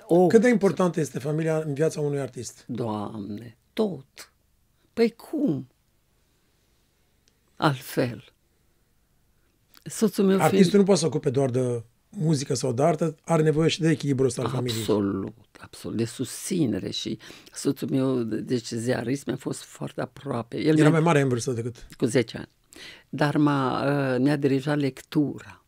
oh, 0.05 0.27
Cât 0.27 0.41
de 0.41 0.49
importantă 0.49 0.99
este 0.99 1.19
familia 1.19 1.57
în 1.57 1.73
viața 1.73 2.01
unui 2.01 2.19
artist? 2.19 2.63
Doamne, 2.67 3.57
tot. 3.73 4.30
Păi 4.93 5.09
cum? 5.11 5.67
Altfel. 7.55 8.33
Soțul 9.83 10.25
meu 10.25 10.35
Artistul 10.39 10.59
fiind... 10.59 10.73
nu 10.73 10.83
poate 10.83 10.99
să 10.99 11.05
ocupe 11.05 11.29
doar 11.29 11.49
de 11.49 11.83
muzică 12.09 12.53
sau 12.53 12.73
de 12.73 12.83
artă, 12.83 13.15
are 13.23 13.41
nevoie 13.41 13.69
și 13.69 13.79
de 13.81 13.89
echilibru 13.89 14.25
ăsta 14.25 14.41
al 14.41 14.49
familiei. 14.49 14.79
Absolut, 14.79 15.35
absolut, 15.59 15.97
de 15.97 16.05
susținere 16.05 16.89
și 16.89 17.17
soțul 17.53 17.89
meu, 17.89 18.23
deci 18.23 18.67
ziarist, 18.67 19.25
mi-a 19.25 19.35
fost 19.35 19.63
foarte 19.63 20.01
aproape. 20.01 20.57
El 20.57 20.73
Era 20.77 20.81
mi-a- 20.81 20.89
mai 20.89 20.99
mare 20.99 21.21
în 21.21 21.27
vârstă 21.27 21.51
decât... 21.51 21.87
cu 21.97 22.05
10 22.05 22.37
ani. 22.37 22.49
Dar 23.09 23.37
m-a, 23.37 23.83
uh, 24.13 24.19
mi-a 24.19 24.35
dirijat 24.35 24.77
lectura. 24.77 25.60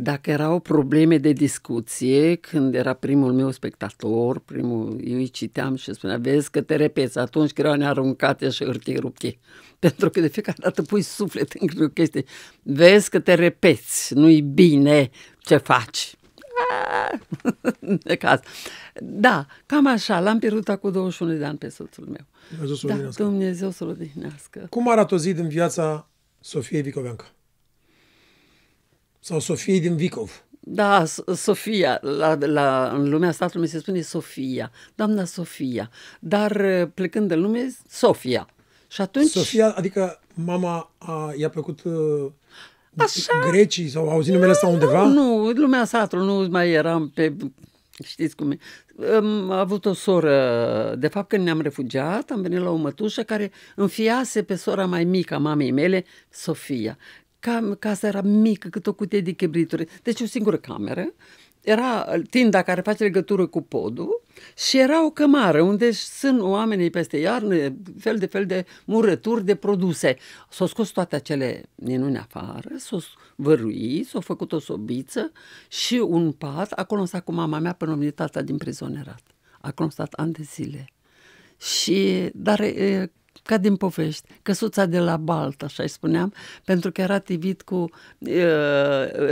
Dacă 0.00 0.30
erau 0.30 0.60
probleme 0.60 1.18
de 1.18 1.32
discuție, 1.32 2.34
când 2.34 2.74
era 2.74 2.92
primul 2.92 3.32
meu 3.32 3.50
spectator, 3.50 4.38
primul, 4.38 5.00
eu 5.04 5.16
îi 5.16 5.28
citeam 5.28 5.76
și 5.76 5.94
spunea, 5.94 6.16
vezi 6.16 6.50
că 6.50 6.60
te 6.60 6.76
repeți 6.76 7.18
atunci 7.18 7.52
când 7.52 7.66
erau 7.66 7.78
nearuncate 7.78 8.48
și 8.48 8.64
hârtie 8.64 8.98
ruptie. 8.98 9.38
Pentru 9.78 10.10
că 10.10 10.20
de 10.20 10.28
fiecare 10.28 10.56
dată 10.60 10.82
pui 10.82 11.02
suflet 11.02 11.52
în 11.52 11.82
o 11.82 11.88
chestie. 11.88 12.24
Vezi 12.62 13.10
că 13.10 13.20
te 13.20 13.34
repeți, 13.34 14.14
nu-i 14.14 14.40
bine 14.40 15.10
ce 15.38 15.56
faci. 15.56 16.16
Ah, 16.70 17.18
de 18.08 18.16
caz. 18.16 18.40
Da, 19.00 19.46
cam 19.66 19.86
așa, 19.86 20.20
l-am 20.20 20.38
pierdut 20.38 20.68
acum 20.68 20.92
21 20.92 21.32
de 21.32 21.44
ani 21.44 21.58
pe 21.58 21.68
soțul 21.68 22.04
meu. 22.04 22.26
Dumnezeu 22.48 22.76
să-l 22.76 22.88
Da, 22.88 22.94
odihnească. 22.94 23.22
Dumnezeu 23.22 23.70
să-l 23.70 23.88
odihnească. 23.88 24.66
Cum 24.70 24.90
arată 24.90 25.14
o 25.14 25.18
zi 25.18 25.32
din 25.32 25.48
viața 25.48 26.08
Sofiei 26.40 26.82
Vicoveanca? 26.82 27.24
Sau 29.28 29.40
Sofiei 29.40 29.80
din 29.80 29.96
Vicov? 29.96 30.44
Da, 30.60 31.04
S- 31.04 31.22
Sofia, 31.34 31.98
la, 32.02 32.36
la, 32.40 32.90
în 32.94 33.08
lumea 33.08 33.30
statului 33.32 33.62
mi 33.62 33.68
se 33.68 33.78
spune 33.78 34.00
Sofia, 34.00 34.70
doamna 34.94 35.24
Sofia, 35.24 35.90
dar 36.20 36.50
uh, 36.50 36.88
plecând 36.94 37.28
de 37.28 37.34
lume, 37.34 37.74
Sofia. 37.88 38.48
Și 38.86 39.00
atunci, 39.00 39.30
Sofia, 39.30 39.70
adică 39.70 40.20
mama 40.34 40.94
a, 40.98 41.32
i-a 41.36 41.48
plăcut 41.48 41.82
uh, 41.84 42.30
Așa. 42.96 43.32
grecii 43.50 43.88
sau 43.88 44.02
au 44.02 44.10
auzit 44.10 44.32
numele 44.32 44.50
ăsta 44.50 44.66
undeva? 44.66 45.04
nu, 45.06 45.50
lumea 45.50 45.84
satului 45.84 46.26
nu 46.26 46.48
mai 46.50 46.70
eram 46.70 47.10
pe, 47.14 47.36
știți 48.04 48.36
cum 48.36 48.50
e. 48.50 48.58
Am 49.14 49.50
avut 49.50 49.84
o 49.84 49.92
soră, 49.92 50.94
de 50.98 51.08
fapt 51.08 51.28
când 51.28 51.44
ne-am 51.44 51.60
refugiat, 51.60 52.30
am 52.30 52.40
venit 52.40 52.58
la 52.60 52.70
o 52.70 52.76
mătușă 52.76 53.22
care 53.22 53.50
înfiase 53.76 54.42
pe 54.42 54.54
sora 54.54 54.86
mai 54.86 55.04
mică 55.04 55.34
a 55.34 55.38
mamei 55.38 55.70
mele, 55.70 56.04
Sofia. 56.30 56.98
Cam, 57.40 57.76
casa 57.78 58.06
era 58.06 58.20
mică, 58.20 58.68
cât 58.68 58.86
o 58.86 58.92
cutie 58.92 59.20
de 59.20 59.30
chibrituri. 59.30 59.88
Deci 60.02 60.20
o 60.20 60.26
singură 60.26 60.56
cameră. 60.56 61.12
Era 61.60 62.06
tinda 62.30 62.62
care 62.62 62.80
face 62.80 63.02
legătură 63.02 63.46
cu 63.46 63.62
podul 63.62 64.22
și 64.56 64.78
era 64.78 65.04
o 65.04 65.10
cămară 65.10 65.62
unde 65.62 65.90
sunt 65.90 66.40
oamenii 66.40 66.90
peste 66.90 67.16
iarnă, 67.16 67.54
fel 67.98 68.16
de 68.18 68.26
fel 68.26 68.46
de 68.46 68.66
murături 68.84 69.44
de 69.44 69.54
produse. 69.54 70.16
S-au 70.50 70.66
scos 70.66 70.88
toate 70.88 71.16
acele 71.16 71.62
minuni 71.74 72.18
afară, 72.18 72.68
s-au 72.76 73.02
văruit, 73.36 74.06
s-au 74.06 74.20
făcut 74.20 74.52
o 74.52 74.58
sobiță 74.58 75.32
și 75.68 75.94
un 75.94 76.32
pat. 76.32 76.72
Acolo 76.72 77.00
am 77.00 77.06
stat 77.06 77.24
cu 77.24 77.32
mama 77.32 77.58
mea 77.58 77.72
până 77.72 77.92
a 77.92 77.94
venit 77.94 78.14
tata 78.14 78.42
din 78.42 78.56
prizonerat. 78.56 79.22
Acolo 79.60 79.84
am 79.84 79.90
stat 79.90 80.12
ani 80.12 80.32
de 80.32 80.42
zile. 80.42 80.88
Și, 81.58 82.30
dar 82.34 82.60
e, 82.60 83.12
ca 83.48 83.58
din 83.58 83.76
povești, 83.76 84.28
căsuța 84.42 84.86
de 84.86 84.98
la 84.98 85.16
Balta, 85.16 85.64
așa 85.64 85.82
îi 85.82 85.88
spuneam, 85.88 86.32
pentru 86.64 86.92
că 86.92 87.00
era 87.00 87.18
tivit 87.18 87.62
cu 87.62 87.90
e, 88.18 88.44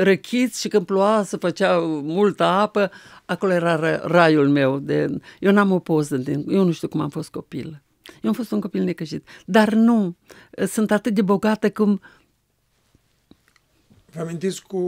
răchiți 0.03 0.61
și 0.61 0.69
când 0.69 0.87
ploua 0.87 1.23
să 1.23 1.37
făcea 1.37 1.79
multă 2.03 2.43
apă, 2.43 2.91
acolo 3.25 3.53
era 3.53 3.77
ra- 3.79 4.03
raiul 4.03 4.49
meu. 4.49 4.79
De, 4.79 5.19
eu 5.41 5.53
n-am 5.53 5.73
o 5.73 5.79
poză, 5.79 6.17
de, 6.17 6.45
eu 6.49 6.64
nu 6.64 6.73
știu 6.73 6.89
cum 6.89 7.01
am 7.01 7.09
fost 7.09 7.31
copil. 7.31 7.83
Eu 8.23 8.31
am 8.31 8.33
fost 8.33 8.51
un 8.51 8.61
copil 8.61 8.83
necăjit. 8.83 9.29
Dar 9.47 9.73
nu, 9.73 10.17
sunt 10.67 10.91
atât 10.91 11.14
de 11.14 11.23
bogată 11.23 11.71
cum... 11.71 12.01
Vă 14.12 14.21
amintiți 14.21 14.62
cu 14.62 14.81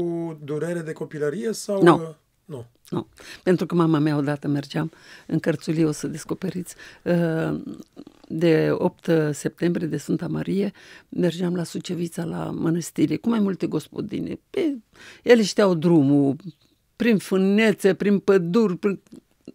durere 0.44 0.80
de 0.80 0.92
copilărie 0.92 1.52
sau... 1.52 1.82
Nu. 1.82 2.16
Uh, 2.48 2.54
Nu. 2.54 2.66
Nu. 2.90 3.06
Pentru 3.42 3.66
că 3.66 3.74
mama 3.74 3.98
mea 3.98 4.16
odată 4.16 4.48
mergeam 4.48 4.90
în 5.26 5.38
Cărțulie, 5.38 5.84
o 5.84 5.90
să 5.90 6.06
descoperiți, 6.06 6.74
uh, 7.02 7.60
de 8.28 8.70
8 8.72 9.10
septembrie 9.30 9.86
de 9.86 9.96
Sfânta 9.96 10.26
Marie, 10.26 10.72
mergeam 11.08 11.54
la 11.54 11.64
Sucevița, 11.64 12.24
la 12.24 12.44
mănăstire, 12.44 13.16
cu 13.16 13.28
mai 13.28 13.40
multe 13.40 13.66
gospodine. 13.66 14.38
Pe, 14.50 14.78
ele 15.22 15.42
știau 15.42 15.74
drumul, 15.74 16.36
prin 16.96 17.18
fânețe, 17.18 17.94
prin 17.94 18.18
păduri, 18.18 18.76
prin, 18.76 19.00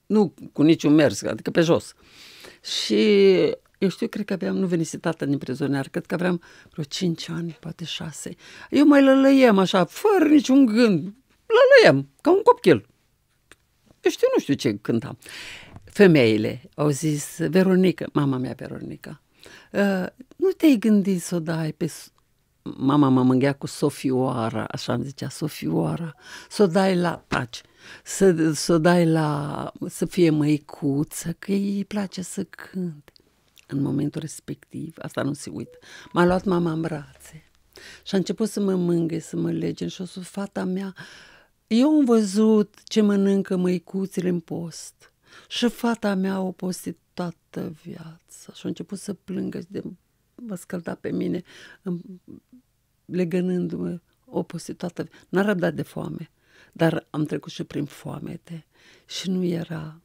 nu 0.05 0.33
cu 0.53 0.61
niciun 0.61 0.93
mers, 0.93 1.23
adică 1.23 1.51
pe 1.51 1.61
jos. 1.61 1.93
Și 2.61 2.95
eu 3.77 3.89
știu, 3.89 4.07
cred 4.07 4.25
că 4.25 4.33
aveam, 4.33 4.57
nu 4.57 4.65
venise 4.65 4.97
tata 4.97 5.25
din 5.25 5.37
prizoner, 5.37 5.89
cred 5.89 6.05
că 6.05 6.13
aveam 6.13 6.41
vreo 6.71 6.83
5 6.83 7.29
ani, 7.29 7.57
poate 7.59 7.85
6. 7.85 8.35
Eu 8.69 8.85
mai 8.85 9.03
lălăiem 9.03 9.57
așa, 9.57 9.85
fără 9.85 10.25
niciun 10.29 10.65
gând, 10.65 11.13
lălăiem, 11.59 12.09
ca 12.21 12.31
un 12.31 12.41
copil. 12.41 12.87
Eu 14.01 14.11
știu, 14.11 14.27
nu 14.33 14.39
știu 14.41 14.53
ce 14.53 14.77
cântam. 14.77 15.17
Femeile 15.83 16.61
au 16.75 16.89
zis, 16.89 17.37
Veronica, 17.37 18.05
mama 18.13 18.37
mea 18.37 18.53
Veronica, 18.57 19.21
uh, 19.71 20.05
nu 20.35 20.49
te-ai 20.57 20.75
gândit 20.79 21.21
să 21.21 21.35
o 21.35 21.39
dai 21.39 21.73
pe... 21.73 21.87
S- 21.87 22.11
Mama 22.77 23.09
mă 23.09 23.23
mânghea 23.23 23.53
cu 23.53 23.67
Sofioara, 23.67 24.65
așa 24.65 24.93
îmi 24.93 25.03
zicea, 25.03 25.29
Sofioara, 25.29 26.15
să 26.49 26.63
o 26.63 26.67
dai 26.67 26.95
la 26.95 27.23
taci, 27.27 27.61
să, 28.03 28.51
să 28.53 28.73
o 28.73 28.77
dai 28.77 29.05
la, 29.05 29.71
să 29.87 30.05
fie 30.05 30.29
măicuță, 30.29 31.35
că 31.39 31.51
îi 31.51 31.85
place 31.85 32.21
să 32.21 32.43
cânte. 32.43 33.11
În 33.67 33.81
momentul 33.81 34.21
respectiv, 34.21 34.95
asta 35.01 35.21
nu 35.21 35.33
se 35.33 35.49
uită, 35.49 35.77
m-a 36.11 36.25
luat 36.25 36.43
mama 36.43 36.71
în 36.71 36.81
brațe 36.81 37.43
și 38.03 38.15
a 38.15 38.17
început 38.17 38.49
să 38.49 38.59
mă 38.59 38.75
mângâie, 38.75 39.19
să 39.19 39.35
mă 39.35 39.51
lege 39.51 39.87
și 39.87 40.01
o 40.01 40.05
să 40.05 40.19
fata 40.19 40.63
mea, 40.63 40.93
eu 41.67 41.89
am 41.89 42.05
văzut 42.05 42.75
ce 42.83 43.01
mănâncă 43.01 43.55
măicuțele 43.55 44.29
în 44.29 44.39
post 44.39 45.13
și 45.47 45.69
fata 45.69 46.15
mea 46.15 46.33
a 46.33 46.51
postit 46.51 46.97
toată 47.13 47.73
viața 47.83 48.53
și 48.53 48.61
a 48.63 48.67
început 48.67 48.99
să 48.99 49.13
plângă 49.13 49.59
și 49.59 49.65
de 49.69 49.83
mă 50.35 50.55
scălda 50.55 50.95
pe 50.95 51.11
mine 51.11 51.43
îm- 51.81 52.21
legănându-mă, 53.05 53.99
o 54.25 54.43
postit 54.43 54.77
toată 54.77 55.01
viața. 55.03 55.25
N-a 55.29 55.41
răbdat 55.41 55.73
de 55.73 55.81
foame, 55.81 56.31
dar 56.71 57.07
am 57.09 57.25
trecut 57.25 57.51
și 57.51 57.63
prin 57.63 57.85
foamete 57.85 58.65
și 59.05 59.29
nu 59.29 59.43
era 59.43 60.01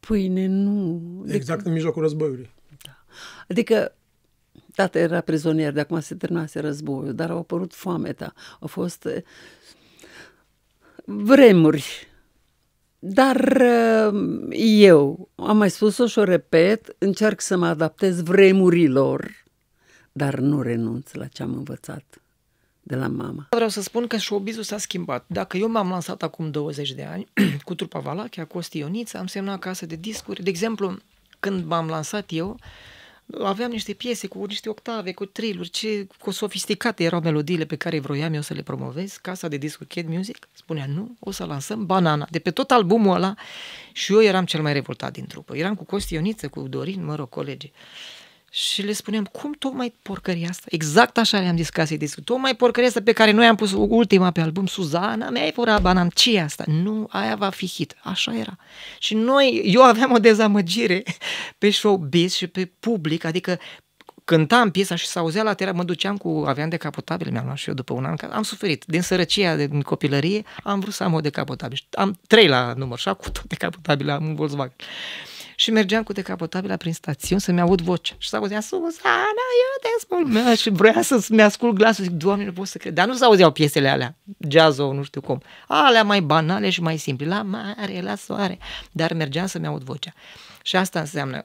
pâine, 0.00 0.46
nu. 0.46 1.24
Exact 1.26 1.66
în 1.66 1.72
mijlocul 1.72 2.02
războiului. 2.02 2.50
Adică 3.48 3.96
tata 4.74 4.98
era 4.98 5.20
prizonier, 5.20 5.72
de 5.72 5.80
acum 5.80 6.00
se 6.00 6.14
terminase 6.14 6.60
războiul, 6.60 7.14
dar 7.14 7.30
au 7.30 7.38
apărut 7.38 7.74
foamea, 7.74 8.34
au 8.60 8.66
fost 8.66 9.04
eh, 9.04 9.22
vremuri. 11.08 12.06
Dar 12.98 13.60
eh, 13.60 14.10
eu, 14.78 15.28
am 15.34 15.56
mai 15.56 15.70
spus-o 15.70 16.06
și 16.06 16.18
o 16.18 16.24
repet, 16.24 16.96
încerc 16.98 17.40
să 17.40 17.56
mă 17.56 17.66
adaptez 17.66 18.22
vremurilor, 18.22 19.44
dar 20.12 20.38
nu 20.38 20.62
renunț 20.62 21.12
la 21.12 21.26
ce 21.26 21.42
am 21.42 21.54
învățat 21.54 22.22
de 22.82 22.96
la 22.96 23.06
mama. 23.06 23.46
Vreau 23.50 23.68
să 23.68 23.82
spun 23.82 24.06
că 24.06 24.16
showbizul 24.16 24.62
s-a 24.62 24.78
schimbat. 24.78 25.24
Dacă 25.26 25.56
eu 25.56 25.68
m-am 25.68 25.88
lansat 25.88 26.22
acum 26.22 26.50
20 26.50 26.92
de 26.92 27.04
ani 27.04 27.26
cu 27.64 27.74
trupa 27.74 27.98
Valachia, 27.98 28.44
cu 28.44 28.52
Costi 28.52 28.78
Ioniță, 28.78 29.18
am 29.18 29.26
semnat 29.26 29.58
casă 29.58 29.86
de 29.86 29.96
discuri. 29.96 30.42
De 30.42 30.50
exemplu, 30.50 30.96
când 31.40 31.64
m-am 31.64 31.88
lansat 31.88 32.26
eu, 32.28 32.58
aveam 33.42 33.70
niște 33.70 33.92
piese 33.92 34.26
cu 34.26 34.44
niște 34.44 34.68
octave, 34.68 35.12
cu 35.12 35.24
triluri, 35.24 35.68
ce 35.68 36.06
cu 36.18 36.30
sofisticate 36.30 37.04
erau 37.04 37.20
melodiile 37.20 37.64
pe 37.64 37.76
care 37.76 38.00
vroiam 38.00 38.34
eu 38.34 38.40
să 38.40 38.54
le 38.54 38.62
promovez. 38.62 39.16
Casa 39.16 39.48
de 39.48 39.56
discuri 39.56 39.88
Kid 39.88 40.08
Music 40.08 40.48
spunea 40.52 40.86
nu, 40.86 41.16
o 41.18 41.30
să 41.30 41.44
lansăm 41.44 41.86
Banana, 41.86 42.26
de 42.30 42.38
pe 42.38 42.50
tot 42.50 42.70
albumul 42.70 43.14
ăla 43.14 43.34
și 43.92 44.12
eu 44.12 44.22
eram 44.22 44.44
cel 44.44 44.62
mai 44.62 44.72
revoltat 44.72 45.12
din 45.12 45.26
trupă. 45.26 45.56
Eram 45.56 45.74
cu 45.74 45.84
Costi 45.84 46.14
Ioniță, 46.14 46.48
cu 46.48 46.60
Dorin, 46.60 47.04
mă 47.04 47.14
rog, 47.14 47.28
colegii. 47.28 47.72
Și 48.50 48.82
le 48.82 48.92
spuneam, 48.92 49.24
cum 49.24 49.52
tocmai 49.52 49.94
porcăria 50.02 50.48
asta? 50.48 50.66
Exact 50.68 51.18
așa 51.18 51.40
le-am 51.40 51.56
zis 51.56 51.68
ca 51.68 51.84
să-i 51.84 51.96
discut. 51.96 52.24
Tocmai 52.24 52.56
porcăria 52.56 52.88
asta 52.88 53.00
pe 53.04 53.12
care 53.12 53.30
noi 53.30 53.46
am 53.46 53.56
pus 53.56 53.72
ultima 53.72 54.30
pe 54.30 54.40
album, 54.40 54.66
Suzana, 54.66 55.30
mi-ai 55.30 55.52
furat 55.52 55.80
banam, 55.80 56.08
ce 56.08 56.36
e 56.36 56.42
asta? 56.42 56.64
Nu, 56.66 57.06
aia 57.10 57.36
va 57.36 57.48
fi 57.48 57.66
hit. 57.66 57.96
Așa 58.02 58.34
era. 58.34 58.56
Și 58.98 59.14
noi, 59.14 59.62
eu 59.64 59.82
aveam 59.82 60.12
o 60.12 60.18
dezamăgire 60.18 61.02
pe 61.58 61.70
showbiz 61.70 62.34
și 62.34 62.46
pe 62.46 62.72
public, 62.80 63.24
adică 63.24 63.58
cântam 64.28 64.70
piesa 64.70 64.94
și 64.94 65.06
se 65.06 65.18
auzea 65.18 65.42
la 65.42 65.54
tera, 65.54 65.72
mă 65.72 65.84
duceam 65.84 66.16
cu, 66.16 66.44
aveam 66.46 66.68
decapotabil, 66.68 67.30
mi-am 67.30 67.44
luat 67.44 67.56
și 67.56 67.68
eu 67.68 67.74
după 67.74 67.92
un 67.94 68.04
an, 68.04 68.16
că 68.16 68.28
am 68.32 68.42
suferit. 68.42 68.84
Din 68.86 69.02
sărăcia, 69.02 69.56
din 69.56 69.80
copilărie, 69.82 70.44
am 70.62 70.80
vrut 70.80 70.92
să 70.92 71.04
am 71.04 71.12
o 71.12 71.20
decapotabil. 71.20 71.78
Am 71.90 72.18
trei 72.26 72.48
la 72.48 72.72
număr 72.76 72.98
și 72.98 73.08
acum 73.08 73.32
tot 73.32 73.44
decapotabil 73.44 74.10
am 74.10 74.26
un 74.26 74.34
Volkswagen. 74.34 74.76
Și 75.60 75.70
mergeam 75.70 76.02
cu 76.02 76.12
decapotabila 76.12 76.76
prin 76.76 76.92
stațiuni 76.92 77.40
să-mi 77.40 77.60
aud 77.60 77.80
vocea. 77.80 78.14
Și 78.18 78.28
s-auzea, 78.28 78.60
Susana, 78.60 79.46
eu 79.64 79.80
te 79.80 79.88
ascult. 79.98 80.58
Și 80.58 80.70
vrea 80.70 81.02
să-mi 81.02 81.42
ascult 81.42 81.74
glasul. 81.74 82.04
Zic, 82.04 82.12
Doamne, 82.12 82.44
nu 82.44 82.52
pot 82.52 82.66
să 82.66 82.78
cred. 82.78 82.94
Dar 82.94 83.06
nu 83.06 83.14
s-auzeau 83.14 83.50
piesele 83.50 83.88
alea, 83.88 84.16
jazz 84.48 84.78
nu 84.78 85.02
știu 85.02 85.20
cum. 85.20 85.42
Alea 85.66 86.04
mai 86.04 86.20
banale 86.20 86.70
și 86.70 86.80
mai 86.82 86.96
simple. 86.96 87.26
La 87.26 87.42
mare, 87.42 88.00
la 88.00 88.14
soare. 88.14 88.58
Dar 88.92 89.12
mergeam 89.12 89.46
să-mi 89.46 89.66
aud 89.66 89.82
vocea. 89.82 90.12
Și 90.62 90.76
asta 90.76 91.00
înseamnă 91.00 91.44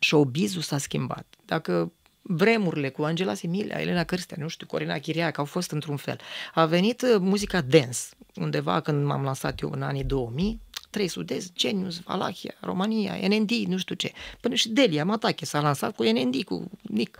showbiz-ul 0.00 0.62
s-a 0.62 0.78
schimbat. 0.78 1.26
Dacă 1.44 1.92
vremurile 2.22 2.88
cu 2.88 3.02
Angela 3.02 3.34
Similia, 3.34 3.80
Elena 3.80 4.04
Cârstea, 4.04 4.36
nu 4.40 4.48
știu, 4.48 4.66
Corina 4.66 4.98
Chiriac 4.98 5.38
au 5.38 5.44
fost 5.44 5.70
într-un 5.70 5.96
fel. 5.96 6.20
A 6.54 6.66
venit 6.66 7.02
uh, 7.02 7.16
muzica 7.18 7.60
dance, 7.60 7.98
undeva 8.34 8.80
când 8.80 9.04
m-am 9.04 9.22
lansat 9.22 9.60
eu 9.60 9.70
în 9.70 9.82
anii 9.82 10.04
2000, 10.04 10.60
trei 10.92 11.08
sud-est, 11.08 11.52
Genius, 11.52 12.00
Valachia, 12.00 12.54
România, 12.60 13.28
NND, 13.28 13.50
nu 13.50 13.76
știu 13.78 13.94
ce. 13.94 14.12
Până 14.40 14.54
și 14.54 14.68
Delia 14.68 15.04
Matache 15.04 15.44
s-a 15.44 15.60
lansat 15.60 15.96
cu 15.96 16.02
NND, 16.02 16.42
cu 16.42 16.70
Nic. 16.80 17.18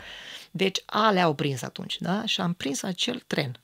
Deci 0.51 0.82
alea 0.86 1.24
au 1.24 1.35
prins 1.35 1.62
atunci, 1.62 1.97
da? 1.99 2.27
Și 2.27 2.40
am 2.40 2.53
prins 2.53 2.82
acel 2.82 3.23
tren. 3.27 3.61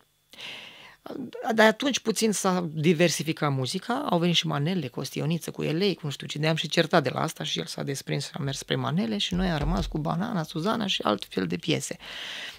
De 1.54 1.62
atunci 1.62 1.98
puțin 1.98 2.32
s-a 2.32 2.68
diversificat 2.72 3.52
muzica, 3.52 4.06
au 4.10 4.18
venit 4.18 4.34
și 4.34 4.46
manele, 4.46 4.88
Costioniță, 4.88 5.50
cu 5.50 5.62
elei, 5.62 5.94
cu 5.94 6.00
nu 6.04 6.10
știu 6.10 6.26
ce, 6.26 6.38
de-am 6.38 6.54
și 6.54 6.68
certat 6.68 7.02
de 7.02 7.10
la 7.12 7.20
asta 7.20 7.44
și 7.44 7.58
el 7.58 7.66
s-a 7.66 7.82
desprins 7.82 8.24
și 8.24 8.30
a 8.34 8.42
mers 8.42 8.58
spre 8.58 8.74
manele 8.74 9.18
și 9.18 9.34
noi 9.34 9.50
am 9.50 9.58
rămas 9.58 9.86
cu 9.86 9.98
Banana, 9.98 10.42
Suzana 10.42 10.86
și 10.86 11.02
alt 11.02 11.24
fel 11.28 11.46
de 11.46 11.56
piese. 11.56 11.96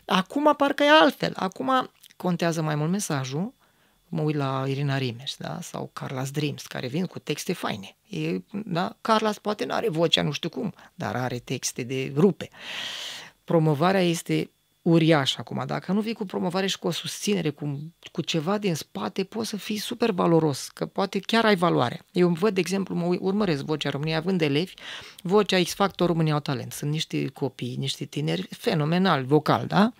Acum 0.05 0.53
parcă 0.57 0.83
e 0.83 0.89
altfel, 0.89 1.33
acum 1.35 1.89
contează 2.15 2.61
mai 2.61 2.75
mult 2.75 2.89
mesajul, 2.89 3.53
mă 4.09 4.21
uit 4.21 4.35
la 4.35 4.65
Irina 4.67 4.97
Rimes, 4.97 5.35
da? 5.37 5.59
sau 5.61 5.91
Carla's 5.99 6.31
Dreams, 6.31 6.65
care 6.65 6.87
vin 6.87 7.05
cu 7.05 7.19
texte 7.19 7.53
faine. 7.53 7.95
E, 8.09 8.41
da? 8.51 8.97
Carlas 9.01 9.37
poate 9.37 9.65
nu 9.65 9.73
are 9.73 9.89
vocea 9.89 10.21
nu 10.21 10.31
știu 10.31 10.49
cum, 10.49 10.73
dar 10.95 11.15
are 11.15 11.39
texte 11.39 11.83
de 11.83 12.13
rupe. 12.15 12.49
Promovarea 13.43 14.01
este 14.01 14.49
uriaș 14.81 15.37
acum. 15.37 15.63
Dacă 15.65 15.91
nu 15.91 16.01
vii 16.01 16.13
cu 16.13 16.25
promovare 16.25 16.67
și 16.67 16.79
cu 16.79 16.87
o 16.87 16.91
susținere, 16.91 17.49
cu, 17.49 17.93
cu 18.11 18.21
ceva 18.21 18.57
din 18.57 18.75
spate, 18.75 19.23
poți 19.23 19.49
să 19.49 19.57
fii 19.57 19.77
super 19.77 20.11
valoros, 20.11 20.69
că 20.73 20.85
poate 20.85 21.19
chiar 21.19 21.45
ai 21.45 21.55
valoare. 21.55 22.05
Eu 22.11 22.29
văd, 22.29 22.53
de 22.53 22.59
exemplu, 22.59 22.95
mă 22.95 23.15
urmăresc 23.19 23.63
Vocea 23.63 23.89
României, 23.89 24.15
având 24.15 24.41
elevi, 24.41 24.73
Vocea 25.21 25.61
X 25.61 25.73
Factor 25.73 26.07
România 26.07 26.33
au 26.33 26.39
talent. 26.39 26.71
Sunt 26.71 26.91
niște 26.91 27.27
copii, 27.27 27.75
niște 27.75 28.05
tineri 28.05 28.47
fenomenal, 28.49 29.23
vocal, 29.23 29.65
da? 29.67 29.91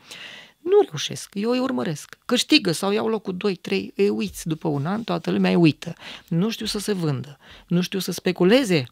Nu 0.70 0.88
reușesc, 0.88 1.30
eu 1.34 1.50
îi 1.50 1.60
urmăresc. 1.60 2.18
Câștigă 2.26 2.72
sau 2.72 2.92
iau 2.92 3.08
locul 3.08 3.36
2-3, 3.70 3.70
îi 3.96 4.10
uiți 4.10 4.48
după 4.48 4.68
un 4.68 4.86
an, 4.86 5.04
toată 5.04 5.32
lumea 5.32 5.50
îi 5.50 5.56
uită. 5.56 5.94
Nu 6.28 6.50
știu 6.50 6.66
să 6.66 6.80
se 6.80 6.94
vândă, 6.94 7.38
nu 7.68 7.82
știu 7.82 8.00
să 8.00 8.12
speculeze. 8.12 8.86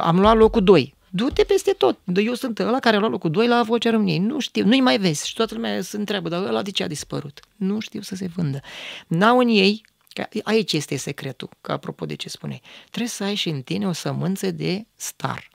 Am 0.00 0.20
luat 0.20 0.36
locul 0.36 0.64
2, 0.64 0.94
du-te 1.10 1.44
peste 1.44 1.72
tot. 1.72 1.98
Eu 2.14 2.34
sunt 2.34 2.58
ăla 2.58 2.80
care 2.80 2.96
a 2.96 2.98
luat 2.98 3.10
locul 3.10 3.30
2 3.30 3.46
la 3.46 3.62
Vocea 3.62 3.90
României. 3.90 4.18
Nu 4.18 4.38
știu, 4.38 4.64
nu-i 4.64 4.80
mai 4.80 4.98
vezi. 4.98 5.28
Și 5.28 5.34
toată 5.34 5.54
lumea 5.54 5.82
se 5.82 5.96
întreabă, 5.96 6.28
dar 6.28 6.42
ăla 6.42 6.62
de 6.62 6.70
ce 6.70 6.82
a 6.82 6.86
dispărut? 6.86 7.40
Nu 7.56 7.80
știu 7.80 8.00
să 8.00 8.14
se 8.14 8.26
vândă. 8.34 8.60
N-au 9.06 9.38
în 9.38 9.48
ei, 9.48 9.82
că 10.12 10.26
aici 10.42 10.72
este 10.72 10.96
secretul, 10.96 11.48
că 11.60 11.72
apropo 11.72 12.06
de 12.06 12.14
ce 12.14 12.28
spuneai. 12.28 12.62
Trebuie 12.86 13.08
să 13.08 13.24
ai 13.24 13.34
și 13.34 13.48
în 13.48 13.62
tine 13.62 13.86
o 13.86 13.92
sămânță 13.92 14.50
de 14.50 14.86
star. 14.94 15.50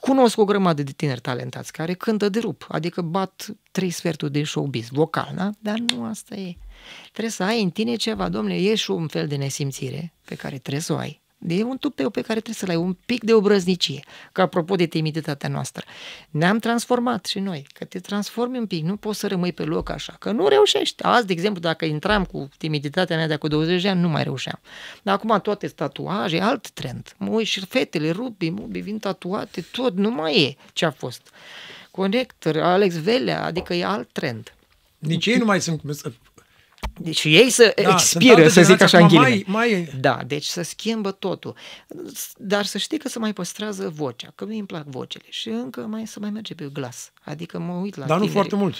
Cunosc 0.00 0.38
o 0.38 0.44
grămadă 0.44 0.82
de 0.82 0.92
tineri 0.92 1.20
talentați 1.20 1.72
care 1.72 1.94
cântă 1.94 2.28
de 2.28 2.38
rup, 2.38 2.66
adică 2.68 3.02
bat 3.02 3.46
trei 3.70 3.90
sferturi 3.90 4.32
de 4.32 4.44
showbiz, 4.44 4.88
vocal, 4.88 5.32
da? 5.36 5.50
Dar 5.58 5.78
nu 5.78 6.04
asta 6.04 6.34
e. 6.34 6.56
Trebuie 7.10 7.32
să 7.32 7.42
ai 7.42 7.62
în 7.62 7.70
tine 7.70 7.94
ceva, 7.94 8.28
domnule, 8.28 8.56
e 8.56 8.74
și 8.74 8.90
un 8.90 9.08
fel 9.08 9.26
de 9.26 9.36
nesimțire 9.36 10.12
pe 10.24 10.34
care 10.34 10.58
trebuie 10.58 10.82
să 10.82 10.92
o 10.92 10.96
ai. 10.96 11.20
E 11.48 11.62
un 11.62 11.78
tupeu 11.78 12.10
pe 12.10 12.20
care 12.20 12.40
trebuie 12.40 12.54
să-l 12.54 12.68
ai, 12.68 12.76
un 12.76 12.96
pic 13.06 13.24
de 13.24 13.32
obrăznicie. 13.32 14.04
Că 14.32 14.40
apropo 14.40 14.76
de 14.76 14.86
timiditatea 14.86 15.48
noastră, 15.48 15.84
ne-am 16.30 16.58
transformat 16.58 17.26
și 17.26 17.38
noi, 17.38 17.66
că 17.72 17.84
te 17.84 17.98
transformi 18.00 18.58
un 18.58 18.66
pic, 18.66 18.84
nu 18.84 18.96
poți 18.96 19.18
să 19.18 19.26
rămâi 19.26 19.52
pe 19.52 19.62
loc 19.62 19.90
așa, 19.90 20.16
că 20.18 20.30
nu 20.30 20.48
reușești. 20.48 21.02
Azi, 21.02 21.26
de 21.26 21.32
exemplu, 21.32 21.60
dacă 21.60 21.84
intram 21.84 22.24
cu 22.24 22.48
timiditatea 22.58 23.16
mea 23.16 23.26
de 23.26 23.32
acum 23.32 23.48
20 23.48 23.82
de 23.82 23.88
ani, 23.88 24.00
nu 24.00 24.08
mai 24.08 24.22
reușeam. 24.22 24.60
Dar 25.02 25.14
acum 25.14 25.40
toate 25.40 25.66
tatuaje, 25.66 26.40
alt 26.40 26.70
trend. 26.70 27.14
Mă 27.16 27.30
uit 27.30 27.46
și 27.46 27.66
fetele, 27.66 28.10
rubi, 28.10 28.50
mubi, 28.50 28.80
vin 28.80 28.98
tatuate, 28.98 29.64
tot, 29.72 29.96
nu 29.96 30.10
mai 30.10 30.42
e 30.42 30.56
ce 30.72 30.84
a 30.84 30.90
fost. 30.90 31.30
Conector, 31.90 32.56
Alex 32.56 32.94
Velea, 32.94 33.44
adică 33.44 33.74
e 33.74 33.84
alt 33.84 34.08
trend. 34.12 34.54
Nici 34.98 35.26
ei 35.26 35.36
nu 35.36 35.44
mai 35.44 35.60
sunt 35.60 35.82
deci 37.02 37.24
ei 37.24 37.50
să 37.50 37.74
da, 37.82 37.92
expiră, 37.92 38.48
să 38.48 38.62
zic 38.62 38.80
așa 38.80 38.98
în 38.98 39.08
mai, 39.12 39.44
mai... 39.46 39.88
Da, 40.00 40.20
deci 40.26 40.44
să 40.44 40.62
schimbă 40.62 41.10
totul. 41.10 41.54
Dar 42.36 42.64
să 42.64 42.78
știi 42.78 42.98
că 42.98 43.08
se 43.08 43.18
mai 43.18 43.32
păstrează 43.32 43.92
vocea, 43.94 44.32
că 44.34 44.44
mi-mi 44.44 44.66
plac 44.66 44.84
vocele 44.84 45.24
și 45.28 45.48
încă 45.48 45.80
mai 45.80 46.06
să 46.06 46.20
mai 46.20 46.30
merge 46.30 46.54
pe 46.54 46.70
glas. 46.72 47.12
Adică 47.24 47.58
mă 47.58 47.72
uit 47.72 47.96
la 47.96 48.06
Dar 48.06 48.16
tineri. 48.16 48.26
nu 48.26 48.40
foarte 48.40 48.56
mult. 48.56 48.74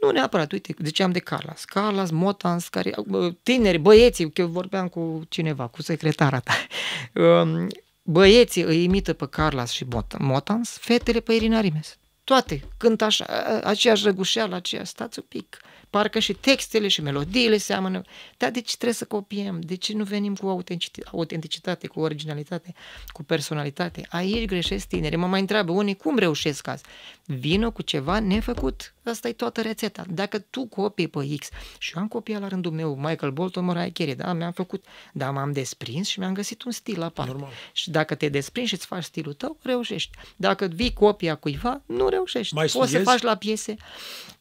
Nu 0.00 0.10
neapărat, 0.10 0.52
uite, 0.52 0.74
ziceam 0.82 1.12
de 1.12 1.18
Carlas. 1.18 1.64
Carlas, 1.64 2.10
Motans, 2.10 2.68
care, 2.68 2.94
tineri, 3.42 3.78
băieții, 3.78 4.32
că 4.32 4.44
vorbeam 4.44 4.88
cu 4.88 5.22
cineva, 5.28 5.66
cu 5.66 5.82
secretara 5.82 6.40
ta. 6.40 6.52
Um, 7.12 7.68
băieții 8.02 8.62
îi 8.62 8.82
imită 8.82 9.12
pe 9.12 9.26
Carlas 9.28 9.70
și 9.70 9.86
Motans, 10.18 10.78
fetele 10.80 11.20
pe 11.20 11.32
Irina 11.32 11.60
Rimes. 11.60 11.96
Toate, 12.24 12.62
cântă 12.76 13.04
așa, 13.04 13.24
aceeași 13.64 14.04
răgușeală, 14.04 14.54
aceeași, 14.54 14.90
stați 14.90 15.18
un 15.18 15.24
pic 15.28 15.60
parcă 15.90 16.18
și 16.18 16.32
textele 16.32 16.88
și 16.88 17.00
melodiile 17.00 17.56
seamănă. 17.56 18.02
Dar 18.36 18.50
de 18.50 18.60
ce 18.60 18.74
trebuie 18.74 18.94
să 18.94 19.04
copiem? 19.04 19.60
De 19.60 19.74
ce 19.74 19.92
nu 19.92 20.04
venim 20.04 20.34
cu 20.34 20.62
autenticitate, 21.10 21.86
cu 21.86 22.00
originalitate, 22.00 22.74
cu 23.06 23.22
personalitate? 23.22 24.06
Aici 24.08 24.44
greșesc 24.44 24.86
tineri. 24.86 25.16
Mă 25.16 25.26
mai 25.26 25.40
întreabă 25.40 25.72
unii 25.72 25.96
cum 25.96 26.18
reușesc 26.18 26.66
azi. 26.66 26.82
Vină 27.24 27.70
cu 27.70 27.82
ceva 27.82 28.18
nefăcut. 28.18 28.94
Asta 29.04 29.28
e 29.28 29.32
toată 29.32 29.60
rețeta. 29.60 30.04
Dacă 30.08 30.38
tu 30.38 30.66
copii 30.66 31.08
pe 31.08 31.36
X 31.38 31.48
și 31.78 31.92
eu 31.96 32.02
am 32.02 32.08
copiat 32.08 32.40
la 32.40 32.48
rândul 32.48 32.72
meu 32.72 32.94
Michael 32.94 33.32
Bolton, 33.32 33.64
Mariah 33.64 33.92
Carey, 33.92 34.14
da, 34.14 34.32
mi-am 34.32 34.52
făcut, 34.52 34.84
dar 35.12 35.30
m-am 35.32 35.52
desprins 35.52 36.08
și 36.08 36.18
mi-am 36.18 36.34
găsit 36.34 36.62
un 36.62 36.72
stil 36.72 37.02
aparte. 37.02 37.30
Normal. 37.30 37.50
Și 37.72 37.90
dacă 37.90 38.14
te 38.14 38.28
desprinzi 38.28 38.68
și 38.68 38.74
îți 38.74 38.86
faci 38.86 39.04
stilul 39.04 39.32
tău, 39.32 39.58
reușești. 39.62 40.10
Dacă 40.36 40.66
vii 40.66 40.92
copia 40.92 41.34
cuiva, 41.34 41.82
nu 41.86 42.08
reușești. 42.08 42.54
Mai 42.54 42.66
Poți 42.72 42.90
să 42.90 42.98
faci 42.98 43.22
la 43.22 43.36
piese. 43.36 43.76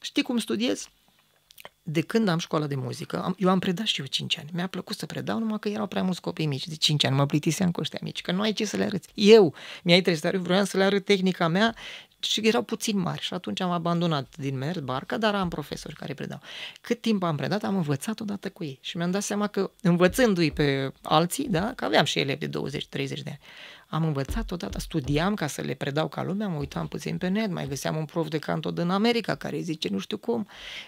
Știi 0.01 0.23
cum 0.23 0.37
studiezi? 0.37 0.89
De 1.87 2.01
când 2.01 2.27
am 2.27 2.37
școală 2.37 2.65
de 2.65 2.75
muzică, 2.75 3.23
am, 3.23 3.35
eu 3.39 3.49
am 3.49 3.59
predat 3.59 3.85
și 3.85 3.99
eu 3.99 4.05
5 4.05 4.37
ani. 4.37 4.49
Mi-a 4.53 4.67
plăcut 4.67 4.97
să 4.97 5.05
predau, 5.05 5.39
numai 5.39 5.59
că 5.59 5.69
erau 5.69 5.87
prea 5.87 6.03
mulți 6.03 6.21
copii 6.21 6.45
mici 6.45 6.67
de 6.67 6.75
5 6.75 7.05
ani. 7.05 7.15
Mă 7.15 7.25
plictiseam 7.25 7.71
cu 7.71 7.79
ăștia 7.79 7.99
mici, 8.01 8.21
că 8.21 8.31
nu 8.31 8.41
ai 8.41 8.53
ce 8.53 8.65
să 8.65 8.77
le 8.77 8.83
arăți. 8.83 9.09
Eu 9.13 9.53
mi-ai 9.83 10.01
trebuit 10.01 10.23
să 10.23 10.37
vreau 10.37 10.63
să 10.63 10.77
le 10.77 10.83
arăt 10.83 11.05
tehnica 11.05 11.47
mea 11.47 11.75
și 12.19 12.47
erau 12.47 12.61
puțin 12.61 12.99
mari 12.99 13.21
și 13.21 13.33
atunci 13.33 13.61
am 13.61 13.71
abandonat 13.71 14.37
din 14.37 14.57
mers 14.57 14.79
barca, 14.79 15.17
dar 15.17 15.35
am 15.35 15.49
profesori 15.49 15.95
care 15.95 16.13
predau. 16.13 16.39
Cât 16.81 17.01
timp 17.01 17.23
am 17.23 17.35
predat, 17.35 17.63
am 17.63 17.75
învățat 17.75 18.19
odată 18.19 18.49
cu 18.49 18.63
ei 18.63 18.79
și 18.81 18.97
mi-am 18.97 19.11
dat 19.11 19.23
seama 19.23 19.47
că 19.47 19.71
învățându-i 19.81 20.51
pe 20.51 20.91
alții, 21.01 21.47
da, 21.49 21.73
că 21.75 21.85
aveam 21.85 22.03
și 22.03 22.19
elevi 22.19 22.47
de 22.47 22.59
20-30 22.59 22.89
de 22.91 23.21
ani, 23.25 23.39
am 23.95 24.03
învățat 24.03 24.51
odată, 24.51 24.79
studiam 24.79 25.33
ca 25.33 25.47
să 25.47 25.61
le 25.61 25.73
predau 25.73 26.07
ca 26.07 26.23
lumea, 26.23 26.47
mă 26.47 26.57
uitam 26.57 26.87
puțin 26.87 27.17
pe 27.17 27.27
net, 27.27 27.51
mai 27.51 27.67
găseam 27.67 27.95
un 27.97 28.05
prof 28.05 28.27
de 28.27 28.37
canto 28.37 28.71
din 28.71 28.89
America 28.89 29.35
care 29.35 29.59
zice 29.59 29.89
nu 29.89 29.99
știu 29.99 30.17
cum, 30.17 30.47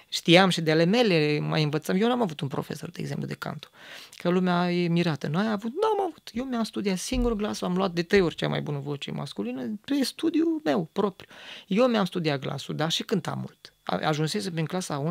știam 0.10 0.50
și 0.50 0.62
de 0.62 0.72
ale 0.72 0.84
mele, 0.84 1.40
mai 1.40 1.64
învățam, 1.64 2.02
eu 2.02 2.08
n-am 2.08 2.22
avut 2.22 2.40
un 2.40 2.48
profesor, 2.48 2.90
de 2.90 3.02
exemplu, 3.02 3.28
de 3.28 3.34
canto, 3.34 3.68
că 4.16 4.30
lumea 4.30 4.72
e 4.72 4.88
mirată, 4.88 5.28
noi 5.28 5.46
am 5.46 5.52
avut, 5.52 5.72
nu 5.72 5.88
am 5.88 6.08
avut, 6.10 6.30
eu 6.34 6.44
mi-am 6.44 6.64
studiat 6.64 6.98
singur 6.98 7.36
glasul, 7.36 7.68
am 7.68 7.76
luat 7.76 7.92
de 7.92 8.04
trei 8.04 8.22
ori 8.22 8.36
cea 8.36 8.48
mai 8.48 8.62
bună 8.62 8.80
voce 8.80 9.12
masculină 9.12 9.80
pe 9.86 10.04
studiul 10.04 10.62
meu 10.64 10.90
propriu. 10.92 11.30
Eu 11.68 11.88
mi-am 11.88 12.06
studiat 12.06 12.40
glasul, 12.40 12.76
dar 12.76 12.92
și 12.92 13.04
cântam 13.04 13.38
mult 13.40 13.72
ajunsese 13.88 14.52
prin 14.52 14.66
clasa 14.66 15.04
11-12, 15.04 15.10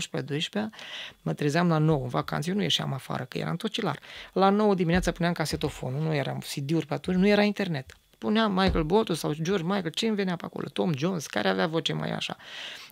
mă 1.23 1.33
trezeam 1.33 1.69
la 1.69 1.79
9 1.79 2.03
în 2.03 2.09
vacanțe, 2.09 2.51
eu 2.51 2.57
nu 2.57 2.63
ieșeam 2.63 2.93
afară, 2.93 3.25
că 3.25 3.39
eram 3.39 3.57
tocilar. 3.57 3.99
La 4.33 4.49
9 4.49 4.75
dimineața 4.75 5.11
puneam 5.11 5.33
casetofonul, 5.33 6.03
nu 6.03 6.15
eram 6.15 6.39
CD-uri 6.39 6.87
pe 6.87 6.95
atunci, 6.95 7.17
nu 7.17 7.27
era 7.27 7.43
internet. 7.43 7.93
Puneam 8.19 8.53
Michael 8.53 8.85
Bolton 8.85 9.17
sau 9.17 9.33
George 9.33 9.65
Michael, 9.65 9.91
ce 9.91 10.07
îmi 10.07 10.17
venea 10.17 10.37
pe 10.37 10.45
acolo, 10.45 10.69
Tom 10.69 10.93
Jones, 10.97 11.27
care 11.27 11.49
avea 11.49 11.67
voce 11.67 11.93
mai 11.93 12.11
așa. 12.11 12.37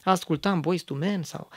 Ascultam 0.02 0.60
Boys 0.60 0.82
to 0.82 0.94
Men 0.94 1.22
sau 1.22 1.48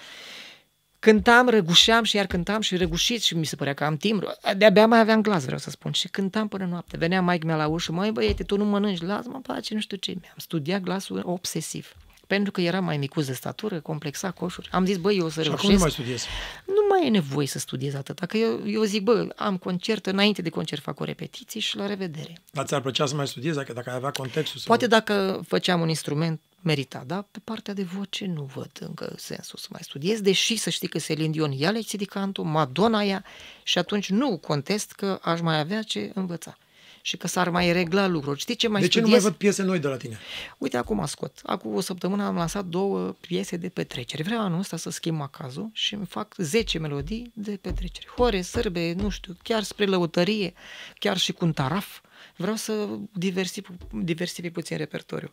Cântam, 0.99 1.49
răgușeam 1.49 2.03
și 2.03 2.15
iar 2.15 2.25
cântam 2.25 2.61
și 2.61 2.75
răgușit 2.75 3.21
și 3.21 3.35
mi 3.35 3.45
se 3.45 3.55
părea 3.55 3.73
că 3.73 3.83
am 3.83 3.97
timbru. 3.97 4.27
De-abia 4.57 4.87
mai 4.87 4.99
aveam 4.99 5.21
glas, 5.21 5.43
vreau 5.43 5.57
să 5.57 5.69
spun. 5.69 5.91
Și 5.91 6.07
cântam 6.07 6.47
până 6.47 6.65
noapte. 6.65 6.97
Venea 6.97 7.21
maică 7.21 7.45
mea 7.45 7.55
la 7.55 7.67
ușă, 7.67 7.91
măi 7.91 8.11
băiete, 8.11 8.43
tu 8.43 8.57
nu 8.57 8.65
mănânci 8.65 8.99
glas, 8.99 9.25
mă 9.25 9.39
place, 9.39 9.73
nu 9.73 9.79
știu 9.79 9.97
ce. 9.97 10.11
Mi-am 10.21 10.35
studiat 10.37 10.81
glasul 10.81 11.21
obsesiv. 11.25 11.93
Pentru 12.27 12.51
că 12.51 12.61
era 12.61 12.79
mai 12.79 12.97
micuț 12.97 13.25
de 13.25 13.33
statură, 13.33 13.79
complexa 13.79 14.31
coșuri. 14.31 14.69
Am 14.71 14.85
zis, 14.85 14.97
băi, 14.97 15.17
eu 15.17 15.25
o 15.25 15.29
să 15.29 15.41
Și 15.41 15.47
reușesc. 15.47 15.63
acum 15.63 15.73
nu 15.75 15.79
mai 15.81 15.91
studiez. 15.91 16.25
nu 16.65 16.85
mai 16.89 17.05
e 17.07 17.09
nevoie 17.09 17.47
să 17.47 17.59
studiez 17.59 17.93
atât. 17.93 18.19
Că 18.19 18.37
eu, 18.37 18.61
eu 18.65 18.83
zic, 18.83 19.03
bă, 19.03 19.27
am 19.35 19.57
concert, 19.57 20.05
înainte 20.05 20.41
de 20.41 20.49
concert 20.49 20.81
fac 20.81 20.99
o 20.99 21.03
repetiție 21.03 21.59
și 21.59 21.75
la 21.77 21.85
revedere. 21.85 22.41
Dar 22.51 22.65
ți-ar 22.65 22.81
plăcea 22.81 23.05
să 23.05 23.15
mai 23.15 23.27
studiezi 23.27 23.57
dacă, 23.57 23.73
dacă 23.73 23.89
ai 23.89 23.95
avea 23.95 24.11
contextul? 24.11 24.59
Să... 24.59 24.65
Poate 24.67 24.87
dacă 24.87 25.41
făceam 25.47 25.81
un 25.81 25.87
instrument 25.89 26.41
merita, 26.61 27.03
dar 27.07 27.25
pe 27.31 27.39
partea 27.43 27.73
de 27.73 27.83
voce 27.83 28.25
nu 28.25 28.43
văd 28.55 28.71
încă 28.79 29.13
sensul 29.17 29.59
să 29.59 29.67
mai 29.71 29.81
studiez, 29.83 30.21
deși 30.21 30.55
să 30.55 30.69
știi 30.69 30.87
că 30.87 30.97
Celine 30.97 31.29
Dion 31.29 31.51
ia 31.51 31.71
lecții 31.71 31.97
de 31.97 32.05
canto, 32.05 32.43
Madonna 32.43 33.03
ia 33.03 33.23
și 33.63 33.77
atunci 33.77 34.09
nu 34.09 34.37
contest 34.37 34.91
că 34.91 35.19
aș 35.21 35.39
mai 35.41 35.59
avea 35.59 35.81
ce 35.81 36.11
învăța 36.13 36.57
și 37.07 37.17
că 37.17 37.27
s-ar 37.27 37.49
mai 37.49 37.71
regla 37.71 38.07
lucruri. 38.07 38.39
Știi 38.39 38.55
ce 38.55 38.67
mai 38.67 38.81
de 38.81 38.87
ce 38.87 38.99
nu 38.99 39.05
studiez? 39.05 39.23
mai 39.23 39.31
văd 39.31 39.39
piese 39.39 39.63
noi 39.63 39.79
de 39.79 39.87
la 39.87 39.97
tine? 39.97 40.17
Uite, 40.57 40.77
acum 40.77 41.05
scot. 41.05 41.39
Acum 41.43 41.75
o 41.75 41.81
săptămână 41.81 42.23
am 42.23 42.35
lansat 42.35 42.65
două 42.65 43.15
piese 43.19 43.57
de 43.57 43.69
petrecere. 43.69 44.23
Vreau 44.23 44.41
anul 44.41 44.59
ăsta 44.59 44.77
să 44.77 44.89
schimb 44.89 45.17
macazul 45.17 45.69
și 45.73 45.93
îmi 45.93 46.05
fac 46.05 46.33
10 46.37 46.79
melodii 46.79 47.31
de 47.33 47.57
petrecere. 47.61 48.07
Hore, 48.15 48.41
sărbe, 48.41 48.93
nu 48.97 49.09
știu, 49.09 49.37
chiar 49.43 49.63
spre 49.63 49.85
lăutărie, 49.85 50.53
chiar 50.99 51.17
și 51.17 51.31
cu 51.31 51.45
un 51.45 51.51
taraf. 51.53 51.99
Vreau 52.35 52.55
să 52.55 52.87
diversific, 53.13 53.67
diversific 53.91 54.53
puțin 54.53 54.77
repertoriul. 54.77 55.31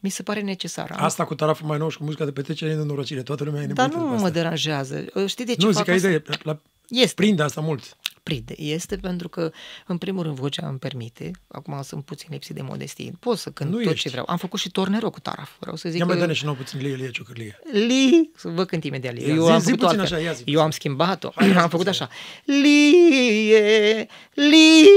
Mi 0.00 0.08
se 0.10 0.22
pare 0.22 0.40
necesar. 0.40 0.90
Am- 0.98 1.04
Asta 1.04 1.24
cu 1.24 1.34
taraful 1.34 1.66
mai 1.66 1.78
nou 1.78 1.88
și 1.88 1.96
cu 1.96 2.04
muzica 2.04 2.24
de 2.24 2.32
petrecere 2.32 2.70
e 2.70 2.74
nenorocire. 2.74 3.22
Toată 3.22 3.44
lumea 3.44 3.62
e 3.62 3.66
Dar 3.66 3.74
nebunită 3.76 3.96
nu 3.96 4.02
după 4.02 4.20
mă 4.20 4.26
asta. 4.26 4.38
deranjează. 4.40 5.04
Știi 5.26 5.44
de 5.44 5.54
ce 5.54 5.66
Nu, 5.66 5.72
fac 5.72 5.76
zic 5.76 5.84
că 5.84 5.92
asta? 5.92 6.06
idee, 6.08 6.22
la, 6.42 6.60
Este. 6.88 7.14
prinde 7.14 7.42
asta 7.42 7.60
mult. 7.60 7.96
prinde. 8.22 8.54
Este 8.56 8.96
pentru 8.96 9.28
că, 9.28 9.50
în 9.86 9.98
primul 9.98 10.22
rând, 10.22 10.36
vocea 10.36 10.68
îmi 10.68 10.78
permite, 10.78 11.30
acum 11.48 11.82
sunt 11.82 12.04
puțin 12.04 12.28
lipsit 12.30 12.54
de 12.54 12.62
modestie, 12.62 13.12
pot 13.20 13.38
să 13.38 13.50
cânt 13.50 13.70
Nu 13.70 13.76
tot 13.76 13.86
ești. 13.92 14.00
ce 14.02 14.08
vreau. 14.08 14.24
Am 14.28 14.36
făcut 14.36 14.58
și 14.60 14.70
tornero 14.70 15.10
cu 15.10 15.20
taraf, 15.20 15.50
vreau 15.60 15.76
să 15.76 15.88
zic 15.88 15.98
Ia 15.98 16.04
mai 16.04 16.14
că... 16.14 16.20
dă-ne 16.20 16.32
și 16.32 16.44
nouă 16.44 16.56
puțin 16.56 16.80
lie, 16.80 16.94
lie, 16.94 17.10
ciocârlie. 17.10 17.58
Li, 17.72 18.30
să 18.36 18.48
vă 18.48 18.64
cânt 18.64 18.84
imediat 18.84 19.14
Li. 19.14 19.20
Ia, 19.28 19.34
Eu 19.34 19.44
zi- 19.44 19.50
am 19.50 19.58
zi 19.58 19.64
făcut 19.64 19.78
puțin 19.80 19.98
altfel. 20.00 20.16
așa, 20.18 20.26
ia 20.26 20.32
zi 20.32 20.42
Eu 20.46 20.60
am 20.60 20.70
schimbat-o. 20.70 21.30
Hai, 21.34 21.46
ia 21.46 21.52
zi 21.52 21.58
am 21.58 21.68
făcut 21.68 21.86
puțin. 21.86 22.02
așa. 22.02 22.12
Lie, 22.44 24.06
li, 24.34 24.88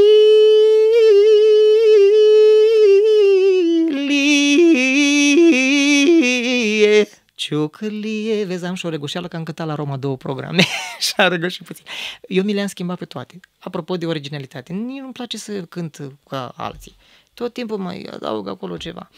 lie, 7.39 7.57
ciocârlie. 7.57 8.45
Vezi, 8.45 8.65
am 8.65 8.73
și 8.73 8.85
o 8.85 8.89
regușeală 8.89 9.27
că 9.27 9.35
am 9.35 9.43
cântat 9.43 9.67
la 9.67 9.75
Roma 9.75 9.97
două 9.97 10.17
programe 10.17 10.63
și 11.05 11.13
am 11.17 11.29
răgușit 11.29 11.65
puțin. 11.65 11.85
Eu 12.27 12.43
mi 12.43 12.53
le-am 12.53 12.67
schimbat 12.67 12.97
pe 12.97 13.05
toate. 13.05 13.39
Apropo 13.59 13.97
de 13.97 14.05
originalitate, 14.05 14.73
nici 14.73 14.99
nu-mi 14.99 15.13
place 15.13 15.37
să 15.37 15.61
cânt 15.61 16.11
ca 16.29 16.53
alții. 16.55 16.95
Tot 17.33 17.53
timpul 17.53 17.77
mai 17.77 18.01
adaug 18.11 18.47
acolo 18.47 18.77
ceva. 18.77 19.09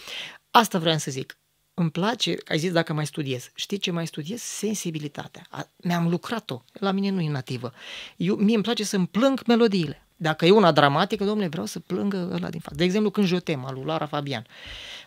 Asta 0.51 0.79
vreau 0.79 0.97
să 0.97 1.11
zic. 1.11 1.35
Îmi 1.73 1.91
place, 1.91 2.37
ai 2.47 2.57
zis 2.57 2.71
dacă 2.71 2.93
mai 2.93 3.05
studiez. 3.05 3.51
Știi 3.53 3.77
ce 3.77 3.91
mai 3.91 4.07
studiez? 4.07 4.41
Sensibilitatea. 4.41 5.45
A, 5.49 5.67
mi-am 5.75 6.09
lucrat-o. 6.09 6.61
La 6.73 6.91
mine 6.91 7.09
nu 7.09 7.21
e 7.21 7.29
nativă. 7.29 7.73
Eu, 8.15 8.35
mie 8.35 8.55
îmi 8.55 8.63
place 8.63 8.83
să-mi 8.83 9.07
plâng 9.07 9.41
melodiile. 9.47 10.05
Dacă 10.21 10.45
e 10.45 10.51
una 10.51 10.71
dramatică, 10.71 11.23
domnule, 11.23 11.47
vreau 11.47 11.65
să 11.65 11.79
plângă 11.79 12.29
ăla 12.31 12.49
din 12.49 12.59
fapt. 12.59 12.75
De 12.75 12.83
exemplu, 12.83 13.09
când 13.09 13.27
Jotema, 13.27 13.71
lui 13.71 13.83
Lara 13.85 14.05
Fabian, 14.05 14.45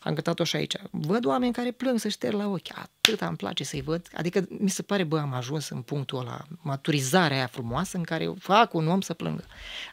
am 0.03 0.15
cântat-o 0.15 0.45
și 0.45 0.57
aici. 0.57 0.75
Văd 0.91 1.25
oameni 1.25 1.53
care 1.53 1.71
plâng 1.71 1.99
să 1.99 2.09
șterg 2.09 2.37
la 2.37 2.47
ochi. 2.47 2.71
Atât 2.75 3.21
îmi 3.21 3.37
place 3.37 3.65
să-i 3.65 3.81
văd. 3.81 4.09
Adică 4.15 4.47
mi 4.49 4.71
se 4.71 4.83
pare, 4.83 5.05
bă, 5.05 5.19
am 5.19 5.33
ajuns 5.33 5.69
în 5.69 5.83
punctul 5.83 6.19
ăla, 6.19 6.45
maturizarea 6.63 7.37
aia 7.37 7.47
frumoasă 7.47 7.97
în 7.97 8.03
care 8.03 8.33
fac 8.39 8.75
un 8.75 8.89
om 8.89 9.01
să 9.01 9.15
plângă. 9.15 9.45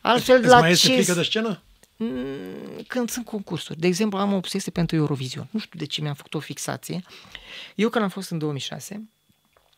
Altfel, 0.02 0.38
Îți 0.38 0.48
la 0.48 0.60
mai 0.60 0.72
este 0.72 0.88
ce 0.88 0.94
frică 0.94 1.14
de 1.14 1.24
scenă? 1.24 1.62
Mm, 1.96 2.82
când 2.88 3.10
sunt 3.10 3.26
concursuri. 3.26 3.80
De 3.80 3.88
exemplu, 3.88 4.18
am 4.18 4.34
o 4.34 4.36
obsesie 4.36 4.72
pentru 4.72 4.96
Eurovision. 4.96 5.48
Nu 5.52 5.60
știu 5.60 5.80
de 5.80 5.86
ce 5.86 6.02
mi-am 6.02 6.14
făcut 6.14 6.34
o 6.34 6.40
fixație. 6.40 7.04
Eu 7.76 7.90
când 7.90 8.04
am 8.04 8.10
fost 8.10 8.30
în 8.30 8.38
2006, 8.38 9.10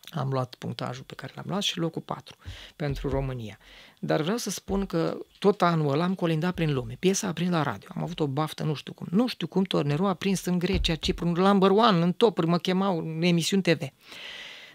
am 0.10 0.30
luat 0.30 0.56
punctajul 0.56 1.04
pe 1.04 1.14
care 1.14 1.32
l-am 1.36 1.46
luat 1.48 1.62
și 1.62 1.78
locul 1.78 2.02
4 2.02 2.36
pentru 2.76 3.10
România. 3.10 3.58
Dar 4.06 4.22
vreau 4.22 4.38
să 4.38 4.50
spun 4.50 4.86
că 4.86 5.18
tot 5.40 5.62
anul 5.62 5.92
ăla 5.92 6.04
am 6.04 6.16
colindat 6.16 6.54
prin 6.54 6.74
lume. 6.74 6.96
Piesa 7.00 7.28
a 7.28 7.34
prins 7.34 7.52
la 7.52 7.64
radio. 7.64 7.90
Am 7.96 8.04
avut 8.04 8.20
o 8.20 8.28
baftă, 8.28 8.64
nu 8.64 8.74
știu 8.74 8.94
cum. 8.94 9.08
Nu 9.12 9.28
știu 9.28 9.48
cum 9.48 9.64
Tornero 9.64 10.08
a 10.08 10.14
prins 10.14 10.46
în 10.46 10.60
Grecia, 10.60 10.96
Cipru, 10.96 11.28
în 11.28 11.32
number 11.32 11.70
one, 11.70 12.04
în 12.04 12.12
topuri, 12.12 12.48
mă 12.48 12.58
chemau 12.58 12.98
în 12.98 13.22
emisiuni 13.22 13.62
TV. 13.62 13.82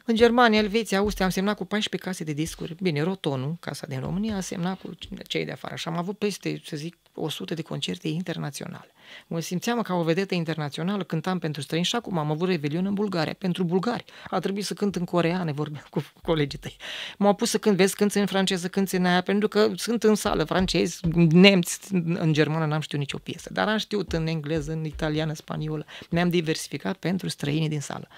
În 0.05 0.15
Germania, 0.15 0.59
Elveția, 0.59 0.99
Austria 0.99 1.25
am 1.25 1.31
semnat 1.31 1.57
cu 1.57 1.65
14 1.65 2.09
case 2.09 2.25
de 2.25 2.33
discuri. 2.33 2.75
Bine, 2.83 3.03
Rotonul, 3.03 3.57
casa 3.61 3.87
din 3.87 4.01
România, 4.01 4.37
a 4.37 4.41
semnat 4.41 4.81
cu 4.81 4.91
cei 5.27 5.45
de 5.45 5.53
afară. 5.53 5.75
Și 5.75 5.89
am 5.89 5.97
avut 5.97 6.19
peste, 6.19 6.61
să 6.65 6.77
zic, 6.77 6.97
100 7.19 7.55
de 7.55 7.63
concerte 7.63 8.09
internaționale. 8.09 8.93
Mă 9.27 9.41
simțeam 9.41 9.83
ca 9.83 9.95
o 9.95 10.03
vedetă 10.03 10.35
internațională, 10.35 11.03
cântam 11.03 11.39
pentru 11.39 11.63
străini 11.63 11.87
și 11.87 11.97
acum 11.97 12.19
am 12.19 12.31
avut 12.31 12.49
revelion 12.49 12.87
în 12.87 12.95
Bulgaria, 12.95 13.35
pentru 13.39 13.65
bulgari. 13.65 14.05
A 14.31 14.39
trebuit 14.39 14.65
să 14.65 14.75
cânt 14.75 14.97
în 14.97 15.05
coreane, 15.05 15.53
vorbeam 15.53 15.85
cu 15.91 16.05
colegii 16.23 16.59
tăi. 16.59 16.77
M-au 17.19 17.35
pus 17.35 17.51
să 17.51 17.59
cânt, 17.59 17.77
vezi, 17.77 17.95
cânt 17.95 18.13
în 18.13 18.27
franceză, 18.27 18.69
cânt 18.69 18.91
în 18.91 19.05
aia, 19.05 19.21
pentru 19.21 19.49
că 19.49 19.71
sunt 19.77 20.03
în 20.03 20.15
sală 20.15 20.45
francezi, 20.45 21.01
nemți, 21.31 21.95
în 21.95 22.33
germană 22.33 22.67
n-am 22.67 22.81
știut 22.81 23.01
nicio 23.01 23.19
piesă, 23.19 23.53
dar 23.53 23.69
am 23.69 23.79
știut 23.79 24.13
în 24.13 24.27
engleză, 24.27 24.73
în 24.73 24.85
italiană, 24.85 25.35
spaniolă. 25.35 25.87
Ne-am 26.11 26.29
diversificat 26.29 26.97
pentru 26.97 27.29
străinii 27.29 27.69
din 27.69 27.81
sală. 27.81 28.09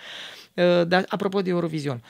Uh, 0.54 0.86
Dar 0.86 1.04
apropo 1.08 1.42
de 1.42 1.50
Eurovision, 1.50 2.02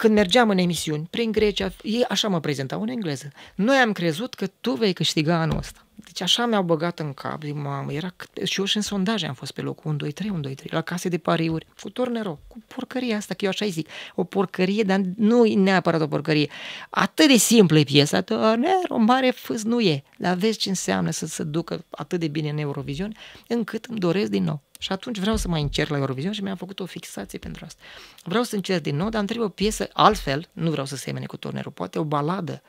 când 0.00 0.14
mergeam 0.14 0.50
în 0.50 0.58
emisiuni 0.58 1.06
prin 1.10 1.32
Grecia, 1.32 1.72
ei 1.82 2.04
așa 2.08 2.28
mă 2.28 2.40
prezentau 2.40 2.82
în 2.82 2.88
engleză. 2.88 3.32
Noi 3.54 3.76
am 3.76 3.92
crezut 3.92 4.34
că 4.34 4.46
tu 4.60 4.72
vei 4.72 4.92
câștiga 4.92 5.34
anul 5.34 5.56
ăsta. 5.56 5.86
Deci 5.94 6.20
așa 6.20 6.46
mi-au 6.46 6.62
băgat 6.62 6.98
în 6.98 7.12
cap, 7.12 7.42
zic, 7.42 7.54
mamă, 7.54 7.92
era 7.92 8.12
cât... 8.16 8.46
și 8.46 8.58
eu 8.58 8.64
și 8.64 8.76
în 8.76 8.82
sondaje 8.82 9.26
am 9.26 9.34
fost 9.34 9.52
pe 9.52 9.60
locul 9.60 9.90
1, 9.90 9.96
2, 9.96 10.12
3, 10.12 10.30
1, 10.30 10.40
2, 10.40 10.54
3, 10.54 10.70
la 10.72 10.80
case 10.80 11.08
de 11.08 11.18
pariuri, 11.18 11.66
cu 11.82 11.90
Tornero, 11.90 12.38
cu 12.48 12.58
porcăria 12.66 13.16
asta, 13.16 13.34
că 13.34 13.44
eu 13.44 13.50
așa 13.50 13.66
zic, 13.66 13.88
o 14.14 14.24
porcărie, 14.24 14.82
dar 14.82 15.00
nu 15.16 15.44
e 15.44 15.54
neapărat 15.54 16.00
o 16.00 16.06
porcărie. 16.06 16.50
Atât 16.90 17.28
de 17.28 17.36
simplă 17.36 17.78
e 17.78 17.82
piesa, 17.82 18.20
Tornero, 18.20 18.96
mare 18.96 19.30
fâs 19.30 19.62
nu 19.62 19.80
e, 19.80 20.02
dar 20.18 20.36
vezi 20.36 20.58
ce 20.58 20.68
înseamnă 20.68 21.10
să 21.10 21.26
se 21.26 21.42
ducă 21.42 21.84
atât 21.90 22.20
de 22.20 22.28
bine 22.28 22.50
în 22.50 22.58
Eurovision, 22.58 23.16
încât 23.48 23.84
îmi 23.84 23.98
doresc 23.98 24.30
din 24.30 24.44
nou. 24.44 24.62
Și 24.82 24.92
atunci 24.92 25.18
vreau 25.18 25.36
să 25.36 25.48
mai 25.48 25.62
încerc 25.62 25.90
la 25.90 25.96
Eurovision 25.96 26.32
și 26.32 26.42
mi-am 26.42 26.56
făcut 26.56 26.80
o 26.80 26.86
fixație 26.86 27.38
pentru 27.38 27.64
asta. 27.64 27.82
Vreau 28.24 28.42
să 28.42 28.54
încerc 28.54 28.82
din 28.82 28.96
nou, 28.96 29.08
dar 29.08 29.18
îmi 29.18 29.28
trebuie 29.28 29.48
o 29.48 29.50
piesă 29.50 29.88
altfel, 29.92 30.48
nu 30.52 30.70
vreau 30.70 30.86
să 30.86 30.96
semene 30.96 31.26
cu 31.26 31.36
Tornero, 31.36 31.70
poate 31.70 31.98
o 31.98 32.04
baladă, 32.04 32.62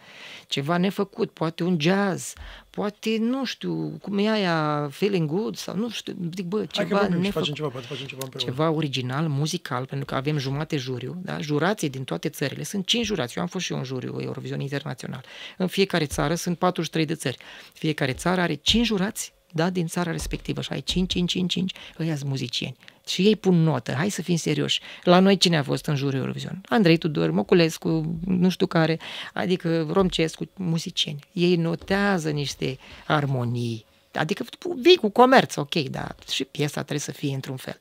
ceva 0.47 0.77
nefăcut, 0.77 1.31
poate 1.31 1.63
un 1.63 1.77
jazz, 1.79 2.33
poate, 2.69 3.17
nu 3.19 3.45
știu, 3.45 3.97
cum 4.01 4.17
e 4.17 4.29
aia, 4.29 4.89
Feeling 4.91 5.29
Good 5.29 5.55
sau 5.55 5.75
nu 5.75 5.89
știu, 5.89 6.15
zic, 6.35 6.45
bă, 6.45 6.57
Hai 6.57 6.67
că 6.67 6.73
ceva 6.73 6.99
vorbim 6.99 7.15
și 7.15 7.21
nefăcut 7.21 7.39
facem 7.39 7.53
ceva, 7.53 7.67
poate 7.67 7.87
facem 7.87 8.05
ceva 8.05 8.21
împreună. 8.23 8.51
ceva 8.51 8.69
original, 8.69 9.27
muzical, 9.27 9.85
pentru 9.85 10.05
că 10.05 10.15
avem 10.15 10.37
jumate 10.37 10.77
juriu, 10.77 11.21
da? 11.23 11.39
jurații 11.39 11.89
din 11.89 12.03
toate 12.03 12.29
țările. 12.29 12.63
Sunt 12.63 12.85
cinci 12.85 13.05
jurați. 13.05 13.37
Eu 13.37 13.43
am 13.43 13.49
fost 13.49 13.65
și 13.65 13.71
eu 13.71 13.77
în 13.77 13.83
juriu 13.83 14.19
Eurovision 14.19 14.59
Internațional. 14.59 15.23
În 15.57 15.67
fiecare 15.67 16.05
țară 16.05 16.35
sunt 16.35 16.57
43 16.57 17.05
de 17.05 17.15
țări. 17.15 17.37
Fiecare 17.73 18.13
țară 18.13 18.41
are 18.41 18.53
cinci 18.53 18.85
jurați 18.85 19.33
da, 19.53 19.69
din 19.69 19.87
țara 19.87 20.11
respectivă 20.11 20.61
și 20.61 20.71
ai 20.71 20.81
5, 20.81 21.11
5, 21.11 21.31
5, 21.31 21.51
5, 21.51 21.73
ăia 21.99 22.15
sunt 22.15 22.29
muzicieni. 22.29 22.75
Și 23.07 23.21
ei 23.21 23.35
pun 23.35 23.63
notă, 23.63 23.93
hai 23.93 24.09
să 24.09 24.21
fim 24.21 24.35
serioși. 24.35 24.81
La 25.03 25.19
noi 25.19 25.37
cine 25.37 25.57
a 25.57 25.63
fost 25.63 25.85
în 25.85 25.95
juriul 25.95 26.19
Eurovision? 26.19 26.61
Andrei 26.69 26.97
Tudor, 26.97 27.31
Moculescu, 27.31 28.19
nu 28.25 28.49
știu 28.49 28.65
care, 28.65 28.99
adică 29.33 29.87
Romcescu, 29.91 30.49
muzicieni. 30.55 31.19
Ei 31.31 31.55
notează 31.55 32.29
niște 32.29 32.77
armonii, 33.07 33.85
Adică 34.13 34.45
vii 34.81 34.95
cu 34.95 35.09
comerț, 35.09 35.55
ok, 35.55 35.75
dar 35.75 36.15
și 36.31 36.43
piesa 36.43 36.73
trebuie 36.73 36.99
să 36.99 37.11
fie 37.11 37.33
într-un 37.33 37.55
fel. 37.55 37.77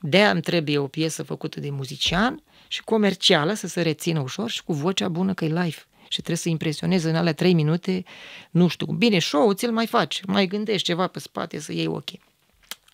de 0.00 0.24
îmi 0.24 0.40
trebuie 0.40 0.78
o 0.78 0.86
piesă 0.86 1.22
făcută 1.22 1.60
de 1.60 1.70
muzician 1.70 2.42
și 2.68 2.82
comercială 2.82 3.52
să 3.52 3.66
se 3.66 3.82
rețină 3.82 4.20
ușor 4.20 4.50
și 4.50 4.64
cu 4.64 4.72
vocea 4.72 5.08
bună 5.08 5.34
că 5.34 5.44
e 5.44 5.48
live 5.48 5.86
și 6.14 6.20
trebuie 6.20 6.36
să 6.36 6.48
impresioneze 6.48 7.08
în 7.08 7.16
alea 7.16 7.34
trei 7.34 7.54
minute, 7.54 8.04
nu 8.50 8.68
știu, 8.68 8.86
bine, 8.86 9.18
show 9.18 9.52
ți-l 9.52 9.72
mai 9.72 9.86
faci, 9.86 10.24
mai 10.24 10.46
gândești 10.46 10.86
ceva 10.86 11.06
pe 11.06 11.18
spate 11.18 11.58
să 11.58 11.72
iei 11.72 11.86
ok. 11.86 12.08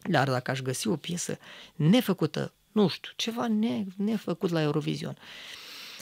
Dar 0.03 0.29
dacă 0.29 0.51
aș 0.51 0.61
găsi 0.61 0.89
o 0.89 0.97
piesă 0.97 1.39
nefăcută, 1.75 2.53
nu 2.73 2.89
știu, 2.89 3.11
ceva 3.17 3.47
ne, 3.47 3.85
nefăcut 3.97 4.51
la 4.51 4.63
Eurovision, 4.63 5.17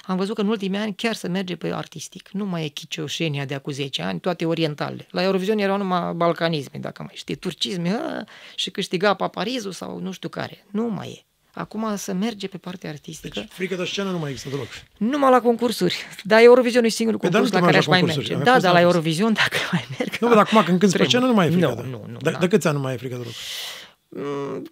am 0.03 0.17
văzut 0.17 0.35
că 0.35 0.41
în 0.41 0.49
ultimii 0.49 0.79
ani 0.79 0.95
chiar 0.95 1.15
se 1.15 1.29
merge 1.29 1.57
pe 1.57 1.73
artistic. 1.73 2.29
Nu 2.33 2.45
mai 2.45 2.65
e 2.65 2.69
chicioșenia 2.69 3.45
de 3.45 3.55
acum 3.55 3.73
10 3.73 4.03
ani, 4.03 4.21
toate 4.21 4.47
orientale. 4.47 5.07
La 5.11 5.23
Eurovision 5.23 5.59
erau 5.59 5.77
numai 5.77 6.13
balcanisme, 6.13 6.79
dacă 6.79 7.03
mai 7.03 7.15
știi, 7.15 7.35
turcisme 7.35 7.91
a, 7.91 8.25
și 8.55 8.71
câștiga 8.71 9.15
paparizul 9.15 9.73
sau 9.73 9.99
nu 9.99 10.13
știu 10.13 10.29
care. 10.29 10.67
Nu 10.71 10.89
mai 10.89 11.09
e. 11.09 11.28
Acum 11.59 11.97
să 11.97 12.13
merge 12.13 12.47
pe 12.47 12.57
partea 12.57 12.91
artistică. 12.91 13.41
Deci 13.41 13.49
frică 13.53 13.75
de 13.75 13.85
scenă 13.85 14.11
nu 14.11 14.19
mai 14.19 14.31
există 14.31 14.51
deloc. 14.51 14.67
Numai 14.97 15.31
la 15.31 15.41
concursuri. 15.41 15.97
Dar 16.23 16.41
Eurovision 16.43 16.85
e 16.85 16.89
singurul 16.89 17.21
Păi, 17.21 17.31
dar 17.31 17.41
concurs 17.41 17.61
nu 17.61 17.67
la 17.67 17.67
te 17.71 17.73
care 17.79 17.85
mai 17.89 17.99
aș 17.99 18.03
joci 18.03 18.07
mai 18.07 18.15
concursuri, 18.15 18.35
merge. 18.37 18.39
ai 18.39 18.45
Da, 18.45 18.53
fost 18.53 18.65
dar 18.65 18.73
la 18.75 18.79
la 18.81 18.85
Eurovision, 18.87 19.33
dacă 19.43 19.57
mai 19.73 19.87
merg... 19.99 20.17
Nu, 20.21 20.29
dar 20.29 20.39
acum 20.39 20.63
când 20.65 20.79
cânti 20.79 20.97
pe 20.97 21.05
Trebuie. 21.05 21.09
scenă 21.09 21.27
nu 21.27 21.33
mai 21.33 21.47
e 21.47 21.51
frică. 21.51 21.67
Nu, 21.67 21.75
de- 21.75 21.89
nu, 21.91 22.05
nu. 22.13 22.19
De, 22.19 22.31
da. 22.31 22.39
de 22.39 22.49
câți 22.49 22.67
ani 22.67 22.77
nu 22.77 22.83
mai 22.83 22.95
e 22.95 22.97
frică 22.97 23.15
deloc? 23.15 23.27
Mm, 23.33 23.78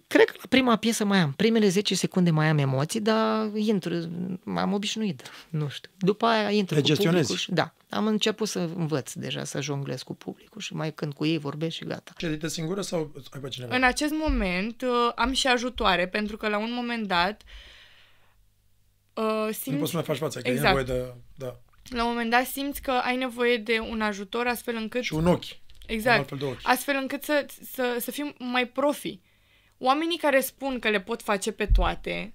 Cred 0.07 0.25
că 0.25 0.33
la 0.37 0.43
prima 0.49 0.75
piesă 0.75 1.05
mai 1.05 1.19
am. 1.19 1.31
Primele 1.31 1.67
10 1.67 1.95
secunde 1.95 2.31
mai 2.31 2.47
am 2.47 2.57
emoții, 2.57 3.01
dar 3.01 3.49
intru, 3.55 4.09
m-am 4.43 4.73
obișnuit, 4.73 5.21
nu 5.49 5.67
știu. 5.67 5.91
După 5.97 6.25
aia 6.25 6.49
intru 6.49 6.75
Le 6.75 6.81
cu 6.81 6.87
gestionezi? 6.87 7.27
publicul 7.27 7.37
și, 7.37 7.51
da, 7.51 7.73
am 7.89 8.07
început 8.07 8.47
să 8.47 8.59
învăț 8.59 9.13
deja 9.13 9.43
să 9.43 9.61
jonglez 9.61 10.01
cu 10.01 10.15
publicul 10.15 10.61
și 10.61 10.73
mai 10.73 10.93
când 10.93 11.13
cu 11.13 11.25
ei 11.25 11.37
vorbesc 11.37 11.75
și 11.75 11.83
gata. 11.85 12.11
Ce 12.17 12.25
edită 12.25 12.47
singură 12.47 12.81
sau 12.81 13.11
ai 13.33 13.39
pe 13.41 13.47
cineva? 13.47 13.75
În 13.75 13.83
acest 13.83 14.13
moment 14.13 14.81
uh, 14.81 15.11
am 15.15 15.33
și 15.33 15.47
ajutoare, 15.47 16.07
pentru 16.07 16.37
că 16.37 16.47
la 16.47 16.57
un 16.57 16.73
moment 16.73 17.07
dat 17.07 17.41
uh, 19.13 19.23
Nu 19.45 19.51
simți, 19.51 19.79
poți 19.79 19.89
să 19.91 19.95
mai 19.95 20.05
faci 20.05 20.17
față, 20.17 20.39
că 20.39 20.49
Exact. 20.49 20.77
e 20.77 20.81
nevoie 20.81 20.99
de... 20.99 21.13
Da. 21.35 21.59
la 21.89 22.03
un 22.03 22.09
moment 22.09 22.29
dat 22.29 22.45
simți 22.45 22.81
că 22.81 22.91
ai 22.91 23.15
nevoie 23.15 23.57
de 23.57 23.79
un 23.89 24.01
ajutor 24.01 24.47
astfel 24.47 24.75
încât... 24.75 25.03
Și 25.03 25.13
un 25.13 25.27
ochi. 25.27 25.43
Un 25.43 25.95
Exact. 25.95 26.17
altfel 26.17 26.37
de 26.37 26.45
ochi. 26.45 26.59
Astfel 26.63 26.95
încât 27.01 27.23
să, 27.23 27.45
să, 27.73 27.97
să 27.99 28.11
fim 28.11 28.35
mai 28.37 28.67
profi. 28.67 29.19
Oamenii 29.77 30.17
care 30.17 30.39
spun 30.39 30.79
că 30.79 30.89
le 30.89 31.01
pot 31.01 31.21
face 31.21 31.51
pe 31.51 31.67
toate, 31.73 32.33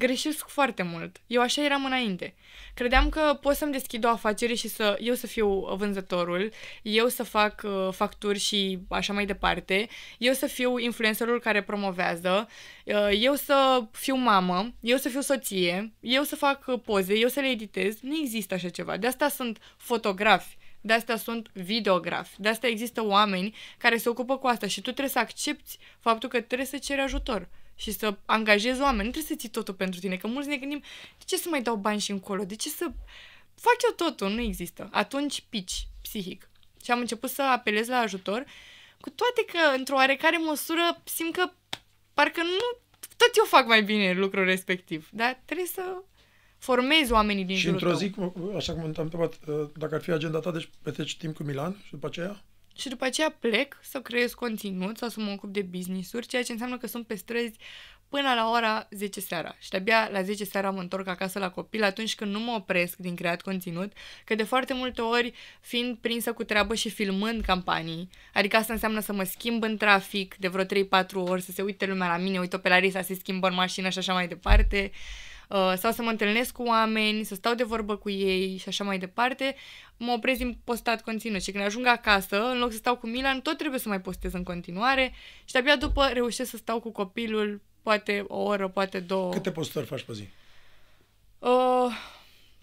greșesc 0.00 0.48
foarte 0.48 0.82
mult. 0.82 1.20
Eu 1.26 1.40
așa 1.40 1.64
eram 1.64 1.84
înainte. 1.84 2.34
Credeam 2.74 3.08
că 3.08 3.38
pot 3.40 3.54
să-mi 3.54 3.72
deschid 3.72 4.04
o 4.04 4.08
afacere 4.08 4.54
și 4.54 4.68
să 4.68 4.96
eu 5.00 5.14
să 5.14 5.26
fiu 5.26 5.74
vânzătorul, 5.76 6.52
eu 6.82 7.08
să 7.08 7.22
fac 7.22 7.62
uh, 7.64 7.88
facturi 7.92 8.38
și 8.38 8.78
așa 8.88 9.12
mai 9.12 9.26
departe, 9.26 9.88
eu 10.18 10.32
să 10.32 10.46
fiu 10.46 10.78
influencerul 10.78 11.40
care 11.40 11.62
promovează, 11.62 12.48
uh, 12.84 13.08
eu 13.20 13.34
să 13.34 13.84
fiu 13.90 14.14
mamă, 14.14 14.72
eu 14.80 14.96
să 14.96 15.08
fiu 15.08 15.20
soție, 15.20 15.92
eu 16.00 16.22
să 16.22 16.36
fac 16.36 16.64
uh, 16.66 16.80
poze, 16.84 17.18
eu 17.18 17.28
să 17.28 17.40
le 17.40 17.48
editez. 17.48 18.00
Nu 18.00 18.16
există 18.16 18.54
așa 18.54 18.68
ceva. 18.68 18.96
De 18.96 19.06
asta 19.06 19.28
sunt 19.28 19.58
fotografi. 19.76 20.56
De 20.80 20.92
asta 20.92 21.16
sunt 21.16 21.50
videografi. 21.52 22.34
De 22.38 22.48
asta 22.48 22.66
există 22.66 23.04
oameni 23.04 23.54
care 23.78 23.96
se 23.96 24.08
ocupă 24.08 24.38
cu 24.38 24.46
asta 24.46 24.66
și 24.66 24.80
tu 24.80 24.90
trebuie 24.90 25.08
să 25.08 25.18
accepti 25.18 25.78
faptul 25.98 26.28
că 26.28 26.40
trebuie 26.40 26.66
să 26.66 26.78
ceri 26.78 27.00
ajutor 27.00 27.48
și 27.74 27.92
să 27.92 28.16
angajezi 28.24 28.80
oameni. 28.80 29.04
Nu 29.04 29.10
trebuie 29.10 29.36
să 29.36 29.40
ții 29.40 29.48
totul 29.48 29.74
pentru 29.74 30.00
tine, 30.00 30.16
că 30.16 30.26
mulți 30.26 30.48
ne 30.48 30.56
gândim 30.56 30.82
de 31.18 31.24
ce 31.26 31.36
să 31.36 31.48
mai 31.48 31.62
dau 31.62 31.76
bani 31.76 32.00
și 32.00 32.10
încolo? 32.10 32.44
De 32.44 32.56
ce 32.56 32.68
să 32.68 32.84
fac 33.54 33.76
eu 33.84 34.06
totul? 34.06 34.30
Nu 34.30 34.40
există. 34.40 34.88
Atunci 34.92 35.44
pici 35.48 35.86
psihic. 36.02 36.50
Și 36.84 36.90
am 36.90 36.98
început 36.98 37.30
să 37.30 37.42
apelez 37.42 37.88
la 37.88 37.98
ajutor, 37.98 38.44
cu 39.00 39.10
toate 39.10 39.44
că, 39.52 39.76
într-o 39.76 39.94
oarecare 39.94 40.36
măsură, 40.36 41.02
simt 41.04 41.32
că 41.32 41.50
parcă 42.14 42.42
nu 42.42 42.78
tot 43.16 43.36
eu 43.36 43.44
fac 43.44 43.66
mai 43.66 43.82
bine 43.82 44.12
lucrul 44.12 44.44
respectiv. 44.44 45.08
Dar 45.12 45.42
trebuie 45.44 45.66
să 45.66 46.02
formezi 46.60 47.12
oamenii 47.12 47.44
din 47.44 47.56
Și 47.56 47.60
jurul 47.62 47.74
într-o 47.74 47.90
tău. 47.90 47.98
zi, 47.98 48.10
cum- 48.10 48.56
așa 48.56 48.72
cum 48.72 48.92
te-am 48.92 49.04
întrebat, 49.12 49.38
uh, 49.46 49.68
dacă 49.76 49.94
ar 49.94 50.00
fi 50.00 50.10
agenda 50.10 50.38
ta, 50.38 50.50
deci 50.50 50.70
petreci 50.82 51.16
timp 51.16 51.36
cu 51.36 51.42
Milan 51.42 51.76
și 51.84 51.90
după 51.90 52.06
aceea? 52.06 52.42
Și 52.76 52.88
după 52.88 53.04
aceea 53.04 53.36
plec 53.40 53.78
să 53.82 54.00
creez 54.00 54.32
conținut 54.32 54.96
sau 54.98 55.08
să 55.08 55.20
mă 55.20 55.30
ocup 55.30 55.52
de 55.52 55.62
business-uri, 55.62 56.26
ceea 56.26 56.42
ce 56.42 56.52
înseamnă 56.52 56.78
că 56.78 56.86
sunt 56.86 57.06
pe 57.06 57.14
străzi 57.14 57.58
până 58.08 58.34
la 58.34 58.50
ora 58.50 58.88
10 58.90 59.20
seara. 59.20 59.56
Și 59.58 59.70
de-abia 59.70 60.08
la 60.12 60.22
10 60.22 60.44
seara 60.44 60.70
mă 60.70 60.80
întorc 60.80 61.06
acasă 61.06 61.38
la 61.38 61.50
copil 61.50 61.82
atunci 61.82 62.14
când 62.14 62.32
nu 62.32 62.40
mă 62.40 62.52
opresc 62.56 62.96
din 62.96 63.14
creat 63.14 63.42
conținut, 63.42 63.92
că 64.24 64.34
de 64.34 64.42
foarte 64.42 64.74
multe 64.74 65.00
ori 65.00 65.32
fiind 65.60 65.96
prinsă 65.96 66.32
cu 66.32 66.44
treabă 66.44 66.74
și 66.74 66.90
filmând 66.90 67.44
campanii, 67.44 68.08
adică 68.34 68.56
asta 68.56 68.72
înseamnă 68.72 69.00
să 69.00 69.12
mă 69.12 69.22
schimb 69.22 69.62
în 69.62 69.76
trafic 69.76 70.34
de 70.38 70.48
vreo 70.48 70.64
3-4 70.64 71.22
ori, 71.28 71.42
să 71.42 71.52
se 71.52 71.62
uite 71.62 71.86
lumea 71.86 72.08
la 72.08 72.16
mine, 72.16 72.38
uite 72.38 72.58
pe 72.58 72.68
Larisa, 72.68 73.02
se 73.02 73.14
schimbă 73.14 73.48
în 73.48 73.54
mașină 73.54 73.88
și 73.88 73.98
așa 73.98 74.12
mai 74.12 74.28
departe, 74.28 74.90
uh, 74.92 74.98
sau 75.76 75.92
să 75.92 76.02
mă 76.02 76.10
întâlnesc 76.10 76.52
cu 76.52 76.62
oameni, 76.62 77.24
să 77.24 77.34
stau 77.34 77.54
de 77.54 77.62
vorbă 77.62 77.96
cu 77.96 78.10
ei 78.10 78.56
și 78.56 78.68
așa 78.68 78.84
mai 78.84 78.98
departe, 78.98 79.54
mă 79.96 80.12
opresc 80.12 80.38
din 80.38 80.58
postat 80.64 81.02
conținut 81.02 81.42
și 81.42 81.50
când 81.50 81.64
ajung 81.64 81.86
acasă, 81.86 82.50
în 82.50 82.58
loc 82.58 82.70
să 82.70 82.76
stau 82.76 82.96
cu 82.96 83.06
Milan, 83.06 83.40
tot 83.40 83.56
trebuie 83.56 83.80
să 83.80 83.88
mai 83.88 84.00
postez 84.00 84.32
în 84.32 84.42
continuare 84.42 85.12
și 85.44 85.52
de-abia 85.52 85.76
după 85.76 86.06
reușesc 86.12 86.50
să 86.50 86.56
stau 86.56 86.80
cu 86.80 86.90
copilul 86.90 87.60
poate 87.82 88.24
o 88.28 88.42
oră, 88.42 88.68
poate 88.68 89.00
două. 89.00 89.32
Câte 89.32 89.50
postări 89.50 89.86
faci 89.86 90.02
pe 90.02 90.12
zi? 90.12 90.24
Uh, 91.38 91.92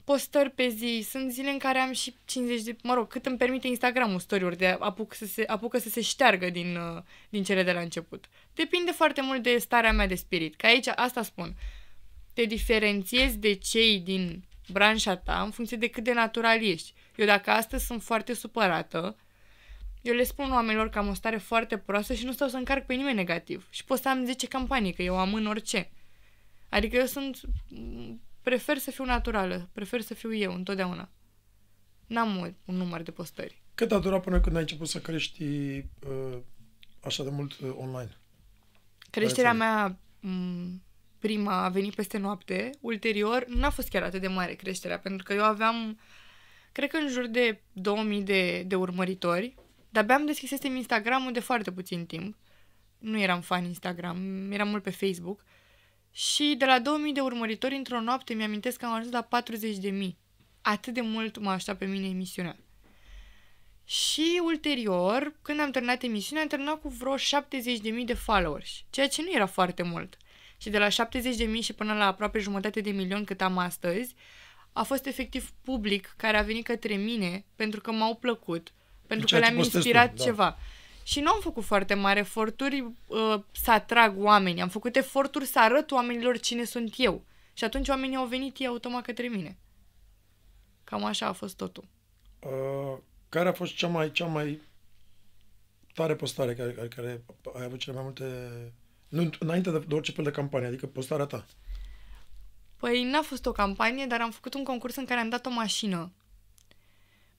postări 0.03 0.49
pe 0.49 0.67
zi. 0.67 1.05
Sunt 1.09 1.31
zile 1.31 1.49
în 1.49 1.57
care 1.57 1.79
am 1.79 1.91
și 1.91 2.15
50 2.25 2.61
de... 2.61 2.75
Mă 2.83 2.93
rog, 2.93 3.07
cât 3.07 3.25
îmi 3.25 3.37
permite 3.37 3.67
Instagram-ul 3.67 4.19
story-uri 4.19 4.57
de 4.57 4.77
apuc 4.79 5.13
să 5.13 5.25
se, 5.25 5.43
apucă 5.47 5.77
să 5.77 5.89
se 5.89 6.01
șteargă 6.01 6.49
din, 6.49 6.75
uh, 6.75 7.03
din 7.29 7.43
cele 7.43 7.63
de 7.63 7.71
la 7.71 7.79
început. 7.79 8.25
Depinde 8.53 8.91
foarte 8.91 9.21
mult 9.21 9.43
de 9.43 9.57
starea 9.57 9.91
mea 9.91 10.07
de 10.07 10.15
spirit. 10.15 10.55
Că 10.55 10.65
aici, 10.65 10.87
asta 10.95 11.23
spun, 11.23 11.55
te 12.37 12.45
diferențiezi 12.45 13.37
de 13.37 13.53
cei 13.53 13.99
din 13.99 14.43
branșa 14.67 15.15
ta 15.15 15.41
în 15.41 15.51
funcție 15.51 15.77
de 15.77 15.87
cât 15.87 16.03
de 16.03 16.13
natural 16.13 16.63
ești. 16.63 16.93
Eu 17.15 17.25
dacă 17.25 17.49
astăzi 17.49 17.85
sunt 17.85 18.03
foarte 18.03 18.33
supărată, 18.33 19.15
eu 20.01 20.13
le 20.13 20.23
spun 20.23 20.51
oamenilor 20.51 20.89
că 20.89 20.97
am 20.97 21.07
o 21.07 21.13
stare 21.13 21.37
foarte 21.37 21.77
proastă 21.77 22.13
și 22.13 22.25
nu 22.25 22.31
stau 22.31 22.47
să 22.47 22.57
încarc 22.57 22.85
pe 22.85 22.93
nimeni 22.93 23.15
negativ. 23.15 23.67
Și 23.69 23.83
pot 23.83 23.99
să 23.99 24.09
am 24.09 24.25
10 24.25 24.47
campanii, 24.47 24.93
că 24.93 25.01
eu 25.01 25.17
am 25.17 25.33
în 25.33 25.45
orice. 25.45 25.91
Adică 26.69 26.95
eu 26.95 27.05
sunt... 27.05 27.39
Prefer 28.41 28.77
să 28.77 28.91
fiu 28.91 29.05
naturală. 29.05 29.69
Prefer 29.73 30.01
să 30.01 30.13
fiu 30.13 30.35
eu 30.35 30.53
întotdeauna. 30.53 31.09
N-am 32.07 32.35
un, 32.35 32.53
un 32.65 32.75
număr 32.75 33.01
de 33.01 33.11
postări. 33.11 33.61
Cât 33.75 33.91
a 33.91 33.99
durat 33.99 34.23
până 34.23 34.39
când 34.39 34.55
ai 34.55 34.61
început 34.61 34.87
să 34.87 34.99
crești 34.99 35.43
uh, 35.43 36.37
așa 37.03 37.23
de 37.23 37.29
mult 37.29 37.59
uh, 37.59 37.69
online? 37.77 38.17
Creșterea 39.09 39.51
Care 39.51 39.63
mea 39.63 39.99
m, 40.19 40.81
prima 41.19 41.63
a 41.63 41.69
venit 41.69 41.95
peste 41.95 42.17
noapte, 42.17 42.69
ulterior 42.81 43.45
n-a 43.47 43.69
fost 43.69 43.89
chiar 43.89 44.03
atât 44.03 44.21
de 44.21 44.27
mare 44.27 44.53
creșterea, 44.53 44.99
pentru 44.99 45.23
că 45.23 45.33
eu 45.33 45.43
aveam, 45.43 45.99
cred 46.71 46.89
că 46.89 46.97
în 46.97 47.07
jur 47.07 47.27
de 47.27 47.61
2000 47.73 48.21
de, 48.21 48.63
de 48.67 48.75
urmăritori, 48.75 49.55
dar 49.89 50.03
abia 50.03 50.15
am 50.15 50.25
deschisesem 50.25 50.75
Instagram-ul 50.75 51.31
de 51.31 51.39
foarte 51.39 51.71
puțin 51.71 52.05
timp. 52.05 52.35
Nu 52.97 53.19
eram 53.19 53.41
fan 53.41 53.65
Instagram, 53.65 54.51
eram 54.51 54.67
mult 54.67 54.83
pe 54.83 54.89
Facebook. 54.89 55.43
Și 56.11 56.55
de 56.57 56.65
la 56.65 56.79
2000 56.79 57.13
de 57.13 57.21
urmăritori, 57.21 57.75
într-o 57.75 58.01
noapte, 58.01 58.33
mi-amintesc 58.33 58.77
că 58.77 58.85
am 58.85 58.93
ajuns 58.93 59.11
la 59.11 59.21
40 59.21 59.77
de 59.77 59.89
mii. 59.89 60.17
Atât 60.61 60.93
de 60.93 61.01
mult 61.01 61.37
m-a 61.37 61.51
ajutat 61.51 61.77
pe 61.77 61.85
mine 61.85 62.07
emisiunea. 62.07 62.57
Și 63.85 64.41
ulterior, 64.43 65.33
când 65.41 65.59
am 65.59 65.71
terminat 65.71 66.03
emisiunea, 66.03 66.43
am 66.43 66.49
terminat 66.49 66.81
cu 66.81 66.87
vreo 66.87 67.15
70.000 67.17 68.05
de 68.05 68.13
followers, 68.13 68.83
ceea 68.89 69.07
ce 69.07 69.21
nu 69.21 69.31
era 69.31 69.45
foarte 69.45 69.83
mult. 69.83 70.17
Și 70.57 70.69
de 70.69 70.77
la 70.77 70.87
70.000 70.87 70.93
și 71.61 71.73
până 71.73 71.93
la 71.93 72.05
aproape 72.05 72.39
jumătate 72.39 72.81
de 72.81 72.89
milion 72.89 73.23
cât 73.23 73.41
am 73.41 73.57
astăzi, 73.57 74.15
a 74.73 74.83
fost 74.83 75.05
efectiv 75.05 75.51
public 75.61 76.13
care 76.17 76.37
a 76.37 76.41
venit 76.41 76.65
către 76.65 76.95
mine 76.95 77.45
pentru 77.55 77.81
că 77.81 77.91
m-au 77.91 78.15
plăcut, 78.15 78.73
pentru 79.07 79.25
că 79.25 79.31
ceea 79.31 79.41
ce 79.41 79.47
le-am 79.47 79.55
postezi 79.55 79.71
tu, 79.71 79.77
inspirat 79.77 80.15
da. 80.15 80.23
ceva. 80.23 80.57
Și 81.03 81.19
nu 81.19 81.31
am 81.31 81.39
făcut 81.41 81.63
foarte 81.63 81.93
mari 81.93 82.19
eforturi 82.19 82.81
uh, 83.07 83.39
să 83.51 83.71
atrag 83.71 84.23
oameni, 84.23 84.61
am 84.61 84.69
făcut 84.69 84.95
eforturi 84.95 85.45
să 85.45 85.59
arăt 85.59 85.91
oamenilor 85.91 86.39
cine 86.39 86.63
sunt 86.63 86.93
eu. 86.97 87.23
Și 87.53 87.63
atunci 87.63 87.87
oamenii 87.87 88.15
au 88.15 88.25
venit 88.25 88.57
ei 88.57 88.67
automat 88.67 89.03
către 89.03 89.27
mine. 89.27 89.57
Cam 90.83 91.03
așa 91.03 91.25
a 91.25 91.31
fost 91.31 91.55
totul. 91.55 91.87
Uh, 92.39 92.97
care 93.29 93.49
a 93.49 93.53
fost 93.53 93.75
cea 93.75 93.87
mai, 93.87 94.11
cea 94.11 94.25
mai 94.25 94.61
tare 95.93 96.15
postare 96.15 96.53
care, 96.55 96.71
care, 96.71 96.87
care 96.87 97.23
ai 97.55 97.63
avut 97.63 97.79
cele 97.79 97.95
mai 97.95 98.03
multe... 98.03 98.25
Nu, 99.09 99.29
înainte 99.39 99.71
de, 99.71 99.79
de 99.87 99.93
orice 99.95 100.11
fel 100.11 100.23
de 100.23 100.31
campanie, 100.31 100.67
adică 100.67 100.85
postarea 100.85 101.25
ta. 101.25 101.45
Păi 102.77 103.03
n-a 103.03 103.21
fost 103.21 103.45
o 103.45 103.51
campanie, 103.51 104.05
dar 104.05 104.21
am 104.21 104.31
făcut 104.31 104.53
un 104.53 104.63
concurs 104.63 104.95
în 104.95 105.05
care 105.05 105.19
am 105.19 105.29
dat 105.29 105.45
o 105.45 105.49
mașină. 105.49 106.11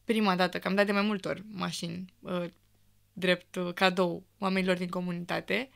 Prima 0.04 0.36
dată, 0.36 0.58
că 0.58 0.68
am 0.68 0.74
dat 0.74 0.86
de 0.86 0.92
mai 0.92 1.02
multe 1.02 1.28
ori 1.28 1.42
mașini, 1.50 2.12
uh, 2.20 2.44
drept 3.12 3.54
uh, 3.54 3.72
cadou 3.74 4.24
oamenilor 4.38 4.76
din 4.76 4.88
comunitate. 4.88 5.70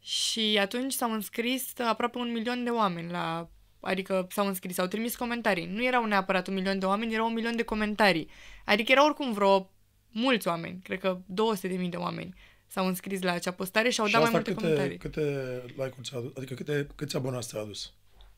Și 0.00 0.58
atunci 0.60 0.92
s-au 0.92 1.12
înscris 1.12 1.78
aproape 1.78 2.18
un 2.18 2.32
milion 2.32 2.64
de 2.64 2.70
oameni 2.70 3.10
la 3.10 3.50
Adică 3.80 4.26
s-au 4.30 4.46
înscris, 4.46 4.78
au 4.78 4.86
trimis 4.86 5.16
comentarii. 5.16 5.66
Nu 5.66 5.84
erau 5.84 6.04
neapărat 6.04 6.46
un 6.46 6.54
milion 6.54 6.78
de 6.78 6.86
oameni, 6.86 7.14
erau 7.14 7.26
un 7.26 7.32
milion 7.32 7.56
de 7.56 7.62
comentarii. 7.62 8.28
Adică 8.64 8.92
erau 8.92 9.04
oricum 9.06 9.32
vreo 9.32 9.70
mulți 10.10 10.48
oameni, 10.48 10.80
cred 10.82 11.00
că 11.00 11.20
200 11.26 11.68
de 11.68 11.76
mii 11.76 11.88
de 11.88 11.96
oameni 11.96 12.34
s-au 12.66 12.86
înscris 12.86 13.22
la 13.22 13.32
acea 13.32 13.50
postare 13.50 13.88
și 13.90 14.00
au 14.00 14.06
și 14.06 14.12
dat 14.12 14.20
mai 14.22 14.30
asta 14.30 14.42
multe 14.44 14.54
câte, 14.54 14.66
comentarii. 14.66 14.98
câte 14.98 15.62
like-uri 15.66 16.02
ți-a 16.08 16.18
adus? 16.18 16.32
Adică 16.36 16.54
câte, 16.54 16.86
câți 16.94 17.16
abonați 17.16 17.48
ți-a 17.48 17.60
adus? 17.60 17.92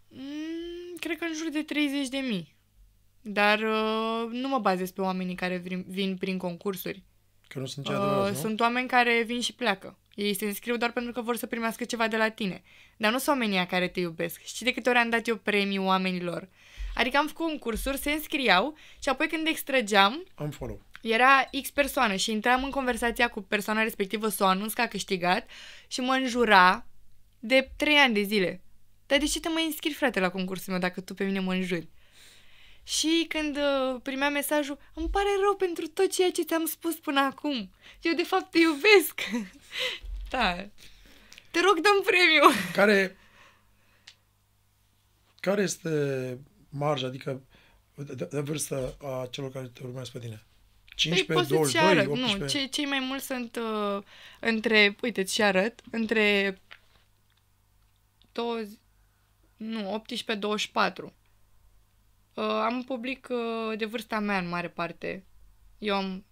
Mm, 0.09 0.97
cred 1.01 1.19
că 1.19 1.25
în 1.25 1.35
jur 1.37 1.49
de 1.51 1.63
30 1.63 2.09
de 2.09 2.19
mii. 2.19 2.57
Dar 3.23 3.59
uh, 3.59 4.29
nu 4.31 4.49
mă 4.49 4.59
bazez 4.59 4.91
pe 4.91 5.01
oamenii 5.01 5.35
care 5.35 5.57
vin, 5.57 5.85
vin 5.89 6.17
prin 6.17 6.39
concursuri. 6.39 7.03
Că 7.49 7.59
nu 7.59 7.67
sunt 7.67 7.85
cei 7.87 7.95
Uh, 7.95 8.01
adevărați, 8.01 8.33
nu? 8.35 8.41
sunt 8.49 8.61
oameni 8.61 8.89
care 8.89 9.23
vin 9.27 9.41
și 9.41 9.55
pleacă. 9.55 9.99
Ei 10.15 10.35
se 10.35 10.45
înscriu 10.45 10.77
doar 10.77 10.93
pentru 10.93 11.13
că 11.13 11.21
vor 11.21 11.37
să 11.37 11.47
primească 11.47 11.85
ceva 11.85 12.09
de 12.09 12.17
la 12.17 12.29
tine. 12.29 12.63
Dar 12.97 13.13
nu 13.13 13.19
sunt 13.19 13.29
oamenii 13.37 13.57
aia 13.57 13.67
care 13.67 13.89
te 13.89 14.01
iubesc. 14.01 14.41
Știi 14.45 14.67
de 14.67 14.73
câte 14.73 14.89
ori 14.89 14.99
am 14.99 15.11
dat 15.11 15.27
eu 15.27 15.37
premii 15.37 15.79
oamenilor? 15.79 16.49
Adică 16.95 17.17
am 17.17 17.27
făcut 17.27 17.47
concursuri, 17.47 17.99
se 17.99 18.11
înscriau 18.11 18.77
și 19.03 19.09
apoi 19.09 19.27
când 19.29 19.47
extrăgeam, 19.47 20.25
Am 20.35 20.51
follow. 20.51 20.81
Era 21.03 21.49
X 21.63 21.71
persoană 21.71 22.17
și 22.17 22.31
intram 22.31 22.65
în 22.65 22.71
conversația 22.71 23.29
cu 23.29 23.41
persoana 23.41 23.83
respectivă 23.83 24.29
să 24.29 24.45
o 24.45 24.47
anunț 24.47 24.73
că 24.73 24.81
a 24.81 24.87
câștigat 24.87 25.49
și 25.87 26.01
mă 26.01 26.13
înjura 26.13 26.87
de 27.39 27.71
3 27.77 27.97
ani 27.97 28.15
de 28.15 28.23
zile. 28.23 28.63
Dar 29.07 29.19
de 29.19 29.25
ce 29.25 29.41
te 29.41 29.49
mai 29.49 29.65
înscrii, 29.65 29.93
frate, 29.93 30.21
la 30.21 30.31
concursul 30.31 30.73
meu 30.73 30.81
dacă 30.81 31.01
tu 31.01 31.15
pe 31.15 31.25
mine 31.25 31.41
mă 31.41 31.53
înjuri? 31.53 31.89
Și 32.83 33.27
când 33.29 33.57
uh, 33.57 34.01
primeam 34.03 34.33
mesajul, 34.33 34.79
îmi 34.95 35.11
pare 35.11 35.29
rău 35.43 35.57
pentru 35.57 35.87
tot 35.87 36.13
ceea 36.13 36.31
ce 36.31 36.43
ți-am 36.43 36.67
spus 36.67 36.95
până 36.95 37.21
acum. 37.21 37.71
Eu 38.01 38.15
de 38.15 38.23
fapt 38.23 38.51
te 38.51 38.59
iubesc. 38.59 39.21
da. 40.31 40.55
Te 41.51 41.61
rog, 41.61 41.75
dăm 41.81 42.03
premiu! 42.05 42.61
Care, 42.73 43.17
care 45.41 45.63
este 45.63 46.39
marja, 46.69 47.07
adică 47.07 47.43
de, 47.95 48.29
de 48.31 48.41
vârstă 48.41 48.97
a 49.01 49.29
celor 49.31 49.53
care 49.53 49.67
te 49.67 49.81
urmează 49.85 50.11
pe 50.13 50.19
tine? 50.19 50.48
15, 50.99 51.25
Păi, 51.25 51.35
pot 51.35 51.47
să-ți 51.47 51.75
22, 51.75 51.91
arăt. 51.91 52.07
18? 52.07 52.39
Nu, 52.39 52.47
ce, 52.47 52.67
cei 52.67 52.85
mai 52.85 52.99
mulți 52.99 53.27
sunt 53.27 53.57
uh, 53.57 54.03
între, 54.41 54.97
uite, 55.03 55.23
ți 55.23 55.43
arăt, 55.43 55.81
între 55.91 56.59
20, 58.33 58.79
nu, 59.57 60.05
18-24. 61.03 61.13
Uh, 62.35 62.45
am 62.45 62.75
un 62.75 62.83
public 62.83 63.29
uh, 63.31 63.79
de 63.79 63.85
vârsta 63.85 64.19
mea 64.19 64.39
în 64.39 64.49
mare 64.49 64.69
parte. 64.69 65.25
Eu 65.79 65.95
am 65.95 66.25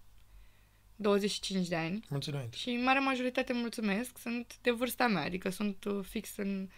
25 0.96 1.68
de 1.68 1.76
ani 1.76 2.04
Mulți 2.08 2.28
înainte. 2.28 2.56
și 2.56 2.70
în 2.70 2.82
mare 2.82 2.98
majoritate, 2.98 3.52
mulțumesc, 3.52 4.18
sunt 4.18 4.56
de 4.62 4.70
vârsta 4.70 5.06
mea, 5.06 5.22
adică 5.22 5.50
sunt 5.50 5.84
uh, 5.84 6.04
fix 6.08 6.36
în... 6.36 6.68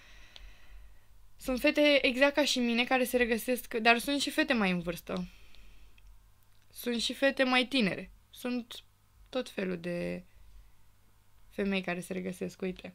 Sunt 1.37 1.61
fete 1.61 2.07
exact 2.07 2.35
ca 2.35 2.45
și 2.45 2.59
mine 2.59 2.85
care 2.85 3.05
se 3.05 3.17
regăsesc, 3.17 3.75
dar 3.75 3.99
sunt 3.99 4.21
și 4.21 4.31
fete 4.31 4.53
mai 4.53 4.71
în 4.71 4.81
vârstă. 4.81 5.29
Sunt 6.81 7.01
și 7.01 7.13
fete 7.13 7.45
mai 7.45 7.67
tinere. 7.67 8.11
Sunt 8.31 8.85
tot 9.29 9.51
felul 9.51 9.79
de 9.79 10.25
femei 11.49 11.81
care 11.81 12.01
se 12.01 12.13
regăsesc, 12.13 12.61
uite. 12.61 12.95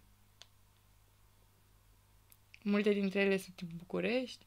Multe 2.61 2.93
dintre 2.93 3.19
ele 3.19 3.37
sunt 3.37 3.59
în 3.59 3.67
București. 3.77 4.45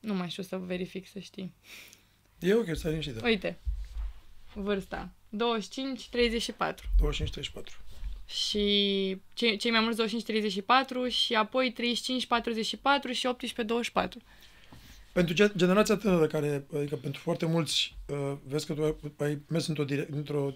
Nu 0.00 0.14
mai 0.14 0.30
știu 0.30 0.42
să 0.42 0.56
verific, 0.56 1.08
să 1.08 1.18
știi. 1.18 1.54
E 2.38 2.54
ok, 2.54 2.76
stai 2.76 2.90
liniștită. 2.90 3.20
Uite, 3.24 3.58
vârsta. 4.54 5.12
25-34. 5.30 5.38
25-34. 6.64 6.76
Și 8.26 9.20
cei, 9.34 9.56
cei 9.56 9.70
mai 9.70 9.80
mulți 9.80 10.22
25-34 11.10 11.12
și 11.14 11.34
apoi 11.34 11.72
35-44 11.72 13.12
și 13.12 13.28
18-24. 13.28 14.22
Pentru 15.12 15.34
ge- 15.34 15.52
generația 15.56 15.96
tânără 15.96 16.26
care, 16.26 16.66
adică 16.76 16.96
pentru 16.96 17.20
foarte 17.20 17.46
mulți, 17.46 17.96
uh, 18.06 18.32
vezi 18.46 18.66
că 18.66 18.72
tu 18.72 18.82
ai, 18.82 18.96
ai 19.28 19.38
mers 19.48 19.66
într-o, 19.66 19.84
dire- 19.84 20.08
într-o 20.10 20.54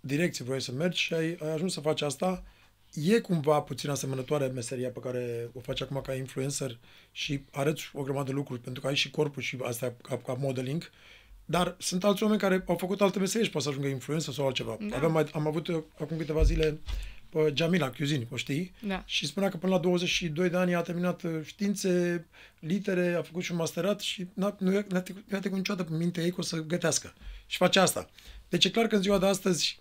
direcție, 0.00 0.44
vrei 0.44 0.60
să 0.60 0.72
mergi 0.72 1.00
și 1.00 1.14
ai, 1.14 1.36
ai 1.42 1.52
ajuns 1.52 1.72
să 1.72 1.80
faci 1.80 2.02
asta, 2.02 2.44
e 2.94 3.18
cumva 3.20 3.60
puțin 3.60 3.90
asemănătoare 3.90 4.46
meseria 4.46 4.90
pe 4.90 5.00
care 5.00 5.50
o 5.52 5.60
faci 5.60 5.82
acum 5.82 6.00
ca 6.00 6.14
influencer 6.14 6.78
și 7.12 7.44
arăți 7.52 7.90
o 7.92 8.02
grămadă 8.02 8.26
de 8.26 8.32
lucruri, 8.32 8.60
pentru 8.60 8.82
că 8.82 8.88
ai 8.88 8.94
și 8.94 9.10
corpul 9.10 9.42
și 9.42 9.58
asta 9.62 9.94
ca, 10.02 10.16
ca 10.16 10.32
modeling, 10.32 10.90
dar 11.44 11.76
sunt 11.78 12.04
alți 12.04 12.22
oameni 12.22 12.40
care 12.40 12.64
au 12.66 12.76
făcut 12.76 13.00
alte 13.00 13.18
meserii 13.18 13.46
și 13.46 13.52
pot 13.52 13.62
să 13.62 13.68
ajungă 13.68 13.86
influencer 13.86 14.34
sau 14.34 14.46
altceva. 14.46 14.76
Da. 14.80 14.96
Aveam 14.96 15.12
mai, 15.12 15.26
am 15.32 15.46
avut 15.46 15.68
uh, 15.68 15.82
acum 15.98 16.16
câteva 16.16 16.42
zile 16.42 16.80
pe 17.44 17.52
Jamila 17.54 17.90
Chiuzini, 17.90 18.26
o 18.30 18.36
știi? 18.36 18.74
Da. 18.86 19.02
Și 19.06 19.26
spunea 19.26 19.48
că 19.48 19.56
până 19.56 19.72
la 19.74 19.78
22 19.80 20.48
de 20.48 20.56
ani 20.56 20.74
a 20.74 20.80
terminat 20.80 21.22
uh, 21.22 21.30
științe, 21.44 22.26
litere, 22.58 23.14
a 23.14 23.22
făcut 23.22 23.42
și 23.42 23.50
un 23.50 23.56
masterat 23.56 24.00
și 24.00 24.26
n-a, 24.34 24.56
nu 24.58 24.72
i-a, 24.72 24.84
n-a 24.88 25.00
trecut, 25.00 25.22
nu 25.26 25.32
i-a 25.34 25.38
trecut 25.40 25.58
niciodată 25.58 25.90
pe 25.90 25.96
mintea 25.96 26.22
ei 26.22 26.30
că 26.30 26.36
o 26.38 26.42
să 26.42 26.56
gătească. 26.62 27.14
Și 27.46 27.56
face 27.56 27.78
asta. 27.78 28.10
Deci 28.48 28.64
e 28.64 28.70
clar 28.70 28.86
că 28.86 28.94
în 28.96 29.02
ziua 29.02 29.18
de 29.18 29.26
astăzi 29.26 29.78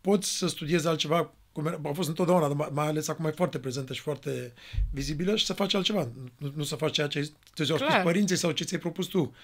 poți 0.00 0.36
să 0.36 0.46
studiezi 0.48 0.86
altceva, 0.86 1.32
cum 1.52 1.66
era- 1.66 1.80
a 1.84 1.92
fost 1.92 2.08
întotdeauna, 2.08 2.46
dar 2.46 2.56
mai- 2.56 2.68
mai 2.72 2.86
ales 2.86 3.08
acum 3.08 3.24
e 3.24 3.30
foarte 3.30 3.58
prezentă 3.58 3.92
și 3.92 4.00
foarte 4.00 4.52
vizibilă 4.92 5.36
și 5.36 5.44
să 5.46 5.52
faci 5.52 5.74
altceva. 5.74 6.08
Nu, 6.38 6.52
nu 6.54 6.62
să 6.62 6.74
faci 6.76 6.92
ceea 6.92 7.06
ce 7.06 7.20
ți-au 7.54 7.76
spus 7.76 7.78
Clar. 7.90 8.02
părinții 8.02 8.36
sau 8.36 8.50
ce 8.50 8.64
ți-ai 8.64 8.80
propus 8.80 9.06
tu. 9.06 9.34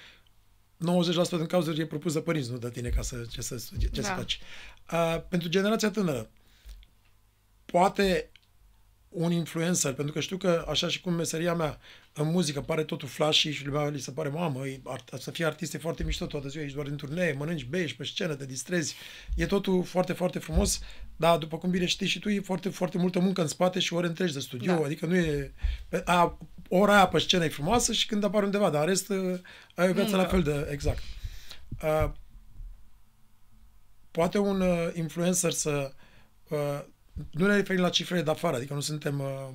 90% 0.78 1.36
din 1.36 1.46
cauze 1.46 1.72
e 1.76 1.86
propus 1.86 2.12
de 2.12 2.20
părinți, 2.20 2.50
nu 2.50 2.58
de 2.58 2.70
tine 2.70 2.88
ca 2.88 3.02
să, 3.02 3.24
ce 3.30 3.40
să, 3.40 3.56
studi- 3.56 3.90
ce 3.92 4.00
Da. 4.00 4.06
să 4.06 4.12
faci. 4.16 4.40
Uh, 4.92 5.22
pentru 5.28 5.48
generația 5.48 5.90
tânără, 5.90 6.30
poate 7.72 8.30
un 9.08 9.32
influencer, 9.32 9.92
pentru 9.92 10.12
că 10.12 10.20
știu 10.20 10.36
că 10.36 10.64
așa 10.68 10.88
și 10.88 11.00
cum 11.00 11.14
meseria 11.14 11.54
mea 11.54 11.78
în 12.12 12.30
muzică 12.30 12.60
pare 12.60 12.84
totul 12.84 13.08
flashy 13.08 13.50
și 13.50 13.66
lumea 13.66 13.88
li 13.88 14.00
se 14.00 14.10
pare, 14.10 14.28
mamă, 14.28 14.66
e, 14.66 14.80
art, 14.84 15.14
să 15.18 15.30
fii 15.30 15.44
artist 15.44 15.74
e 15.74 15.78
foarte 15.78 16.04
mișto 16.04 16.26
toată 16.26 16.48
ziua, 16.48 16.62
ești 16.64 16.74
doar 16.74 16.86
în 16.86 16.96
turnee, 16.96 17.32
mănânci, 17.32 17.64
bei, 17.64 17.82
ești 17.82 17.96
pe 17.96 18.04
scenă, 18.04 18.34
te 18.34 18.46
distrezi, 18.46 18.94
e 19.36 19.46
totul 19.46 19.84
foarte, 19.84 20.12
foarte 20.12 20.38
frumos, 20.38 20.80
dar 21.16 21.38
după 21.38 21.58
cum 21.58 21.70
bine 21.70 21.86
știi 21.86 22.06
și 22.06 22.18
tu, 22.18 22.28
e 22.28 22.40
foarte, 22.40 22.68
foarte 22.68 22.98
multă 22.98 23.18
muncă 23.18 23.40
în 23.40 23.46
spate 23.48 23.78
și 23.80 23.94
ore 23.94 24.06
întregi 24.06 24.32
de 24.32 24.40
studio, 24.40 24.74
Da. 24.74 24.84
adică 24.84 25.06
nu 25.06 25.16
e, 25.16 25.54
pe- 25.88 26.02
a, 26.04 26.38
ora 26.68 26.94
aia 26.94 27.06
pe 27.08 27.18
scenă 27.18 27.44
e 27.44 27.48
frumoasă 27.48 27.92
și 27.92 28.06
când 28.06 28.24
apare 28.24 28.44
undeva, 28.44 28.70
dar 28.70 28.80
în 28.82 28.88
rest 28.88 29.08
uh, 29.08 29.38
ai 29.74 29.88
o 29.88 29.92
viață 29.92 30.16
la 30.16 30.22
Muncă. 30.22 30.30
fel 30.30 30.42
de, 30.42 30.68
exact. 30.70 31.02
Uh, 31.82 32.10
poate 34.10 34.38
un 34.38 34.60
uh, 34.60 34.88
influencer 34.94 35.50
să 35.50 35.92
uh, 36.48 36.84
nu 37.30 37.46
ne 37.46 37.56
referim 37.56 37.82
la 37.82 37.88
cifrele 37.88 38.22
de 38.22 38.30
afară, 38.30 38.56
adică 38.56 38.74
nu 38.74 38.80
suntem 38.80 39.20
uh, 39.20 39.48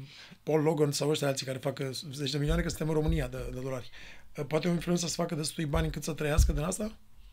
Paul 0.43 0.61
Logan 0.61 0.91
sau 0.91 1.09
ăștia 1.09 1.27
alții 1.27 1.45
care 1.45 1.57
fac 1.57 1.79
uh, 1.79 1.89
zeci 2.13 2.31
de 2.31 2.37
milioane, 2.37 2.61
că 2.61 2.69
suntem 2.69 2.87
în 2.87 2.93
România 2.93 3.27
de, 3.27 3.49
de 3.53 3.59
dolari. 3.59 3.89
Uh, 4.37 4.45
poate 4.45 4.67
un 4.67 4.73
influencer 4.73 5.09
să 5.09 5.15
facă 5.15 5.35
destui 5.35 5.65
bani 5.65 5.85
încât 5.85 6.03
să 6.03 6.13
trăiască 6.13 6.51
din 6.51 6.63
asta? 6.63 6.91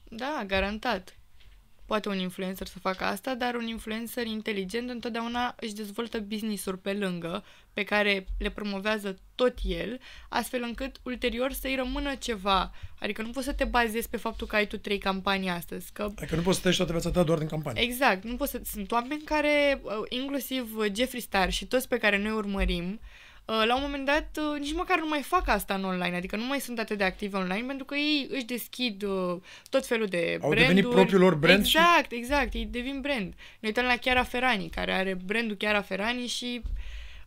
Da, 0.08 0.44
garantat. 0.46 1.18
Poate 1.86 2.08
un 2.08 2.18
influencer 2.18 2.66
să 2.66 2.78
facă 2.78 3.04
asta, 3.04 3.34
dar 3.34 3.54
un 3.54 3.66
influencer 3.66 4.26
inteligent 4.26 4.90
întotdeauna 4.90 5.54
își 5.60 5.74
dezvoltă 5.74 6.18
business-uri 6.18 6.78
pe 6.78 6.92
lângă, 6.92 7.44
pe 7.72 7.84
care 7.84 8.26
le 8.38 8.50
promovează 8.50 9.18
tot 9.34 9.54
el, 9.62 10.00
astfel 10.28 10.62
încât 10.62 10.96
ulterior 11.02 11.52
să-i 11.52 11.74
rămână 11.74 12.14
ceva. 12.14 12.72
Adică 12.98 13.22
nu 13.22 13.30
poți 13.30 13.46
să 13.46 13.52
te 13.52 13.64
bazezi 13.64 14.08
pe 14.08 14.16
faptul 14.16 14.46
că 14.46 14.56
ai 14.56 14.66
tu 14.66 14.78
trei 14.78 14.98
campanii 14.98 15.48
astăzi, 15.48 15.92
că 15.92 16.02
Adică 16.16 16.36
nu 16.36 16.42
poți 16.42 16.54
să 16.54 16.60
trăiești 16.60 16.84
toată 16.84 17.00
viața 17.00 17.18
ta 17.18 17.24
doar 17.26 17.38
din 17.38 17.48
campanie. 17.48 17.82
Exact, 17.82 18.24
nu 18.24 18.36
poți 18.36 18.50
să... 18.50 18.60
Sunt 18.64 18.92
oameni 18.92 19.22
care, 19.22 19.80
uh, 19.82 19.92
inclusiv 20.08 20.76
uh, 20.76 20.86
Jeffree 20.94 21.20
Star 21.20 21.52
și 21.52 21.66
toți 21.66 21.88
pe 21.88 21.98
care 21.98 22.18
noi 22.18 22.32
urmărim, 22.32 22.92
uh, 22.92 22.98
la 23.46 23.74
un 23.74 23.80
moment 23.82 24.04
dat 24.06 24.28
uh, 24.38 24.58
nici 24.60 24.72
măcar 24.74 24.98
nu 24.98 25.08
mai 25.08 25.22
fac 25.22 25.48
asta 25.48 25.74
în 25.74 25.84
online, 25.84 26.16
adică 26.16 26.36
nu 26.36 26.44
mai 26.46 26.60
sunt 26.60 26.78
atât 26.78 26.98
de 26.98 27.04
activi 27.04 27.34
online 27.34 27.64
pentru 27.66 27.84
că 27.84 27.94
ei 27.94 28.28
își 28.30 28.44
deschid 28.44 29.02
uh, 29.02 29.36
tot 29.70 29.86
felul 29.86 30.06
de 30.06 30.30
Au 30.32 30.48
branduri. 30.48 30.60
devenit 30.60 30.88
propriul 30.88 31.20
lor 31.20 31.34
brand 31.34 31.64
și- 31.64 31.76
Exact, 31.76 32.12
exact, 32.12 32.54
ei 32.54 32.64
devin 32.70 33.00
brand. 33.00 33.32
Ne 33.60 33.68
uităm 33.68 33.84
la 33.84 33.96
Chiara 33.96 34.22
Ferrani, 34.22 34.68
care 34.68 34.92
are 34.92 35.18
brandul 35.24 35.56
Chiara 35.56 35.80
Ferrani 35.82 36.26
și 36.26 36.62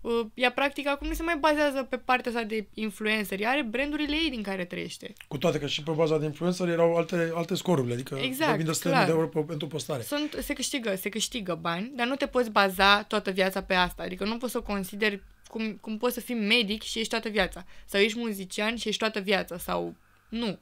uh, 0.01 0.25
ea 0.33 0.51
practic 0.51 0.87
acum 0.87 1.07
nu 1.07 1.13
se 1.13 1.23
mai 1.23 1.37
bazează 1.39 1.83
pe 1.83 1.97
partea 1.97 2.31
asta 2.31 2.43
de 2.43 2.67
influencer, 2.73 3.39
ea 3.39 3.49
are 3.49 3.63
brandurile 3.63 4.15
ei 4.15 4.29
din 4.29 4.41
care 4.41 4.65
trăiește. 4.65 5.13
Cu 5.27 5.37
toate 5.37 5.59
că 5.59 5.67
și 5.67 5.83
pe 5.83 5.91
baza 5.91 6.17
de 6.17 6.25
influencer 6.25 6.67
erau 6.67 6.95
alte, 6.95 7.31
alte 7.35 7.55
scoruri, 7.55 7.91
adică 7.93 8.19
Exact, 8.21 8.47
vorbim 8.47 8.65
de 8.65 8.71
100 8.71 8.87
de 8.87 8.93
clar. 8.93 9.09
euro 9.09 9.27
pe, 9.27 9.39
pentru 9.39 9.67
postare. 9.67 10.01
Sunt, 10.01 10.37
se 10.41 10.53
câștigă, 10.53 10.95
se 10.95 11.09
câștigă 11.09 11.57
bani, 11.61 11.91
dar 11.95 12.07
nu 12.07 12.15
te 12.15 12.25
poți 12.27 12.49
baza 12.51 13.03
toată 13.03 13.31
viața 13.31 13.61
pe 13.61 13.73
asta. 13.73 14.03
Adică 14.03 14.23
nu 14.23 14.37
poți 14.37 14.51
să 14.51 14.57
o 14.57 14.61
consideri 14.61 15.21
cum, 15.47 15.77
cum 15.81 15.97
poți 15.97 16.13
să 16.13 16.19
fii 16.19 16.35
medic 16.35 16.81
și 16.83 16.99
ești 16.99 17.09
toată 17.09 17.29
viața. 17.29 17.65
Sau 17.85 17.99
ești 18.01 18.19
muzician 18.19 18.75
și 18.75 18.87
ești 18.87 18.99
toată 18.99 19.19
viața. 19.19 19.57
Sau 19.57 19.95
nu. 20.29 20.59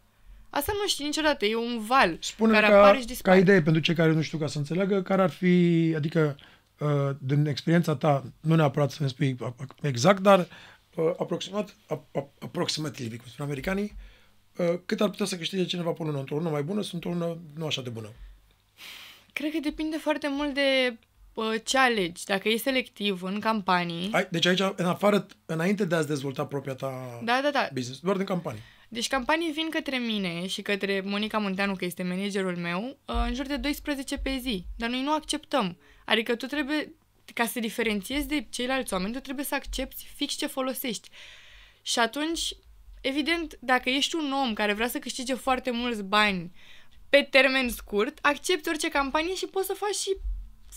Asta 0.49 0.72
nu 0.82 0.88
știi 0.88 1.06
niciodată. 1.06 1.45
E 1.45 1.56
un 1.56 1.80
val 1.80 2.18
spune 2.22 2.53
care 2.53 2.68
ca, 2.68 2.78
apare 2.78 2.98
și 2.98 3.03
ca 3.03 3.10
dispare. 3.10 3.40
idee 3.40 3.62
pentru 3.62 3.82
cei 3.82 3.95
care 3.95 4.12
nu 4.12 4.22
știu 4.22 4.38
ca 4.38 4.48
să 4.48 4.57
înțeleagă, 4.57 5.02
care 5.02 5.22
ar 5.22 5.30
fi, 5.30 5.94
adică 5.95 6.36
uh, 6.80 7.16
din 7.20 7.45
experiența 7.45 7.95
ta, 7.95 8.24
nu 8.40 8.56
neapărat 8.56 8.91
să 8.91 9.03
ne 9.03 9.10
spui 9.10 9.36
a- 9.40 9.56
a- 9.57 9.88
exact, 9.88 10.22
dar 10.22 10.40
uh, 10.95 11.12
aproximat, 11.18 11.76
a, 11.88 12.03
a, 12.14 12.28
aproximativ, 12.40 13.18
cum 13.18 13.26
spun 13.28 13.45
americanii, 13.45 13.95
uh, 14.57 14.74
cât 14.86 15.02
ar 15.02 15.10
putea 15.10 15.26
să 15.26 15.38
câștige 15.38 15.66
cineva 15.66 15.91
pe 15.91 16.02
o 16.02 16.06
lună, 16.06 16.20
într-o 16.20 16.36
lună 16.36 16.49
mai 16.49 16.64
bună, 16.64 16.82
sunt 16.82 17.06
o 17.06 17.10
lună 17.10 17.38
nu 17.57 17.66
așa 17.66 17.82
de 17.82 17.90
bună. 17.90 18.12
Cred 19.34 19.52
că 19.52 19.60
depinde 19.60 19.98
foarte 19.98 20.28
mult 20.30 20.53
de 20.53 20.90
uh, 20.91 20.98
ce 21.64 21.78
alegi. 21.78 22.26
Dacă 22.26 22.49
e 22.49 22.57
selectiv 22.57 23.24
în 23.24 23.40
campanii... 23.40 24.10
Ai, 24.12 24.28
deci 24.32 24.45
aici, 24.45 24.62
în 24.76 24.86
afară, 24.86 25.26
înainte 25.45 25.86
de 25.86 25.95
a-ți 25.95 26.07
dezvolta 26.07 26.45
propria 26.45 26.74
ta 26.74 27.20
Da, 27.24 27.40
da, 27.44 27.52
da. 27.52 27.70
business, 27.74 27.99
doar 27.99 28.16
din 28.16 28.26
campanii. 28.26 28.62
Deci 28.90 29.07
campanii 29.07 29.52
vin 29.52 29.70
către 29.70 29.98
mine 29.98 30.48
și 30.48 30.62
către 30.62 31.02
Monica 31.06 31.38
Munteanu, 31.38 31.76
că 31.76 31.86
este 31.86 32.03
managerul 32.03 32.56
meu, 32.56 32.98
uh, 33.06 33.24
în 33.28 33.34
jur 33.34 33.45
de 33.45 33.57
12 33.57 34.18
pe 34.18 34.38
zi. 34.41 34.66
Dar 34.78 34.90
noi 34.90 35.02
nu 35.02 35.14
acceptăm. 35.14 35.78
Adică 36.06 36.36
tu 36.36 36.45
trebuie, 36.45 36.94
ca 37.34 37.45
să 37.45 37.52
te 37.53 37.60
diferențiezi 37.60 38.28
de 38.28 38.48
ceilalți 38.49 38.94
oameni, 38.94 39.14
tu 39.14 39.20
trebuie 39.20 39.45
să 39.45 39.56
accepti 39.56 40.07
fix 40.16 40.34
ce 40.34 40.48
folosești. 40.48 41.10
Și 41.82 41.99
atunci, 41.99 42.53
evident, 43.02 43.57
dacă 43.60 43.90
ești 43.90 44.16
un 44.16 44.32
om 44.32 44.53
care 44.53 44.74
vrea 44.74 44.88
să 44.88 44.99
câștige 44.99 45.34
foarte 45.34 45.72
mulți 45.72 46.03
bani 46.03 46.52
pe 47.10 47.28
termen 47.30 47.70
scurt, 47.70 48.18
accepti 48.22 48.70
orice 48.70 48.90
campanie 48.90 49.36
și 49.36 49.45
poți 49.45 49.68
să 49.68 49.74
faci 49.74 49.95
și 49.95 50.18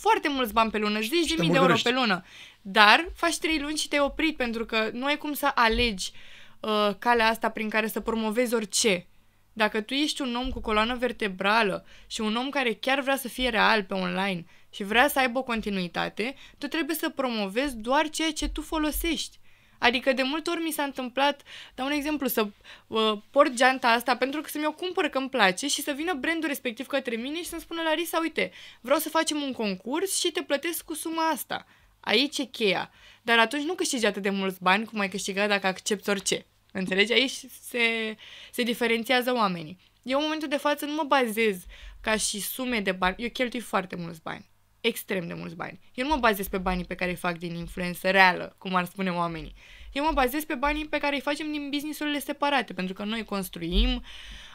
foarte 0.00 0.28
mulți 0.28 0.52
bani 0.52 0.70
pe 0.70 0.78
lună, 0.78 1.00
zeci 1.00 1.28
de 1.28 1.34
te 1.34 1.40
mii 1.40 1.50
de 1.50 1.56
euro 1.56 1.58
murdărești. 1.58 1.88
pe 1.88 1.94
lună. 1.94 2.24
Dar 2.62 3.08
faci 3.14 3.38
trei 3.38 3.58
luni 3.58 3.76
și 3.76 3.88
te-ai 3.88 4.04
oprit 4.04 4.36
pentru 4.36 4.64
că 4.64 4.90
nu 4.92 5.04
ai 5.04 5.16
cum 5.16 5.32
să 5.32 5.50
alegi 5.54 6.12
uh, 6.60 6.90
calea 6.98 7.28
asta 7.28 7.48
prin 7.48 7.68
care 7.68 7.86
să 7.86 8.00
promovezi 8.00 8.54
orice. 8.54 9.06
Dacă 9.52 9.80
tu 9.80 9.94
ești 9.94 10.22
un 10.22 10.34
om 10.34 10.50
cu 10.50 10.60
coloană 10.60 10.96
vertebrală 10.96 11.84
și 12.06 12.20
un 12.20 12.36
om 12.36 12.48
care 12.48 12.72
chiar 12.74 13.00
vrea 13.00 13.16
să 13.16 13.28
fie 13.28 13.48
real 13.48 13.84
pe 13.84 13.94
online 13.94 14.44
și 14.70 14.84
vrea 14.84 15.08
să 15.08 15.18
aibă 15.18 15.38
o 15.38 15.42
continuitate, 15.42 16.34
tu 16.58 16.66
trebuie 16.66 16.96
să 16.96 17.08
promovezi 17.08 17.76
doar 17.76 18.10
ceea 18.10 18.32
ce 18.32 18.48
tu 18.48 18.60
folosești. 18.60 19.38
Adică 19.78 20.12
de 20.12 20.22
multe 20.22 20.50
ori 20.50 20.62
mi 20.62 20.70
s-a 20.70 20.82
întâmplat, 20.82 21.42
dau 21.74 21.86
un 21.86 21.92
exemplu, 21.92 22.26
să 22.26 22.46
uh, 22.86 23.12
port 23.30 23.54
geanta 23.54 23.88
asta 23.88 24.16
pentru 24.16 24.40
că 24.40 24.48
să 24.48 24.58
mi-o 24.58 24.72
cumpăr 24.72 25.08
că 25.08 25.18
îmi 25.18 25.28
place 25.28 25.68
și 25.68 25.82
să 25.82 25.92
vină 25.92 26.14
brandul 26.14 26.48
respectiv 26.48 26.86
către 26.86 27.16
mine 27.16 27.36
și 27.36 27.48
să-mi 27.48 27.60
spună 27.60 27.82
Larisa, 27.82 28.18
uite, 28.18 28.50
vreau 28.80 28.98
să 28.98 29.08
facem 29.08 29.42
un 29.42 29.52
concurs 29.52 30.18
și 30.18 30.30
te 30.30 30.42
plătesc 30.42 30.84
cu 30.84 30.94
suma 30.94 31.28
asta. 31.28 31.66
Aici 32.00 32.38
e 32.38 32.44
cheia. 32.44 32.90
dar 33.22 33.38
atunci 33.38 33.62
nu 33.62 33.74
câștigi 33.74 34.06
atât 34.06 34.22
de 34.22 34.30
mulți 34.30 34.62
bani 34.62 34.84
cum 34.84 34.98
ai 34.98 35.08
câștiga 35.08 35.46
dacă 35.46 35.66
accepti 35.66 36.10
orice. 36.10 36.46
Înțelegi? 36.72 37.12
Aici 37.12 37.40
se, 37.68 38.16
se 38.50 38.62
diferențiază 38.62 39.32
oamenii. 39.32 39.78
Eu 40.02 40.18
în 40.18 40.24
momentul 40.24 40.48
de 40.48 40.56
față 40.56 40.84
nu 40.84 40.94
mă 40.94 41.02
bazez 41.02 41.56
ca 42.00 42.16
și 42.16 42.40
sume 42.40 42.80
de 42.80 42.92
bani. 42.92 43.14
Eu 43.18 43.28
cheltui 43.28 43.60
foarte 43.60 43.96
mulți 43.96 44.22
bani. 44.22 44.48
Extrem 44.80 45.26
de 45.26 45.34
mulți 45.34 45.54
bani. 45.54 45.80
Eu 45.94 46.06
nu 46.06 46.14
mă 46.14 46.20
bazez 46.20 46.48
pe 46.48 46.58
banii 46.58 46.84
pe 46.84 46.94
care 46.94 47.10
îi 47.10 47.16
fac 47.16 47.38
din 47.38 47.54
influență 47.54 48.10
reală, 48.10 48.54
cum 48.58 48.74
ar 48.74 48.84
spune 48.84 49.10
oamenii. 49.10 49.54
Eu 49.92 50.04
mă 50.04 50.10
bazez 50.14 50.44
pe 50.44 50.54
banii 50.54 50.86
pe 50.86 50.98
care 50.98 51.14
îi 51.14 51.20
facem 51.20 51.50
din 51.50 51.68
businessurile 51.70 52.18
separate, 52.18 52.72
pentru 52.72 52.94
că 52.94 53.04
noi 53.04 53.24
construim 53.24 54.02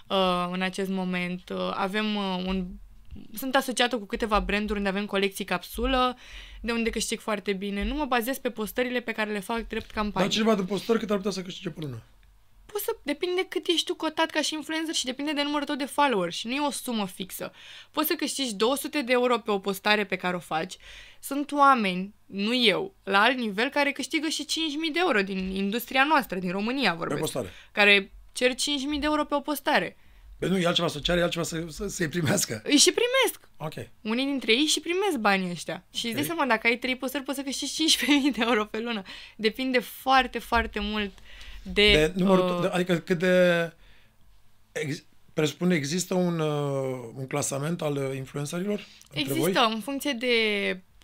uh, 0.07 0.49
în 0.51 0.61
acest 0.61 0.89
moment, 0.89 1.49
uh, 1.49 1.71
avem 1.73 2.15
uh, 2.15 2.43
un 2.45 2.67
sunt 3.33 3.55
asociată 3.55 3.97
cu 3.97 4.05
câteva 4.05 4.39
branduri 4.39 4.77
unde 4.77 4.89
avem 4.89 5.05
colecții 5.05 5.45
capsulă, 5.45 6.17
de 6.61 6.71
unde 6.71 6.89
câștig 6.89 7.19
foarte 7.19 7.53
bine. 7.53 7.83
Nu 7.83 7.95
mă 7.95 8.05
bazez 8.05 8.37
pe 8.37 8.49
postările 8.49 8.99
pe 8.99 9.11
care 9.11 9.31
le 9.31 9.39
fac 9.39 9.67
drept 9.67 9.91
campanie. 9.91 10.27
Dar 10.27 10.37
cineva 10.37 10.55
de 10.55 10.63
postări 10.63 10.99
cât 10.99 11.09
ar 11.09 11.15
putea 11.15 11.31
să 11.31 11.41
câștige 11.41 11.69
pe 11.69 11.79
lună? 11.81 12.03
Poți 12.73 12.85
să, 12.85 12.95
depinde 13.03 13.45
cât 13.49 13.67
ești 13.67 13.85
tu 13.85 13.95
cotat 13.95 14.29
ca 14.29 14.41
și 14.41 14.53
influencer 14.53 14.93
și 14.93 15.05
depinde 15.05 15.31
de 15.31 15.43
numărul 15.43 15.65
tău 15.65 15.75
de 15.75 15.85
followers 15.85 16.35
și 16.35 16.47
nu 16.47 16.53
e 16.53 16.59
o 16.59 16.71
sumă 16.71 17.05
fixă. 17.07 17.51
Poți 17.91 18.07
să 18.07 18.13
câștigi 18.13 18.55
200 18.55 19.01
de 19.01 19.11
euro 19.11 19.37
pe 19.39 19.51
o 19.51 19.59
postare 19.59 20.05
pe 20.05 20.15
care 20.15 20.35
o 20.35 20.39
faci. 20.39 20.77
Sunt 21.19 21.51
oameni, 21.51 22.13
nu 22.25 22.55
eu, 22.55 22.95
la 23.03 23.21
alt 23.21 23.37
nivel, 23.37 23.69
care 23.69 23.91
câștigă 23.91 24.27
și 24.27 24.45
5.000 24.45 24.93
de 24.93 24.99
euro 24.99 25.21
din 25.21 25.37
industria 25.37 26.03
noastră, 26.03 26.39
din 26.39 26.51
România 26.51 26.93
vorbesc. 26.93 27.19
Pe 27.19 27.25
postare. 27.25 27.49
Care 27.71 28.11
cer 28.31 28.51
5.000 28.51 28.55
de 28.99 29.05
euro 29.05 29.25
pe 29.25 29.35
o 29.35 29.39
postare. 29.39 29.97
Păi 30.39 30.49
nu, 30.49 30.57
e 30.57 30.65
altceva 30.65 30.87
să 30.87 30.99
ceare, 30.99 31.19
e 31.19 31.23
altceva 31.23 31.43
să, 31.45 31.65
să, 31.69 31.87
să-i 31.87 32.07
primească. 32.07 32.61
Îi 32.63 32.77
și 32.77 32.91
primesc. 32.91 33.49
Ok. 33.57 33.89
Unii 34.01 34.25
dintre 34.25 34.51
ei 34.51 34.65
și 34.65 34.79
primesc 34.79 35.17
banii 35.17 35.51
ăștia. 35.51 35.85
Și 35.93 36.05
îți 36.05 36.15
dai 36.15 36.23
seama, 36.23 36.45
dacă 36.45 36.67
ai 36.67 36.77
trei 36.77 36.95
postări, 36.95 37.23
poți 37.23 37.37
să 37.37 37.43
câștigi 37.43 37.97
15.000 37.97 38.05
de 38.35 38.43
euro 38.45 38.65
pe 38.65 38.79
lună. 38.79 39.01
Depinde 39.35 39.79
foarte, 39.79 40.39
foarte 40.39 40.79
mult 40.79 41.11
de... 41.63 41.91
De 41.91 42.11
numărul, 42.15 42.55
uh, 42.55 42.61
de, 42.61 42.67
adică 42.67 42.95
cât 42.95 43.19
de... 43.19 43.71
Ex, 44.71 45.03
presupune 45.33 45.75
există 45.75 46.13
un, 46.13 46.39
uh, 46.39 47.09
un 47.15 47.27
clasament 47.27 47.81
al 47.81 47.95
uh, 47.95 48.15
influencerilor 48.15 48.85
între 49.13 49.33
voi? 49.33 49.49
Există, 49.49 49.69
în 49.73 49.79
funcție 49.79 50.11
de... 50.11 50.35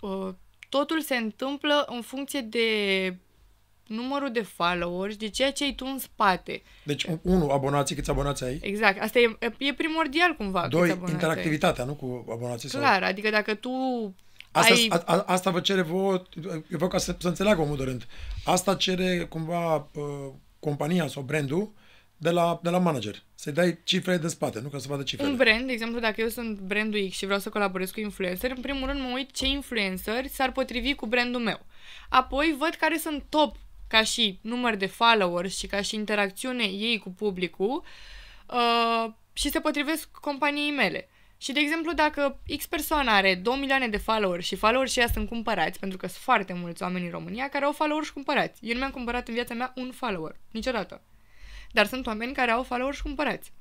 Uh, 0.02 0.30
totul 0.70 1.02
se 1.02 1.16
întâmplă 1.16 1.86
în 1.88 2.02
funcție 2.02 2.42
de 2.42 2.68
numărul 3.88 4.32
de 4.32 4.42
followers, 4.42 5.16
de 5.16 5.30
ceea 5.30 5.52
ce 5.52 5.64
ai 5.64 5.74
tu 5.74 5.86
în 5.92 6.00
spate. 6.00 6.62
Deci, 6.84 7.04
un- 7.04 7.20
unu, 7.22 7.50
abonații, 7.50 7.96
câți 7.96 8.10
abonați 8.10 8.44
ai? 8.44 8.60
Exact. 8.62 9.02
Asta 9.02 9.20
e, 9.20 9.38
e 9.58 9.74
primordial 9.74 10.36
cumva. 10.36 10.62
câți 10.62 10.72
Doi, 10.76 10.90
abonați 10.90 11.06
ai. 11.08 11.14
interactivitatea, 11.14 11.84
nu 11.84 11.94
cu 11.94 12.26
abonații? 12.32 12.70
sau- 12.70 12.80
Clar, 12.80 13.04
adică 13.04 13.30
dacă 13.30 13.54
tu 13.54 13.70
Asta, 14.52 14.74
ai... 14.74 14.88
a, 14.90 15.04
a, 15.06 15.24
asta 15.28 15.50
vă 15.52 15.60
cere 15.60 15.82
vouă, 15.82 16.24
eu 16.44 16.64
vreau 16.70 16.90
ca 16.90 16.98
să, 16.98 17.16
să 17.20 17.28
înțeleagă 17.28 17.62
omul 17.62 17.78
de 17.78 17.84
rând. 17.84 18.08
Asta 18.46 18.76
cere 18.76 19.26
cumva 19.30 19.76
uh, 19.76 20.34
compania 20.60 21.08
sau 21.08 21.22
brandul 21.22 21.74
de 22.18 22.30
la, 22.30 22.60
de 22.64 22.70
la 22.70 22.78
manager. 22.78 23.24
Să-i 23.36 23.54
dai 23.54 23.80
cifre 23.84 24.18
de 24.18 24.28
spate, 24.28 24.60
nu 24.60 24.68
ca 24.68 24.78
să 24.78 24.88
vadă 24.88 25.04
cifrele. 25.04 25.32
Un 25.32 25.38
brand, 25.38 25.66
de 25.66 25.72
exemplu, 25.72 26.00
dacă 26.00 26.22
eu 26.22 26.28
sunt 26.28 26.60
brandul 26.60 27.08
X 27.10 27.16
și 27.16 27.26
vreau 27.26 27.40
să 27.40 27.50
colaborez 27.50 27.92
cu 27.92 28.00
influencer, 28.00 28.52
în 28.56 28.62
primul 28.62 28.88
rând 28.88 29.00
mă 29.00 29.12
uit 29.14 29.32
ce 29.32 29.46
influenceri 29.46 30.30
s-ar 30.30 30.52
potrivi 30.52 30.94
cu 30.96 31.06
brandul 31.06 31.42
meu. 31.42 31.66
Apoi 32.10 32.56
văd 32.60 32.74
care 32.74 32.98
sunt 32.98 33.24
top 33.30 33.56
ca 33.88 34.04
și 34.04 34.40
număr 34.42 34.76
de 34.76 34.86
followers 34.86 35.58
și 35.58 35.68
ca 35.68 35.82
și 35.82 35.96
interacțiune 35.96 36.64
ei 36.64 36.98
cu 36.98 37.10
publicul 37.10 37.84
uh, 38.48 39.12
și 39.34 39.50
se 39.50 39.60
potrivesc 39.60 40.10
companiei 40.12 40.72
mele. 40.72 41.10
Și, 41.42 41.52
de 41.52 41.60
exemplu, 41.60 41.94
dacă 41.94 42.40
X 42.58 42.66
persoană 42.66 43.12
are 43.12 43.36
2 43.36 43.58
milioane 43.60 43.88
de 43.88 43.98
followers 43.98 44.46
și 44.46 44.56
followers 44.56 44.92
și 44.92 45.00
ea 45.00 45.08
sunt 45.08 45.28
cumpărați, 45.28 45.80
pentru 45.80 45.98
că 45.98 46.08
sunt 46.08 46.22
foarte 46.22 46.54
mulți 46.54 46.84
oameni 46.84 47.06
în 47.06 47.12
România 47.12 47.50
care 47.50 47.66
au 47.66 47.72
followers 47.72 48.10
cumpărați. 48.10 48.60
Eu 48.64 48.74
nu 48.74 48.80
mi-am 48.80 48.92
cumpărat 48.92 49.28
în 49.28 49.34
viața 49.34 49.54
mea 49.54 49.72
un 49.76 49.92
follower, 49.92 50.36
niciodată. 50.52 51.02
Dar 51.72 51.86
sunt 51.86 52.08
oameni 52.08 52.34
care 52.34 52.52
au 52.52 52.64
followers 52.64 53.00
cumpărați. 53.00 53.52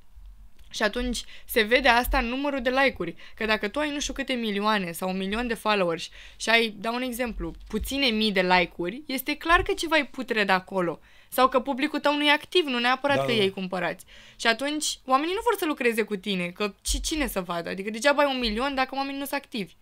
Și 0.70 0.82
atunci 0.82 1.24
se 1.44 1.62
vede 1.62 1.88
asta 1.88 2.18
în 2.18 2.26
numărul 2.26 2.62
de 2.62 2.70
like-uri. 2.70 3.14
Că 3.34 3.44
dacă 3.44 3.68
tu 3.68 3.78
ai 3.78 3.90
nu 3.90 4.00
știu 4.00 4.12
câte 4.12 4.32
milioane 4.32 4.92
sau 4.92 5.08
un 5.08 5.16
milion 5.16 5.46
de 5.46 5.54
followers 5.54 6.08
și 6.36 6.48
ai, 6.48 6.74
dau 6.78 6.94
un 6.94 7.02
exemplu, 7.02 7.54
puține 7.68 8.06
mii 8.06 8.32
de 8.32 8.42
like-uri, 8.42 9.02
este 9.06 9.36
clar 9.36 9.62
că 9.62 9.72
ceva 9.72 9.96
e 9.96 10.04
putred 10.04 10.48
acolo. 10.48 11.00
Sau 11.28 11.48
că 11.48 11.60
publicul 11.60 11.98
tău 11.98 12.16
nu 12.16 12.24
e 12.24 12.30
activ, 12.30 12.64
nu 12.66 12.78
neapărat 12.78 13.16
Da, 13.16 13.22
că 13.22 13.28
da. 13.28 13.36
ei 13.36 13.50
cumpărați. 13.50 14.04
Și 14.36 14.46
atunci 14.46 14.98
oamenii 15.04 15.34
nu 15.34 15.40
vor 15.44 15.54
să 15.58 15.64
lucreze 15.64 16.02
cu 16.02 16.16
tine, 16.16 16.48
că 16.48 16.74
ci 16.82 17.00
cine 17.00 17.26
să 17.26 17.40
vadă? 17.40 17.68
Adică 17.68 17.90
degeaba 17.90 18.22
ai 18.22 18.34
un 18.34 18.38
milion 18.38 18.74
dacă 18.74 18.94
oamenii 18.94 19.18
nu 19.18 19.26
sunt 19.26 19.40
activi. 19.40 19.72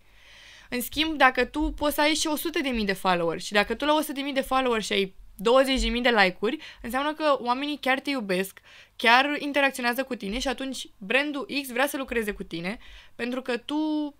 În 0.69 0.81
schimb, 0.81 1.17
dacă 1.17 1.45
tu 1.45 1.71
poți 1.71 1.95
să 1.95 2.01
ai 2.01 2.13
și 2.13 2.27
100 2.27 2.59
de 2.59 2.69
mii 2.69 2.85
de 2.85 2.93
followers 2.93 3.45
și 3.45 3.53
dacă 3.53 3.75
tu 3.75 3.85
la 3.85 3.93
100 3.93 4.11
de 4.11 4.21
mii 4.21 4.33
de 4.33 4.41
followers 4.41 4.85
și 4.85 4.93
ai 4.93 5.15
20 5.35 5.81
de 5.81 5.87
mii 5.87 6.01
de 6.01 6.09
like-uri, 6.09 6.57
înseamnă 6.81 7.13
că 7.13 7.37
oamenii 7.39 7.77
chiar 7.81 7.99
te 7.99 8.09
iubesc, 8.09 8.59
chiar 8.95 9.35
interacționează 9.39 10.03
cu 10.03 10.15
tine 10.15 10.39
și 10.39 10.47
atunci 10.47 10.89
brandul 10.97 11.47
X 11.61 11.71
vrea 11.71 11.87
să 11.87 11.97
lucreze 11.97 12.31
cu 12.31 12.43
tine 12.43 12.77
pentru 13.15 13.41
că 13.41 13.57
tu, 13.57 14.13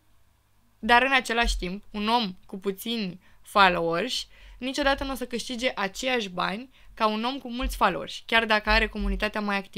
dar 0.79 1.01
în 1.01 1.11
același 1.11 1.57
timp, 1.57 1.83
un 1.91 2.07
om 2.07 2.35
cu 2.45 2.57
puțini 2.57 3.19
followers 3.41 4.27
niciodată 4.57 5.03
nu 5.03 5.11
o 5.11 5.15
să 5.15 5.25
câștige 5.25 5.71
aceiași 5.75 6.29
bani 6.29 6.69
ca 6.97 7.07
un 7.07 7.23
om 7.23 7.37
cu 7.37 7.49
mulți 7.49 7.75
followers, 7.75 8.23
chiar 8.25 8.45
dacă 8.45 8.69
are 8.69 8.87
comunitatea 8.87 9.41
mai 9.41 9.57
activă. 9.57 9.75